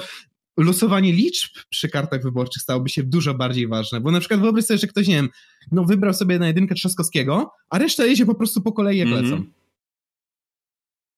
losowanie 0.57 1.14
liczb 1.14 1.52
przy 1.70 1.90
kartach 1.90 2.24
wyborczych 2.24 2.61
stałoby 2.61 2.90
się 2.90 3.03
dużo 3.03 3.34
bardziej 3.34 3.68
ważne, 3.68 4.02
bo 4.02 4.11
na 4.11 4.20
przykład 4.20 4.40
wyobraź 4.40 4.66
sobie, 4.66 4.78
że 4.78 4.88
ktoś, 4.88 5.07
nie 5.07 5.16
wiem, 5.16 5.30
no 5.72 5.84
wybrał 5.84 6.14
sobie 6.14 6.40
na 6.40 6.48
jedynkę 6.48 6.76
Trzaskowskiego, 6.76 7.52
a 7.70 7.78
reszta 7.78 8.06
jedzie 8.06 8.26
po 8.26 8.36
prostu 8.36 8.61
po 8.61 8.72
kolei 8.72 8.98
jak 8.98 9.07
mm 9.07 9.20
-hmm. 9.20 9.24
lecą. 9.24 9.44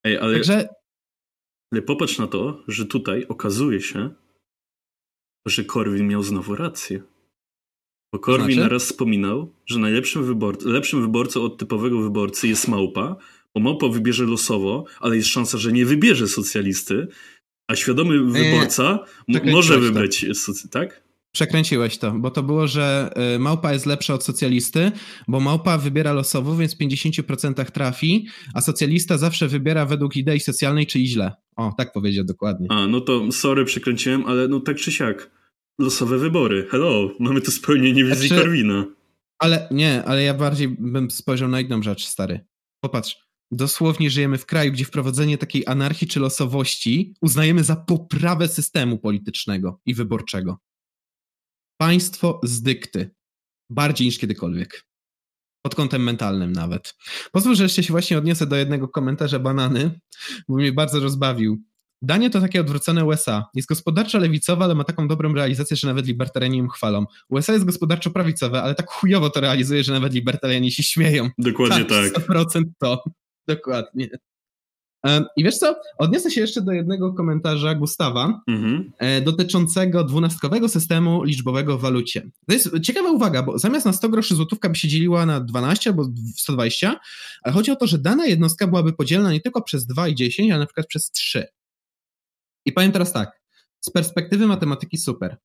Ej, 0.03 0.17
ale, 0.17 0.33
Także... 0.33 0.69
ale 1.73 1.81
popatrz 1.81 2.19
na 2.19 2.27
to, 2.27 2.63
że 2.67 2.85
tutaj 2.85 3.25
okazuje 3.27 3.81
się, 3.81 4.09
że 5.45 5.63
Korwin 5.63 6.07
miał 6.07 6.23
znowu 6.23 6.55
rację. 6.55 7.01
Bo 8.13 8.19
Korwin 8.19 8.53
znaczy? 8.53 8.69
raz 8.69 8.83
wspominał, 8.83 9.53
że 9.65 9.79
najlepszym 9.79 10.25
wyborcą, 10.25 10.69
lepszym 10.69 11.01
wyborcą 11.01 11.41
od 11.41 11.57
typowego 11.57 12.01
wyborcy 12.01 12.47
jest 12.47 12.67
małpa, 12.67 13.15
bo 13.55 13.61
małpa 13.61 13.87
wybierze 13.87 14.25
losowo, 14.25 14.85
ale 14.99 15.15
jest 15.15 15.29
szansa, 15.29 15.57
że 15.57 15.71
nie 15.71 15.85
wybierze 15.85 16.27
socjalisty, 16.27 17.07
a 17.67 17.75
świadomy 17.75 18.23
wyborca 18.23 18.99
może 19.45 19.79
wybrać, 19.79 20.25
tak? 20.71 21.03
Przekręciłeś 21.33 21.97
to, 21.97 22.11
bo 22.11 22.31
to 22.31 22.43
było, 22.43 22.67
że 22.67 23.13
y, 23.35 23.39
małpa 23.39 23.73
jest 23.73 23.85
lepsza 23.85 24.13
od 24.13 24.23
socjalisty, 24.23 24.91
bo 25.27 25.39
małpa 25.39 25.77
wybiera 25.77 26.13
losowo, 26.13 26.55
więc 26.55 26.75
w 26.75 26.77
50% 26.77 27.71
trafi, 27.71 28.27
a 28.53 28.61
socjalista 28.61 29.17
zawsze 29.17 29.47
wybiera 29.47 29.85
według 29.85 30.15
idei 30.15 30.39
socjalnej, 30.39 30.87
czyli 30.87 31.07
źle. 31.07 31.31
O, 31.55 31.73
tak 31.77 31.93
powiedział 31.93 32.25
dokładnie. 32.25 32.67
A, 32.69 32.87
no 32.87 33.01
to 33.01 33.31
sorry, 33.31 33.65
przekręciłem, 33.65 34.25
ale 34.25 34.47
no 34.47 34.59
tak 34.59 34.77
czy 34.77 34.91
siak 34.91 35.40
losowe 35.81 36.17
wybory. 36.17 36.67
Hello, 36.71 37.11
mamy 37.19 37.41
tu 37.41 37.51
spełnienie 37.51 38.03
wizji 38.05 38.27
Znaczy- 38.27 38.43
Korwina. 38.43 38.85
Ale 39.39 39.67
nie, 39.71 40.03
ale 40.03 40.23
ja 40.23 40.33
bardziej 40.33 40.67
bym 40.67 41.11
spojrzał 41.11 41.49
na 41.49 41.59
jedną 41.59 41.83
rzecz, 41.83 42.05
stary. 42.05 42.45
Popatrz, 42.83 43.17
dosłownie 43.51 44.09
żyjemy 44.09 44.37
w 44.37 44.45
kraju, 44.45 44.71
gdzie 44.71 44.85
wprowadzenie 44.85 45.37
takiej 45.37 45.63
anarchii 45.67 46.07
czy 46.07 46.19
losowości 46.19 47.15
uznajemy 47.21 47.63
za 47.63 47.75
poprawę 47.75 48.47
systemu 48.47 48.97
politycznego 48.97 49.81
i 49.85 49.93
wyborczego. 49.93 50.59
Państwo 51.77 52.39
z 52.43 52.61
dykty. 52.61 53.11
Bardziej 53.69 54.07
niż 54.07 54.19
kiedykolwiek. 54.19 54.87
Pod 55.65 55.75
kątem 55.75 56.03
mentalnym 56.03 56.51
nawet. 56.51 56.95
Pozwól, 57.31 57.55
że 57.55 57.63
jeszcze 57.63 57.83
się 57.83 57.93
właśnie 57.93 58.17
odniosę 58.17 58.47
do 58.47 58.55
jednego 58.55 58.87
komentarza 58.87 59.39
banany, 59.39 59.99
bo 60.49 60.55
mnie 60.55 60.71
bardzo 60.71 60.99
rozbawił. 60.99 61.63
Danie 62.01 62.29
to 62.29 62.41
takie 62.41 62.61
odwrócone 62.61 63.05
USA. 63.05 63.45
Jest 63.55 63.67
gospodarczo 63.67 64.19
lewicowe, 64.19 64.65
ale 64.65 64.75
ma 64.75 64.83
taką 64.83 65.07
dobrą 65.07 65.33
realizację, 65.33 65.77
że 65.77 65.87
nawet 65.87 66.07
libertarianie 66.07 66.57
ją 66.57 66.67
chwalą. 66.67 67.05
USA 67.29 67.53
jest 67.53 67.65
gospodarczo 67.65 68.11
prawicowe, 68.11 68.63
ale 68.63 68.75
tak 68.75 68.89
chujowo 68.89 69.29
to 69.29 69.41
realizuje, 69.41 69.83
że 69.83 69.93
nawet 69.93 70.13
libertarianie 70.13 70.71
się 70.71 70.83
śmieją. 70.83 71.29
Dokładnie 71.37 71.85
tak. 71.85 72.13
100% 72.13 72.63
to. 72.79 73.03
Dokładnie. 73.47 74.09
I 75.37 75.43
wiesz 75.43 75.57
co? 75.57 75.75
Odniosę 75.97 76.31
się 76.31 76.41
jeszcze 76.41 76.61
do 76.61 76.71
jednego 76.71 77.13
komentarza 77.13 77.75
Gustawa 77.75 78.41
Mhm. 78.47 78.91
e, 78.97 79.21
dotyczącego 79.21 80.03
dwunastkowego 80.03 80.69
systemu 80.69 81.23
liczbowego 81.23 81.77
w 81.77 81.81
walucie. 81.81 82.21
To 82.47 82.53
jest 82.53 82.69
ciekawa 82.83 83.11
uwaga, 83.11 83.43
bo 83.43 83.59
zamiast 83.59 83.85
na 83.85 83.93
100 83.93 84.09
groszy 84.09 84.35
złotówka 84.35 84.69
by 84.69 84.75
się 84.75 84.87
dzieliła 84.87 85.25
na 85.25 85.39
12 85.39 85.89
albo 85.89 86.09
120, 86.35 86.99
ale 87.43 87.53
chodzi 87.53 87.71
o 87.71 87.75
to, 87.75 87.87
że 87.87 87.97
dana 87.97 88.25
jednostka 88.25 88.67
byłaby 88.67 88.93
podzielna 88.93 89.31
nie 89.31 89.41
tylko 89.41 89.61
przez 89.61 89.85
2 89.85 90.07
i 90.07 90.15
10, 90.15 90.51
ale 90.51 90.59
na 90.59 90.65
przykład 90.65 90.87
przez 90.87 91.11
3. 91.11 91.47
I 92.65 92.71
powiem 92.71 92.91
teraz 92.91 93.13
tak, 93.13 93.41
z 93.81 93.89
perspektywy 93.89 94.47
matematyki 94.47 94.97
super. 94.97 95.37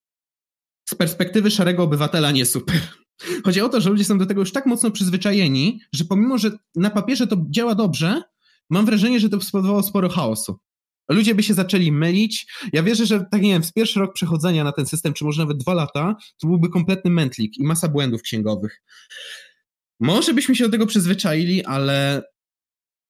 Z 0.88 0.94
perspektywy 0.94 1.50
szarego 1.50 1.82
obywatela 1.82 2.30
nie 2.30 2.46
super. 2.46 2.80
Chodzi 3.44 3.60
o 3.60 3.68
to, 3.68 3.80
że 3.80 3.90
ludzie 3.90 4.04
są 4.04 4.18
do 4.18 4.26
tego 4.26 4.40
już 4.40 4.52
tak 4.52 4.66
mocno 4.66 4.90
przyzwyczajeni, 4.90 5.80
że 5.92 6.04
pomimo, 6.04 6.38
że 6.38 6.50
na 6.74 6.90
papierze 6.90 7.26
to 7.26 7.36
działa 7.50 7.74
dobrze, 7.74 8.22
mam 8.70 8.86
wrażenie, 8.86 9.20
że 9.20 9.28
to 9.28 9.40
spowodowało 9.40 9.82
sporo 9.82 10.08
chaosu. 10.08 10.58
Ludzie 11.08 11.34
by 11.34 11.42
się 11.42 11.54
zaczęli 11.54 11.92
mylić. 11.92 12.46
Ja 12.72 12.82
wierzę, 12.82 13.06
że 13.06 13.24
tak 13.30 13.42
nie 13.42 13.50
wiem, 13.50 13.64
z 13.64 13.72
pierwszy 13.72 14.00
rok 14.00 14.14
przechodzenia 14.14 14.64
na 14.64 14.72
ten 14.72 14.86
system, 14.86 15.12
czy 15.12 15.24
może 15.24 15.42
nawet 15.42 15.58
dwa 15.58 15.74
lata, 15.74 16.16
to 16.38 16.46
byłby 16.46 16.68
kompletny 16.68 17.10
mętlik 17.10 17.58
i 17.58 17.64
masa 17.64 17.88
błędów 17.88 18.22
księgowych. 18.22 18.82
Może 20.00 20.34
byśmy 20.34 20.56
się 20.56 20.64
do 20.64 20.70
tego 20.70 20.86
przyzwyczaili, 20.86 21.64
ale 21.64 22.22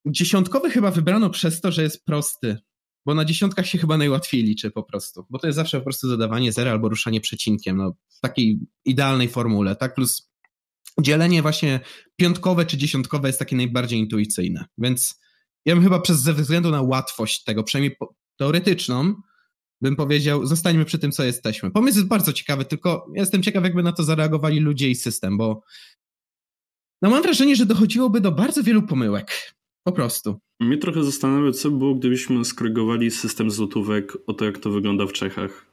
dziesiątkowy 0.06 0.70
chyba 0.70 0.90
wybrano 0.90 1.30
przez 1.30 1.60
to, 1.60 1.72
że 1.72 1.82
jest 1.82 2.04
prosty. 2.04 2.58
Bo 3.06 3.14
na 3.14 3.24
dziesiątkach 3.24 3.66
się 3.66 3.78
chyba 3.78 3.96
najłatwiej 3.96 4.42
liczy 4.42 4.70
po 4.70 4.82
prostu. 4.82 5.26
Bo 5.30 5.38
to 5.38 5.46
jest 5.46 5.56
zawsze 5.56 5.78
po 5.78 5.84
prostu 5.84 6.08
dodawanie 6.08 6.52
zera 6.52 6.70
albo 6.70 6.88
ruszanie 6.88 7.20
przecinkiem. 7.20 7.76
No, 7.76 7.92
w 8.08 8.20
takiej 8.20 8.58
idealnej 8.84 9.28
formule, 9.28 9.76
tak? 9.76 9.94
Plus 9.94 10.30
dzielenie 11.00 11.42
właśnie 11.42 11.80
piątkowe 12.16 12.66
czy 12.66 12.76
dziesiątkowe 12.76 13.28
jest 13.28 13.38
takie 13.38 13.56
najbardziej 13.56 13.98
intuicyjne. 13.98 14.64
Więc 14.78 15.20
ja 15.64 15.74
bym 15.74 15.84
chyba 15.84 16.00
przez 16.00 16.20
ze 16.20 16.34
względu 16.34 16.70
na 16.70 16.82
łatwość 16.82 17.44
tego, 17.44 17.64
przynajmniej 17.64 17.96
teoretyczną, 18.36 19.14
bym 19.80 19.96
powiedział, 19.96 20.46
zostańmy 20.46 20.84
przy 20.84 20.98
tym, 20.98 21.12
co 21.12 21.24
jesteśmy. 21.24 21.70
Pomysł 21.70 21.98
jest 21.98 22.08
bardzo 22.08 22.32
ciekawy, 22.32 22.64
tylko 22.64 23.06
jestem 23.14 23.42
ciekaw, 23.42 23.64
jakby 23.64 23.82
na 23.82 23.92
to 23.92 24.04
zareagowali 24.04 24.60
ludzie 24.60 24.90
i 24.90 24.94
system, 24.94 25.36
bo 25.38 25.62
no 27.02 27.10
mam 27.10 27.22
wrażenie, 27.22 27.56
że 27.56 27.66
dochodziłoby 27.66 28.20
do 28.20 28.32
bardzo 28.32 28.62
wielu 28.62 28.82
pomyłek. 28.82 29.54
Po 29.86 29.92
prostu. 29.92 30.40
Mnie 30.60 30.78
trochę 30.78 31.04
zastanawia, 31.04 31.52
co 31.52 31.70
by 31.70 31.78
było, 31.78 31.94
gdybyśmy 31.94 32.44
skorygowali 32.44 33.10
system 33.10 33.50
złotówek 33.50 34.16
o 34.26 34.32
to, 34.34 34.44
jak 34.44 34.58
to 34.58 34.70
wygląda 34.70 35.06
w 35.06 35.12
Czechach. 35.12 35.66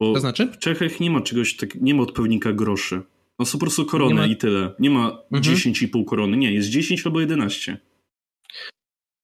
Bo 0.00 0.14
To 0.14 0.20
znaczy? 0.20 0.46
w 0.46 0.58
Czechach 0.58 1.00
nie 1.00 1.10
ma 1.10 1.20
czegoś 1.20 1.56
tak, 1.56 1.74
nie 1.74 1.94
ma 1.94 2.02
odpowiednika 2.02 2.52
groszy. 2.52 3.02
No 3.38 3.46
są 3.46 3.52
po 3.58 3.64
prostu 3.64 3.86
korony 3.86 4.14
ma- 4.14 4.26
i 4.26 4.36
tyle. 4.36 4.74
Nie 4.78 4.90
ma 4.90 5.10
Mhm. 5.32 5.42
10,5 5.42 6.04
korony, 6.04 6.36
nie, 6.36 6.52
jest 6.54 6.68
10 6.68 7.06
albo 7.06 7.20
11. 7.20 7.78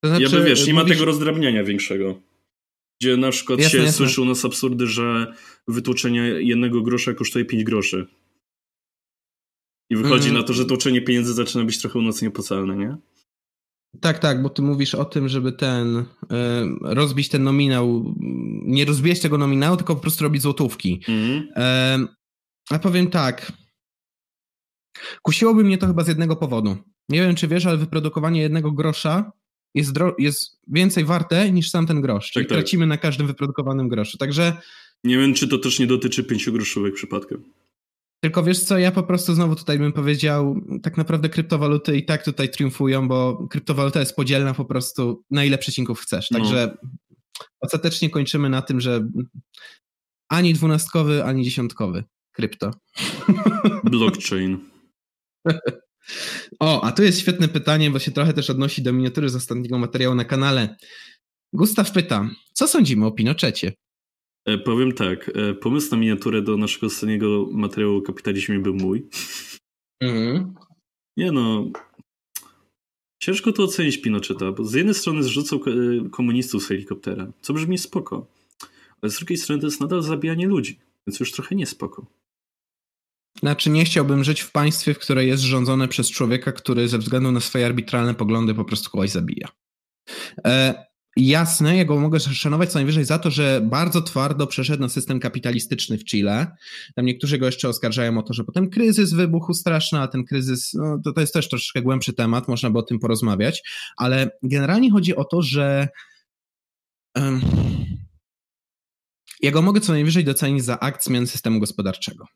To 0.02 0.08
znaczy 0.08 0.22
Ja 0.22 0.30
by 0.30 0.44
wiesz, 0.44 0.66
nie 0.66 0.74
ma 0.74 0.80
mówisz- 0.82 0.94
tego 0.96 1.04
rozdrabniania 1.04 1.64
większego. 1.64 2.20
Gdzie 3.00 3.16
na 3.16 3.30
przykład 3.30 3.58
Jasne, 3.60 3.78
się 3.78 3.84
jasne. 3.84 3.92
słyszy 3.96 4.22
u 4.22 4.24
nas 4.24 4.44
absurdy, 4.44 4.86
że 4.86 5.34
wytłoczenie 5.68 6.20
jednego 6.20 6.82
grosza 6.82 7.14
kosztuje 7.14 7.44
5 7.44 7.64
groszy. 7.64 8.06
I 9.90 9.96
wychodzi 9.96 10.28
Mhm. 10.28 10.34
na 10.34 10.42
to, 10.42 10.52
że 10.52 10.64
tłoczenie 10.64 11.02
pieniędzy 11.02 11.34
zaczyna 11.34 11.64
być 11.64 11.78
trochę 11.80 11.98
u 11.98 12.02
nas 12.02 12.22
nieopłacalne, 12.22 12.76
nie? 12.76 12.96
Tak, 14.00 14.18
tak, 14.18 14.42
bo 14.42 14.48
ty 14.48 14.62
mówisz 14.62 14.94
o 14.94 15.04
tym, 15.04 15.28
żeby 15.28 15.52
ten 15.52 15.96
y, 15.96 16.04
rozbić 16.80 17.28
ten 17.28 17.42
nominał, 17.42 18.14
nie 18.64 18.84
rozbijać 18.84 19.20
tego 19.20 19.38
nominału, 19.38 19.76
tylko 19.76 19.94
po 19.94 20.02
prostu 20.02 20.24
robić 20.24 20.42
złotówki. 20.42 21.00
Mhm. 21.08 21.48
Em, 21.54 22.08
a 22.70 22.78
powiem 22.78 23.10
tak. 23.10 23.52
Kusiłoby 25.22 25.64
mnie 25.64 25.78
to 25.78 25.86
chyba 25.86 26.04
z 26.04 26.08
jednego 26.08 26.36
powodu. 26.36 26.76
Nie 27.08 27.20
wiem, 27.20 27.34
czy 27.34 27.48
wiesz, 27.48 27.66
ale 27.66 27.76
wyprodukowanie 27.76 28.40
jednego 28.40 28.72
grosza 28.72 29.32
jest, 29.74 29.92
jest 30.18 30.58
więcej 30.68 31.04
warte 31.04 31.52
niż 31.52 31.70
sam 31.70 31.86
ten 31.86 32.00
grosz. 32.00 32.30
Czyli 32.30 32.46
Tak, 32.46 32.48
tak. 32.48 32.58
tracimy 32.58 32.86
na 32.86 32.96
każdym 32.96 33.26
wyprodukowanym 33.26 33.88
groszu. 33.88 34.18
Także 34.18 34.56
Nie 35.04 35.18
wiem, 35.18 35.34
czy 35.34 35.48
to 35.48 35.58
też 35.58 35.78
nie 35.78 35.86
dotyczy 35.86 36.24
5 36.24 36.50
groszówek 36.50 36.94
przypadkiem. 36.94 37.42
Tylko 38.24 38.42
wiesz 38.42 38.60
co, 38.60 38.78
ja 38.78 38.90
po 38.90 39.02
prostu 39.02 39.34
znowu 39.34 39.56
tutaj 39.56 39.78
bym 39.78 39.92
powiedział, 39.92 40.60
tak 40.82 40.96
naprawdę 40.96 41.28
kryptowaluty 41.28 41.96
i 41.96 42.04
tak 42.04 42.24
tutaj 42.24 42.48
triumfują, 42.48 43.08
bo 43.08 43.48
kryptowaluta 43.50 44.00
jest 44.00 44.16
podzielna 44.16 44.54
po 44.54 44.64
prostu 44.64 45.24
na 45.30 45.44
ile 45.44 45.58
przecinków 45.58 46.00
chcesz. 46.00 46.30
No. 46.30 46.38
Także 46.38 46.76
ostatecznie 47.60 48.10
kończymy 48.10 48.48
na 48.48 48.62
tym, 48.62 48.80
że 48.80 49.08
ani 50.28 50.54
dwunastkowy, 50.54 51.24
ani 51.24 51.44
dziesiątkowy 51.44 52.04
krypto. 52.32 52.70
Blockchain. 53.90 54.58
O, 56.60 56.84
a 56.84 56.92
tu 56.92 57.02
jest 57.02 57.20
świetne 57.20 57.48
pytanie, 57.48 57.90
bo 57.90 57.98
się 57.98 58.10
trochę 58.10 58.32
też 58.32 58.50
odnosi 58.50 58.82
do 58.82 58.92
miniatury 58.92 59.28
z 59.28 59.36
ostatniego 59.36 59.78
materiału 59.78 60.14
na 60.14 60.24
kanale. 60.24 60.76
Gustaw 61.52 61.92
pyta, 61.92 62.30
co 62.52 62.68
sądzimy 62.68 63.06
o 63.06 63.12
Pinochecie? 63.12 63.72
E, 64.44 64.58
powiem 64.58 64.92
tak, 64.92 65.30
e, 65.34 65.54
pomysł 65.54 65.90
na 65.90 65.96
miniaturę 65.96 66.42
do 66.42 66.56
naszego 66.56 66.86
ostatniego 66.86 67.48
materiału 67.52 67.96
o 67.96 68.02
kapitalizmie 68.02 68.58
był 68.58 68.74
mój. 68.74 69.08
Mhm. 70.00 70.54
Nie 71.16 71.32
no, 71.32 71.70
ciężko 73.22 73.52
to 73.52 73.62
ocenić 73.62 74.00
Pinocheta, 74.00 74.52
bo 74.52 74.64
z 74.64 74.74
jednej 74.74 74.94
strony 74.94 75.22
zrzucał 75.22 75.60
e, 75.66 76.10
komunistów 76.10 76.62
z 76.62 76.68
helikoptera, 76.68 77.32
co 77.40 77.52
brzmi 77.52 77.78
spoko, 77.78 78.26
ale 79.02 79.10
z 79.10 79.16
drugiej 79.16 79.36
strony 79.36 79.60
to 79.60 79.66
jest 79.66 79.80
nadal 79.80 80.02
zabijanie 80.02 80.46
ludzi, 80.46 80.78
więc 81.06 81.20
już 81.20 81.32
trochę 81.32 81.54
niespoko. 81.54 82.06
Znaczy, 83.38 83.70
nie 83.70 83.84
chciałbym 83.84 84.24
żyć 84.24 84.40
w 84.40 84.52
państwie, 84.52 84.94
w 84.94 84.98
które 84.98 85.26
jest 85.26 85.42
rządzone 85.42 85.88
przez 85.88 86.10
człowieka, 86.10 86.52
który 86.52 86.88
ze 86.88 86.98
względu 86.98 87.32
na 87.32 87.40
swoje 87.40 87.66
arbitralne 87.66 88.14
poglądy 88.14 88.54
po 88.54 88.64
prostu 88.64 88.90
kogoś 88.90 89.10
zabija. 89.10 89.48
E, 90.44 90.84
jasne, 91.16 91.76
ja 91.76 91.84
go 91.84 92.00
mogę 92.00 92.20
szanować 92.20 92.72
co 92.72 92.78
najwyżej 92.78 93.04
za 93.04 93.18
to, 93.18 93.30
że 93.30 93.60
bardzo 93.64 94.02
twardo 94.02 94.46
przeszedł 94.46 94.82
na 94.82 94.88
system 94.88 95.20
kapitalistyczny 95.20 95.98
w 95.98 96.04
Chile. 96.04 96.46
Tam 96.94 97.06
niektórzy 97.06 97.38
go 97.38 97.46
jeszcze 97.46 97.68
oskarżają 97.68 98.18
o 98.18 98.22
to, 98.22 98.34
że 98.34 98.44
potem 98.44 98.70
kryzys 98.70 99.12
wybuchł 99.12 99.54
straszny, 99.54 100.00
a 100.00 100.08
ten 100.08 100.24
kryzys, 100.24 100.74
no, 100.74 101.00
to, 101.04 101.12
to 101.12 101.20
jest 101.20 101.34
też 101.34 101.48
troszeczkę 101.48 101.82
głębszy 101.82 102.12
temat, 102.12 102.48
można 102.48 102.70
by 102.70 102.78
o 102.78 102.82
tym 102.82 102.98
porozmawiać, 102.98 103.62
ale 103.96 104.30
generalnie 104.42 104.90
chodzi 104.90 105.16
o 105.16 105.24
to, 105.24 105.42
że 105.42 105.88
em, 107.14 107.40
ja 109.40 109.50
go 109.50 109.62
mogę 109.62 109.80
co 109.80 109.92
najwyżej 109.92 110.24
docenić 110.24 110.64
za 110.64 110.80
akt 110.80 111.04
zmiany 111.04 111.26
systemu 111.26 111.60
gospodarczego 111.60 112.26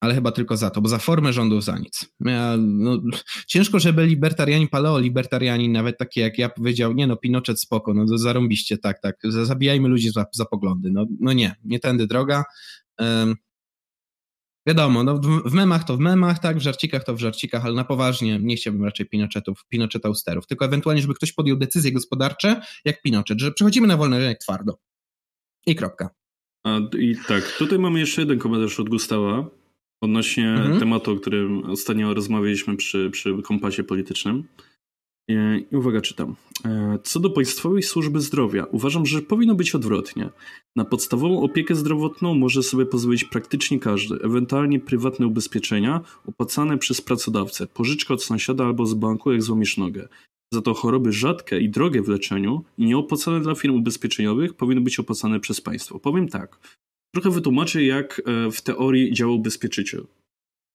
ale 0.00 0.14
chyba 0.14 0.32
tylko 0.32 0.56
za 0.56 0.70
to, 0.70 0.80
bo 0.80 0.88
za 0.88 0.98
formę 0.98 1.32
rządów 1.32 1.64
za 1.64 1.78
nic. 1.78 2.06
No, 2.20 3.02
ciężko, 3.46 3.78
żeby 3.78 4.06
libertarianin, 4.06 4.68
paleo-libertarianin, 4.68 5.72
nawet 5.72 5.98
takie 5.98 6.20
jak 6.20 6.38
ja 6.38 6.48
powiedział, 6.48 6.92
nie 6.92 7.06
no, 7.06 7.16
Pinochet 7.16 7.60
spoko, 7.60 7.94
no 7.94 8.18
zarąbiście, 8.18 8.78
tak, 8.78 9.00
tak, 9.00 9.16
za- 9.24 9.44
zabijajmy 9.44 9.88
ludzi 9.88 10.10
za, 10.10 10.24
za 10.32 10.44
poglądy. 10.44 10.90
No, 10.90 11.06
no 11.20 11.32
nie, 11.32 11.56
nie 11.64 11.80
tędy 11.80 12.06
droga. 12.06 12.44
Ym, 13.00 13.34
wiadomo, 14.66 15.04
no, 15.04 15.14
w, 15.18 15.50
w 15.50 15.52
memach 15.52 15.84
to 15.84 15.96
w 15.96 16.00
memach, 16.00 16.38
tak, 16.38 16.58
w 16.58 16.60
żarcikach 16.60 17.04
to 17.04 17.14
w 17.14 17.18
żarcikach, 17.18 17.64
ale 17.64 17.74
na 17.74 17.84
poważnie 17.84 18.38
nie 18.42 18.56
chciałbym 18.56 18.84
raczej 18.84 19.06
Pinochetów, 19.06 19.64
Pinochetausterów, 19.68 20.46
tylko 20.46 20.64
ewentualnie, 20.64 21.02
żeby 21.02 21.14
ktoś 21.14 21.32
podjął 21.32 21.56
decyzje 21.56 21.92
gospodarcze, 21.92 22.60
jak 22.84 23.02
Pinochet, 23.02 23.40
że 23.40 23.52
przechodzimy 23.52 23.86
na 23.86 23.96
wolny 23.96 24.18
rynek 24.18 24.38
twardo. 24.38 24.78
I 25.66 25.74
kropka. 25.74 26.10
A 26.64 26.78
i 26.98 27.16
tak, 27.28 27.52
tutaj 27.58 27.78
mamy 27.78 28.00
jeszcze 28.00 28.22
jeden 28.22 28.38
komentarz 28.38 28.80
od 28.80 28.88
Gustawa 28.88 29.57
odnośnie 30.00 30.50
Mhm. 30.52 30.80
tematu, 30.80 31.12
o 31.12 31.16
którym 31.16 31.64
ostatnio 31.64 32.14
rozmawialiśmy 32.14 32.76
przy, 32.76 33.10
przy 33.10 33.42
kompasie 33.42 33.84
politycznym. 33.84 34.44
E, 35.30 35.58
I 35.58 35.76
uwaga, 35.76 36.00
czytam. 36.00 36.36
E, 36.64 36.98
Co 37.04 37.20
do 37.20 37.30
Państwowej 37.30 37.82
Służby 37.82 38.20
Zdrowia, 38.20 38.64
uważam, 38.64 39.06
że 39.06 39.22
powinno 39.22 39.54
być 39.54 39.74
odwrotnie. 39.74 40.30
Na 40.76 40.84
podstawową 40.84 41.42
opiekę 41.42 41.74
zdrowotną 41.74 42.34
może 42.34 42.62
sobie 42.62 42.86
pozwolić 42.86 43.24
praktycznie 43.24 43.78
każdy, 43.80 44.14
ewentualnie 44.14 44.80
prywatne 44.80 45.26
ubezpieczenia 45.26 46.00
opłacane 46.26 46.78
przez 46.78 47.00
pracodawcę, 47.00 47.66
pożyczka 47.66 48.14
od 48.14 48.22
sąsiada 48.24 48.64
albo 48.64 48.86
z 48.86 48.94
banku, 48.94 49.32
jak 49.32 49.42
złamiesz 49.42 49.76
nogę. 49.76 50.08
Za 50.52 50.62
to 50.62 50.74
choroby 50.74 51.12
rzadkie 51.12 51.58
i 51.60 51.68
drogie 51.70 52.02
w 52.02 52.08
leczeniu 52.08 52.64
i 52.78 52.84
nieopłacane 52.86 53.40
dla 53.40 53.54
firm 53.54 53.74
ubezpieczeniowych 53.74 54.54
powinny 54.54 54.80
być 54.80 54.98
opłacane 54.98 55.40
przez 55.40 55.60
państwo. 55.60 55.98
Powiem 55.98 56.28
tak. 56.28 56.58
Trochę 57.14 57.30
wytłumaczę, 57.30 57.84
jak 57.84 58.22
e, 58.26 58.50
w 58.50 58.62
teorii 58.62 59.12
działa 59.12 59.32
ubezpieczyciel. 59.32 60.06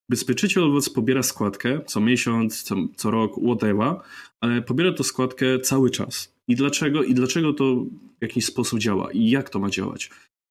Ubezpieczyciel 0.10 0.64
od 0.64 0.73
was 0.73 0.89
pobiera 0.89 1.23
składkę 1.23 1.81
co 1.85 2.01
miesiąc, 2.01 2.64
co, 2.64 2.76
co 2.95 3.11
rok, 3.11 3.34
whatever, 3.45 3.95
ale 4.41 4.61
pobiera 4.61 4.93
to 4.93 5.03
składkę 5.03 5.60
cały 5.60 5.89
czas. 5.89 6.34
I 6.47 6.55
dlaczego? 6.55 7.03
I 7.03 7.14
dlaczego 7.14 7.53
to 7.53 7.76
w 8.19 8.22
jakiś 8.22 8.45
sposób 8.45 8.80
działa? 8.80 9.11
I 9.11 9.30
jak 9.30 9.49
to 9.49 9.60
ma 9.60 9.69
działać? 9.69 10.10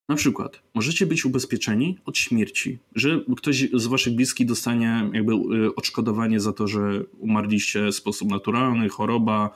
Na 0.08 0.16
przykład, 0.16 0.62
możecie 0.74 1.06
być 1.06 1.24
ubezpieczeni 1.24 1.98
od 2.04 2.18
śmierci, 2.18 2.78
że 2.94 3.24
ktoś 3.36 3.68
z 3.74 3.86
waszych 3.86 4.14
bliskich 4.14 4.46
dostanie 4.46 5.10
jakby 5.12 5.32
y, 5.32 5.74
odszkodowanie 5.74 6.40
za 6.40 6.52
to, 6.52 6.68
że 6.68 7.04
umarliście 7.18 7.86
w 7.86 7.94
sposób 7.94 8.30
naturalny, 8.30 8.88
choroba 8.88 9.50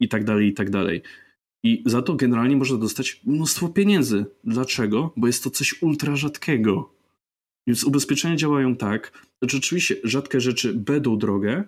i 0.00 0.08
tak 0.08 0.24
dalej, 0.24 0.48
i 0.48 0.54
tak 0.54 0.70
dalej. 0.70 1.02
I 1.62 1.82
za 1.86 2.02
to 2.02 2.14
generalnie 2.14 2.56
można 2.56 2.76
dostać 2.76 3.20
mnóstwo 3.24 3.68
pieniędzy. 3.68 4.26
Dlaczego? 4.44 5.12
Bo 5.16 5.26
jest 5.26 5.44
to 5.44 5.50
coś 5.50 5.82
ultra 5.82 6.16
rzadkiego. 6.16 6.94
Więc 7.66 7.84
ubezpieczenia 7.84 8.36
działają 8.36 8.76
tak, 8.76 9.28
że 9.42 9.58
oczywiście 9.58 9.96
rzadkie 10.04 10.40
rzeczy 10.40 10.74
będą 10.74 11.18
drogie, 11.18 11.64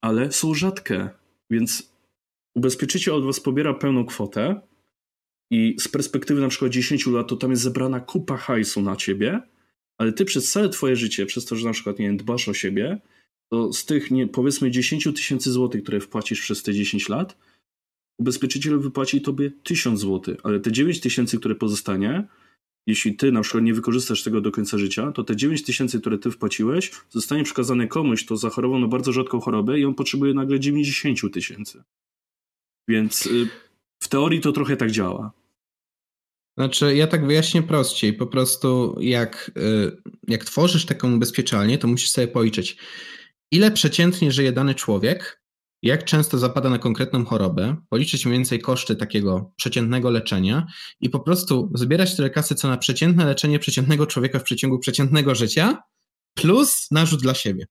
ale 0.00 0.32
są 0.32 0.54
rzadkie. 0.54 1.08
Więc 1.50 1.92
ubezpieczyciel 2.54 3.14
od 3.14 3.24
was 3.24 3.40
pobiera 3.40 3.74
pełną 3.74 4.04
kwotę, 4.04 4.60
i 5.50 5.76
z 5.78 5.88
perspektywy 5.88 6.40
na 6.40 6.48
przykład 6.48 6.72
10 6.72 7.06
lat, 7.06 7.28
to 7.28 7.36
tam 7.36 7.50
jest 7.50 7.62
zebrana 7.62 8.00
kupa 8.00 8.36
hajsu 8.36 8.82
na 8.82 8.96
ciebie, 8.96 9.40
ale 9.98 10.12
ty 10.12 10.24
przez 10.24 10.50
całe 10.50 10.68
twoje 10.68 10.96
życie, 10.96 11.26
przez 11.26 11.44
to, 11.44 11.56
że 11.56 11.66
na 11.66 11.72
przykład 11.72 11.98
nie 11.98 12.06
wiem, 12.06 12.16
dbasz 12.16 12.48
o 12.48 12.54
siebie, 12.54 12.98
to 13.48 13.72
z 13.72 13.84
tych 13.84 14.10
nie, 14.10 14.28
powiedzmy 14.28 14.70
10 14.70 15.04
tysięcy 15.04 15.52
złotych, 15.52 15.82
które 15.82 16.00
wpłacisz 16.00 16.40
przez 16.40 16.62
te 16.62 16.74
10 16.74 17.08
lat, 17.08 17.36
ubezpieczyciel 18.20 18.78
wypłaci 18.78 19.20
tobie 19.20 19.50
1000 19.62 20.00
złotych, 20.00 20.36
ale 20.42 20.60
te 20.60 20.72
9 20.72 21.00
tysięcy, 21.00 21.38
które 21.38 21.54
pozostanie, 21.54 22.28
jeśli 22.86 23.16
ty 23.16 23.32
na 23.32 23.40
przykład 23.40 23.64
nie 23.64 23.74
wykorzystasz 23.74 24.22
tego 24.22 24.40
do 24.40 24.50
końca 24.50 24.78
życia, 24.78 25.12
to 25.12 25.24
te 25.24 25.36
9 25.36 25.62
tysięcy, 25.62 26.00
które 26.00 26.18
ty 26.18 26.30
wpłaciłeś, 26.30 26.92
zostanie 27.10 27.44
przekazane 27.44 27.88
komuś, 27.88 28.24
kto 28.24 28.36
zachorował 28.36 28.80
na 28.80 28.88
bardzo 28.88 29.12
rzadką 29.12 29.40
chorobę 29.40 29.80
i 29.80 29.84
on 29.84 29.94
potrzebuje 29.94 30.34
nagle 30.34 30.60
90 30.60 31.32
tysięcy. 31.32 31.82
Więc 32.88 33.26
y, 33.26 33.48
w 34.02 34.08
teorii 34.08 34.40
to 34.40 34.52
trochę 34.52 34.76
tak 34.76 34.90
działa. 34.90 35.32
Znaczy, 36.58 36.96
ja 36.96 37.06
tak 37.06 37.26
wyjaśnię 37.26 37.62
prościej. 37.62 38.12
Po 38.12 38.26
prostu, 38.26 38.96
jak, 39.00 39.50
y, 39.56 39.96
jak 40.28 40.44
tworzysz 40.44 40.86
taką 40.86 41.14
ubezpieczalnię, 41.16 41.78
to 41.78 41.88
musisz 41.88 42.10
sobie 42.10 42.28
policzyć, 42.28 42.76
ile 43.50 43.70
przeciętnie 43.70 44.32
żyje 44.32 44.52
dany 44.52 44.74
człowiek, 44.74 45.39
jak 45.82 46.04
często 46.04 46.38
zapada 46.38 46.70
na 46.70 46.78
konkretną 46.78 47.24
chorobę, 47.24 47.76
policzyć 47.88 48.26
mniej 48.26 48.38
więcej 48.38 48.60
koszty 48.60 48.96
takiego 48.96 49.52
przeciętnego 49.56 50.10
leczenia 50.10 50.66
i 51.00 51.10
po 51.10 51.20
prostu 51.20 51.70
zbierać 51.74 52.16
tyle 52.16 52.30
kasy, 52.30 52.54
co 52.54 52.68
na 52.68 52.76
przeciętne 52.76 53.24
leczenie 53.24 53.58
przeciętnego 53.58 54.06
człowieka 54.06 54.38
w 54.38 54.42
przeciągu 54.42 54.78
przeciętnego 54.78 55.34
życia, 55.34 55.82
plus 56.34 56.86
narzut 56.90 57.20
dla 57.20 57.34
siebie. 57.34 57.66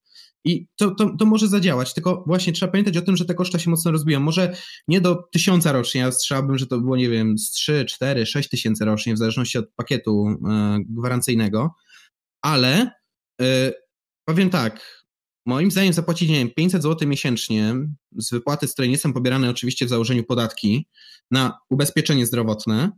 I 0.46 0.68
to, 0.76 0.96
to, 0.96 1.16
to 1.20 1.26
może 1.26 1.48
zadziałać, 1.48 1.94
tylko 1.94 2.24
właśnie 2.28 2.54
trzeba 2.54 2.72
pamiętać 2.72 2.98
o 2.98 3.02
tym, 3.02 3.18
że 3.18 3.26
te 3.26 3.34
koszta 3.34 3.60
się 3.60 3.70
mocno 3.70 3.92
rozbiją. 3.92 4.20
Może 4.20 4.56
nie 4.88 5.02
do 5.02 5.16
tysiąca 5.32 5.72
rocznie, 5.72 6.02
ja 6.02 6.12
strzelałbym, 6.12 6.58
że 6.58 6.68
to 6.68 6.80
było, 6.80 6.98
nie 6.98 7.10
wiem, 7.10 7.38
z 7.38 7.52
3, 7.52 7.86
4, 7.86 8.26
6 8.26 8.50
tysięcy 8.50 8.86
rocznie, 8.86 9.14
w 9.14 9.18
zależności 9.18 9.58
od 9.58 9.74
pakietu 9.76 10.28
e, 10.28 10.80
gwarancyjnego, 10.90 11.76
ale 12.42 12.92
e, 13.42 13.72
powiem 14.26 14.50
tak, 14.50 14.99
moim 15.50 15.72
zdaniem 15.72 15.94
zapłacić, 15.94 16.30
nie 16.30 16.36
wiem, 16.36 16.50
500 16.50 16.84
zł 16.84 17.08
miesięcznie 17.08 17.76
z 18.18 18.32
wypłaty, 18.32 18.68
z 18.68 18.74
której 18.74 18.92
nie 18.92 18.98
są 18.98 19.14
pobierane 19.14 19.50
oczywiście 19.50 19.86
w 19.86 19.90
założeniu 19.90 20.24
podatki, 20.24 20.88
na 21.32 21.58
ubezpieczenie 21.70 22.26
zdrowotne, 22.26 22.92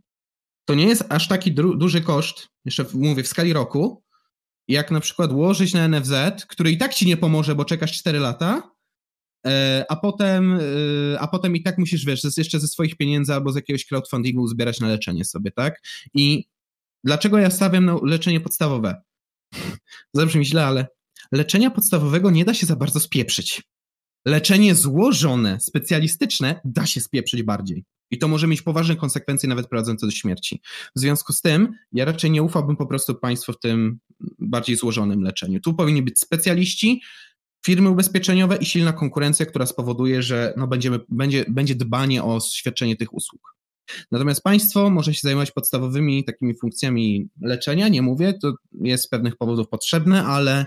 to 0.65 0.76
nie 0.76 0.88
jest 0.88 1.03
aż 1.10 1.28
taki 1.28 1.52
duży 1.53 2.02
koszt, 2.02 2.48
jeszcze 2.65 2.86
mówię 2.94 3.23
w 3.23 3.28
skali 3.28 3.53
roku, 3.53 4.03
jak 4.68 4.91
na 4.91 4.99
przykład 4.99 5.32
łożyć 5.32 5.73
na 5.73 5.88
NFZ, 5.88 6.45
który 6.48 6.72
i 6.72 6.78
tak 6.78 6.94
ci 6.94 7.06
nie 7.06 7.18
pomoże, 7.18 7.56
bo 7.56 7.65
czekasz 7.65 7.91
4 7.91 8.19
lata, 8.19 8.72
e, 9.48 9.86
a 9.90 9.95
potem, 9.95 10.60
e, 11.14 11.19
a 11.19 11.28
potem 11.28 11.56
i 11.56 11.64
tak 11.64 11.78
musisz, 11.78 12.06
wiesz, 12.06 12.38
jeszcze 12.38 12.60
ze 12.60 12.68
swoich 12.68 12.98
pieniędzy 12.98 13.34
albo 13.34 13.52
z 13.52 13.56
jakiegoś 13.56 13.86
crowdfundingu 13.86 14.48
zbierać 14.48 14.80
na 14.80 14.88
leczenie 14.88 15.26
sobie, 15.26 15.52
tak? 15.52 15.82
I 16.14 16.45
dlaczego 17.03 17.38
ja 17.38 17.49
stawiam 17.49 17.86
na 17.86 17.98
leczenie 18.03 18.41
podstawowe? 18.41 19.02
Zabrzmi 20.14 20.45
źle, 20.45 20.65
ale 20.65 20.88
leczenia 21.32 21.72
podstawowego 21.72 22.32
nie 22.32 22.45
da 22.45 22.53
się 22.53 22.66
za 22.66 22.76
bardzo 22.76 22.99
spieprzyć. 22.99 23.62
Leczenie 24.26 24.76
złożone, 24.76 25.60
specjalistyczne 25.60 26.62
da 26.66 26.86
się 26.86 27.02
spieprzyć 27.02 27.44
bardziej. 27.44 27.86
I 28.12 28.18
to 28.18 28.28
może 28.28 28.48
mieć 28.48 28.62
poważne 28.62 28.95
konsekwencje, 28.95 29.49
nawet 29.49 29.68
prowadzące 29.68 30.06
do 30.06 30.12
śmierci. 30.12 30.62
W 30.95 30.99
związku 30.99 31.34
z 31.34 31.41
tym, 31.41 31.74
ja 31.91 32.06
raczej 32.06 32.32
nie 32.32 32.44
ufałbym 32.44 32.76
po 32.76 32.86
prostu 32.86 33.16
państwu 33.16 33.53
w 33.53 33.60
tym 33.60 33.99
bardziej 34.40 34.76
złożonym 34.76 35.22
leczeniu. 35.22 35.60
Tu 35.60 35.74
powinni 35.74 36.02
być 36.02 36.20
specjaliści, 36.20 37.02
firmy 37.66 37.90
ubezpieczeniowe 37.90 38.58
i 38.58 38.66
silna 38.66 38.94
konkurencja, 38.94 39.45
która 39.45 39.66
spowoduje, 39.66 40.22
że 40.22 40.53
no 40.58 40.68
będziemy, 40.68 40.99
będzie, 41.10 41.45
będzie 41.49 41.76
dbanie 41.76 42.24
o 42.24 42.40
świadczenie 42.40 42.95
tych 42.95 43.14
usług. 43.14 43.56
Natomiast 44.12 44.44
państwo 44.44 44.90
może 44.90 45.14
się 45.14 45.20
zajmować 45.24 45.52
podstawowymi 45.52 46.24
takimi 46.24 46.58
funkcjami 46.58 47.30
leczenia, 47.41 47.88
nie 47.88 48.02
mówię, 48.02 48.34
to 48.41 48.53
jest 48.72 49.03
z 49.03 49.08
pewnych 49.08 49.38
powodów 49.38 49.70
potrzebne, 49.70 50.26
ale 50.26 50.66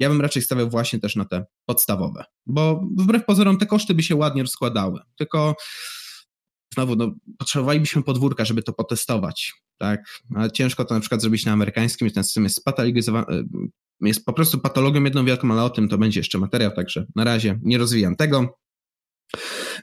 ja 0.00 0.08
bym 0.08 0.20
raczej 0.20 0.42
stawiał 0.42 0.70
właśnie 0.70 0.98
też 0.98 1.16
na 1.16 1.24
te 1.24 1.44
podstawowe, 1.66 2.24
bo 2.46 2.84
wbrew 2.98 3.24
pozorom 3.24 3.58
te 3.58 3.66
koszty 3.66 3.94
by 3.94 4.02
się 4.02 4.16
ładnie 4.16 4.42
rozkładały, 4.42 5.00
tylko 5.16 5.56
znowu, 6.74 6.96
no, 6.96 7.14
potrzebowalibyśmy 7.38 8.02
podwórka, 8.02 8.44
żeby 8.44 8.62
to 8.62 8.72
potestować, 8.72 9.52
tak, 9.78 10.20
ale 10.34 10.50
ciężko 10.50 10.84
to 10.84 10.94
na 10.94 11.00
przykład 11.00 11.20
zrobić 11.20 11.44
na 11.44 11.52
amerykańskim, 11.52 12.10
ten 12.10 12.24
system 12.24 12.44
jest 12.44 12.56
spatologizowany, 12.56 13.26
e, 13.28 13.44
jest 14.00 14.24
po 14.24 14.32
prostu 14.32 14.58
patologią 14.58 15.04
jedną 15.04 15.24
wielką, 15.24 15.52
ale 15.52 15.62
o 15.62 15.70
tym 15.70 15.88
to 15.88 15.98
będzie 15.98 16.20
jeszcze 16.20 16.38
materiał, 16.38 16.70
także 16.70 17.06
na 17.16 17.24
razie 17.24 17.58
nie 17.62 17.78
rozwijam 17.78 18.16
tego. 18.16 18.58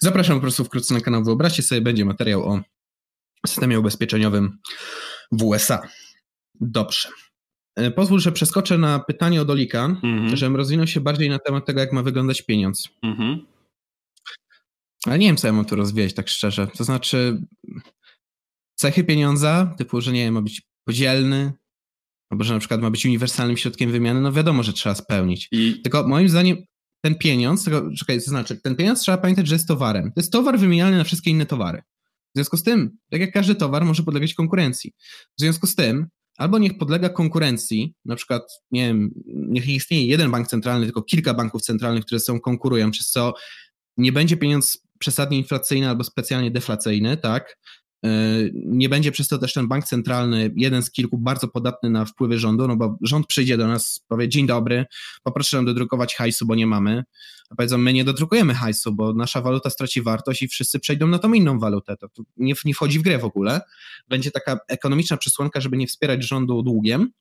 Zapraszam 0.02 0.35
po 0.35 0.41
prostu 0.41 0.64
wkrótce 0.64 0.94
na 0.94 1.02
kanał 1.02 1.23
Wyobraźcie 1.23 1.64
sobie, 1.64 1.81
będzie 1.81 2.06
materiał 2.06 2.44
o 2.44 2.61
systemie 3.48 3.80
ubezpieczeniowym 3.80 4.57
w 5.31 5.44
USA. 5.44 5.88
Dobrze. 6.61 7.10
E, 7.78 7.91
pozwól, 7.91 8.20
że 8.20 8.32
przeskoczę 8.32 8.78
na 8.78 8.99
pytanie 8.99 9.41
od 9.41 9.49
Olika, 9.49 9.86
mm 9.86 9.99
-hmm. 10.02 10.36
żebym 10.36 10.56
rozwinął 10.56 10.88
się 10.88 11.02
bardziej 11.02 11.30
na 11.30 11.40
temat 11.40 11.66
tego, 11.66 11.80
jak 11.80 11.94
ma 11.94 12.04
wyglądać 12.04 12.41
pieniądz. 12.41 12.90
Mm 13.04 13.16
-hmm. 13.16 13.38
Ale 15.06 15.20
nie 15.20 15.28
wiem, 15.28 15.38
co 15.38 15.48
ja 15.48 15.54
mam 15.54 15.66
tu 15.66 15.76
rozwijać, 15.76 16.14
tak 16.14 16.28
szczerze. 16.28 16.68
To 16.78 16.84
znaczy, 16.84 17.41
cechy 18.76 19.04
pieniądza, 19.04 19.76
typu, 19.78 20.02
że 20.02 20.14
nie 20.14 20.24
wiem, 20.24 20.34
ma 20.34 20.41
być 20.41 20.62
podzielny, 20.86 21.54
albo 22.30 22.44
że 22.44 22.54
na 22.54 22.60
przykład 22.60 22.82
ma 22.82 22.91
być 22.91 23.06
uniwersalnym 23.06 23.58
środkiem 23.58 23.91
wymiany, 23.91 24.22
no 24.22 24.32
wiadomo, 24.32 24.64
że 24.64 24.74
trzeba 24.74 24.95
spełnić. 24.95 25.48
I... 25.52 25.82
Tylko 25.82 26.08
moim 26.08 26.30
zdaniem 26.30 26.58
ten 27.02 27.16
pieniądz, 27.16 27.64
tylko, 27.64 27.90
czekaj, 27.98 28.22
to 28.22 28.30
znaczy, 28.30 28.62
ten 28.62 28.76
pieniądz 28.76 29.02
trzeba 29.02 29.18
pamiętać, 29.18 29.48
że 29.48 29.56
jest 29.56 29.68
towarem. 29.68 30.12
To 30.12 30.20
jest 30.20 30.32
towar 30.32 30.60
wymienialny 30.60 30.98
na 30.98 31.04
wszystkie 31.04 31.32
inne 31.32 31.45
towary. 31.45 31.82
W 32.36 32.38
związku 32.38 32.58
z 32.58 32.64
tym, 32.64 32.98
tak 33.10 33.22
jak 33.22 33.32
każdy 33.32 33.56
towar, 33.56 33.86
może 33.86 34.04
podlegać 34.04 34.34
konkurencji. 34.34 34.94
W 35.38 35.41
związku 35.41 35.68
z 35.68 35.76
tym, 35.76 36.08
albo 36.38 36.60
niech 36.60 36.78
podlega 36.78 37.10
konkurencji, 37.10 37.94
na 38.06 38.16
przykład, 38.16 38.44
nie 38.72 38.88
wiem, 38.88 39.12
niech 39.26 39.68
nie 39.68 39.76
istnieje 39.76 40.08
jeden 40.08 40.32
bank 40.32 40.48
centralny, 40.48 40.86
tylko 40.86 41.02
kilka 41.02 41.34
banków 41.34 41.62
centralnych, 41.62 42.06
które 42.06 42.20
są 42.20 42.40
konkurują, 42.40 42.92
przez 42.92 43.10
co 43.10 43.34
nie 43.98 44.12
będzie 44.12 44.38
pieniądz 44.38 44.88
przesadnie 45.00 45.38
inflacyjny 45.38 45.90
albo 45.90 46.04
specjalnie 46.04 46.52
deflacyjny, 46.52 47.18
tak? 47.18 47.58
E, 48.06 48.10
nie 48.53 48.90
będzie 48.90 49.11
przez 49.11 49.28
to 49.28 49.38
też 49.38 49.53
ten 49.53 49.68
bank 49.68 49.86
centralny, 49.86 50.52
jeden 50.56 50.84
z 50.84 50.91
kilku, 50.91 51.18
bardzo 51.18 51.48
podatny 51.48 51.90
na 51.90 52.06
wpływy 52.06 52.40
rządu, 52.40 52.68
no 52.68 52.76
bo 52.76 52.98
rząd 53.02 53.28
przyjdzie 53.28 53.57
do 53.57 53.68
nas, 53.68 54.06
powie: 54.07 54.30
Dzień 54.30 54.48
dobry, 54.48 54.86
poproszę 55.24 55.57
nam 55.57 55.65
dodrukować 55.65 56.15
hajsu, 56.15 56.45
bo 56.45 56.56
nie 56.56 56.68
mamy. 56.68 57.03
A 57.49 57.56
powiedzą: 57.56 57.78
My 57.78 57.94
nie 57.94 58.03
dodrukujemy 58.03 58.53
hajsu, 58.53 58.94
bo 58.94 59.14
nasza 59.14 59.41
waluta 59.41 59.69
straci 59.69 60.02
wartość 60.02 60.41
i 60.41 60.48
wszyscy 60.48 60.80
przejdą 60.80 61.07
na 61.07 61.19
tą 61.19 61.34
inną 61.34 61.60
walutę. 61.60 61.98
To 61.98 62.07
nie, 62.38 62.53
nie 62.65 62.74
wchodzi 62.74 62.99
w 62.99 63.02
grę 63.02 63.18
w 63.18 63.26
ogóle. 63.26 63.61
Będzie 64.07 64.32
taka 64.32 64.60
ekonomiczna 64.68 65.18
przesłanka, 65.18 65.61
żeby 65.61 65.78
nie 65.78 65.88
wspierać 65.88 66.24
rządu 66.24 66.64
długiem, 66.64 67.11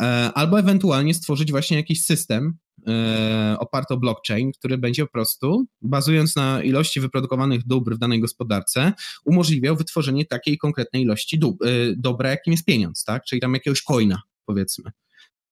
e, 0.00 0.04
albo 0.34 0.58
ewentualnie 0.58 1.14
stworzyć 1.14 1.50
właśnie 1.50 1.76
jakiś 1.76 2.04
system, 2.04 2.56
e, 2.86 3.56
oparty 3.58 3.94
o 3.94 3.96
blockchain, 3.96 4.52
który 4.52 4.78
będzie 4.78 5.04
po 5.04 5.12
prostu, 5.12 5.66
bazując 5.82 6.36
na 6.36 6.62
ilości 6.62 7.00
wyprodukowanych 7.00 7.66
dóbr 7.66 7.94
w 7.94 7.98
danej 7.98 8.20
gospodarce, 8.20 8.92
umożliwiał 9.24 9.76
wytworzenie 9.76 10.26
takiej 10.26 10.58
konkretnej 10.58 11.02
ilości 11.02 11.38
dóbr, 11.38 11.66
e, 11.66 11.70
dobra, 11.96 12.30
jakim 12.30 12.52
jest 12.52 12.64
pieniądz, 12.64 13.04
tak? 13.04 13.24
Czyli 13.24 13.40
tam 13.40 13.54
jakiegoś 13.54 13.82
coina, 13.82 14.22
powiedzmy. 14.46 14.90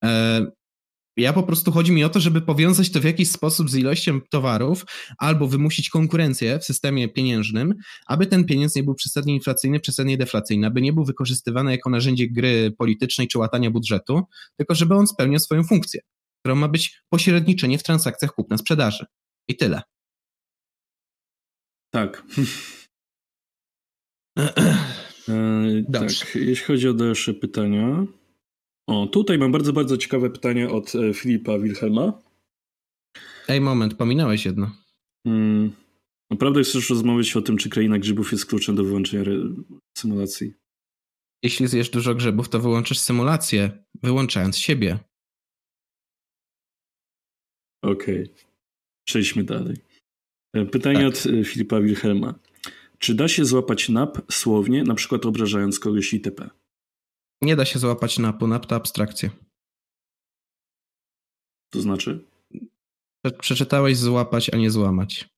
E, 0.04 0.46
ja 1.16 1.32
po 1.32 1.42
prostu 1.42 1.72
chodzi 1.72 1.92
mi 1.92 2.04
o 2.04 2.08
to, 2.08 2.20
żeby 2.20 2.40
powiązać 2.40 2.90
to 2.90 3.00
w 3.00 3.04
jakiś 3.04 3.30
sposób 3.30 3.70
z 3.70 3.76
ilością 3.76 4.20
towarów 4.30 4.84
albo 5.18 5.48
wymusić 5.48 5.90
konkurencję 5.90 6.58
w 6.58 6.64
systemie 6.64 7.08
pieniężnym, 7.08 7.74
aby 8.06 8.26
ten 8.26 8.44
pieniądz 8.44 8.76
nie 8.76 8.82
był 8.82 8.94
przesadnie 8.94 9.34
inflacyjny, 9.34 9.80
przesadnie 9.80 10.18
deflacyjny, 10.18 10.66
aby 10.66 10.82
nie 10.82 10.92
był 10.92 11.04
wykorzystywany 11.04 11.70
jako 11.70 11.90
narzędzie 11.90 12.28
gry 12.28 12.74
politycznej 12.78 13.28
czy 13.28 13.38
łatania 13.38 13.70
budżetu, 13.70 14.22
tylko 14.56 14.74
żeby 14.74 14.94
on 14.94 15.06
spełniał 15.06 15.40
swoją 15.40 15.64
funkcję 15.64 16.00
którą 16.42 16.54
ma 16.54 16.68
być 16.68 17.02
pośredniczenie 17.08 17.78
w 17.78 17.82
transakcjach 17.82 18.34
kupna-sprzedaży. 18.34 19.06
I 19.48 19.56
tyle. 19.56 19.82
Tak. 21.94 22.22
E, 25.28 25.82
tak, 25.92 26.10
jeśli 26.34 26.56
chodzi 26.66 26.88
o 26.88 26.94
dalsze 26.94 27.34
pytania. 27.34 28.06
O, 28.88 29.06
tutaj 29.06 29.38
mam 29.38 29.52
bardzo, 29.52 29.72
bardzo 29.72 29.96
ciekawe 29.96 30.30
pytanie 30.30 30.70
od 30.70 30.94
e, 30.94 31.14
Filipa 31.14 31.58
Wilhelma. 31.58 32.22
Ej, 33.48 33.60
moment, 33.60 33.94
pominąłeś 33.94 34.44
jedno. 34.44 34.70
Hmm. 35.26 35.72
Naprawdę 36.30 36.62
chcesz 36.62 36.90
rozmawiać 36.90 37.36
o 37.36 37.42
tym, 37.42 37.56
czy 37.56 37.68
kraina 37.68 37.98
grzybów 37.98 38.32
jest 38.32 38.46
kluczem 38.46 38.76
do 38.76 38.84
wyłączenia 38.84 39.24
symulacji? 39.98 40.52
Jeśli 41.42 41.66
zjesz 41.66 41.90
dużo 41.90 42.14
grzybów, 42.14 42.48
to 42.48 42.60
wyłączysz 42.60 42.98
symulację, 42.98 43.84
wyłączając 44.02 44.58
siebie. 44.58 44.98
Okej. 47.82 48.22
Okay. 48.22 48.34
Przejdźmy 49.04 49.44
dalej. 49.44 49.76
E, 50.54 50.66
pytanie 50.66 50.98
tak. 50.98 51.08
od 51.08 51.26
e, 51.26 51.44
Filipa 51.44 51.80
Wilhelma. 51.80 52.34
Czy 52.98 53.14
da 53.14 53.28
się 53.28 53.44
złapać 53.44 53.88
nap 53.88 54.32
słownie, 54.32 54.84
na 54.84 54.94
przykład 54.94 55.26
obrażając 55.26 55.78
kogoś 55.78 56.12
itp.? 56.12 56.50
Nie 57.42 57.56
da 57.56 57.64
się 57.64 57.78
złapać 57.78 58.18
napu, 58.18 58.46
nap 58.46 58.66
to 58.66 58.76
abstrakcja. 58.76 59.30
To 61.70 61.80
znaczy? 61.80 62.24
Przeczytałeś 63.40 63.96
złapać, 63.96 64.50
a 64.54 64.56
nie 64.56 64.70
złamać. 64.70 65.28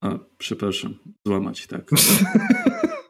A, 0.00 0.18
przepraszam. 0.38 0.98
Złamać, 1.26 1.66
tak. 1.66 1.90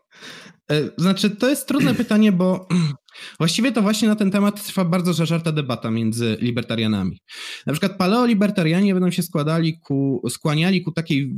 E, 0.70 0.90
znaczy, 0.98 1.30
to 1.30 1.50
jest 1.50 1.68
trudne 1.68 1.94
pytanie, 2.04 2.32
bo 2.32 2.68
właściwie 3.40 3.72
to 3.72 3.82
właśnie 3.82 4.08
na 4.08 4.16
ten 4.16 4.30
temat 4.30 4.66
trwa 4.66 4.84
bardzo 4.84 5.12
zażarta 5.12 5.52
debata 5.52 5.90
między 5.90 6.36
libertarianami. 6.40 7.20
Na 7.66 7.72
przykład 7.72 7.98
paleolibertarianie 7.98 8.94
będą 8.94 9.10
się 9.10 9.22
składali 9.22 9.80
ku, 9.80 10.22
skłaniali 10.28 10.82
ku 10.82 10.92
takiej, 10.92 11.34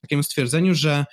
takiemu 0.00 0.22
stwierdzeniu, 0.22 0.74
że 0.74 1.04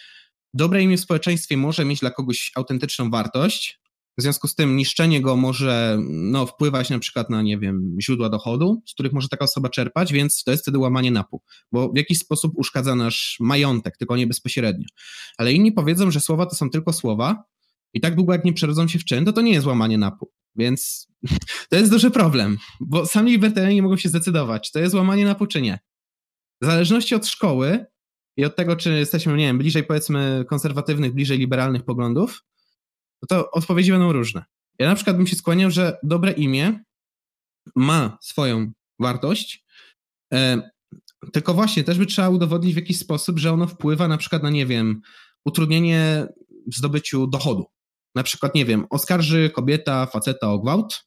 dobre 0.54 0.84
imię 0.84 0.98
w 0.98 1.02
społeczeństwie 1.02 1.58
może 1.58 1.86
mieć 1.86 2.00
dla 2.00 2.12
kogoś 2.12 2.52
autentyczną 2.56 3.10
wartość, 3.10 3.79
w 4.20 4.22
związku 4.22 4.48
z 4.48 4.56
tym 4.56 4.76
niszczenie 4.76 5.22
go 5.22 5.36
może 5.36 5.98
no, 6.10 6.46
wpływać 6.46 6.90
na 6.90 7.00
przykład 7.00 7.30
na, 7.30 7.42
nie 7.42 7.58
wiem, 7.58 7.96
źródła 8.02 8.30
dochodu, 8.30 8.82
z 8.88 8.94
których 8.94 9.14
może 9.14 9.28
taka 9.28 9.46
osoba 9.46 9.70
czerpać, 9.70 10.14
więc 10.14 10.44
to 10.44 10.52
jest 10.52 10.64
wtedy 10.64 10.78
łamanie 10.78 11.12
napu, 11.12 11.42
bo 11.72 11.90
w 11.90 11.98
jakiś 11.98 12.20
sposób 12.20 12.54
uszkadza 12.56 12.96
nasz 12.96 13.38
majątek, 13.40 13.98
tylko 13.98 14.18
nie 14.18 14.28
bezpośrednio. 14.28 14.86
Ale 15.38 15.54
inni 15.54 15.72
powiedzą, 15.72 16.12
że 16.12 16.20
słowa 16.20 16.46
to 16.46 16.56
są 16.56 16.70
tylko 16.70 16.94
słowa 16.94 17.44
i 17.94 18.02
tak 18.02 18.16
długo 18.16 18.34
jak 18.34 18.46
nie 18.46 18.54
przerodzą 18.54 18.88
się 18.88 19.00
w 19.00 19.06
czyn, 19.06 19.26
to 19.26 19.34
to 19.34 19.42
nie 19.42 19.54
jest 19.54 19.66
łamanie 19.66 19.98
napu. 19.98 20.32
Więc 20.56 21.08
to 21.70 21.76
jest 21.76 21.92
duży 21.92 22.12
problem, 22.12 22.58
bo 22.80 23.06
sami 23.06 23.32
libertarianie 23.32 23.76
nie 23.76 23.84
mogą 23.84 23.98
się 23.98 24.10
zdecydować, 24.10 24.68
czy 24.68 24.72
to 24.72 24.80
jest 24.80 24.96
łamanie 24.96 25.26
napu, 25.26 25.48
czy 25.48 25.62
nie. 25.62 25.80
W 26.62 26.66
zależności 26.66 27.16
od 27.16 27.28
szkoły 27.28 27.86
i 28.38 28.46
od 28.46 28.56
tego, 28.56 28.76
czy 28.76 28.94
jesteśmy, 28.94 29.38
nie 29.38 29.46
wiem, 29.46 29.58
bliżej 29.58 29.84
powiedzmy 29.84 30.46
konserwatywnych, 30.50 31.14
bliżej 31.14 31.38
liberalnych 31.38 31.84
poglądów, 31.84 32.44
no 33.22 33.28
to 33.28 33.52
odpowiedzi 33.52 33.92
będą 33.92 34.14
różne. 34.14 34.46
Ja 34.80 34.90
na 34.90 34.96
przykład 34.96 35.18
bym 35.18 35.28
się 35.28 35.36
skłaniał, 35.36 35.72
że 35.72 35.98
dobre 36.04 36.32
imię 36.32 36.84
ma 37.76 38.18
swoją 38.22 38.72
wartość, 39.00 39.66
e, 40.34 40.70
tylko 41.34 41.54
właśnie 41.54 41.84
też 41.84 41.98
by 41.98 42.06
trzeba 42.06 42.30
udowodnić 42.30 42.74
w 42.74 42.78
jakiś 42.78 43.00
sposób, 43.00 43.40
że 43.40 43.52
ono 43.52 43.68
wpływa 43.68 44.08
na 44.08 44.18
przykład 44.18 44.44
na, 44.44 44.50
nie 44.50 44.66
wiem, 44.66 45.02
utrudnienie 45.46 46.28
w 46.68 46.76
zdobyciu 46.76 47.28
dochodu. 47.28 47.66
Na 48.16 48.24
przykład, 48.24 48.56
nie 48.56 48.66
wiem, 48.66 48.86
oskarży 48.90 49.50
kobieta 49.50 50.06
faceta 50.06 50.52
o 50.52 50.60
gwałt. 50.60 51.06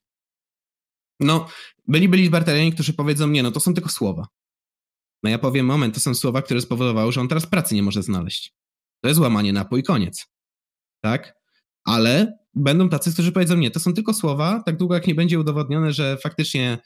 No, 1.21 1.49
byli 1.89 2.09
byli 2.09 2.23
libertarianie, 2.23 2.73
którzy 2.73 2.93
powiedzą, 2.93 3.29
nie, 3.29 3.43
no 3.43 3.51
to 3.51 3.61
są 3.61 3.75
tylko 3.75 3.91
słowa. 3.91 4.27
No 5.23 5.31
ja 5.31 5.39
powiem, 5.39 5.67
moment, 5.67 5.95
to 5.95 6.01
są 6.01 6.15
słowa, 6.15 6.43
które 6.43 6.61
spowodowały, 6.61 7.13
że 7.13 7.21
on 7.21 7.29
teraz 7.29 7.47
pracy 7.47 7.75
nie 7.75 7.83
może 7.83 8.03
znaleźć. 8.03 8.55
To 9.03 9.09
jest 9.09 9.21
łamanie 9.21 9.53
napój, 9.53 9.83
koniec. 9.83 10.27
Tak? 11.05 11.42
Ale 11.85 12.39
będą 12.55 12.89
tacy, 12.89 13.13
którzy 13.13 13.33
powiedzą, 13.33 13.57
nie, 13.57 13.71
to 13.71 13.81
są 13.81 13.95
tylko 13.95 14.15
słowa, 14.15 14.63
tak 14.67 14.77
długo 14.77 14.95
jak 14.95 15.07
nie 15.07 15.15
będzie 15.15 15.41
udowodnione, 15.41 15.93
że 15.93 16.17
faktycznie 16.17 16.79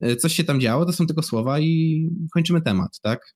e, 0.00 0.16
coś 0.16 0.34
się 0.34 0.44
tam 0.44 0.60
działo, 0.60 0.86
to 0.86 0.92
są 0.92 1.06
tylko 1.06 1.22
słowa 1.22 1.60
i 1.60 2.08
kończymy 2.34 2.62
temat, 2.62 3.00
tak? 3.00 3.34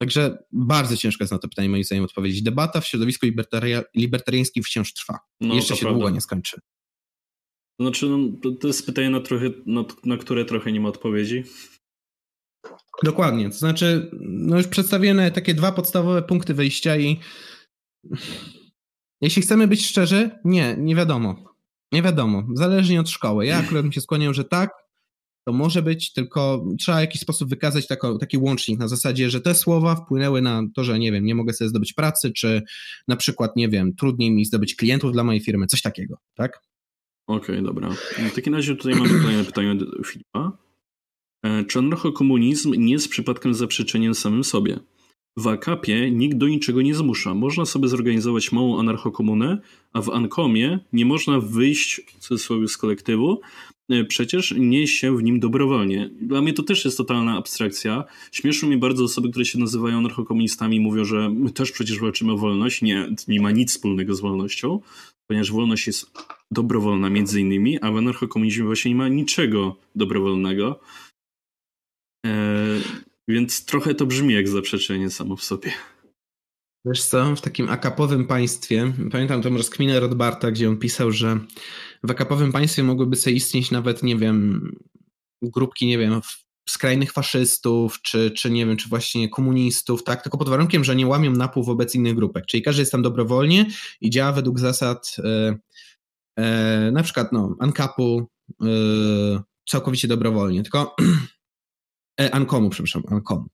Także 0.00 0.38
bardzo 0.52 0.96
ciężko 0.96 1.24
jest 1.24 1.32
na 1.32 1.38
to 1.38 1.48
pytanie 1.48 1.68
moim 1.68 1.84
zdaniem 1.84 2.04
odpowiedzieć. 2.04 2.42
Debata 2.42 2.80
w 2.80 2.86
środowisku 2.86 3.26
libertaria, 3.26 3.82
libertariańskim 3.94 4.62
wciąż 4.62 4.92
trwa. 4.92 5.18
No, 5.40 5.54
Jeszcze 5.54 5.76
się 5.76 5.80
prawda. 5.80 5.98
długo 5.98 6.10
nie 6.10 6.20
skończy. 6.20 6.60
Znaczy, 7.80 8.08
no, 8.08 8.18
to 8.60 8.66
jest 8.66 8.86
pytanie, 8.86 9.10
na, 9.10 9.20
trochę, 9.20 9.50
na, 9.66 9.84
na 10.04 10.16
które 10.16 10.44
trochę 10.44 10.72
nie 10.72 10.80
ma 10.80 10.88
odpowiedzi. 10.88 11.44
Dokładnie. 13.04 13.50
To 13.50 13.56
znaczy, 13.56 14.10
no 14.20 14.56
już 14.56 14.66
przedstawione 14.66 15.30
takie 15.30 15.54
dwa 15.54 15.72
podstawowe 15.72 16.22
punkty 16.22 16.54
wyjścia 16.54 16.96
i 16.96 17.20
jeśli 19.20 19.42
chcemy 19.42 19.68
być 19.68 19.86
szczerzy, 19.86 20.30
nie, 20.44 20.76
nie 20.78 20.96
wiadomo. 20.96 21.54
Nie 21.92 22.02
wiadomo, 22.02 22.42
zależnie 22.54 23.00
od 23.00 23.10
szkoły. 23.10 23.46
Ja 23.46 23.58
akurat 23.58 23.82
bym 23.82 23.92
się 23.92 24.00
skłaniał, 24.00 24.34
że 24.34 24.44
tak, 24.44 24.70
to 25.48 25.52
może 25.52 25.82
być, 25.82 26.12
tylko 26.12 26.66
trzeba 26.78 26.98
w 26.98 27.00
jakiś 27.00 27.20
sposób 27.20 27.50
wykazać 27.50 27.86
tako, 27.86 28.18
taki 28.18 28.38
łącznik 28.38 28.78
na 28.78 28.88
zasadzie, 28.88 29.30
że 29.30 29.40
te 29.40 29.54
słowa 29.54 29.94
wpłynęły 29.96 30.42
na 30.42 30.62
to, 30.74 30.84
że 30.84 30.98
nie 30.98 31.12
wiem, 31.12 31.24
nie 31.24 31.34
mogę 31.34 31.52
sobie 31.52 31.68
zdobyć 31.68 31.92
pracy, 31.92 32.32
czy 32.32 32.62
na 33.08 33.16
przykład, 33.16 33.56
nie 33.56 33.68
wiem, 33.68 33.94
trudniej 33.94 34.30
mi 34.30 34.44
zdobyć 34.44 34.74
klientów 34.74 35.12
dla 35.12 35.24
mojej 35.24 35.40
firmy, 35.40 35.66
coś 35.66 35.82
takiego, 35.82 36.18
tak? 36.34 36.62
Okej, 37.26 37.56
okay, 37.56 37.62
dobra. 37.62 37.90
W 38.30 38.34
takim 38.34 38.54
razie 38.54 38.76
tutaj 38.76 38.94
mamy 38.94 39.20
kolejne 39.20 39.44
pytanie 39.44 39.74
do 39.74 39.86
Filipa. 40.04 40.52
E, 41.42 41.64
czy 41.64 41.78
anarchokomunizm 41.78 42.74
nie 42.74 42.92
jest 42.92 43.08
przypadkiem 43.08 43.54
zaprzeczeniem 43.54 44.14
samym 44.14 44.44
sobie? 44.44 44.78
W 45.38 45.46
AKP 45.46 46.10
nikt 46.10 46.36
do 46.36 46.48
niczego 46.48 46.82
nie 46.82 46.94
zmusza. 46.94 47.34
Można 47.34 47.64
sobie 47.64 47.88
zorganizować 47.88 48.52
małą 48.52 48.80
anarchokomunę, 48.80 49.58
a 49.92 50.02
w 50.02 50.10
Ankomie 50.10 50.78
nie 50.92 51.06
można 51.06 51.40
wyjść 51.40 52.00
w 52.06 52.18
cudzysłowie 52.18 52.68
z 52.68 52.76
kolektywu, 52.76 53.40
e, 53.90 54.04
przecież 54.04 54.54
nie 54.58 54.86
się 54.86 55.16
w 55.16 55.22
nim 55.22 55.40
dobrowolnie. 55.40 56.10
Dla 56.20 56.42
mnie 56.42 56.52
to 56.52 56.62
też 56.62 56.84
jest 56.84 56.96
totalna 56.96 57.36
abstrakcja. 57.36 58.04
Śmieszą 58.32 58.66
mnie 58.66 58.78
bardzo 58.78 59.04
osoby, 59.04 59.30
które 59.30 59.44
się 59.44 59.58
nazywają 59.58 59.98
anarchokomunistami 59.98 60.80
mówią, 60.80 61.04
że 61.04 61.30
my 61.30 61.50
też 61.50 61.72
przecież 61.72 62.00
walczymy 62.00 62.32
o 62.32 62.36
wolność. 62.36 62.82
Nie, 62.82 63.08
nie 63.28 63.40
ma 63.40 63.50
nic 63.50 63.70
wspólnego 63.70 64.14
z 64.14 64.20
wolnością, 64.20 64.80
ponieważ 65.26 65.52
wolność 65.52 65.86
jest 65.86 66.10
dobrowolna 66.50 67.10
między 67.10 67.40
innymi, 67.40 67.80
a 67.80 67.92
w 67.92 67.96
anarchokomunizmie 67.96 68.64
właśnie 68.64 68.90
nie 68.90 68.96
ma 68.96 69.08
niczego 69.08 69.76
dobrowolnego. 69.94 70.80
Eee, 72.26 72.82
więc 73.28 73.64
trochę 73.64 73.94
to 73.94 74.06
brzmi 74.06 74.34
jak 74.34 74.48
zaprzeczenie 74.48 75.10
samo 75.10 75.36
w 75.36 75.44
sobie. 75.44 75.72
Wiesz 76.84 77.04
co, 77.04 77.36
w 77.36 77.40
takim 77.40 77.68
akapowym 77.68 78.26
państwie, 78.26 78.92
pamiętam 79.12 79.42
tą 79.42 79.56
rozkminę 79.56 80.00
Rodbarta, 80.00 80.50
gdzie 80.50 80.68
on 80.68 80.76
pisał, 80.76 81.12
że 81.12 81.38
w 82.02 82.10
akapowym 82.10 82.52
państwie 82.52 82.82
mogłyby 82.82 83.16
sobie 83.16 83.36
istnieć 83.36 83.70
nawet, 83.70 84.02
nie 84.02 84.16
wiem, 84.16 84.70
grupki, 85.42 85.86
nie 85.86 85.98
wiem, 85.98 86.20
skrajnych 86.68 87.12
faszystów, 87.12 88.02
czy, 88.02 88.30
czy 88.30 88.50
nie 88.50 88.66
wiem, 88.66 88.76
czy 88.76 88.88
właśnie 88.88 89.28
komunistów, 89.28 90.04
tak, 90.04 90.22
tylko 90.22 90.38
pod 90.38 90.48
warunkiem, 90.48 90.84
że 90.84 90.96
nie 90.96 91.06
łamią 91.06 91.30
napół 91.30 91.64
wobec 91.64 91.94
innych 91.94 92.14
grupek, 92.14 92.46
czyli 92.46 92.62
każdy 92.62 92.82
jest 92.82 92.92
tam 92.92 93.02
dobrowolnie 93.02 93.66
i 94.00 94.10
działa 94.10 94.32
według 94.32 94.58
zasad 94.58 95.16
e, 95.18 95.58
e, 96.36 96.90
na 96.92 97.02
przykład, 97.02 97.32
no, 97.32 97.56
ANCAP-u 97.58 98.26
e, 98.62 98.66
całkowicie 99.68 100.08
dobrowolnie, 100.08 100.62
tylko 100.62 100.96
Ankomu, 102.18 102.70
przepraszam, 102.70 103.02
Ankomu. 103.10 103.46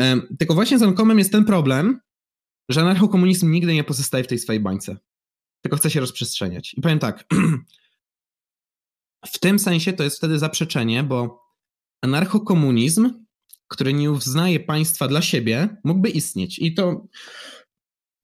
E, 0.00 0.20
tylko 0.38 0.54
właśnie 0.54 0.78
z 0.78 0.82
Ankomem 0.82 1.18
jest 1.18 1.32
ten 1.32 1.44
problem, 1.44 2.00
że 2.68 2.80
anarchokomunizm 2.80 3.50
nigdy 3.50 3.74
nie 3.74 3.84
pozostaje 3.84 4.24
w 4.24 4.26
tej 4.26 4.38
swojej 4.38 4.60
bańce. 4.60 4.96
Tylko 5.62 5.76
chce 5.76 5.90
się 5.90 6.00
rozprzestrzeniać. 6.00 6.74
I 6.74 6.80
powiem 6.80 6.98
tak. 6.98 7.24
w 9.34 9.38
tym 9.38 9.58
sensie 9.58 9.92
to 9.92 10.04
jest 10.04 10.16
wtedy 10.16 10.38
zaprzeczenie, 10.38 11.02
bo 11.02 11.44
anarchokomunizm, 12.02 13.26
który 13.68 13.92
nie 13.92 14.10
uznaje 14.10 14.60
państwa 14.60 15.08
dla 15.08 15.22
siebie, 15.22 15.76
mógłby 15.84 16.08
istnieć. 16.08 16.58
I 16.58 16.74
to. 16.74 17.06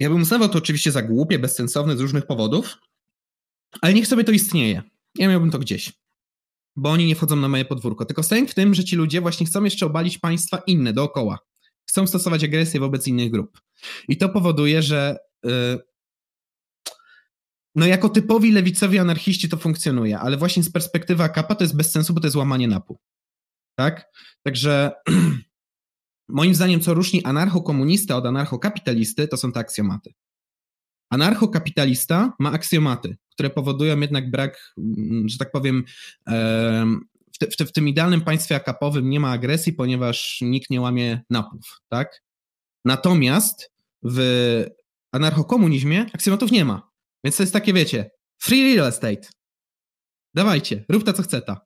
Ja 0.01 0.11
bym 0.11 0.23
uznawał 0.23 0.49
to 0.49 0.59
oczywiście 0.59 0.93
za 0.93 1.03
głupie, 1.03 1.39
bezsensowne 1.39 1.97
z 1.97 2.01
różnych 2.01 2.27
powodów, 2.27 2.79
ale 3.81 3.95
niech 3.95 4.07
sobie 4.07 4.25
to 4.25 4.33
istnieje. 4.33 4.83
Ja 5.15 5.29
miałbym 5.29 5.51
to 5.51 5.59
gdzieś 5.59 5.93
bo 6.77 6.91
oni 6.91 7.07
nie 7.07 7.17
wchodzą 7.17 7.37
na 7.37 7.49
moje 7.49 7.65
podwórko. 7.65 8.05
Tylko 8.05 8.23
sęk 8.23 8.51
w 8.51 8.55
tym, 8.55 8.75
że 8.75 8.85
ci 8.85 8.97
ludzie 8.97 9.21
właśnie 9.21 9.47
chcą 9.47 9.65
jeszcze 9.65 9.87
obalić 9.87 10.19
państwa 10.19 10.63
inne 10.67 10.93
dookoła. 10.93 11.39
Chcą 11.89 12.07
stosować 12.07 12.45
agresję 12.45 12.81
wobec 12.81 13.09
innych 13.09 13.31
grup. 13.31 13.61
I 14.09 14.17
to 14.17 14.29
powoduje, 14.29 14.83
że 14.83 15.17
yy, 15.45 15.79
no 17.75 17.87
jako 17.87 18.09
typowi 18.09 18.53
lewicowi 18.53 18.99
anarchiści 18.99 19.49
to 19.49 19.57
funkcjonuje, 19.57 20.19
ale 20.19 20.37
właśnie 20.37 20.63
z 20.63 20.73
perspektywy 20.73 21.23
AKP 21.23 21.55
to 21.55 21.65
jest 21.65 21.77
bez 21.77 21.91
sensu, 21.91 22.15
bo 22.15 22.21
to 22.21 22.27
jest 22.27 22.37
łamanie 22.37 22.69
napu. 22.69 22.99
Tak? 23.79 24.11
Także 24.43 24.93
moim 26.29 26.55
zdaniem 26.55 26.81
co 26.81 26.95
różni 26.95 27.25
anarchokomunista 27.25 28.17
od 28.17 28.27
anarchokapitalisty 28.27 29.29
to 29.29 29.37
są 29.37 29.53
te 29.53 29.61
aksjomaty. 29.61 30.15
Anarchokapitalista 31.11 32.33
ma 32.39 32.53
aksjomaty, 32.53 33.17
które 33.33 33.51
powodują 33.51 34.01
jednak 34.01 34.31
brak, 34.31 34.75
mm, 34.79 35.29
że 35.29 35.39
tak 35.39 35.53
powiem, 35.53 35.85
w, 37.35 37.39
te, 37.39 37.47
w, 37.47 37.57
te, 37.57 37.67
w 37.67 37.73
tym 37.73 37.89
idealnym 37.89 38.21
państwie 38.21 38.57
akapowym 38.57 39.11
nie 39.11 39.21
ma 39.21 39.31
agresji, 39.31 39.73
ponieważ 39.73 40.39
nikt 40.43 40.71
nie 40.71 40.81
łamie 40.81 41.23
napów, 41.31 41.81
tak? 41.89 42.23
Natomiast 42.85 43.73
w 44.03 44.19
anarchokomunizmie 45.13 46.07
aksjomatów 46.13 46.51
nie 46.51 46.65
ma. 46.65 46.91
Więc 47.25 47.37
to 47.37 47.43
jest 47.43 47.53
takie, 47.53 47.73
wiecie, 47.73 48.11
free 48.39 48.75
real 48.75 48.89
estate. 48.89 49.29
Dawajcie, 50.35 50.85
rób 50.89 51.05
ta 51.05 51.13
co 51.13 51.23
chce 51.23 51.43
ta. 51.43 51.61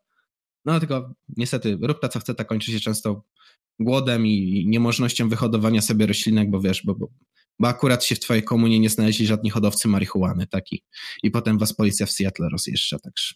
No 0.65 0.81
tylko 0.81 1.15
niestety, 1.37 1.79
rób 1.83 2.01
ta 2.01 2.09
co 2.09 2.21
chce 2.21 2.35
ta 2.35 2.45
kończy 2.45 2.73
się 2.73 2.81
często 2.81 3.25
głodem 3.81 4.27
i 4.27 4.65
niemożnością 4.67 5.29
wyhodowania 5.29 5.83
sobie 5.83 6.07
roślinek, 6.07 6.51
bo 6.51 6.61
wiesz, 6.61 6.83
bo, 6.85 6.95
bo, 6.95 7.09
bo 7.59 7.69
akurat 7.69 8.05
się 8.05 8.15
w 8.15 8.21
twojej 8.21 8.43
komunie 8.43 8.81
nie 8.81 8.91
znaleźli 8.91 9.27
żadni 9.27 9.51
hodowcy 9.51 9.89
marihuany, 9.89 10.47
taki. 10.47 10.85
I 11.23 11.31
potem 11.31 11.59
was 11.59 11.73
policja 11.73 12.07
w 12.07 12.11
Seattle 12.11 12.49
rozjeżdża, 12.49 12.99
także 12.99 13.35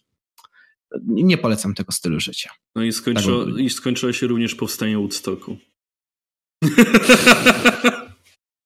nie 1.07 1.37
polecam 1.37 1.73
tego 1.73 1.91
stylu 1.91 2.19
życia. 2.19 2.49
No 2.75 2.83
i, 2.83 2.91
skończyło, 2.91 3.45
tak 3.45 3.57
i 3.57 3.69
skończyło 3.69 4.13
się 4.13 4.27
również 4.27 4.55
powstanie 4.55 4.97
Woodstocku. 4.97 5.57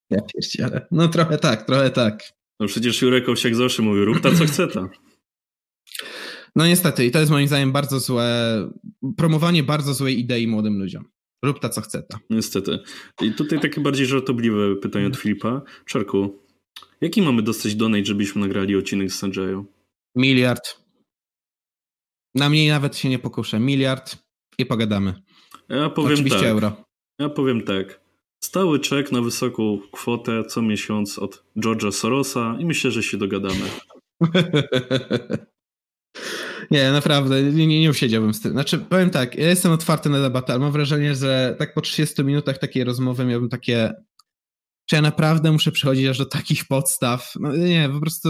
ja 0.09 0.21
pierdzielę. 0.21 0.87
No 0.91 1.07
trochę 1.07 1.37
tak, 1.37 1.65
trochę 1.65 1.89
tak. 1.89 2.23
No 2.59 2.67
przecież 2.67 3.01
Jurek 3.01 3.29
Owsiak 3.29 3.55
zawsze 3.55 3.81
mówił, 3.81 4.05
rób 4.05 4.21
ta 4.21 4.35
co 4.35 4.45
chce 4.45 4.67
ta. 4.67 4.89
No 6.55 6.67
niestety 6.67 7.05
i 7.05 7.11
to 7.11 7.19
jest 7.19 7.31
moim 7.31 7.47
zdaniem 7.47 7.71
bardzo 7.71 7.99
złe, 7.99 8.69
promowanie 9.17 9.63
bardzo 9.63 9.93
złej 9.93 10.19
idei 10.19 10.47
młodym 10.47 10.79
ludziom. 10.79 11.05
Rób 11.47 11.59
ta 11.59 11.69
co 11.69 11.81
chce 11.81 12.03
ta. 12.03 12.19
Niestety. 12.29 12.79
I 13.21 13.31
tutaj 13.31 13.59
takie 13.59 13.81
bardziej 13.81 14.05
żartobliwe 14.05 14.75
pytanie 14.75 15.07
od 15.07 15.17
Filipa. 15.17 15.61
Czarku, 15.85 16.39
jaki 17.01 17.21
mamy 17.21 17.41
dostać 17.41 17.75
donate, 17.75 18.05
żebyśmy 18.05 18.41
nagrali 18.41 18.75
odcinek 18.75 19.11
z 19.11 19.19
Sanjayo? 19.19 19.65
Miliard. 20.15 20.81
Na 22.35 22.49
mniej 22.49 22.69
nawet 22.69 22.97
się 22.97 23.09
nie 23.09 23.19
pokuszę. 23.19 23.59
Miliard 23.59 24.17
i 24.57 24.65
pogadamy. 24.65 25.13
Ja 25.69 25.89
powiem 25.89 26.13
Oczywiście 26.13 26.39
tak. 26.39 26.47
euro. 26.47 26.83
Ja 27.19 27.29
powiem 27.29 27.61
tak. 27.61 27.99
Stały 28.43 28.79
czek 28.79 29.11
na 29.11 29.21
wysoką 29.21 29.79
kwotę 29.91 30.43
co 30.43 30.61
miesiąc 30.61 31.19
od 31.19 31.43
George'a 31.57 31.91
Sorosa 31.91 32.57
i 32.59 32.65
myślę, 32.65 32.91
że 32.91 33.03
się 33.03 33.17
dogadamy. 33.17 33.65
nie, 36.71 36.91
naprawdę, 36.91 37.43
nie, 37.43 37.81
nie 37.81 37.89
usiedziałbym 37.89 38.33
z 38.33 38.41
tym. 38.41 38.51
Znaczy, 38.51 38.79
powiem 38.79 39.09
tak, 39.09 39.35
ja 39.35 39.49
jestem 39.49 39.71
otwarty 39.71 40.09
na 40.09 40.21
debatę, 40.21 40.53
ale 40.53 40.59
mam 40.59 40.71
wrażenie, 40.71 41.15
że 41.15 41.55
tak 41.59 41.73
po 41.73 41.81
30 41.81 42.23
minutach 42.23 42.57
takiej 42.57 42.83
rozmowy 42.83 43.25
miałbym 43.25 43.49
takie 43.49 43.93
czy 44.89 44.95
ja 44.95 45.01
naprawdę 45.01 45.51
muszę 45.51 45.71
przychodzić 45.71 46.07
aż 46.07 46.17
do 46.17 46.25
takich 46.25 46.65
podstaw? 46.65 47.33
No 47.39 47.55
nie, 47.55 47.89
po 47.93 47.99
prostu 47.99 48.29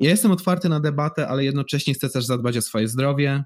ja 0.00 0.10
jestem 0.10 0.30
otwarty 0.30 0.68
na 0.68 0.80
debatę, 0.80 1.28
ale 1.28 1.44
jednocześnie 1.44 1.94
chcę 1.94 2.10
też 2.10 2.24
zadbać 2.24 2.56
o 2.56 2.62
swoje 2.62 2.88
zdrowie, 2.88 3.44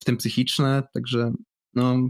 w 0.00 0.04
tym 0.04 0.16
psychiczne, 0.16 0.82
także 0.94 1.32
no 1.74 2.08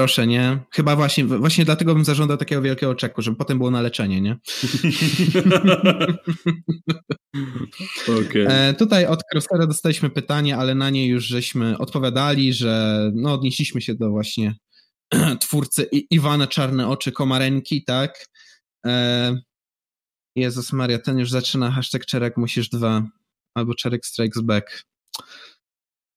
proszę, 0.00 0.26
nie? 0.26 0.58
Chyba 0.70 0.96
właśnie, 0.96 1.24
właśnie 1.24 1.64
dlatego 1.64 1.94
bym 1.94 2.04
zażądał 2.04 2.36
takiego 2.36 2.62
wielkiego 2.62 2.94
czeku, 2.94 3.22
żeby 3.22 3.36
potem 3.36 3.58
było 3.58 3.70
na 3.70 3.80
leczenie, 3.80 4.20
nie? 4.20 4.36
okay. 8.20 8.48
e, 8.48 8.74
tutaj 8.74 9.06
od 9.06 9.22
Crossera 9.32 9.66
dostaliśmy 9.66 10.10
pytanie, 10.10 10.56
ale 10.56 10.74
na 10.74 10.90
nie 10.90 11.06
już 11.06 11.24
żeśmy 11.24 11.78
odpowiadali, 11.78 12.52
że 12.52 13.10
no 13.14 13.34
odnieśliśmy 13.34 13.80
się 13.80 13.94
do 13.94 14.10
właśnie 14.10 14.54
twórcy 15.40 15.88
I 15.92 16.06
Iwana 16.10 16.46
Czarne 16.46 16.88
Oczy 16.88 17.12
Komarenki, 17.12 17.84
tak? 17.84 18.26
E, 18.86 19.36
Jezus 20.36 20.72
Maria, 20.72 20.98
ten 20.98 21.18
już 21.18 21.30
zaczyna 21.30 21.70
hashtag 21.70 22.06
Czerek 22.06 22.36
musisz 22.36 22.68
dwa, 22.68 23.02
albo 23.54 23.74
Czerek 23.74 24.06
strikes 24.06 24.42
back. 24.42 24.84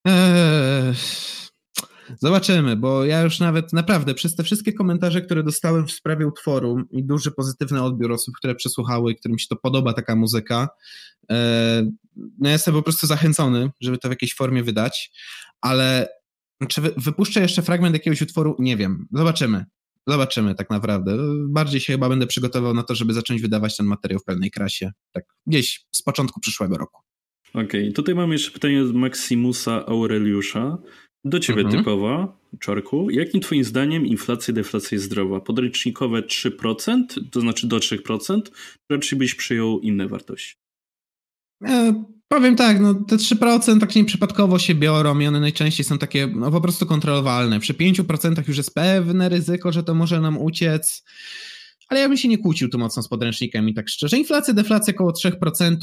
Eee, 0.07 0.93
zobaczymy, 2.19 2.75
bo 2.75 3.05
ja 3.05 3.21
już 3.21 3.39
nawet 3.39 3.73
naprawdę 3.73 4.13
przez 4.13 4.35
te 4.35 4.43
wszystkie 4.43 4.73
komentarze, 4.73 5.21
które 5.21 5.43
dostałem 5.43 5.87
w 5.87 5.91
sprawie 5.91 6.27
utworu 6.27 6.77
i 6.91 7.03
duży 7.03 7.31
pozytywny 7.31 7.83
odbiór 7.83 8.11
osób, 8.11 8.35
które 8.37 8.55
przesłuchały 8.55 9.11
i 9.11 9.15
którym 9.15 9.39
się 9.39 9.47
to 9.49 9.55
podoba 9.55 9.93
taka 9.93 10.15
muzyka, 10.15 10.69
eee, 11.29 11.91
no 12.39 12.49
jestem 12.49 12.73
po 12.73 12.81
prostu 12.81 13.07
zachęcony, 13.07 13.69
żeby 13.81 13.97
to 13.97 14.07
w 14.07 14.11
jakiejś 14.11 14.35
formie 14.35 14.63
wydać, 14.63 15.11
ale 15.61 16.07
czy 16.67 16.81
wypuszczę 16.81 17.41
jeszcze 17.41 17.61
fragment 17.61 17.93
jakiegoś 17.93 18.21
utworu? 18.21 18.55
Nie 18.59 18.77
wiem. 18.77 19.07
Zobaczymy. 19.11 19.65
Zobaczymy 20.07 20.55
tak 20.55 20.69
naprawdę. 20.69 21.17
Bardziej 21.47 21.81
się 21.81 21.93
chyba 21.93 22.09
będę 22.09 22.27
przygotował 22.27 22.73
na 22.73 22.83
to, 22.83 22.95
żeby 22.95 23.13
zacząć 23.13 23.41
wydawać 23.41 23.77
ten 23.77 23.85
materiał 23.85 24.19
w 24.19 24.23
pełnej 24.23 24.51
krasie. 24.51 24.91
Tak 25.11 25.25
gdzieś 25.47 25.85
z 25.91 26.01
początku 26.01 26.39
przyszłego 26.39 26.77
roku. 26.77 27.01
Okej, 27.53 27.63
okay. 27.63 27.91
tutaj 27.91 28.15
mamy 28.15 28.35
jeszcze 28.35 28.51
pytanie 28.51 28.83
od 28.83 28.93
Maximusa 28.93 29.85
Aureliusza. 29.85 30.77
Do 31.25 31.39
ciebie 31.39 31.61
mhm. 31.61 31.79
typowa, 31.79 32.37
Czarku. 32.59 33.09
Jakim 33.09 33.41
twoim 33.41 33.63
zdaniem 33.63 34.05
inflacja 34.05 34.51
i 34.51 34.55
deflacja 34.55 34.95
jest 34.95 35.05
zdrowa? 35.05 35.39
Podręcznikowe 35.41 36.21
3%, 36.21 37.03
to 37.31 37.41
znaczy 37.41 37.67
do 37.67 37.77
3%, 37.77 38.41
czy 38.43 38.51
raczej 38.89 39.19
byś 39.19 39.35
przyjął 39.35 39.79
inne 39.79 40.07
wartości? 40.07 40.55
E, 41.65 42.03
Powiem 42.33 42.55
tak, 42.55 42.79
no 42.79 42.93
te 42.93 43.15
3% 43.15 43.79
tak 43.79 43.95
nieprzypadkowo 43.95 44.59
się 44.59 44.75
biorą 44.75 45.19
i 45.19 45.27
one 45.27 45.39
najczęściej 45.39 45.83
są 45.83 45.97
takie 45.97 46.27
no, 46.27 46.51
po 46.51 46.61
prostu 46.61 46.85
kontrolowalne. 46.85 47.59
Przy 47.59 47.73
5% 47.73 48.47
już 48.47 48.57
jest 48.57 48.75
pewne 48.75 49.29
ryzyko, 49.29 49.71
że 49.71 49.83
to 49.83 49.93
może 49.93 50.21
nam 50.21 50.37
uciec, 50.37 51.03
ale 51.93 51.99
ja 52.01 52.07
bym 52.07 52.17
się 52.17 52.27
nie 52.27 52.37
kłócił 52.37 52.69
tu 52.69 52.79
mocno 52.79 53.03
z 53.03 53.07
podręcznikami, 53.07 53.73
tak 53.73 53.89
szczerze. 53.89 54.17
Inflacja, 54.17 54.53
deflacja 54.53 54.93
około 54.93 55.11
3%, 55.11 55.77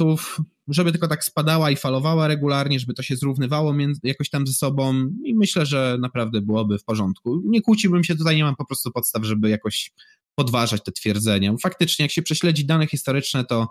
żeby 0.68 0.92
tylko 0.92 1.08
tak 1.08 1.24
spadała 1.24 1.70
i 1.70 1.76
falowała 1.76 2.28
regularnie, 2.28 2.80
żeby 2.80 2.94
to 2.94 3.02
się 3.02 3.16
zrównywało 3.16 3.72
między, 3.72 4.00
jakoś 4.02 4.30
tam 4.30 4.46
ze 4.46 4.52
sobą 4.52 4.94
i 5.24 5.34
myślę, 5.34 5.66
że 5.66 5.96
naprawdę 6.00 6.40
byłoby 6.40 6.78
w 6.78 6.84
porządku. 6.84 7.42
Nie 7.44 7.62
kłóciłbym 7.62 8.04
się 8.04 8.16
tutaj, 8.16 8.36
nie 8.36 8.44
mam 8.44 8.56
po 8.56 8.66
prostu 8.66 8.90
podstaw, 8.90 9.24
żeby 9.24 9.48
jakoś 9.48 9.92
podważać 10.34 10.82
te 10.84 10.92
twierdzenia. 10.92 11.54
Faktycznie, 11.62 12.04
jak 12.04 12.12
się 12.12 12.22
prześledzi 12.22 12.66
dane 12.66 12.86
historyczne, 12.86 13.44
to 13.44 13.68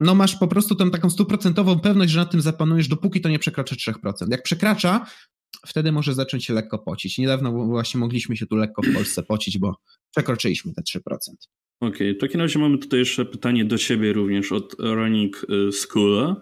no 0.00 0.14
masz 0.14 0.36
po 0.36 0.48
prostu 0.48 0.74
tą 0.74 0.90
taką 0.90 1.10
stuprocentową 1.10 1.80
pewność, 1.80 2.12
że 2.12 2.18
nad 2.18 2.30
tym 2.30 2.40
zapanujesz, 2.40 2.88
dopóki 2.88 3.20
to 3.20 3.28
nie 3.28 3.38
przekroczy 3.38 3.76
3%. 3.76 4.12
Jak 4.30 4.42
przekracza, 4.42 5.06
wtedy 5.66 5.92
może 5.92 6.14
zacząć 6.14 6.44
się 6.44 6.54
lekko 6.54 6.78
pocić. 6.78 7.18
Niedawno 7.18 7.66
właśnie 7.66 8.00
mogliśmy 8.00 8.36
się 8.36 8.46
tu 8.46 8.56
lekko 8.56 8.82
w 8.82 8.94
Polsce 8.94 9.22
pocić, 9.22 9.58
bo 9.58 9.76
przekroczyliśmy 10.10 10.72
te 10.72 10.82
3%. 10.82 10.98
Okej, 11.80 11.90
okay, 11.90 12.14
w 12.14 12.18
takim 12.18 12.40
razie 12.40 12.58
mamy 12.58 12.78
tutaj 12.78 12.98
jeszcze 12.98 13.24
pytanie 13.24 13.64
do 13.64 13.78
ciebie 13.78 14.12
również 14.12 14.52
od 14.52 14.76
Running 14.78 15.46
y, 15.68 15.72
School. 15.72 16.36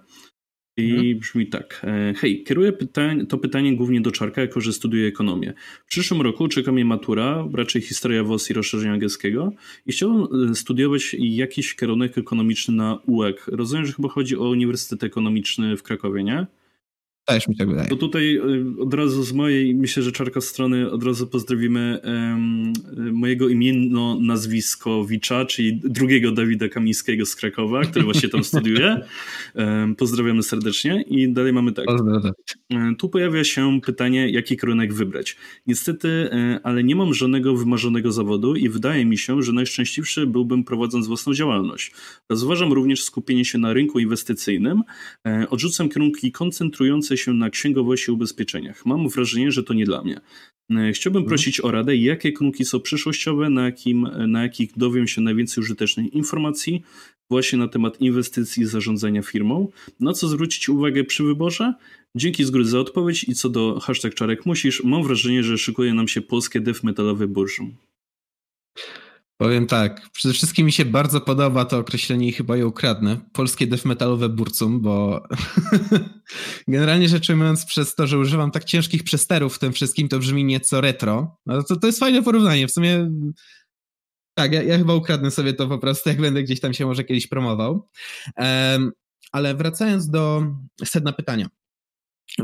I 0.77 0.91
mhm. 0.91 1.19
brzmi 1.19 1.47
tak. 1.47 1.83
E, 1.85 2.15
hej, 2.17 2.45
kieruję 2.45 2.73
pytań, 2.73 3.27
to 3.27 3.39
pytanie 3.39 3.77
głównie 3.77 4.01
do 4.01 4.11
Czarka, 4.11 4.41
jako 4.41 4.61
że 4.61 4.73
studiuję 4.73 5.09
ekonomię. 5.09 5.55
W 5.87 5.89
przyszłym 5.89 6.21
roku 6.21 6.49
czeka 6.49 6.73
mnie 6.73 6.85
matura, 6.85 7.49
raczej 7.55 7.83
historia 7.83 8.25
WOS 8.25 8.51
i 8.51 8.53
rozszerzenia 8.53 8.93
angielskiego 8.93 9.53
i 9.87 9.93
chciałbym 9.93 10.51
e, 10.51 10.55
studiować 10.55 11.17
jakiś 11.19 11.77
kierunek 11.77 12.19
ekonomiczny 12.19 12.75
na 12.75 12.99
UEK. 13.07 13.47
Rozumiem, 13.47 13.87
że 13.87 13.93
chyba 13.93 14.09
chodzi 14.09 14.37
o 14.37 14.49
Uniwersytet 14.49 15.05
Ekonomiczny 15.05 15.77
w 15.77 15.83
Krakowie, 15.83 16.25
nie? 16.25 16.47
Też 17.35 17.49
mi 17.49 17.57
tak 17.57 17.69
wydaje. 17.69 17.89
To 17.89 17.97
tutaj 17.97 18.37
y, 18.37 18.81
od 18.81 18.95
razu 18.95 19.23
z 19.23 19.33
mojej, 19.33 19.75
myślę, 19.75 20.03
że 20.03 20.13
czarka 20.13 20.41
strony 20.41 20.91
od 20.91 21.05
razu 21.05 21.27
pozdrowimy 21.27 22.01
um, 22.05 22.73
mojego 23.13 23.49
imienno 23.49 24.19
nazwiskowicza, 24.21 25.45
czyli 25.45 25.81
drugiego 25.85 26.33
Dawida 26.33 26.69
Kamińskiego 26.69 27.27
z 27.27 27.37
Krakowa, 27.37 27.83
który 27.83 28.05
właśnie 28.05 28.29
tam 28.29 28.45
studiuje. 28.45 29.01
Um, 29.55 29.97
pozdrawiamy 29.97 30.43
serdecznie 30.43 31.05
i 31.09 31.33
dalej 31.33 31.53
mamy 31.53 31.73
tak. 31.73 31.87
Pozdrawiam. 31.87 32.33
Tu 32.99 33.09
pojawia 33.09 33.45
się 33.45 33.81
pytanie, 33.81 34.31
jaki 34.31 34.57
kierunek 34.57 34.95
wybrać. 34.95 35.37
Niestety, 35.67 36.09
e, 36.09 36.61
ale 36.63 36.85
nie 36.85 36.97
mam 36.97 37.15
żadnego 37.15 37.57
wymarzonego 37.57 38.13
zawodu 38.13 38.55
i 38.57 38.69
wydaje 38.69 39.05
mi 39.05 39.19
się, 39.19 39.43
że 39.43 39.53
najszczęśliwszy 39.53 40.27
byłbym 40.27 40.65
prowadząc 40.65 41.07
własną 41.07 41.35
działalność. 41.35 41.93
Rozważam 42.29 42.73
również 42.73 43.03
skupienie 43.03 43.45
się 43.45 43.59
na 43.59 43.73
rynku 43.73 43.99
inwestycyjnym. 43.99 44.83
E, 45.27 45.47
odrzucam 45.51 45.89
kierunki 45.89 46.33
koncentrujące 46.33 47.17
się 47.21 47.35
na 47.35 47.51
księgowości 47.51 48.11
i 48.11 48.15
ubezpieczeniach. 48.15 48.87
Mam 48.87 49.09
wrażenie, 49.09 49.53
że 49.53 49.63
to 49.63 49.75
nie 49.75 49.85
dla 49.85 50.03
mnie. 50.03 50.21
E, 50.71 50.93
chciałbym 50.93 51.23
mhm. 51.23 51.29
prosić 51.29 51.61
o 51.61 51.71
radę, 51.71 51.97
jakie 51.97 52.33
kierunki 52.33 52.65
są 52.65 52.81
przyszłościowe, 52.81 53.51
na, 53.51 53.65
jakim, 53.65 54.09
na 54.29 54.43
jakich 54.43 54.71
dowiem 54.77 55.09
się 55.09 55.21
najwięcej 55.21 55.63
użytecznych 55.63 56.15
informacji 56.15 56.83
właśnie 57.31 57.59
na 57.59 57.69
temat 57.69 58.01
inwestycji 58.01 58.63
i 58.63 58.67
zarządzania 58.67 59.23
firmą. 59.23 59.69
Na 60.01 60.13
co 60.13 60.29
zwrócić 60.29 60.69
uwagę 60.69 61.05
przy 61.05 61.25
wyborze? 61.25 61.75
Dzięki 62.15 62.45
z 62.45 62.51
góry 62.51 62.65
za 62.65 62.79
odpowiedź 62.79 63.25
i 63.25 63.35
co 63.35 63.49
do 63.49 63.81
hashtag 63.81 64.15
czarek 64.15 64.47
musisz, 64.47 64.85
mam 64.85 65.03
wrażenie, 65.03 65.43
że 65.43 65.59
szykuje 65.59 65.95
nam 65.95 66.09
się 66.09 66.21
polskie 66.21 66.61
dev 66.61 66.81
metalowe 66.83 67.27
burzum. 67.29 67.75
Powiem 69.41 69.67
tak, 69.67 70.11
przede 70.13 70.35
wszystkim 70.35 70.67
mi 70.67 70.73
się 70.73 70.85
bardzo 70.85 71.21
podoba 71.21 71.65
to 71.65 71.79
określenie 71.79 72.29
i 72.29 72.33
chyba 72.33 72.57
je 72.57 72.67
ukradnę. 72.67 73.21
Polskie 73.33 73.67
death 73.67 73.85
metalowe 73.85 74.29
burcum, 74.29 74.81
bo 74.81 75.23
generalnie 76.69 77.09
rzecz 77.09 77.31
ujmując 77.31 77.65
przez 77.65 77.95
to, 77.95 78.07
że 78.07 78.19
używam 78.19 78.51
tak 78.51 78.65
ciężkich 78.65 79.05
przesterów 79.05 79.57
w 79.57 79.59
tym 79.59 79.73
wszystkim, 79.73 80.09
to 80.09 80.19
brzmi 80.19 80.45
nieco 80.45 80.81
retro. 80.81 81.37
No 81.47 81.63
to, 81.63 81.77
to 81.77 81.87
jest 81.87 81.99
fajne 81.99 82.23
porównanie. 82.23 82.69
W 82.69 82.73
sumie 82.73 83.11
tak, 84.35 84.53
ja, 84.53 84.63
ja 84.63 84.79
chyba 84.79 84.95
ukradnę 84.95 85.31
sobie 85.31 85.55
to 85.55 85.69
po 85.69 85.79
prostu, 85.79 86.09
jak 86.09 86.21
będę 86.21 86.43
gdzieś 86.43 86.61
tam 86.61 86.75
się 86.75 86.87
może 86.87 87.05
kiedyś 87.05 87.27
promował. 87.27 87.89
Um, 88.37 88.93
ale 89.33 89.55
wracając 89.55 90.11
do 90.11 90.43
sedna 90.85 91.13
pytania. 91.13 91.49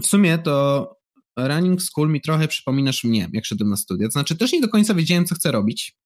W 0.02 0.06
sumie 0.06 0.38
to 0.38 0.96
running 1.36 1.82
school 1.82 2.08
mi 2.08 2.20
trochę 2.20 2.48
przypominasz 2.48 3.04
mnie, 3.04 3.28
jak 3.32 3.44
szedłem 3.44 3.70
na 3.70 3.76
studia. 3.76 4.06
To 4.06 4.12
znaczy 4.12 4.36
też 4.36 4.52
nie 4.52 4.60
do 4.60 4.68
końca 4.68 4.94
wiedziałem, 4.94 5.24
co 5.24 5.34
chcę 5.34 5.52
robić. 5.52 5.96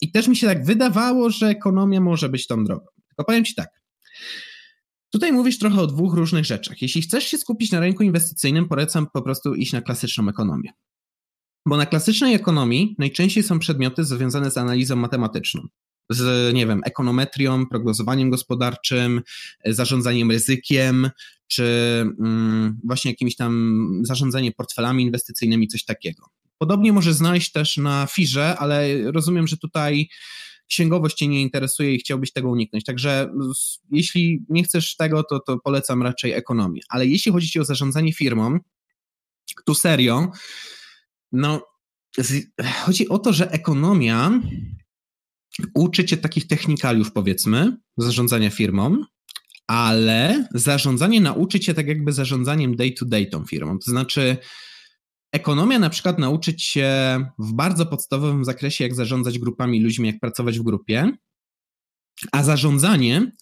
I 0.00 0.12
też 0.12 0.28
mi 0.28 0.36
się 0.36 0.46
tak 0.46 0.64
wydawało, 0.64 1.30
że 1.30 1.46
ekonomia 1.46 2.00
może 2.00 2.28
być 2.28 2.46
tą 2.46 2.64
drogą. 2.64 2.86
Tylko 3.08 3.24
powiem 3.24 3.44
Ci 3.44 3.54
tak. 3.54 3.68
Tutaj 5.10 5.32
mówisz 5.32 5.58
trochę 5.58 5.80
o 5.80 5.86
dwóch 5.86 6.14
różnych 6.14 6.44
rzeczach. 6.44 6.82
Jeśli 6.82 7.02
chcesz 7.02 7.24
się 7.24 7.38
skupić 7.38 7.72
na 7.72 7.80
rynku 7.80 8.02
inwestycyjnym, 8.02 8.68
polecam 8.68 9.06
po 9.12 9.22
prostu 9.22 9.54
iść 9.54 9.72
na 9.72 9.80
klasyczną 9.80 10.28
ekonomię. 10.28 10.70
Bo 11.66 11.76
na 11.76 11.86
klasycznej 11.86 12.34
ekonomii 12.34 12.94
najczęściej 12.98 13.42
są 13.42 13.58
przedmioty 13.58 14.04
związane 14.04 14.50
z 14.50 14.56
analizą 14.56 14.96
matematyczną. 14.96 15.68
Z, 16.10 16.54
nie 16.54 16.66
wiem, 16.66 16.80
ekonometrią, 16.84 17.66
prognozowaniem 17.66 18.30
gospodarczym, 18.30 19.22
zarządzaniem 19.64 20.30
ryzykiem, 20.30 21.10
czy 21.46 21.64
mm, 22.20 22.80
właśnie 22.84 23.10
jakimś 23.10 23.36
tam 23.36 23.86
zarządzaniem 24.02 24.52
portfelami 24.52 25.02
inwestycyjnymi, 25.02 25.68
coś 25.68 25.84
takiego. 25.84 26.26
Podobnie 26.58 26.92
może 26.92 27.14
znaleźć 27.14 27.52
też 27.52 27.76
na 27.76 28.06
firze, 28.06 28.56
ale 28.58 29.10
rozumiem, 29.12 29.46
że 29.46 29.56
tutaj 29.56 30.08
księgowość 30.68 31.16
Cię 31.16 31.28
nie 31.28 31.42
interesuje 31.42 31.94
i 31.94 31.98
chciałbyś 31.98 32.32
tego 32.32 32.50
uniknąć. 32.50 32.84
Także 32.84 33.30
jeśli 33.90 34.44
nie 34.48 34.64
chcesz 34.64 34.96
tego, 34.96 35.22
to, 35.22 35.40
to 35.40 35.58
polecam 35.58 36.02
raczej 36.02 36.32
ekonomię. 36.32 36.80
Ale 36.88 37.06
jeśli 37.06 37.32
chodzi 37.32 37.50
Ci 37.50 37.60
o 37.60 37.64
zarządzanie 37.64 38.12
firmą, 38.12 38.58
tu 39.66 39.74
serio, 39.74 40.30
no 41.32 41.66
chodzi 42.84 43.08
o 43.08 43.18
to, 43.18 43.32
że 43.32 43.50
ekonomia 43.50 44.40
uczy 45.74 46.04
Cię 46.04 46.16
takich 46.16 46.46
technikaliów, 46.46 47.12
powiedzmy, 47.12 47.76
zarządzania 47.96 48.50
firmą, 48.50 49.04
ale 49.66 50.48
zarządzanie 50.54 51.20
nauczy 51.20 51.60
Cię 51.60 51.74
tak 51.74 51.86
jakby 51.86 52.12
zarządzaniem 52.12 52.76
day-to-day 52.76 53.24
-day 53.24 53.30
tą 53.30 53.44
firmą. 53.44 53.78
To 53.78 53.90
znaczy 53.90 54.36
Ekonomia 55.36 55.78
na 55.78 55.90
przykład 55.90 56.18
nauczyć 56.18 56.62
się 56.62 56.90
w 57.38 57.52
bardzo 57.52 57.86
podstawowym 57.86 58.44
zakresie, 58.44 58.84
jak 58.84 58.94
zarządzać 58.94 59.38
grupami 59.38 59.80
ludźmi, 59.80 60.06
jak 60.06 60.20
pracować 60.20 60.58
w 60.58 60.62
grupie, 60.62 61.12
a 62.32 62.42
zarządzanie 62.42 63.32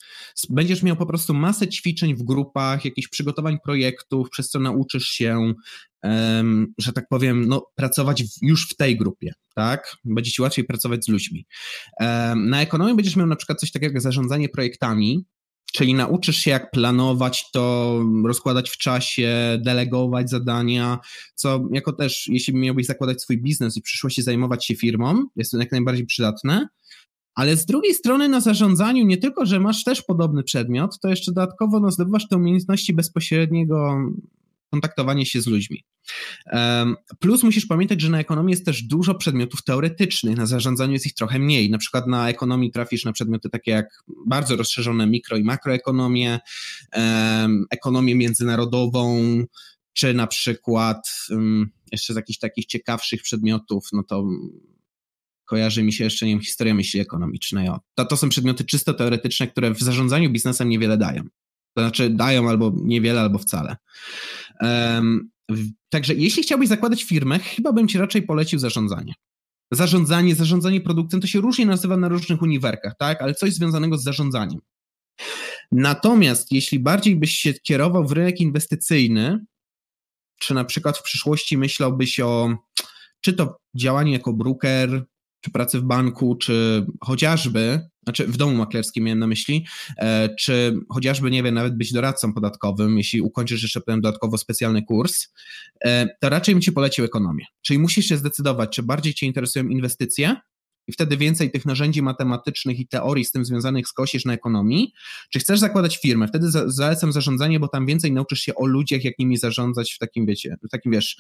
będziesz 0.50 0.82
miał 0.82 0.96
po 0.96 1.06
prostu 1.06 1.34
masę 1.34 1.68
ćwiczeń 1.68 2.14
w 2.14 2.22
grupach, 2.22 2.84
jakichś 2.84 3.08
przygotowań 3.08 3.58
projektów, 3.64 4.30
przez 4.30 4.50
co 4.50 4.60
nauczysz 4.60 5.08
się, 5.08 5.54
um, 6.02 6.74
że 6.78 6.92
tak 6.92 7.08
powiem, 7.08 7.48
no, 7.48 7.66
pracować 7.74 8.24
w, 8.24 8.28
już 8.42 8.68
w 8.68 8.76
tej 8.76 8.96
grupie, 8.96 9.32
tak? 9.54 9.96
Będzie 10.04 10.30
ci 10.30 10.42
łatwiej 10.42 10.64
pracować 10.64 11.04
z 11.04 11.08
ludźmi. 11.08 11.46
Um, 12.00 12.50
na 12.50 12.62
ekonomii 12.62 12.96
będziesz 12.96 13.16
miał 13.16 13.26
na 13.26 13.36
przykład 13.36 13.60
coś 13.60 13.72
takiego 13.72 13.92
jak 13.92 14.02
zarządzanie 14.02 14.48
projektami, 14.48 15.24
Czyli 15.74 15.94
nauczysz 15.94 16.36
się, 16.36 16.50
jak 16.50 16.70
planować 16.70 17.50
to, 17.50 18.00
rozkładać 18.24 18.70
w 18.70 18.76
czasie, 18.76 19.58
delegować 19.62 20.30
zadania, 20.30 20.98
co 21.34 21.68
jako 21.72 21.92
też, 21.92 22.28
jeśli 22.28 22.54
miałbyś 22.56 22.86
zakładać 22.86 23.22
swój 23.22 23.42
biznes 23.42 23.76
i 23.76 23.82
przyszłości 23.82 24.22
zajmować 24.22 24.66
się 24.66 24.74
firmą, 24.74 25.24
jest 25.36 25.50
to 25.50 25.58
jak 25.58 25.72
najbardziej 25.72 26.06
przydatne. 26.06 26.68
Ale 27.34 27.56
z 27.56 27.66
drugiej 27.66 27.94
strony 27.94 28.28
na 28.28 28.40
zarządzaniu 28.40 29.06
nie 29.06 29.16
tylko, 29.16 29.46
że 29.46 29.60
masz 29.60 29.84
też 29.84 30.02
podobny 30.02 30.42
przedmiot, 30.42 30.98
to 31.00 31.08
jeszcze 31.08 31.32
dodatkowo 31.32 31.80
no, 31.80 31.90
zdobywasz 31.90 32.28
te 32.28 32.36
umiejętności 32.36 32.92
bezpośredniego 32.92 33.96
kontaktowanie 34.70 35.26
się 35.26 35.40
z 35.40 35.46
ludźmi. 35.46 35.84
Plus 37.20 37.42
musisz 37.42 37.66
pamiętać, 37.66 38.00
że 38.00 38.10
na 38.10 38.20
ekonomii 38.20 38.50
jest 38.50 38.64
też 38.64 38.82
dużo 38.82 39.14
przedmiotów 39.14 39.62
teoretycznych, 39.62 40.36
na 40.36 40.46
zarządzaniu 40.46 40.92
jest 40.92 41.06
ich 41.06 41.14
trochę 41.14 41.38
mniej. 41.38 41.70
Na 41.70 41.78
przykład 41.78 42.06
na 42.06 42.28
ekonomii 42.28 42.70
trafisz 42.70 43.04
na 43.04 43.12
przedmioty 43.12 43.50
takie 43.50 43.70
jak 43.70 43.86
bardzo 44.26 44.56
rozszerzone 44.56 45.06
mikro 45.06 45.36
i 45.36 45.44
makroekonomię, 45.44 46.40
ekonomię 47.70 48.14
międzynarodową, 48.14 49.22
czy 49.92 50.14
na 50.14 50.26
przykład 50.26 51.10
jeszcze 51.92 52.12
z 52.12 52.16
jakichś 52.16 52.38
takich 52.38 52.66
ciekawszych 52.66 53.22
przedmiotów, 53.22 53.88
no 53.92 54.02
to 54.02 54.26
kojarzy 55.44 55.82
mi 55.82 55.92
się 55.92 56.04
jeszcze, 56.04 56.26
nie 56.26 56.32
wiem, 56.32 56.40
historia 56.40 56.74
myśli 56.74 57.00
ekonomicznej. 57.00 57.68
To, 57.94 58.04
to 58.04 58.16
są 58.16 58.28
przedmioty 58.28 58.64
czysto 58.64 58.94
teoretyczne, 58.94 59.46
które 59.46 59.74
w 59.74 59.80
zarządzaniu 59.80 60.30
biznesem 60.30 60.68
niewiele 60.68 60.98
dają. 60.98 61.22
To 61.74 61.82
znaczy 61.82 62.10
dają 62.10 62.48
albo 62.48 62.72
niewiele, 62.82 63.20
albo 63.20 63.38
wcale. 63.38 63.76
Także 65.88 66.14
jeśli 66.14 66.42
chciałbyś 66.42 66.68
zakładać 66.68 67.04
firmę, 67.04 67.38
chyba 67.38 67.72
bym 67.72 67.88
ci 67.88 67.98
raczej 67.98 68.22
polecił 68.22 68.58
zarządzanie. 68.58 69.14
Zarządzanie, 69.72 70.34
zarządzanie 70.34 70.80
produktem 70.80 71.20
to 71.20 71.26
się 71.26 71.40
różnie 71.40 71.66
nazywa 71.66 71.96
na 71.96 72.08
różnych 72.08 72.42
uniwerkach, 72.42 72.92
tak? 72.98 73.22
Ale 73.22 73.34
coś 73.34 73.52
związanego 73.52 73.98
z 73.98 74.04
zarządzaniem. 74.04 74.60
Natomiast 75.72 76.52
jeśli 76.52 76.78
bardziej 76.78 77.16
byś 77.16 77.34
się 77.36 77.54
kierował 77.54 78.06
w 78.06 78.12
rynek 78.12 78.40
inwestycyjny, 78.40 79.44
czy 80.38 80.54
na 80.54 80.64
przykład 80.64 80.98
w 80.98 81.02
przyszłości 81.02 81.58
myślałbyś 81.58 82.20
o 82.20 82.56
czy 83.20 83.32
to 83.32 83.60
działanie 83.74 84.12
jako 84.12 84.32
broker, 84.32 85.04
czy 85.40 85.50
pracy 85.50 85.80
w 85.80 85.82
banku, 85.82 86.36
czy 86.36 86.86
chociażby, 87.00 87.88
znaczy 88.04 88.26
w 88.26 88.36
domu 88.36 88.54
maklerskim 88.56 89.04
miałem 89.04 89.18
na 89.18 89.26
myśli, 89.26 89.66
e, 89.98 90.28
czy 90.38 90.74
chociażby, 90.88 91.30
nie 91.30 91.42
wiem, 91.42 91.54
nawet 91.54 91.76
być 91.76 91.92
doradcą 91.92 92.32
podatkowym, 92.32 92.98
jeśli 92.98 93.20
ukończysz 93.20 93.62
jeszcze 93.62 93.80
potem 93.80 94.00
dodatkowo 94.00 94.38
specjalny 94.38 94.82
kurs, 94.82 95.28
e, 95.84 96.08
to 96.20 96.28
raczej 96.28 96.54
bym 96.54 96.62
ci 96.62 96.72
polecił 96.72 97.04
ekonomię. 97.04 97.44
Czyli 97.62 97.78
musisz 97.78 98.06
się 98.06 98.16
zdecydować, 98.16 98.76
czy 98.76 98.82
bardziej 98.82 99.14
cię 99.14 99.26
interesują 99.26 99.68
inwestycje, 99.68 100.36
i 100.86 100.92
wtedy 100.92 101.16
więcej 101.16 101.50
tych 101.50 101.66
narzędzi 101.66 102.02
matematycznych 102.02 102.78
i 102.78 102.88
teorii 102.88 103.24
z 103.24 103.32
tym 103.32 103.44
związanych 103.44 103.88
skosisz 103.88 104.24
na 104.24 104.32
ekonomii, 104.32 104.92
czy 105.30 105.38
chcesz 105.38 105.60
zakładać 105.60 105.96
firmę, 105.96 106.28
wtedy 106.28 106.50
zalecam 106.66 107.12
zarządzanie, 107.12 107.60
bo 107.60 107.68
tam 107.68 107.86
więcej 107.86 108.12
nauczysz 108.12 108.40
się 108.40 108.54
o 108.54 108.66
ludziach, 108.66 109.04
jak 109.04 109.18
nimi 109.18 109.36
zarządzać 109.36 109.92
w 109.92 109.98
takim, 109.98 110.26
wiecie, 110.26 110.56
w 110.62 110.70
takim, 110.70 110.92
wiesz, 110.92 111.16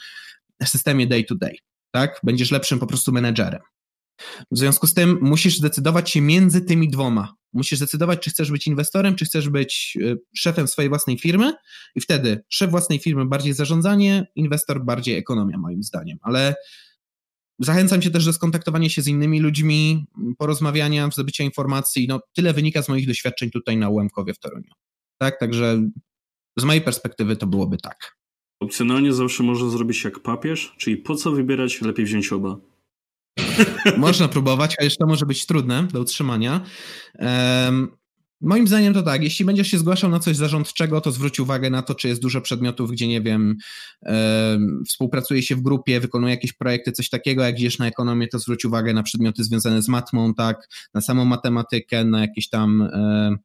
systemie 0.64 1.06
day 1.06 1.24
to 1.24 1.34
day, 1.34 1.56
tak? 1.90 2.20
Będziesz 2.22 2.50
lepszym 2.50 2.78
po 2.78 2.86
prostu 2.86 3.12
menedżerem. 3.12 3.60
W 4.50 4.58
związku 4.58 4.86
z 4.86 4.94
tym 4.94 5.18
musisz 5.22 5.58
zdecydować 5.58 6.10
się 6.10 6.20
między 6.20 6.60
tymi 6.60 6.88
dwoma. 6.88 7.34
Musisz 7.52 7.78
zdecydować, 7.78 8.20
czy 8.20 8.30
chcesz 8.30 8.50
być 8.50 8.66
inwestorem, 8.66 9.14
czy 9.16 9.24
chcesz 9.24 9.48
być 9.48 9.98
y, 10.00 10.16
szefem 10.36 10.68
swojej 10.68 10.88
własnej 10.88 11.18
firmy, 11.18 11.52
i 11.94 12.00
wtedy 12.00 12.44
szef 12.48 12.70
własnej 12.70 12.98
firmy 12.98 13.26
bardziej 13.26 13.52
zarządzanie, 13.52 14.26
inwestor 14.34 14.84
bardziej 14.84 15.16
ekonomia, 15.16 15.58
moim 15.58 15.82
zdaniem. 15.82 16.18
Ale 16.22 16.54
zachęcam 17.58 18.00
cię 18.00 18.10
też 18.10 18.24
do 18.24 18.32
skontaktowania 18.32 18.88
się 18.88 19.02
z 19.02 19.08
innymi 19.08 19.40
ludźmi, 19.40 20.06
porozmawiania, 20.38 21.10
zdobycia 21.12 21.44
informacji. 21.44 22.06
No, 22.08 22.20
tyle 22.32 22.52
wynika 22.52 22.82
z 22.82 22.88
moich 22.88 23.06
doświadczeń 23.06 23.50
tutaj 23.50 23.76
na 23.76 23.90
Łemkowie 23.90 24.34
w 24.34 24.38
Toruniu. 24.38 24.70
Tak, 25.18 25.38
także 25.40 25.90
z 26.56 26.64
mojej 26.64 26.82
perspektywy 26.82 27.36
to 27.36 27.46
byłoby 27.46 27.76
tak. 27.78 28.16
Opcjonalnie 28.60 29.12
zawsze 29.12 29.42
można 29.42 29.70
zrobić 29.70 30.04
jak 30.04 30.20
papież, 30.20 30.74
czyli 30.78 30.96
po 30.96 31.14
co 31.14 31.32
wybierać, 31.32 31.80
lepiej 31.80 32.04
wziąć 32.04 32.32
oba. 32.32 32.56
Można 33.96 34.28
próbować, 34.28 34.74
jeszcze 34.80 34.98
to 34.98 35.06
może 35.06 35.26
być 35.26 35.46
trudne 35.46 35.86
do 35.92 36.00
utrzymania. 36.00 36.60
Um, 37.18 37.88
moim 38.40 38.68
zdaniem 38.68 38.94
to 38.94 39.02
tak, 39.02 39.22
jeśli 39.22 39.44
będziesz 39.44 39.68
się 39.68 39.78
zgłaszał 39.78 40.10
na 40.10 40.18
coś 40.18 40.36
zarządczego, 40.36 41.00
to 41.00 41.12
zwróć 41.12 41.40
uwagę 41.40 41.70
na 41.70 41.82
to, 41.82 41.94
czy 41.94 42.08
jest 42.08 42.22
dużo 42.22 42.40
przedmiotów, 42.40 42.90
gdzie 42.90 43.08
nie 43.08 43.20
wiem, 43.20 43.56
um, 44.02 44.82
współpracuje 44.88 45.42
się 45.42 45.56
w 45.56 45.62
grupie, 45.62 46.00
wykonuje 46.00 46.34
jakieś 46.34 46.52
projekty, 46.52 46.92
coś 46.92 47.08
takiego. 47.08 47.42
Jak 47.42 47.58
idziesz 47.58 47.78
na 47.78 47.86
ekonomię, 47.86 48.28
to 48.28 48.38
zwróć 48.38 48.64
uwagę 48.64 48.92
na 48.92 49.02
przedmioty 49.02 49.44
związane 49.44 49.82
z 49.82 49.88
matmą, 49.88 50.34
tak, 50.34 50.68
na 50.94 51.00
samą 51.00 51.24
matematykę, 51.24 52.04
na 52.04 52.20
jakieś 52.20 52.48
tam 52.48 52.88
um, 52.92 53.38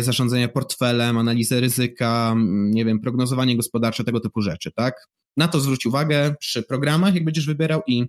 zarządzania 0.00 0.48
portfelem, 0.48 1.18
analizę 1.18 1.60
ryzyka, 1.60 2.34
nie 2.48 2.84
wiem, 2.84 3.00
prognozowanie 3.00 3.56
gospodarcze, 3.56 4.04
tego 4.04 4.20
typu 4.20 4.42
rzeczy, 4.42 4.72
tak? 4.72 4.94
Na 5.36 5.48
to 5.48 5.60
zwróć 5.60 5.86
uwagę 5.86 6.34
przy 6.40 6.62
programach, 6.62 7.14
jak 7.14 7.24
będziesz 7.24 7.46
wybierał 7.46 7.82
i 7.86 8.06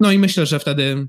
no 0.00 0.12
i 0.12 0.18
myślę, 0.18 0.46
że 0.46 0.58
wtedy 0.58 1.08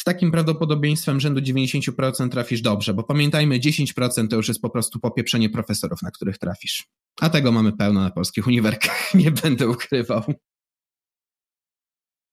z 0.00 0.04
takim 0.04 0.30
prawdopodobieństwem 0.30 1.20
rzędu 1.20 1.40
90% 1.40 2.28
trafisz 2.28 2.62
dobrze, 2.62 2.94
bo 2.94 3.02
pamiętajmy, 3.02 3.58
10% 3.60 4.28
to 4.28 4.36
już 4.36 4.48
jest 4.48 4.60
po 4.60 4.70
prostu 4.70 5.00
popieprzenie 5.00 5.50
profesorów, 5.50 6.02
na 6.02 6.10
których 6.10 6.38
trafisz. 6.38 6.86
A 7.20 7.30
tego 7.30 7.52
mamy 7.52 7.72
pełno 7.72 8.00
na 8.00 8.10
polskich 8.10 8.46
uniwerkach, 8.46 9.14
nie 9.24 9.30
będę 9.30 9.68
ukrywał. 9.68 10.22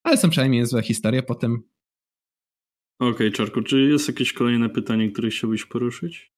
Ale 0.04 0.18
są 0.18 0.30
przynajmniej 0.30 0.62
niezłe 0.62 0.84
historie 0.84 1.24
potem. 1.24 1.64
Okej, 3.00 3.12
okay, 3.12 3.32
Czarku, 3.32 3.62
czy 3.62 3.82
jest 3.82 4.08
jakieś 4.08 4.34
kolejne 4.34 4.70
pytanie, 4.70 5.12
które 5.12 5.30
chciałbyś 5.30 5.66
poruszyć? 5.66 6.32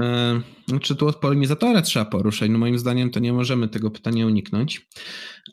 E, 0.00 0.40
czy 0.82 0.96
tu 0.96 1.06
od 1.06 1.16
polinizatora 1.16 1.82
trzeba 1.82 2.04
poruszyć? 2.04 2.50
No 2.50 2.58
moim 2.58 2.78
zdaniem 2.78 3.10
to 3.10 3.20
nie 3.20 3.32
możemy 3.32 3.68
tego 3.68 3.90
pytania 3.90 4.26
uniknąć. 4.26 4.88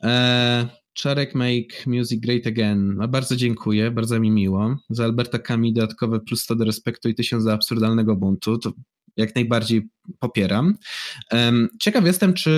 E, 0.02 0.83
Czarek 0.94 1.34
Make 1.34 1.86
Music 1.86 2.20
Great 2.20 2.46
Again. 2.46 2.94
No, 2.96 3.08
bardzo 3.08 3.36
dziękuję, 3.36 3.90
bardzo 3.90 4.20
mi 4.20 4.30
miło. 4.30 4.76
Za 4.90 5.04
Alberta 5.04 5.38
Kami 5.38 5.72
dodatkowe 5.72 6.20
plus 6.20 6.42
100 6.42 6.54
do 6.54 6.64
respektu 6.64 7.08
i 7.08 7.14
1000 7.14 7.44
za 7.44 7.52
absurdalnego 7.52 8.16
buntu. 8.16 8.58
To 8.58 8.72
jak 9.16 9.34
najbardziej 9.34 9.88
popieram. 10.18 10.74
Ciekaw 11.80 12.06
jestem, 12.06 12.34
czy 12.34 12.50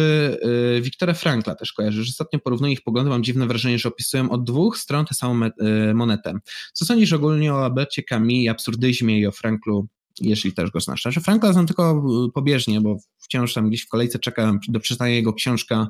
y, 0.76 0.80
Wiktora 0.80 1.14
Frankla 1.14 1.54
też 1.54 1.72
kojarzysz. 1.72 2.08
Ostatnio 2.08 2.38
porównuję 2.38 2.72
ich 2.72 2.82
poglądy, 2.82 3.10
mam 3.10 3.24
dziwne 3.24 3.46
wrażenie, 3.46 3.78
że 3.78 3.88
opisują 3.88 4.30
od 4.30 4.44
dwóch 4.44 4.78
stron 4.78 5.06
tę 5.06 5.14
samą 5.14 5.46
y, 5.46 5.94
monetę. 5.94 6.34
Co 6.72 6.84
sądzisz 6.84 7.12
ogólnie 7.12 7.54
o 7.54 7.64
Albercie 7.64 8.02
Kami, 8.02 8.48
absurdyzmie 8.48 9.20
i 9.20 9.26
o 9.26 9.32
Franklu 9.32 9.88
jeśli 10.20 10.52
też 10.52 10.70
go 10.70 10.80
znasz. 10.80 11.02
Znaczy 11.02 11.20
Frankla 11.20 11.52
znam 11.52 11.66
tylko 11.66 12.04
y, 12.28 12.32
pobieżnie, 12.32 12.80
bo 12.80 12.96
wciąż 13.18 13.54
tam 13.54 13.68
gdzieś 13.68 13.82
w 13.82 13.88
kolejce 13.88 14.18
czekam 14.18 14.58
do 14.68 14.80
przeczytania 14.80 15.14
jego 15.14 15.32
książka 15.32 15.86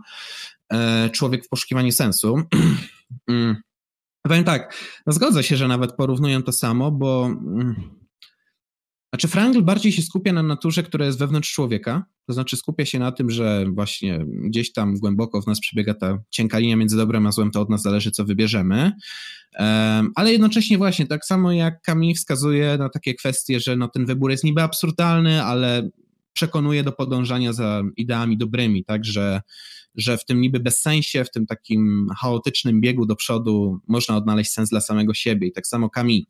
E, 0.72 1.10
człowiek 1.10 1.44
w 1.44 1.48
poszukiwaniu 1.48 1.92
sensu. 1.92 2.36
Mm. 3.28 3.56
Powiem 4.22 4.44
tak, 4.44 4.74
zgodzę 5.06 5.42
się, 5.42 5.56
że 5.56 5.68
nawet 5.68 5.92
porównują 5.92 6.42
to 6.42 6.52
samo, 6.52 6.90
bo 6.90 7.26
mm, 7.26 7.90
Znaczy, 9.16 9.28
Frangl 9.28 9.62
bardziej 9.62 9.92
się 9.92 10.02
skupia 10.02 10.32
na 10.32 10.42
naturze, 10.42 10.82
która 10.82 11.06
jest 11.06 11.18
wewnątrz 11.18 11.52
człowieka, 11.52 12.04
to 12.26 12.32
znaczy 12.32 12.56
skupia 12.56 12.84
się 12.84 12.98
na 12.98 13.12
tym, 13.12 13.30
że 13.30 13.64
właśnie 13.68 14.24
gdzieś 14.28 14.72
tam 14.72 14.94
głęboko 14.94 15.42
w 15.42 15.46
nas 15.46 15.60
przebiega 15.60 15.94
ta 15.94 16.18
cienka 16.30 16.58
linia 16.58 16.76
między 16.76 16.96
dobrem 16.96 17.26
a 17.26 17.32
złem, 17.32 17.50
to 17.50 17.60
od 17.60 17.70
nas 17.70 17.82
zależy, 17.82 18.10
co 18.10 18.24
wybierzemy. 18.24 18.92
Ale 20.14 20.32
jednocześnie 20.32 20.78
właśnie, 20.78 21.06
tak 21.06 21.24
samo 21.24 21.52
jak 21.52 21.82
Kami 21.82 22.14
wskazuje 22.14 22.78
na 22.78 22.88
takie 22.88 23.14
kwestie, 23.14 23.60
że 23.60 23.76
no 23.76 23.88
ten 23.88 24.06
wybór 24.06 24.30
jest 24.30 24.44
niby 24.44 24.62
absurdalny, 24.62 25.42
ale 25.42 25.90
przekonuje 26.32 26.82
do 26.82 26.92
podążania 26.92 27.52
za 27.52 27.82
ideami 27.96 28.38
dobrymi, 28.38 28.84
tak, 28.84 29.04
że, 29.04 29.42
że 29.94 30.18
w 30.18 30.24
tym 30.24 30.40
niby 30.40 30.60
bezsensie, 30.60 31.24
w 31.24 31.30
tym 31.30 31.46
takim 31.46 32.08
chaotycznym 32.20 32.80
biegu 32.80 33.06
do 33.06 33.16
przodu 33.16 33.80
można 33.88 34.16
odnaleźć 34.16 34.50
sens 34.50 34.70
dla 34.70 34.80
samego 34.80 35.14
siebie 35.14 35.48
i 35.48 35.52
tak 35.52 35.66
samo 35.66 35.90
Kami. 35.90 36.26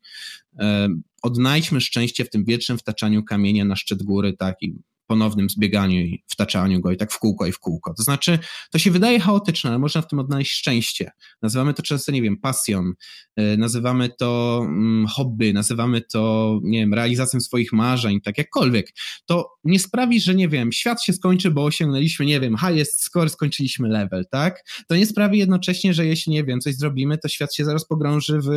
Odnajdźmy 1.22 1.80
szczęście 1.80 2.24
w 2.24 2.30
tym 2.30 2.44
wiecznym 2.44 2.78
wtaczaniu 2.78 3.24
kamienia 3.24 3.64
na 3.64 3.76
szczyt 3.76 4.02
góry, 4.02 4.32
tak, 4.32 4.56
i 4.62 4.74
ponownym 5.06 5.50
zbieganiu 5.50 6.00
i 6.00 6.24
wtaczaniu 6.26 6.80
go 6.80 6.92
i 6.92 6.96
tak 6.96 7.12
w 7.12 7.18
kółko 7.18 7.46
i 7.46 7.52
w 7.52 7.58
kółko. 7.58 7.94
To 7.94 8.02
znaczy, 8.02 8.38
to 8.70 8.78
się 8.78 8.90
wydaje 8.90 9.20
chaotyczne, 9.20 9.70
ale 9.70 9.78
można 9.78 10.02
w 10.02 10.08
tym 10.08 10.18
odnaleźć 10.18 10.52
szczęście. 10.52 11.10
Nazywamy 11.42 11.74
to 11.74 11.82
często, 11.82 12.12
nie 12.12 12.22
wiem, 12.22 12.36
pasją, 12.36 12.92
y, 13.40 13.56
nazywamy 13.58 14.08
to 14.18 14.60
mm, 14.64 15.06
hobby, 15.06 15.52
nazywamy 15.52 16.00
to, 16.00 16.58
nie 16.62 16.78
wiem, 16.78 16.94
realizacją 16.94 17.40
swoich 17.40 17.72
marzeń, 17.72 18.20
tak 18.20 18.38
jakkolwiek. 18.38 18.92
To 19.26 19.50
nie 19.64 19.78
sprawi, 19.78 20.20
że, 20.20 20.34
nie 20.34 20.48
wiem, 20.48 20.72
świat 20.72 21.02
się 21.02 21.12
skończy, 21.12 21.50
bo 21.50 21.64
osiągnęliśmy, 21.64 22.26
nie 22.26 22.40
wiem, 22.40 22.56
highest 22.56 23.02
score, 23.02 23.30
skończyliśmy 23.30 23.88
level, 23.88 24.24
tak? 24.30 24.62
To 24.88 24.96
nie 24.96 25.06
sprawi 25.06 25.38
jednocześnie, 25.38 25.94
że 25.94 26.06
jeśli, 26.06 26.32
nie 26.32 26.44
wiem, 26.44 26.60
coś 26.60 26.74
zrobimy, 26.74 27.18
to 27.18 27.28
świat 27.28 27.54
się 27.54 27.64
zaraz 27.64 27.86
pogrąży 27.86 28.40
w 28.40 28.48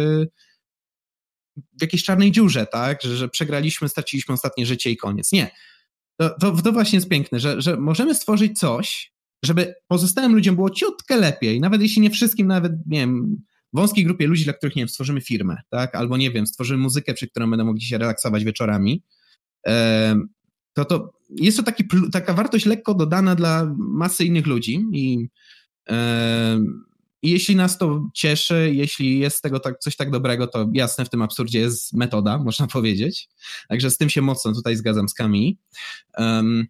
w 1.58 1.82
jakiejś 1.82 2.04
czarnej 2.04 2.32
dziurze, 2.32 2.66
tak? 2.66 3.02
Że, 3.02 3.18
że 3.18 3.30
przegraliśmy, 3.30 3.90
straciliśmy 3.90 4.34
ostatnie 4.34 4.66
życie 4.66 4.92
i 4.92 4.98
koniec. 4.98 5.32
Nie. 5.32 5.52
To, 6.20 6.30
to, 6.30 6.52
to 6.52 6.72
właśnie 6.72 6.98
jest 6.98 7.10
piękne, 7.10 7.40
że, 7.40 7.62
że 7.62 7.78
możemy 7.78 8.16
stworzyć 8.16 8.60
coś, 8.60 9.14
żeby 9.46 9.74
pozostałym 9.88 10.36
ludziom 10.36 10.56
było 10.56 10.70
ciutkę 10.70 11.18
lepiej, 11.18 11.60
nawet 11.60 11.82
jeśli 11.82 12.02
nie 12.02 12.10
wszystkim, 12.10 12.48
nawet, 12.48 12.74
nie 12.88 13.00
wiem, 13.00 13.42
wąskiej 13.74 14.04
grupie 14.04 14.28
ludzi, 14.28 14.44
dla 14.44 14.54
których, 14.54 14.76
nie 14.76 14.82
wiem, 14.82 14.90
stworzymy 14.90 15.22
firmę, 15.22 15.58
tak, 15.70 15.96
albo, 15.96 16.18
nie 16.18 16.32
wiem, 16.32 16.48
stworzymy 16.48 16.84
muzykę, 16.84 17.14
przy 17.14 17.28
którą 17.28 17.50
będą 17.50 17.66
mogli 17.66 17.82
się 17.82 17.98
relaksować 17.98 18.44
wieczorami, 18.44 19.04
to, 20.74 20.86
to 20.86 21.14
jest 21.30 21.58
to 21.58 21.64
taki, 21.64 21.84
taka 22.12 22.34
wartość 22.34 22.66
lekko 22.66 22.94
dodana 22.94 23.36
dla 23.36 23.76
masy 23.78 24.26
innych 24.26 24.48
ludzi 24.48 24.86
i 24.94 25.28
i 27.22 27.30
jeśli 27.30 27.56
nas 27.56 27.78
to 27.78 28.10
cieszy, 28.14 28.72
jeśli 28.74 29.20
jest 29.20 29.38
z 29.38 29.41
tego 29.41 29.60
tak, 29.60 29.80
coś 29.80 29.96
tak 29.96 30.12
dobrego, 30.12 30.48
to 30.48 30.70
jasne, 30.74 31.06
w 31.06 31.10
tym 31.10 31.22
absurdzie 31.22 31.60
jest 31.60 31.94
metoda, 31.94 32.38
można 32.44 32.68
powiedzieć. 32.68 33.30
Także 33.70 33.91
z 33.91 33.98
tym 33.98 34.10
się 34.10 34.22
mocno 34.22 34.54
tutaj 34.54 34.76
zgadzam 34.76 35.10
z 35.10 35.14
Kami. 35.14 35.60
Um, 36.18 36.68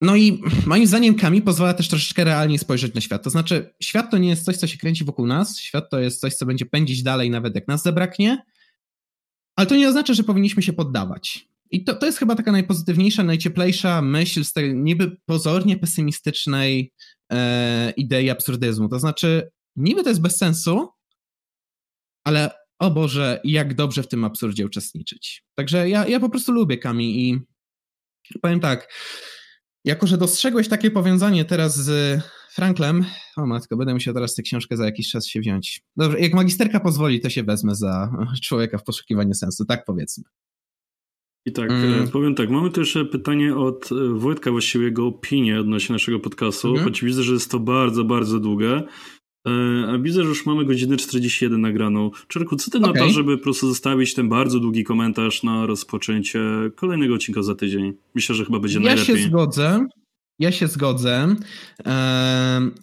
no 0.00 0.16
i 0.16 0.42
moim 0.66 0.86
zdaniem 0.86 1.14
Kami 1.14 1.42
pozwala 1.42 1.74
też 1.74 1.88
troszeczkę 1.88 2.24
realnie 2.24 2.58
spojrzeć 2.58 2.94
na 2.94 3.00
świat. 3.00 3.22
To 3.22 3.30
znaczy, 3.30 3.74
świat 3.82 4.10
to 4.10 4.18
nie 4.18 4.28
jest 4.28 4.44
coś, 4.44 4.56
co 4.56 4.66
się 4.66 4.78
kręci 4.78 5.04
wokół 5.04 5.26
nas, 5.26 5.58
świat 5.58 5.90
to 5.90 6.00
jest 6.00 6.20
coś, 6.20 6.34
co 6.34 6.46
będzie 6.46 6.66
pędzić 6.66 7.02
dalej, 7.02 7.30
nawet 7.30 7.54
jak 7.54 7.68
nas 7.68 7.82
zabraknie, 7.82 8.42
ale 9.56 9.66
to 9.66 9.76
nie 9.76 9.88
oznacza, 9.88 10.14
że 10.14 10.24
powinniśmy 10.24 10.62
się 10.62 10.72
poddawać. 10.72 11.48
I 11.70 11.84
to, 11.84 11.94
to 11.94 12.06
jest 12.06 12.18
chyba 12.18 12.34
taka 12.34 12.52
najpozytywniejsza, 12.52 13.22
najcieplejsza 13.22 14.02
myśl 14.02 14.44
z 14.44 14.52
tej 14.52 14.74
niby 14.74 15.16
pozornie 15.24 15.76
pesymistycznej 15.76 16.92
e, 17.32 17.92
idei 17.96 18.30
absurdyzmu. 18.30 18.88
To 18.88 18.98
znaczy, 18.98 19.50
niby 19.76 20.02
to 20.02 20.08
jest 20.08 20.22
bez 20.22 20.36
sensu, 20.36 20.88
ale 22.24 22.50
o 22.78 22.90
Boże, 22.90 23.40
jak 23.44 23.74
dobrze 23.74 24.02
w 24.02 24.08
tym 24.08 24.24
absurdzie 24.24 24.66
uczestniczyć. 24.66 25.44
Także 25.54 25.88
ja, 25.88 26.06
ja 26.06 26.20
po 26.20 26.28
prostu 26.28 26.52
lubię 26.52 26.78
Kami 26.78 27.28
i 27.28 27.40
powiem 28.42 28.60
tak, 28.60 28.94
jako 29.84 30.06
że 30.06 30.18
dostrzegłeś 30.18 30.68
takie 30.68 30.90
powiązanie 30.90 31.44
teraz 31.44 31.76
z 31.76 32.20
Franklem, 32.50 33.04
o 33.36 33.46
matko, 33.46 33.76
będę 33.76 33.94
musiał 33.94 34.14
teraz 34.14 34.34
tę 34.34 34.42
książkę 34.42 34.76
za 34.76 34.84
jakiś 34.84 35.10
czas 35.10 35.26
się 35.26 35.40
wziąć. 35.40 35.82
Dobrze, 35.96 36.20
jak 36.20 36.34
magisterka 36.34 36.80
pozwoli, 36.80 37.20
to 37.20 37.30
się 37.30 37.42
wezmę 37.42 37.74
za 37.74 38.12
człowieka 38.42 38.78
w 38.78 38.84
poszukiwaniu 38.84 39.34
sensu, 39.34 39.64
tak 39.64 39.84
powiedzmy. 39.84 40.24
I 41.46 41.52
tak, 41.52 41.70
mm. 41.70 42.02
E, 42.02 42.06
powiem 42.06 42.34
tak, 42.34 42.50
mamy 42.50 42.70
też 42.70 42.98
pytanie 43.12 43.56
od 43.56 43.92
e, 43.92 44.18
Wojtka, 44.18 44.50
właściwie 44.50 44.84
jego 44.84 45.06
opinię 45.06 45.60
odnośnie 45.60 45.92
naszego 45.92 46.20
podcastu, 46.20 46.68
mm. 46.68 46.84
choć 46.84 47.04
widzę, 47.04 47.22
że 47.22 47.32
jest 47.32 47.50
to 47.50 47.58
bardzo, 47.58 48.04
bardzo 48.04 48.40
długie. 48.40 48.82
E, 49.46 49.52
a 49.88 49.98
widzę, 49.98 50.22
że 50.22 50.28
już 50.28 50.46
mamy 50.46 50.64
godzinę 50.64 50.96
41 50.96 51.60
nagraną. 51.60 52.10
Czerku, 52.28 52.56
co 52.56 52.70
ty 52.70 52.78
okay. 52.78 52.92
na 52.92 53.00
to, 53.00 53.08
żeby 53.08 53.36
po 53.36 53.42
prostu 53.42 53.68
zostawić 53.68 54.14
ten 54.14 54.28
bardzo 54.28 54.60
długi 54.60 54.84
komentarz 54.84 55.42
na 55.42 55.66
rozpoczęcie 55.66 56.40
kolejnego 56.76 57.14
odcinka 57.14 57.42
za 57.42 57.54
tydzień? 57.54 57.92
Myślę, 58.14 58.34
że 58.34 58.44
chyba 58.44 58.58
będzie 58.58 58.78
ja 58.78 58.84
najlepiej. 58.84 59.14
Ja 59.14 59.20
się 59.20 59.28
zgodzę. 59.28 59.86
Ja 60.38 60.52
się 60.52 60.66
zgodzę. 60.66 61.36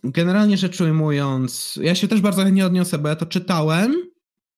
Generalnie 0.03 0.57
rzecz 0.57 0.81
ujmując, 0.81 1.79
ja 1.81 1.95
się 1.95 2.07
też 2.07 2.21
bardzo 2.21 2.43
chętnie 2.43 2.65
odniosę, 2.65 2.97
bo 2.97 3.09
ja 3.09 3.15
to 3.15 3.25
czytałem 3.25 4.12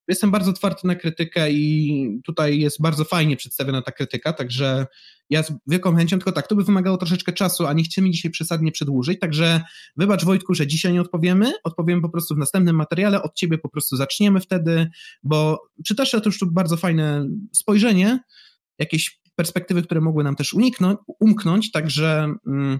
Jestem 0.08 0.30
bardzo 0.30 0.50
otwarty 0.50 0.86
na 0.86 0.94
krytykę 0.94 1.52
i 1.52 2.20
tutaj 2.24 2.58
jest 2.58 2.82
bardzo 2.82 3.04
fajnie 3.04 3.36
przedstawiona 3.36 3.82
ta 3.82 3.92
krytyka, 3.92 4.32
także 4.32 4.86
ja 5.30 5.42
z 5.42 5.52
wielką 5.66 5.96
chęcią, 5.96 6.16
tylko 6.16 6.32
tak, 6.32 6.46
to 6.46 6.56
by 6.56 6.64
wymagało 6.64 6.96
troszeczkę 6.96 7.32
czasu, 7.32 7.66
a 7.66 7.72
nie 7.72 7.84
chcemy 7.84 8.10
dzisiaj 8.10 8.30
przesadnie 8.30 8.72
przedłużyć, 8.72 9.20
także 9.20 9.60
wybacz 9.96 10.24
Wojtku, 10.24 10.54
że 10.54 10.66
dzisiaj 10.66 10.92
nie 10.92 11.00
odpowiemy, 11.00 11.52
odpowiemy 11.64 12.02
po 12.02 12.08
prostu 12.08 12.34
w 12.34 12.38
następnym 12.38 12.76
materiale, 12.76 13.22
od 13.22 13.34
ciebie 13.34 13.58
po 13.58 13.68
prostu 13.68 13.96
zaczniemy 13.96 14.40
wtedy, 14.40 14.88
bo 15.22 15.62
przytasz 15.84 16.10
to 16.10 16.22
już 16.24 16.38
tu 16.38 16.52
bardzo 16.52 16.76
fajne 16.76 17.28
spojrzenie, 17.52 18.20
jakieś 18.78 19.20
perspektywy, 19.36 19.82
które 19.82 20.00
mogły 20.00 20.24
nam 20.24 20.36
też 20.36 20.54
uniknąć, 20.54 20.98
umknąć, 21.20 21.72
także 21.72 22.34
mm, 22.46 22.78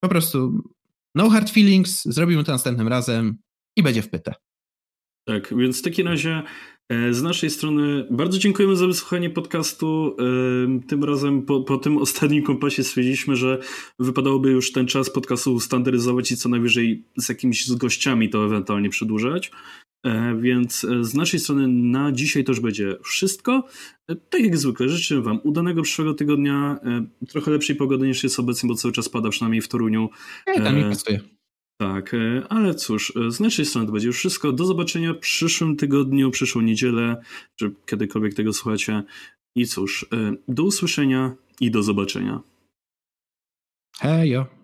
po 0.00 0.08
prostu 0.08 0.62
no 1.14 1.30
hard 1.30 1.50
feelings, 1.50 2.04
zrobimy 2.04 2.44
to 2.44 2.52
następnym 2.52 2.88
razem 2.88 3.38
i 3.76 3.82
będzie 3.82 4.02
wpyte. 4.02 4.34
Tak, 5.24 5.54
więc 5.56 5.78
w 5.78 5.82
takim 5.82 6.08
razie 6.08 6.42
e, 6.88 7.14
z 7.14 7.22
naszej 7.22 7.50
strony 7.50 8.06
bardzo 8.10 8.38
dziękujemy 8.38 8.76
za 8.76 8.86
wysłuchanie 8.86 9.30
podcastu. 9.30 10.16
E, 10.18 10.86
tym 10.88 11.04
razem 11.04 11.42
po, 11.42 11.60
po 11.60 11.78
tym 11.78 11.98
ostatnim 11.98 12.42
kompasie 12.42 12.84
stwierdziliśmy, 12.84 13.36
że 13.36 13.58
wypadałoby 13.98 14.50
już 14.50 14.72
ten 14.72 14.86
czas 14.86 15.10
podcastu 15.10 15.60
standaryzować 15.60 16.32
i 16.32 16.36
co 16.36 16.48
najwyżej 16.48 17.04
z 17.16 17.28
jakimiś 17.28 17.66
z 17.66 17.74
gościami 17.74 18.30
to 18.30 18.44
ewentualnie 18.44 18.88
przedłużać. 18.90 19.50
E, 20.06 20.36
więc 20.40 20.86
z 21.00 21.14
naszej 21.14 21.40
strony 21.40 21.68
na 21.68 22.12
dzisiaj 22.12 22.44
to 22.44 22.52
już 22.52 22.60
będzie 22.60 22.96
wszystko. 23.04 23.68
Tak 24.30 24.40
jak 24.40 24.56
zwykle, 24.56 24.88
życzę 24.88 25.22
Wam 25.22 25.40
udanego 25.44 25.82
przyszłego 25.82 26.14
tygodnia, 26.14 26.80
trochę 27.28 27.50
lepszej 27.50 27.76
pogody 27.76 28.06
niż 28.06 28.22
jest 28.22 28.40
obecnie, 28.40 28.68
bo 28.68 28.74
cały 28.74 28.92
czas 28.92 29.08
pada 29.08 29.28
przynajmniej 29.28 29.60
w 29.60 29.68
Toruniu. 29.68 30.08
Ja 30.46 30.64
tam 30.64 30.76
nie 30.76 30.84
pasuje. 30.84 31.20
Tak, 31.82 32.14
e, 32.14 32.42
ale 32.48 32.74
cóż, 32.74 33.12
e, 33.16 33.30
z 33.30 33.40
naszej 33.40 33.66
strony 33.66 33.86
to 33.86 33.92
będzie 33.92 34.06
już 34.06 34.18
wszystko. 34.18 34.52
Do 34.52 34.64
zobaczenia 34.64 35.14
w 35.14 35.18
przyszłym 35.18 35.76
tygodniu, 35.76 36.30
przyszłą 36.30 36.62
niedzielę, 36.62 37.22
czy 37.56 37.74
kiedykolwiek 37.86 38.34
tego 38.34 38.52
słuchacie. 38.52 39.02
I 39.54 39.66
cóż, 39.66 40.06
e, 40.12 40.32
do 40.48 40.62
usłyszenia 40.62 41.34
i 41.60 41.70
do 41.70 41.82
zobaczenia. 41.82 42.40
Hejo. 44.00 44.61